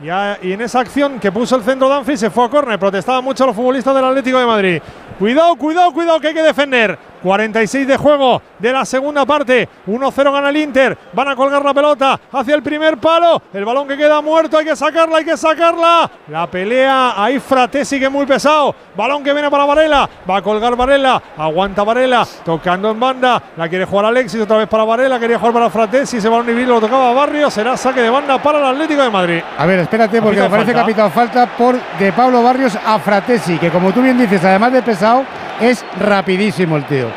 [0.02, 2.80] Y, a- y en esa acción que puso el centro Danfries se fue a córner.
[2.80, 4.82] Protestaban mucho los futbolistas del Atlético de Madrid.
[5.20, 6.98] Cuidado, cuidado, cuidado, que hay que defender.
[7.24, 9.68] 46 de juego de la segunda parte.
[9.88, 10.98] 1-0 gana el Inter.
[11.14, 13.42] Van a colgar la pelota hacia el primer palo.
[13.54, 14.58] El balón que queda muerto.
[14.58, 16.10] Hay que sacarla, hay que sacarla.
[16.30, 18.76] La pelea ahí Fratesi que es muy pesado.
[18.96, 20.10] Balón que viene para Varela.
[20.30, 21.22] Va a colgar Varela.
[21.38, 22.26] Aguanta Varela.
[22.46, 23.42] Tocando en banda.
[23.58, 24.42] La quiere jugar Alexis.
[24.42, 25.20] Otra vez para Varela.
[25.20, 26.18] Quería jugar para Fratesi.
[26.18, 27.50] Ese balón y lo tocaba Barrio.
[27.50, 29.42] Será saque de banda para el Atlético de Madrid.
[29.58, 32.78] A ver, espérate, porque me parece que ha pitado pitado falta por de Pablo Barrios
[32.86, 35.24] a Fratesi, que como tú bien dices, además de pesado,
[35.62, 37.08] es rapidísimo el tío.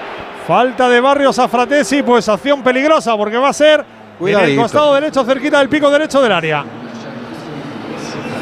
[0.47, 4.63] Falta de Barrios a Fratesi, pues acción peligrosa porque va a ser en el Cuidadito.
[4.63, 6.65] costado derecho, cerquita del pico derecho del área.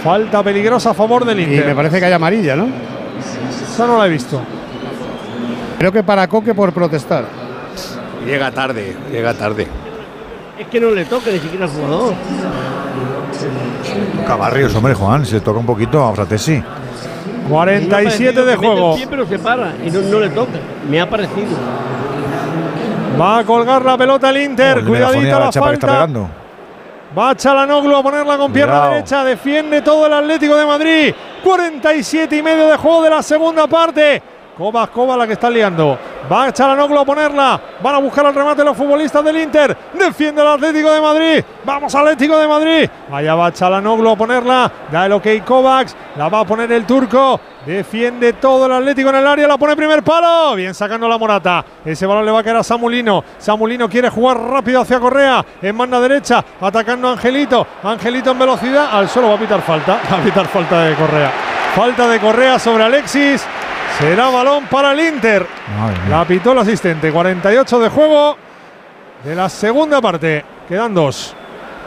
[0.03, 1.67] Falta peligrosa a favor del Y Inter.
[1.67, 2.67] me parece que hay amarilla, ¿no?
[3.73, 4.41] Esa no la he visto.
[5.79, 7.25] Creo que para Coque por protestar.
[8.27, 9.67] Llega tarde, llega tarde.
[10.59, 12.15] Es que no le toca ni siquiera al jugador.
[14.27, 16.63] Cabarrios, hombre, Juan, se toca un poquito a Fratesi.
[17.49, 18.97] 47 de juego.
[18.97, 20.59] pie, pero se para y no, no le toca.
[20.89, 21.57] Me ha parecido.
[23.21, 24.83] Va a colgar la pelota el Inter.
[24.83, 26.09] Megafonía Cuidadito la falta.
[27.17, 29.23] Va Chalanoglu a ponerla con pierna derecha.
[29.25, 31.15] Defiende todo el Atlético de Madrid.
[31.45, 34.21] 47 y medio de juego de la segunda parte.
[34.57, 35.99] Cobas, Cobas la que está liando.
[36.31, 37.61] Va Chalanoglu a ponerla.
[37.83, 39.77] Van a buscar el remate los futbolistas del Inter.
[39.93, 41.45] Defiende el Atlético de Madrid.
[41.65, 42.91] Vamos Atlético de Madrid.
[43.11, 44.73] Allá va Chalanoglu a ponerla.
[44.93, 45.97] Da el ok Kovacs.
[46.17, 47.41] La va a poner el turco.
[47.67, 49.49] Defiende todo el Atlético en el área.
[49.49, 50.55] La pone primer palo.
[50.55, 51.65] Bien sacando la morata.
[51.85, 53.25] Ese balón le va a quedar a Samulino.
[53.39, 55.45] Samulino quiere jugar rápido hacia Correa.
[55.61, 56.45] En banda derecha.
[56.61, 57.67] Atacando a Angelito.
[57.83, 58.89] Angelito en velocidad.
[58.93, 59.99] Al suelo va a pitar falta.
[60.13, 61.33] Va a pitar falta de Correa.
[61.75, 63.45] Falta de Correa sobre Alexis.
[63.99, 65.47] Será balón para el Inter.
[66.11, 67.13] La pitó el asistente.
[67.13, 68.37] 48 de juego
[69.25, 70.45] de la segunda parte.
[70.69, 71.35] Quedan dos.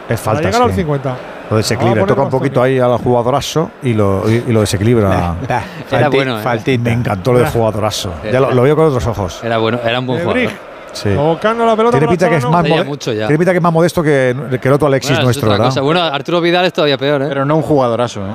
[0.08, 0.50] Es Para falta.
[0.50, 0.78] llegar al sí.
[0.78, 1.18] 50.
[1.50, 4.52] Lo desequilibra, Va a poner toca un poquito ahí al jugadorazo y lo, y, y
[4.52, 5.36] lo desequilibra.
[5.92, 6.78] Era bueno, ¿eh?
[6.78, 8.14] Me encantó lo de jugadorazo.
[8.32, 9.42] Ya lo, lo veo con otros ojos.
[9.44, 10.52] Era bueno, era un buen jugador.
[10.92, 11.10] Sí.
[11.14, 11.92] Tocando la pelota.
[12.00, 13.28] Tiene para pinta que es más, mucho ya.
[13.28, 15.82] tiene pinta que es más modesto que, que el otro Alexis Bueno, nuestro, ¿verdad?
[15.82, 17.26] Bueno, Arturo Vidal es todavía peor, ¿eh?
[17.30, 18.32] Pero no un jugadorazo, ¿eh?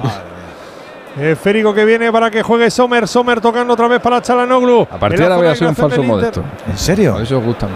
[1.18, 3.06] Esférico que viene para que juegue Sommer.
[3.06, 4.86] Sommer tocando otra vez para Chalanoglu.
[4.90, 6.42] A partir de ahora voy a ser un falso modesto.
[6.68, 7.18] ¿En serio?
[7.20, 7.68] Eso os gusta.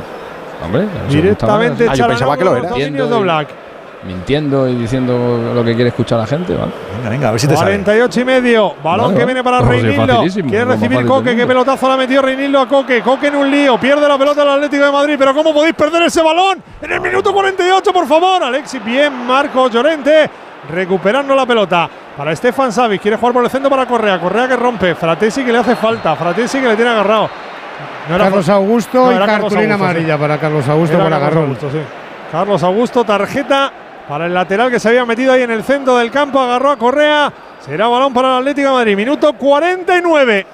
[0.65, 1.99] Hombre, os gusta Directamente más.
[1.99, 3.49] Chalanoglu, dominios de Black.
[4.07, 6.71] Mintiendo y diciendo lo que quiere escuchar la gente, ¿vale?
[6.99, 7.71] Venga, venga, a ver si te sale.
[7.73, 8.75] 48 y medio.
[8.83, 10.23] Balón que viene para Reinildo.
[10.49, 11.35] Quiere lo recibir Coque.
[11.35, 13.03] Qué pelotazo la metió Reinildo a Coque.
[13.03, 13.79] Coque en un lío.
[13.81, 15.17] Pierde la pelota el Atlético de Madrid.
[15.19, 16.63] Pero ¿cómo podéis perder ese balón?
[16.81, 18.45] En el minuto 48, por favor.
[18.45, 19.13] Alexis, bien.
[19.27, 20.31] Marco Llorente
[20.70, 21.88] recuperando la pelota.
[22.16, 23.02] Para Stefan Savic.
[23.02, 24.18] Quiere jugar por el centro para Correa.
[24.20, 24.94] Correa que rompe.
[24.94, 26.16] Fratesi que le hace falta.
[26.16, 27.28] Fratesi que le tiene agarrado.
[28.09, 29.84] No era Carlos Augusto No, y Carlos cartulina Augusto, sí.
[29.84, 31.43] amarilla para Carlos Augusto por Carlos.
[31.43, 31.78] Augusto, sí.
[32.30, 33.72] Carlos Augusto, tarjeta
[34.09, 36.40] para el lateral que se había metido ahí en el centro del campo.
[36.40, 37.32] Agarró a Correa.
[37.60, 38.97] Será balón para el Atlético de Madrid.
[38.97, 40.47] Minuto 49.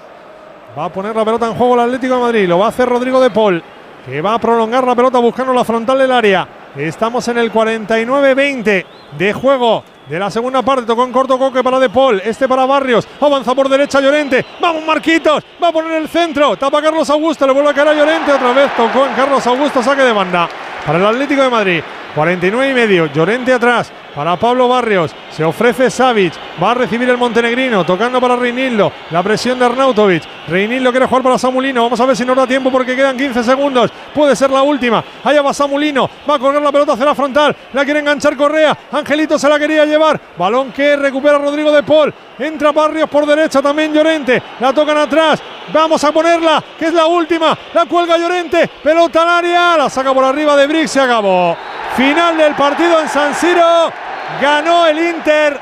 [0.78, 2.48] Va a poner la pelota en juego el Atlético de Madrid.
[2.48, 3.62] Lo va a hacer Rodrigo de Paul.
[4.06, 6.48] Que va a prolongar la pelota buscando la frontal del área.
[6.74, 8.86] Estamos en el 49-20
[9.18, 10.84] de juego de la segunda parte.
[10.84, 12.20] Tocó en corto Coque para De Paul.
[12.24, 13.06] Este para Barrios.
[13.20, 14.44] Avanza por derecha Llorente.
[14.60, 15.42] Vamos Marquitos.
[15.62, 16.56] Va a poner el centro.
[16.56, 17.46] Tapa Carlos Augusto.
[17.46, 18.32] Le vuelve a caer a Llorente.
[18.32, 19.82] Otra vez tocó en Carlos Augusto.
[19.82, 20.48] Saque de banda
[20.86, 21.82] para el Atlético de Madrid.
[22.14, 23.06] 49 y medio.
[23.06, 25.14] Llorente atrás para Pablo Barrios.
[25.30, 26.34] Se ofrece Savic.
[26.62, 27.84] Va a recibir el montenegrino.
[27.84, 28.92] Tocando para Reinildo.
[29.10, 30.22] La presión de Arnautovic.
[30.48, 31.82] Reinildo quiere jugar para Samulino.
[31.82, 33.90] Vamos a ver si nos da tiempo porque quedan 15 segundos.
[34.14, 35.02] Puede ser la última.
[35.24, 36.08] Allá va Samulino.
[36.28, 37.56] Va a colgar la pelota hacia la frontal.
[37.72, 38.76] La quiere enganchar Correa.
[38.92, 40.20] Angelito se la quería llevar.
[40.36, 42.12] Balón que recupera Rodrigo de Paul.
[42.38, 44.42] Entra Barrios por derecha también Llorente.
[44.60, 45.40] La tocan atrás.
[45.72, 47.56] Vamos a ponerla, que es la última.
[47.72, 48.68] La cuelga Llorente.
[48.82, 49.76] Pelota al área.
[49.76, 50.90] La saca por arriba de Brix.
[50.90, 51.56] Se acabó.
[52.02, 53.92] Final del partido en San Siro.
[54.40, 55.56] Ganó el Inter.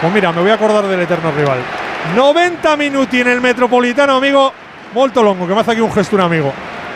[0.00, 1.58] Pues mira, me voy a acordar del eterno rival.
[2.14, 4.52] 90 minuti en el Metropolitano, amigo.
[4.94, 6.52] Molto longo, que me hace aquí un gesto un amigo.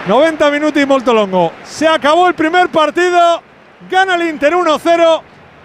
[0.07, 1.55] 90 minuti molto longo.
[1.65, 3.43] Se acabó el primer partido.
[3.91, 5.23] Gana el Inter 1-0.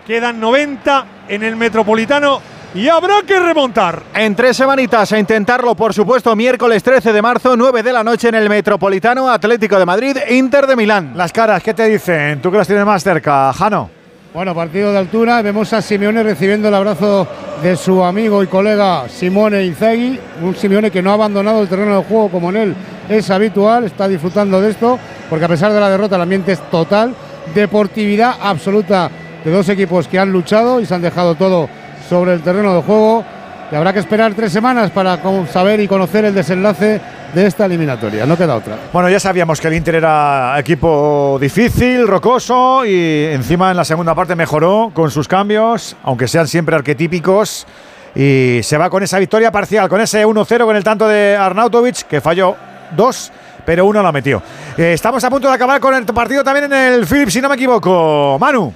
[0.07, 2.41] Quedan 90 en el Metropolitano
[2.73, 4.03] y habrá que remontar.
[4.13, 8.29] En tres semanitas a intentarlo, por supuesto, miércoles 13 de marzo, 9 de la noche
[8.29, 11.13] en el Metropolitano Atlético de Madrid, Inter de Milán.
[11.15, 12.41] Las caras, ¿qué te dicen?
[12.41, 13.89] ¿Tú que las tienes más cerca, Jano?
[14.33, 15.41] Bueno, partido de altura.
[15.41, 17.27] Vemos a Simeone recibiendo el abrazo
[17.61, 20.17] de su amigo y colega Simone Inzaghi.
[20.41, 22.75] Un Simeone que no ha abandonado el terreno de juego como en él
[23.09, 23.83] es habitual.
[23.83, 24.97] Está disfrutando de esto
[25.29, 27.13] porque a pesar de la derrota el ambiente es total.
[27.53, 29.11] Deportividad absoluta
[29.43, 31.67] de dos equipos que han luchado y se han dejado todo
[32.11, 33.23] sobre el terreno de juego.
[33.71, 35.17] Y habrá que esperar tres semanas para
[35.49, 36.99] saber y conocer el desenlace
[37.33, 38.25] de esta eliminatoria.
[38.25, 38.75] No queda otra.
[38.91, 44.13] Bueno, ya sabíamos que el Inter era equipo difícil, rocoso y encima en la segunda
[44.13, 47.65] parte mejoró con sus cambios, aunque sean siempre arquetípicos.
[48.13, 52.07] Y se va con esa victoria parcial, con ese 1-0 con el tanto de Arnautovic,
[52.09, 52.57] que falló
[52.97, 53.31] dos,
[53.65, 54.43] pero uno lo metió.
[54.77, 57.47] Eh, estamos a punto de acabar con el partido también en el Philips, si no
[57.47, 58.35] me equivoco.
[58.37, 58.73] Manu.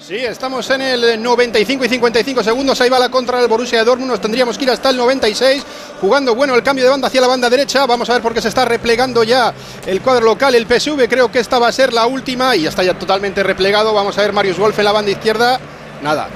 [0.00, 2.80] Sí, estamos en el 95 y 55 segundos.
[2.80, 4.10] Ahí va la contra del Borussia de Dortmund.
[4.10, 5.62] Nos tendríamos que ir hasta el 96.
[6.00, 7.86] Jugando bueno el cambio de banda hacia la banda derecha.
[7.86, 9.52] Vamos a ver por qué se está replegando ya
[9.86, 11.06] el cuadro local, el PSV.
[11.08, 13.92] Creo que esta va a ser la última y ya está ya totalmente replegado.
[13.92, 15.60] Vamos a ver Marius Wolf en la banda izquierda.
[16.02, 16.28] Nada.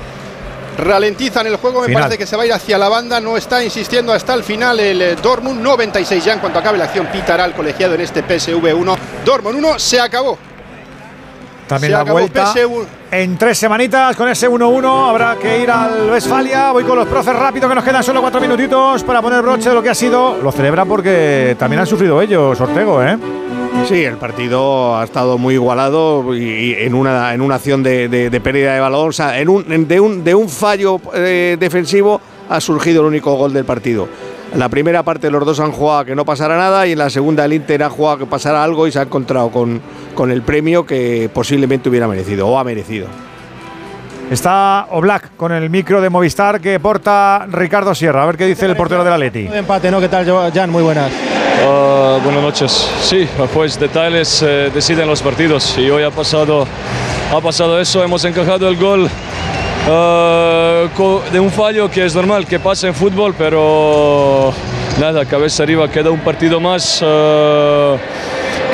[0.77, 2.03] Ralentizan el juego, me Final.
[2.03, 4.81] parece que se va a ir hacia la banda, no está insistiendo hasta el final
[4.81, 8.23] el eh, Dortmund, 96 ya en cuanto acabe la acción, pitará el colegiado en este
[8.23, 10.37] PSV 1, Dortmund 1, se acabó.
[11.67, 12.87] También Se la vuelta PSV.
[13.11, 15.09] en tres semanitas con ese 1-1.
[15.09, 16.73] Habrá que ir al Westfalia.
[16.73, 19.75] Voy con los profes rápido, que nos quedan solo cuatro minutitos para poner broche de
[19.75, 20.37] lo que ha sido.
[20.43, 23.17] Lo celebra porque también han sufrido ellos, Ortego, ¿eh?
[23.89, 28.09] Sí, el partido ha estado muy igualado y, y en una en una acción de,
[28.09, 31.01] de- de pérdida de balón, o sea, en un, en- de, un, de un fallo
[31.13, 34.07] eh, defensivo ha surgido el único gol del partido.
[34.53, 36.99] En la primera parte los dos han jugado a que no pasara nada y en
[36.99, 39.81] la segunda el Inter ha jugado a que pasara algo y se ha encontrado con,
[40.15, 43.07] con el premio que posiblemente hubiera merecido o ha merecido.
[44.31, 48.23] Está Oblak con el micro de Movistar que porta Ricardo Sierra.
[48.23, 49.43] A ver qué dice el portero del Atleti.
[49.43, 50.01] De empate, ¿no?
[50.01, 50.71] ¿Qué tal, Jan?
[50.71, 51.11] Muy buenas.
[51.63, 52.89] Ah, buenas noches.
[53.03, 56.67] Sí, pues detalles eh, deciden los partidos y hoy ha pasado,
[57.35, 59.09] ha pasado eso, hemos encajado el gol
[60.97, 64.53] co- de un fallo que es normal que pase en fútbol, pero
[64.99, 67.97] nada, cabeza arriba, queda un partido más ah,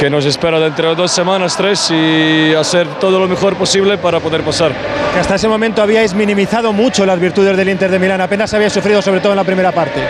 [0.00, 4.18] que nos espera dentro de dos semanas, tres y hacer todo lo mejor posible para
[4.18, 4.72] poder pasar.
[5.20, 9.02] Hasta ese momento habíais minimizado mucho las virtudes del Inter de Milán, apenas habíais sufrido,
[9.02, 10.00] sobre todo en la primera parte.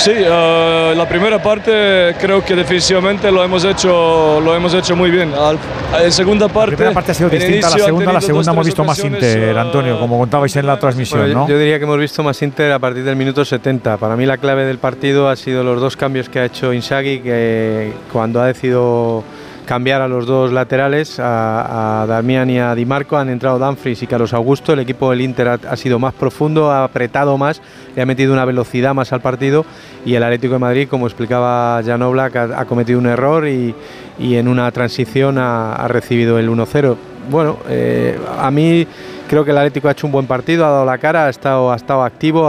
[0.00, 5.10] Sí, eh, la primera parte creo que defensivamente lo hemos hecho, lo hemos hecho muy
[5.10, 5.32] bien.
[5.34, 5.58] Al-
[6.02, 8.12] en segunda parte, La primera parte ha sido distinta a la segunda.
[8.14, 11.32] La segunda dos, hemos visto más Inter, eh, Antonio, como contabais en la transmisión, Bueno,
[11.34, 11.48] yo- ¿no?
[11.48, 13.98] Yo diría que hemos visto más Inter a partir del minuto 70.
[13.98, 17.20] Para mí la clave del partido ha sido los dos cambios que ha hecho Inzaghi,
[17.20, 19.22] que cuando ha decidido
[19.70, 24.02] cambiar a los dos laterales, a, a Damián y a Di Marco, han entrado Danfries
[24.02, 24.72] y Carlos Augusto.
[24.72, 27.62] El equipo del Inter ha, sido más profundo, ha apretado más,
[27.94, 29.64] le ha metido una velocidad más al partido
[30.04, 33.72] y el Atlético de Madrid, como explicaba Jan Oblak, ha, cometido un error y,
[34.18, 36.96] en una transición ha, recibido el 1-0.
[37.30, 38.84] Bueno, eh, a mí
[39.28, 41.70] creo que el Atlético ha hecho un buen partido, ha dado la cara, ha estado,
[41.70, 42.42] ha estado activo,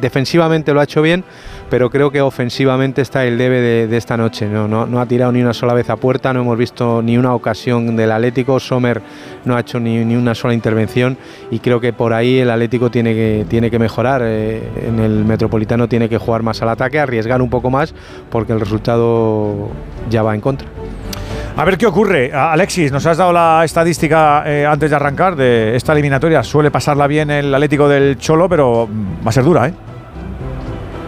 [0.00, 1.22] defensivamente lo ha hecho bien,
[1.70, 4.46] pero creo que ofensivamente está el debe de, esta noche.
[4.46, 5.00] ¿no?
[5.00, 8.10] Ha tirado ni una sola vez a puerta, no hemos visto ni una ocasión del
[8.10, 9.00] Atlético, Sommer
[9.44, 11.16] no ha hecho ni, ni una sola intervención
[11.50, 14.22] y creo que por ahí el Atlético tiene que, tiene que mejorar.
[14.24, 17.94] eh, en el Metropolitano tiene que jugar más al ataque, arriesgar un poco más,
[18.30, 19.68] porque el resultado
[20.08, 20.68] ya va en contra.
[21.56, 22.32] A ver qué ocurre.
[22.32, 26.42] Alexis, nos has dado la estadística eh, antes de arrancar de esta eliminatoria.
[26.42, 29.74] Suele pasarla bien el Atlético del Cholo, pero mm, va a ser dura, ¿eh?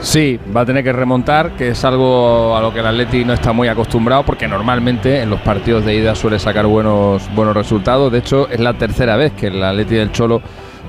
[0.02, 3.32] Sí, va a tener que remontar, que es algo a lo que el Atleti no
[3.32, 8.10] está muy acostumbrado, porque normalmente en los partidos de ida suele sacar buenos, buenos resultados.
[8.10, 10.42] De hecho, es la tercera vez que el Atleti del Cholo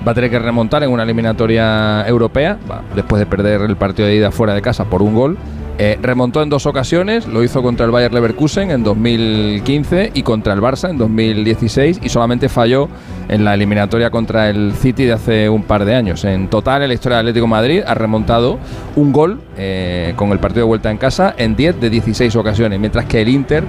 [0.06, 2.58] va a tener que remontar en una eliminatoria europea,
[2.96, 5.38] después de perder el partido de ida fuera de casa por un gol.
[5.76, 10.52] Eh, remontó en dos ocasiones, lo hizo contra el Bayer Leverkusen en 2015 y contra
[10.52, 12.88] el Barça en 2016 y solamente falló
[13.28, 16.24] en la eliminatoria contra el City de hace un par de años.
[16.24, 18.58] En total, en la historia del Atlético de Madrid ha remontado
[18.94, 22.78] un gol eh, con el partido de vuelta en casa en 10 de 16 ocasiones,
[22.78, 23.64] mientras que el Inter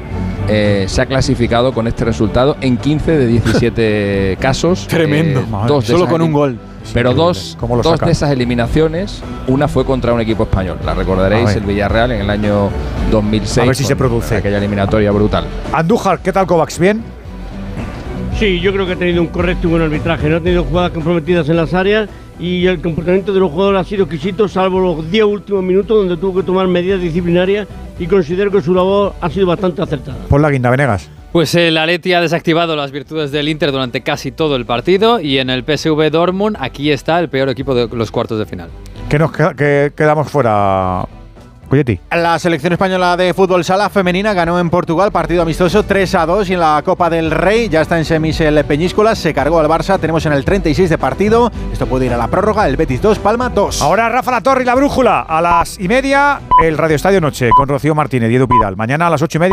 [0.48, 4.86] eh, se ha clasificado con este resultado en 15 de dos casos.
[4.88, 5.40] Tremendo.
[5.40, 6.60] eh, Madre, dos de solo con un gol.
[6.94, 10.78] Pero dos, ¿Cómo lo dos de esas eliminaciones, una fue contra un equipo español.
[10.86, 12.70] La recordaréis, el Villarreal en el año
[13.12, 13.58] 2006.
[13.58, 14.38] A ver si se produce.
[14.38, 15.46] Aquella eliminatoria brutal.
[15.74, 16.80] Andújar, ¿qué tal Kovacs?
[16.80, 17.04] ¿Bien?
[18.40, 20.30] Sí, yo creo que ha tenido un correcto y buen arbitraje.
[20.30, 23.84] No ha tenido jugadas comprometidas en las áreas y el comportamiento de los jugadores ha
[23.86, 28.52] sido exquisito, salvo los 10 últimos minutos donde tuvo que tomar medidas disciplinarias y considero
[28.52, 30.18] que su labor ha sido bastante acertada.
[30.28, 31.10] Pon la guinda, Venegas.
[31.36, 35.38] Pues el Atleti ha desactivado las virtudes del Inter durante casi todo el partido y
[35.40, 38.70] en el PSV Dortmund aquí está el peor equipo de los cuartos de final.
[39.10, 41.06] ¿Qué nos queda- quedamos fuera?
[42.12, 46.50] La selección española de fútbol sala femenina ganó en Portugal partido amistoso 3 a 2
[46.52, 49.66] y en la Copa del Rey ya está en semis el Peñíscola, se cargó al
[49.68, 53.02] Barça, tenemos en el 36 de partido, esto puede ir a la prórroga, el Betis
[53.02, 53.82] 2, Palma 2.
[53.82, 55.22] Ahora Rafa La Torre y la Brújula.
[55.22, 58.78] A las y media, el Radio Estadio Noche con Rocío Martínez y Edu Pidal.
[58.78, 59.44] Mañana a las ocho y media.